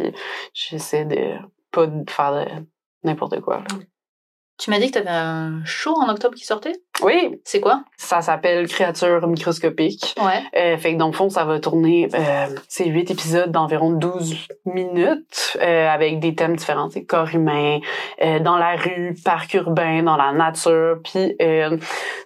j'essaie 0.54 1.06
de 1.06 1.36
pas 1.72 1.88
de 1.88 2.10
faire 2.10 2.34
de 2.34 2.46
n'importe 3.04 3.40
quoi. 3.42 3.58
là. 3.58 3.66
Tu 4.58 4.70
m'as 4.70 4.80
dit 4.80 4.88
que 4.88 4.94
t'avais 4.94 5.10
un 5.10 5.64
show 5.66 5.94
en 5.96 6.08
octobre 6.10 6.36
qui 6.36 6.46
sortait? 6.46 6.72
Oui, 7.02 7.40
C'est 7.44 7.60
quoi? 7.60 7.84
Ça 7.98 8.22
s'appelle 8.22 8.68
Créatures 8.68 9.28
microscopiques. 9.28 10.16
Ouais. 10.22 10.42
Euh, 10.56 10.78
fait 10.78 10.94
que 10.94 10.98
dans 10.98 11.08
le 11.08 11.14
fond, 11.14 11.30
ça 11.30 11.44
va 11.44 11.60
tourner, 11.60 12.08
euh, 12.14 12.46
c'est 12.70 12.86
huit 12.86 13.12
épisodes 13.12 13.52
d'environ 13.52 13.92
12 13.92 14.48
minutes 14.66 15.58
euh, 15.62 15.90
avec 15.90 16.20
des 16.20 16.36
thèmes 16.36 16.56
différents, 16.56 16.90
c'est 16.90 17.04
corps 17.04 17.34
humain, 17.34 17.80
euh, 18.22 18.40
dans 18.40 18.58
la 18.58 18.76
rue, 18.76 19.16
parc 19.26 19.54
urbain, 19.56 20.04
dans 20.04 20.16
la 20.18 20.32
nature, 20.32 20.98
puis 21.04 21.36
euh, 21.42 21.78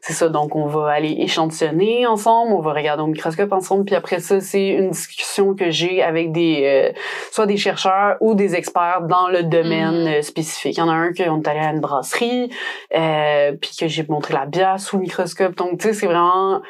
c'est 0.02 0.14
ça. 0.14 0.30
Donc 0.30 0.56
on 0.56 0.68
va 0.68 0.92
aller 0.92 1.16
échantillonner 1.20 2.06
ensemble, 2.06 2.54
on 2.54 2.62
va 2.62 2.74
regarder 2.74 3.02
au 3.04 3.08
microscope 3.08 3.52
ensemble, 3.52 3.86
puis 3.86 3.96
après 3.96 4.20
ça, 4.20 4.40
c'est 4.40 4.68
une 4.68 4.92
discussion 4.92 5.56
que 5.56 5.72
j'ai 5.72 6.04
avec 6.04 6.32
des 6.32 6.92
euh, 6.94 7.00
soit 7.32 7.46
des 7.48 7.58
chercheurs 7.58 8.18
ou 8.22 8.36
des 8.36 8.56
experts 8.56 9.02
dans 9.10 9.30
le 9.30 9.44
domaine 9.44 10.04
Mhm. 10.04 10.08
euh, 10.08 10.22
spécifique. 10.22 10.78
Il 10.78 10.80
y 10.80 10.84
en 10.84 10.90
a 10.90 10.94
un 10.94 11.12
qui 11.12 11.24
on 11.30 11.42
est 11.42 11.48
allé 11.48 11.60
à 11.60 11.72
une 11.72 11.80
brasserie, 11.80 12.50
euh, 12.96 13.54
puis 13.60 13.72
que 13.80 13.88
j'ai 13.88 14.06
montré 14.08 14.34
la 14.34 14.46
bière 14.46 14.59
sous 14.78 14.98
microscope. 14.98 15.56
Donc, 15.56 15.80
tu 15.80 15.88
sais, 15.88 15.94
c'est 15.94 16.06
vraiment... 16.08 16.62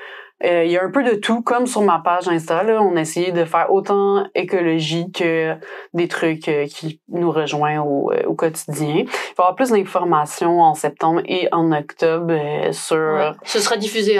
euh, 0.46 0.64
Il 0.64 0.72
y 0.72 0.78
a 0.78 0.84
un 0.84 0.90
peu 0.92 1.04
de 1.04 1.16
tout, 1.16 1.42
comme 1.42 1.66
sur 1.68 1.82
ma 1.82 2.00
page 2.00 2.28
Insta. 2.30 2.64
Là, 2.64 2.82
on 2.82 2.96
a 2.96 3.02
essayé 3.02 3.32
de 3.34 3.44
faire 3.44 3.68
autant 3.74 4.24
écologie 4.36 5.12
que 5.12 5.56
des 5.94 6.08
trucs 6.08 6.48
euh, 6.48 6.66
qui 6.66 7.02
nous 7.10 7.30
rejoignent 7.32 7.82
au, 7.84 8.12
euh, 8.14 8.24
au 8.26 8.36
quotidien. 8.36 8.88
Il 9.00 9.06
va 9.06 9.12
y 9.12 9.42
avoir 9.42 9.56
plus 9.56 9.72
d'informations 9.72 10.62
en 10.62 10.74
septembre 10.76 11.22
et 11.26 11.50
en 11.52 11.74
octobre 11.74 12.34
sur... 12.72 12.96
Ouais. 12.98 13.32
Ce 13.44 13.60
sera 13.60 13.76
diffusé 13.76 14.18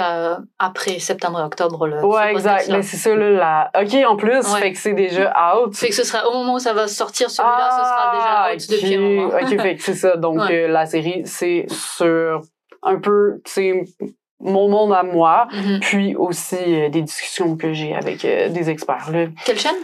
après 0.58 0.98
septembre 0.98 1.40
et 1.40 1.42
octobre. 1.44 1.86
Le, 1.86 2.04
Ouais, 2.04 2.32
exact. 2.32 2.68
Mais 2.70 2.82
c'est 2.82 2.98
ça, 2.98 3.14
là, 3.16 3.30
la... 3.30 3.70
OK, 3.82 3.94
en 4.06 4.16
plus, 4.16 4.30
Ouais. 4.52 4.60
fait 4.60 4.72
que 4.72 4.78
c'est 4.78 4.92
déjà 4.92 5.32
out. 5.56 5.74
Fait 5.74 5.88
que 5.88 5.94
ce 5.94 6.04
sera 6.04 6.28
au 6.28 6.32
moment 6.34 6.54
où 6.54 6.58
ça 6.58 6.74
va 6.74 6.86
sortir 6.86 7.30
celui-là, 7.30 7.70
ce 7.70 7.76
sera 7.88 8.12
déjà 8.14 8.54
out 8.54 8.70
depuis 8.82 8.94
un 8.94 9.00
moment. 9.00 9.30
Ah, 9.32 9.42
OK, 9.42 9.58
fait 9.60 9.76
que 9.76 9.82
c'est 9.82 9.94
ça. 9.94 10.16
Donc, 10.18 10.38
Ouais. 10.50 10.68
la 10.68 10.84
série, 10.84 11.22
c'est 11.24 11.64
sur 11.70 12.42
un 12.82 12.96
peu, 12.98 13.40
tu 13.44 13.52
sais, 13.52 13.84
mon 14.40 14.68
monde 14.68 14.92
à 14.92 15.02
moi, 15.02 15.48
Mhm. 15.52 15.80
puis 15.80 16.16
aussi 16.16 16.56
euh, 16.56 16.88
des 16.88 17.02
discussions 17.02 17.56
que 17.56 17.72
j'ai 17.72 17.94
avec 17.94 18.24
euh, 18.24 18.48
des 18.48 18.70
experts. 18.70 19.10
Là. 19.12 19.26
Quelle 19.44 19.58
chaîne? 19.58 19.76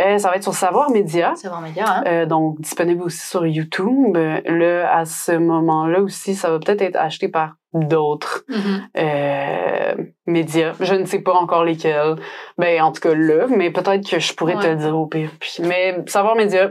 Euh, 0.00 0.18
ça 0.18 0.28
va 0.28 0.34
être 0.36 0.42
sur 0.42 0.54
Savoir 0.54 0.90
Média. 0.90 1.34
Savoir 1.36 1.60
Média, 1.60 1.84
hein 1.88 2.04
Euh, 2.06 2.26
donc 2.26 2.60
disponible 2.60 3.02
aussi 3.04 3.24
sur 3.26 3.46
YouTube. 3.46 4.16
Là, 4.16 4.92
à 4.92 5.04
ce 5.04 5.32
moment-là 5.32 6.00
aussi, 6.00 6.34
ça 6.34 6.50
va 6.50 6.58
peut-être 6.58 6.82
être 6.82 6.96
acheté 6.96 7.28
par 7.28 7.54
d'autres 7.72 8.44
Mhm. 8.48 8.88
euh, 8.98 9.94
médias. 10.26 10.72
Je 10.80 10.94
ne 10.94 11.04
sais 11.04 11.20
pas 11.20 11.34
encore 11.34 11.64
lesquels. 11.64 12.16
Ben, 12.58 12.82
en 12.82 12.90
tout 12.92 13.00
cas, 13.00 13.14
là, 13.14 13.46
mais 13.48 13.70
peut-être 13.70 14.08
que 14.08 14.18
je 14.18 14.32
pourrais 14.34 14.56
te 14.58 14.66
le 14.66 14.76
dire 14.76 14.96
au 14.98 15.06
pire. 15.06 15.30
Puis- 15.40 15.58
Mais 15.60 15.96
Savoir 16.06 16.34
Média, 16.34 16.70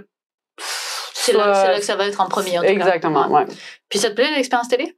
C'est 1.14 1.32
là, 1.34 1.54
c'est 1.54 1.68
là 1.70 1.76
que 1.80 1.86
ça 1.86 1.96
va 1.96 2.06
être 2.08 2.20
en 2.20 2.28
premier, 2.28 2.58
en 2.58 2.62
tout 2.62 2.68
cas. 2.68 2.72
Exactement, 2.74 3.28
ouais. 3.32 3.46
Puis 3.90 4.00
ça 4.00 4.10
te 4.10 4.16
plaît, 4.16 4.30
l'expérience 4.36 4.68
télé? 4.68 4.94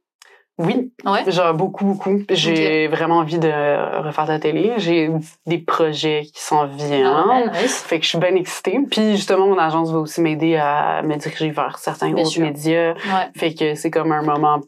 Oui, 0.58 0.90
Ouais. 1.04 1.30
genre 1.30 1.52
beaucoup, 1.52 1.84
beaucoup. 1.84 2.18
J'ai 2.30 2.88
vraiment 2.88 3.18
envie 3.18 3.38
de 3.38 4.02
refaire 4.02 4.24
de 4.24 4.30
la 4.32 4.38
télé. 4.38 4.72
J'ai 4.78 5.10
des 5.46 5.58
projets 5.58 6.22
qui 6.34 6.40
s'en 6.42 6.66
viennent. 6.66 7.04
Ah 7.06 7.42
nice. 7.62 7.82
Fait 7.82 7.98
que 7.98 8.04
je 8.04 8.08
suis 8.10 8.18
bien 8.18 8.34
excitée. 8.34 8.78
Puis 8.90 9.16
justement, 9.16 9.46
mon 9.48 9.58
agence 9.58 9.90
va 9.92 9.98
aussi 9.98 10.20
m'aider 10.22 10.56
à 10.56 11.02
me 11.02 11.14
diriger 11.16 11.50
vers 11.50 11.78
certains 11.78 12.10
Bien 12.10 12.22
autres 12.22 12.32
sûr. 12.32 12.42
médias. 12.42 12.94
Ouais. 12.94 13.28
Fait 13.36 13.52
que 13.52 13.74
c'est 13.74 13.90
comme 13.90 14.12
un 14.12 14.22
moment 14.22 14.60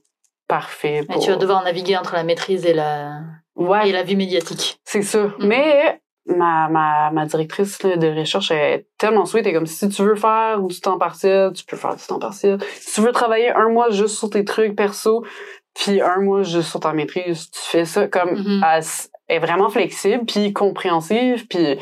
parfait 0.46 1.02
Mais 1.08 1.18
tu 1.18 1.30
vas 1.30 1.36
devoir 1.36 1.62
naviguer 1.64 1.96
entre 1.96 2.14
la 2.14 2.22
maîtrise 2.24 2.64
et 2.66 2.74
la, 2.74 3.20
Ouais, 3.56 3.88
et 3.88 3.92
la 3.92 4.02
vue 4.02 4.16
médiatique. 4.16 4.78
c'est 4.84 5.02
ça. 5.02 5.24
Mhm. 5.24 5.32
Mais 5.40 6.00
ma, 6.26 6.68
ma, 6.68 7.10
ma 7.10 7.26
directrice 7.26 7.82
là, 7.82 7.96
de 7.96 8.08
recherche 8.18 8.50
est 8.50 8.86
tellement 8.98 9.24
sweet. 9.26 9.46
Elle 9.46 9.52
est 9.52 9.54
comme 9.54 9.66
si 9.66 9.88
tu 9.88 10.02
veux 10.02 10.14
faire 10.16 10.60
du 10.60 10.78
temps 10.80 10.98
partiel, 10.98 11.52
tu 11.54 11.64
peux 11.64 11.76
faire 11.76 11.96
du 11.96 12.02
temps 12.06 12.18
partiel. 12.18 12.58
Si 12.78 12.94
tu 12.94 13.00
veux 13.00 13.12
travailler 13.12 13.50
un 13.50 13.68
mois 13.70 13.90
juste 13.90 14.16
sur 14.18 14.28
tes 14.30 14.44
trucs 14.44 14.74
perso, 14.76 15.24
puis 15.78 16.00
un 16.00 16.20
mois 16.20 16.42
juste 16.42 16.68
sur 16.70 16.80
ta 16.80 16.92
maîtrise, 16.92 17.50
tu 17.50 17.60
fais 17.60 17.84
ça. 17.84 18.06
Comme 18.08 18.60
elle, 18.64 18.78
s- 18.78 19.10
est 19.28 19.38
vraiment 19.38 19.68
flexible, 19.70 20.24
puis 20.26 20.52
compréhensive, 20.52 21.46
puis 21.48 21.78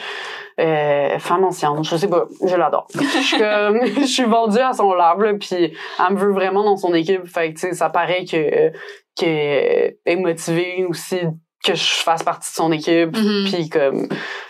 euh, 0.59 1.19
femme 1.19 1.45
ancienne, 1.45 1.83
je 1.85 1.97
sais 1.97 2.09
pas, 2.09 2.27
je 2.45 2.57
l'adore. 2.57 2.89
Je 2.95 3.05
suis 3.23 3.39
comme, 3.39 3.81
je 4.01 4.05
suis 4.07 4.25
vendue 4.25 4.59
à 4.59 4.73
son 4.73 4.93
lab, 4.95 5.21
là, 5.21 5.35
puis 5.35 5.57
elle 6.09 6.15
me 6.15 6.19
veut 6.19 6.33
vraiment 6.33 6.65
dans 6.65 6.77
son 6.77 6.93
équipe. 6.95 7.27
Fait 7.27 7.49
que, 7.53 7.59
tu 7.59 7.69
sais, 7.69 7.73
ça 7.75 7.89
paraît 7.91 8.25
que 8.25 8.73
qu'elle 9.15 9.97
est 10.05 10.17
motivée 10.17 10.85
aussi 10.89 11.19
que 11.65 11.75
je 11.75 11.85
fasse 11.95 12.23
partie 12.23 12.51
de 12.51 12.55
son 12.55 12.71
équipe, 12.73 13.17
Mhm. 13.17 13.45
puis 13.51 13.69
comme 13.69 14.09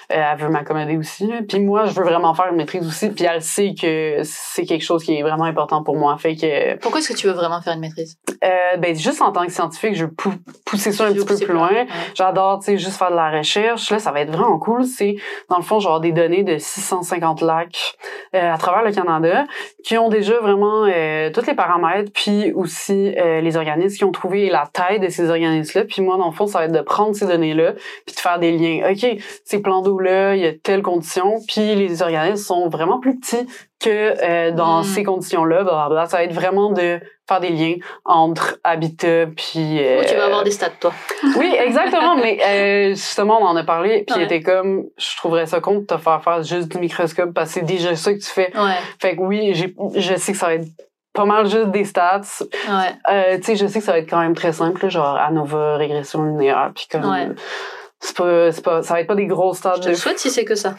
elle 0.09 0.39
veut 0.39 0.49
m'accommoder 0.49 0.97
aussi. 0.97 1.27
là. 1.27 1.41
Puis 1.49 1.61
moi, 1.61 1.87
je 1.87 1.93
veux 1.93 2.05
vraiment 2.05 2.35
faire 2.35 2.47
une 2.51 2.57
maîtrise 2.57 2.87
aussi, 2.87 3.11
puis 3.11 3.25
elle 3.25 3.43
sait 3.43 3.75
que 3.81 4.21
c'est 4.23 4.65
quelque 4.65 4.85
chose 4.85 5.03
qui 5.05 5.17
est 5.17 5.23
vraiment 5.23 5.45
important 5.45 5.83
pour 5.83 5.97
moi. 5.97 6.17
Fait 6.19 6.35
que 6.37 6.77
Pourquoi 6.79 7.01
est-ce 7.01 7.09
que 7.13 7.17
tu 7.19 7.27
veux 7.27 7.33
vraiment 7.33 7.61
faire 7.61 7.75
une 7.75 7.81
maîtrise? 7.81 8.17
euh, 8.45 8.77
ben 8.79 8.95
juste 8.95 9.23
en 9.23 9.33
tant 9.33 9.45
que 9.47 9.53
scientifique, 9.53 9.95
je 9.97 10.05
veux 10.05 10.11
pou- 10.13 10.35
pousser 10.65 10.93
ça 10.93 11.07
un 11.07 11.13
petit 11.13 11.25
peu 11.25 11.37
plus 11.37 11.53
loin. 11.55 11.71
ouais. 11.71 11.87
J'adore, 12.15 12.59
tu 12.61 12.67
sais, 12.67 12.79
juste 12.79 12.97
faire 12.99 13.11
de 13.11 13.17
la 13.17 13.31
recherche. 13.31 13.91
Là, 13.91 13.99
ça 13.99 14.13
va 14.13 14.21
être 14.21 14.31
vraiment 14.31 14.59
cool. 14.59 14.85
C'est, 14.85 15.17
dans 15.49 15.57
le 15.57 15.63
fond, 15.63 15.81
genre 15.81 16.01
des 16.01 16.13
données 16.13 16.43
de 16.43 16.59
650 16.59 17.41
lacs 17.41 17.95
euh, 18.35 18.53
à 18.53 18.59
travers 18.59 18.83
le 18.85 18.93
Canada 18.93 19.45
qui 19.85 19.97
ont 19.99 20.09
déjà 20.09 20.39
vraiment 20.41 20.85
euh, 20.85 21.31
tous 21.31 21.47
les 21.47 21.55
paramètres, 21.55 22.11
puis 22.13 22.53
aussi 22.53 23.15
euh, 23.17 23.41
les 23.41 23.57
organismes 23.57 23.97
qui 23.97 24.05
ont 24.05 24.13
trouvé 24.13 24.49
la 24.51 24.67
taille 24.73 25.01
de 25.01 25.09
ces 25.09 25.31
organismes-là. 25.31 25.85
Puis 25.85 26.03
moi, 26.03 26.17
dans 26.17 26.27
le 26.27 26.33
fond, 26.33 26.47
ça 26.47 26.59
va 26.61 26.65
être 26.67 26.73
de 26.73 26.81
prendre 26.81 27.15
ces 27.15 27.27
données-là 27.27 27.73
puis 28.07 28.15
de 28.15 28.21
faire 28.21 28.39
des 28.39 28.53
liens. 28.53 28.91
OK, 28.91 29.19
ces 29.45 29.61
plans 29.61 29.83
il 30.05 30.41
y 30.41 30.47
a 30.47 30.53
telle 30.53 30.83
condition, 30.83 31.35
puis 31.49 31.75
les 31.75 32.03
organismes 32.03 32.37
sont 32.45 32.69
vraiment 32.69 32.99
plus 33.01 33.19
petits 33.19 33.47
que 33.81 33.89
euh, 34.23 34.51
dans 34.53 34.81
Mm. 34.81 34.85
ces 34.85 35.05
conditions-là. 35.05 35.65
Ça 36.07 36.17
va 36.19 36.23
être 36.25 36.33
vraiment 36.33 36.71
de 36.71 37.01
faire 37.29 37.41
des 37.41 37.51
liens 37.51 37.75
entre 38.05 38.59
habitat 38.65 39.27
puis... 39.37 39.79
euh, 39.85 40.03
tu 40.07 40.15
vas 40.15 40.27
avoir 40.27 40.45
des 40.45 40.51
stats, 40.53 40.71
toi. 40.81 40.93
oui, 41.37 41.55
exactement. 41.59 42.17
mais 42.17 42.39
euh, 42.45 42.89
justement, 42.91 43.39
on 43.41 43.47
en 43.47 43.57
a 43.57 43.65
parlé, 43.65 44.05
puis 44.07 44.15
il 44.17 44.19
Ouais. 44.21 44.25
était 44.25 44.41
comme, 44.43 44.85
je 44.97 45.17
trouverais 45.17 45.47
ça 45.47 45.61
con 45.61 45.81
de 45.81 45.85
te 45.87 45.97
faire 45.97 46.23
faire 46.23 46.43
juste 46.43 46.69
du 46.71 46.79
microscope 46.79 47.33
parce 47.35 47.49
que 47.53 47.61
c'est 47.61 47.67
déjà 47.67 47.97
ça 47.97 48.13
que 48.13 48.19
tu 48.19 48.31
fais. 48.31 48.53
Ouais, 48.57 48.77
Fait 49.01 49.17
que 49.17 49.21
oui, 49.23 49.53
je 49.55 50.15
sais 50.17 50.33
que 50.33 50.39
ça 50.39 50.47
va 50.47 50.55
être 50.55 50.69
pas 51.13 51.25
mal 51.25 51.47
juste 51.47 51.69
des 51.71 51.85
stats. 51.85 52.21
ouais. 52.43 52.95
Euh, 53.11 53.37
tu 53.39 53.45
sais, 53.45 53.57
je 53.57 53.67
sais 53.67 53.79
que 53.81 53.85
ça 53.85 53.93
va 53.93 53.99
être 53.99 54.09
quand 54.11 54.21
même 54.21 54.35
très 54.35 54.53
simple, 54.53 54.83
là, 54.83 54.89
genre 54.91 55.17
ANOVA, 55.17 55.77
régression 55.77 56.23
linéaire, 56.25 56.71
puis 56.75 56.87
comme... 56.93 57.35
C'est 58.01 58.17
pas, 58.17 58.53
c'est 58.53 58.65
pas, 58.65 58.83
ça 58.83 58.95
va 58.95 59.01
être 59.01 59.07
pas 59.07 59.15
des 59.15 59.27
grosses 59.27 59.59
stats 59.59 59.75
Je 59.77 59.83
te 59.83 59.89
de 59.89 59.95
souhaite 59.95 60.19
si 60.19 60.31
c'est 60.31 60.45
que 60.45 60.55
ça. 60.55 60.75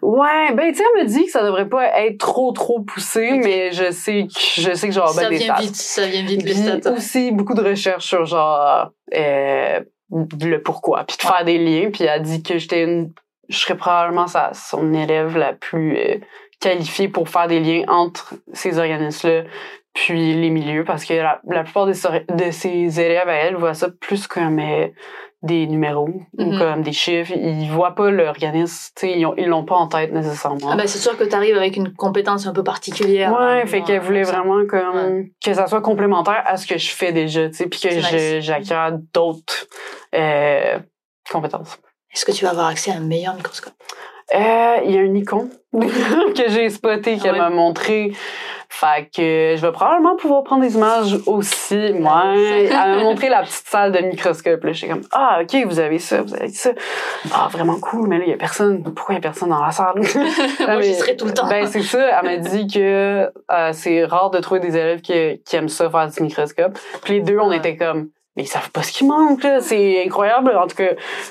Ouais, 0.00 0.52
ben 0.54 0.72
tu 0.72 0.78
sais, 0.78 0.84
elle 0.96 1.04
me 1.04 1.08
dit 1.08 1.26
que 1.26 1.30
ça 1.30 1.44
devrait 1.44 1.68
pas 1.68 2.00
être 2.00 2.18
trop 2.18 2.50
trop 2.50 2.80
poussé, 2.80 3.38
mais 3.44 3.70
je 3.70 3.92
sais 3.92 4.26
que 4.26 4.60
je 4.60 4.74
sais 4.74 4.88
que 4.88 4.94
genre 4.94 5.10
ça 5.10 5.22
ben, 5.22 5.30
des 5.30 5.36
vient 5.38 5.54
vite, 5.54 5.76
ça 5.76 6.06
vient 6.06 6.24
vite, 6.24 6.44
Puis 6.44 6.92
aussi 6.92 7.30
beaucoup 7.30 7.54
de 7.54 7.62
recherches 7.62 8.06
sur 8.06 8.24
genre 8.24 8.90
euh, 9.14 9.80
le 10.10 10.56
pourquoi, 10.58 11.04
puis 11.04 11.16
de 11.16 11.22
faire 11.22 11.44
des 11.44 11.58
liens. 11.58 11.90
Puis 11.92 12.02
elle 12.02 12.08
a 12.08 12.18
dit 12.18 12.42
que 12.42 12.58
j'étais 12.58 12.82
une, 12.82 13.12
je 13.48 13.58
serais 13.58 13.76
probablement 13.76 14.26
sa, 14.26 14.52
son 14.54 14.92
élève 14.92 15.38
la 15.38 15.52
plus 15.52 15.96
euh, 15.96 16.16
qualifiée 16.58 17.08
pour 17.08 17.28
faire 17.28 17.46
des 17.46 17.60
liens 17.60 17.84
entre 17.86 18.34
ces 18.52 18.78
organismes-là 18.78 19.44
puis 19.94 20.34
les 20.34 20.50
milieux, 20.50 20.84
parce 20.84 21.04
que 21.04 21.14
la, 21.14 21.40
la 21.48 21.64
plupart 21.64 21.86
des, 21.86 21.92
de 21.92 22.50
ses 22.50 23.00
élèves 23.00 23.28
à 23.28 23.34
elle 23.34 23.56
voient 23.56 23.74
ça 23.74 23.88
plus 23.90 24.26
comme 24.26 24.58
euh, 24.58 24.88
des 25.42 25.66
numéros 25.66 26.08
ou 26.38 26.44
Mhm. 26.52 26.58
comme 26.58 26.82
des 26.82 26.92
chiffres. 26.92 27.32
Ils 27.34 27.68
voient 27.70 27.94
pas 27.94 28.10
l'organisme, 28.10 28.92
ils 29.02 29.26
ont- 29.26 29.34
ils 29.36 29.46
l'ont 29.48 29.64
pas 29.64 29.74
en 29.74 29.88
tête 29.88 30.12
nécessairement. 30.12 30.70
Ah 30.70 30.76
ben, 30.76 30.86
c'est 30.86 30.98
sûr 30.98 31.16
que 31.18 31.24
tu 31.24 31.34
arrives 31.34 31.56
avec 31.56 31.76
une 31.76 31.92
compétence 31.92 32.46
un 32.46 32.52
peu 32.52 32.62
particulière. 32.62 33.32
Ouais, 33.32 33.62
hein, 33.62 33.66
fait 33.66 33.82
qu'elle 33.82 34.00
voulait 34.00 34.22
vraiment 34.22 34.64
comme 34.66 35.26
que 35.44 35.52
ça 35.54 35.66
soit 35.66 35.80
complémentaire 35.82 36.42
à 36.46 36.56
ce 36.56 36.66
que 36.66 36.78
je 36.78 36.90
fais 36.90 37.12
déjà, 37.12 37.48
tu 37.48 37.54
sais, 37.54 37.66
puis 37.66 37.80
que 37.80 37.90
j'acquière 38.40 38.92
d'autres 39.12 39.66
euh, 40.14 40.78
compétences. 41.30 41.78
Est-ce 42.14 42.24
que 42.24 42.32
tu 42.32 42.44
vas 42.44 42.50
avoir 42.50 42.66
accès 42.66 42.92
à 42.92 42.96
un 42.96 43.00
meilleur 43.00 43.34
microscope? 43.34 43.72
Euh, 44.34 44.76
Il 44.84 44.90
y 44.94 44.98
a 44.98 45.00
un 45.02 45.14
icon 45.14 45.48
que 45.72 46.48
j'ai 46.48 46.70
spoté 46.70 47.16
qu'elle 47.18 47.32
Ouais. 47.32 47.38
m'a 47.38 47.50
montré. 47.50 48.12
Fait 48.74 49.04
que 49.14 49.54
je 49.56 49.60
vais 49.66 49.70
probablement 49.72 50.16
pouvoir 50.16 50.44
prendre 50.44 50.62
des 50.62 50.76
images 50.76 51.18
aussi. 51.26 51.92
Moi, 51.92 52.22
elle 52.36 52.70
m'a 52.72 52.96
montré 53.02 53.28
la 53.28 53.42
petite 53.42 53.66
salle 53.66 53.92
de 53.92 53.98
microscope. 53.98 54.64
Là, 54.64 54.72
j'étais 54.72 54.90
comme 54.90 55.02
ah 55.12 55.40
ok 55.42 55.66
vous 55.66 55.78
avez 55.78 55.98
ça, 55.98 56.22
vous 56.22 56.34
avez 56.34 56.48
ça. 56.48 56.70
Ah 57.34 57.48
vraiment 57.52 57.78
cool. 57.78 58.08
Mais 58.08 58.16
là 58.18 58.24
il 58.26 58.30
y 58.30 58.32
a 58.32 58.38
personne. 58.38 58.82
Pourquoi 58.82 59.14
il 59.14 59.16
y 59.16 59.18
a 59.18 59.20
personne 59.20 59.50
dans 59.50 59.62
la 59.62 59.72
salle? 59.72 59.92
Moi, 59.96 60.04
j'y 60.80 60.88
mais- 60.88 60.94
serai 60.94 61.16
tout 61.16 61.26
le 61.26 61.34
temps. 61.34 61.48
Ben, 61.48 61.66
c'est 61.66 61.82
ça. 61.82 62.18
Elle 62.22 62.24
m'a 62.24 62.36
dit 62.38 62.66
que 62.66 63.30
euh, 63.50 63.72
c'est 63.72 64.04
rare 64.06 64.30
de 64.30 64.38
trouver 64.38 64.60
des 64.60 64.74
élèves 64.76 65.02
qui, 65.02 65.42
qui 65.44 65.56
aiment 65.56 65.68
ça 65.68 65.90
faire 65.90 66.08
du 66.08 66.22
microscope. 66.22 66.78
Puis 67.04 67.14
les 67.14 67.20
deux, 67.20 67.38
on 67.38 67.50
Ouais. 67.50 67.58
était 67.58 67.76
comme, 67.76 68.08
mais 68.36 68.44
ils 68.44 68.48
savent 68.48 68.70
pas 68.70 68.82
ce 68.82 68.92
qui 68.92 69.04
manque. 69.04 69.46
C'est 69.60 70.04
incroyable. 70.04 70.56
En 70.56 70.66
tout 70.66 70.76
cas, 70.76 70.90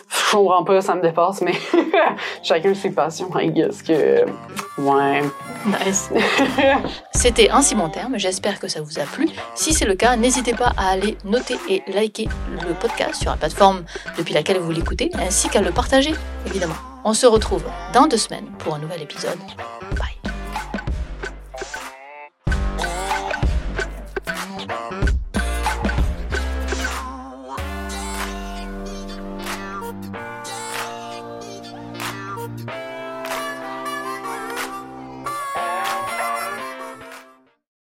je 0.09 0.31
comprends 0.31 0.63
pas, 0.63 0.81
ça 0.81 0.95
me 0.95 1.01
dépasse, 1.01 1.41
mais 1.41 1.53
chacun 2.43 2.73
ses 2.73 2.91
passions, 2.91 3.29
I 3.35 3.49
guess 3.51 3.81
que, 3.81 4.25
ouais. 4.77 5.21
Nice. 5.65 6.09
C'était 7.13 7.49
ainsi 7.49 7.75
mon 7.75 7.89
terme, 7.89 8.17
j'espère 8.17 8.59
que 8.59 8.67
ça 8.67 8.81
vous 8.81 8.99
a 8.99 9.03
plu. 9.03 9.27
Si 9.55 9.73
c'est 9.73 9.85
le 9.85 9.95
cas, 9.95 10.15
n'hésitez 10.15 10.53
pas 10.53 10.73
à 10.77 10.91
aller 10.91 11.17
noter 11.25 11.57
et 11.69 11.83
liker 11.87 12.29
le 12.67 12.73
podcast 12.73 13.21
sur 13.21 13.31
la 13.31 13.37
plateforme 13.37 13.83
depuis 14.17 14.33
laquelle 14.33 14.59
vous 14.59 14.71
l'écoutez, 14.71 15.11
ainsi 15.19 15.49
qu'à 15.49 15.61
le 15.61 15.71
partager, 15.71 16.13
évidemment. 16.47 16.75
On 17.03 17.13
se 17.13 17.25
retrouve 17.25 17.63
dans 17.93 18.07
deux 18.07 18.17
semaines 18.17 18.45
pour 18.59 18.75
un 18.75 18.79
nouvel 18.79 19.01
épisode. 19.01 19.39
Bye. 19.97 20.40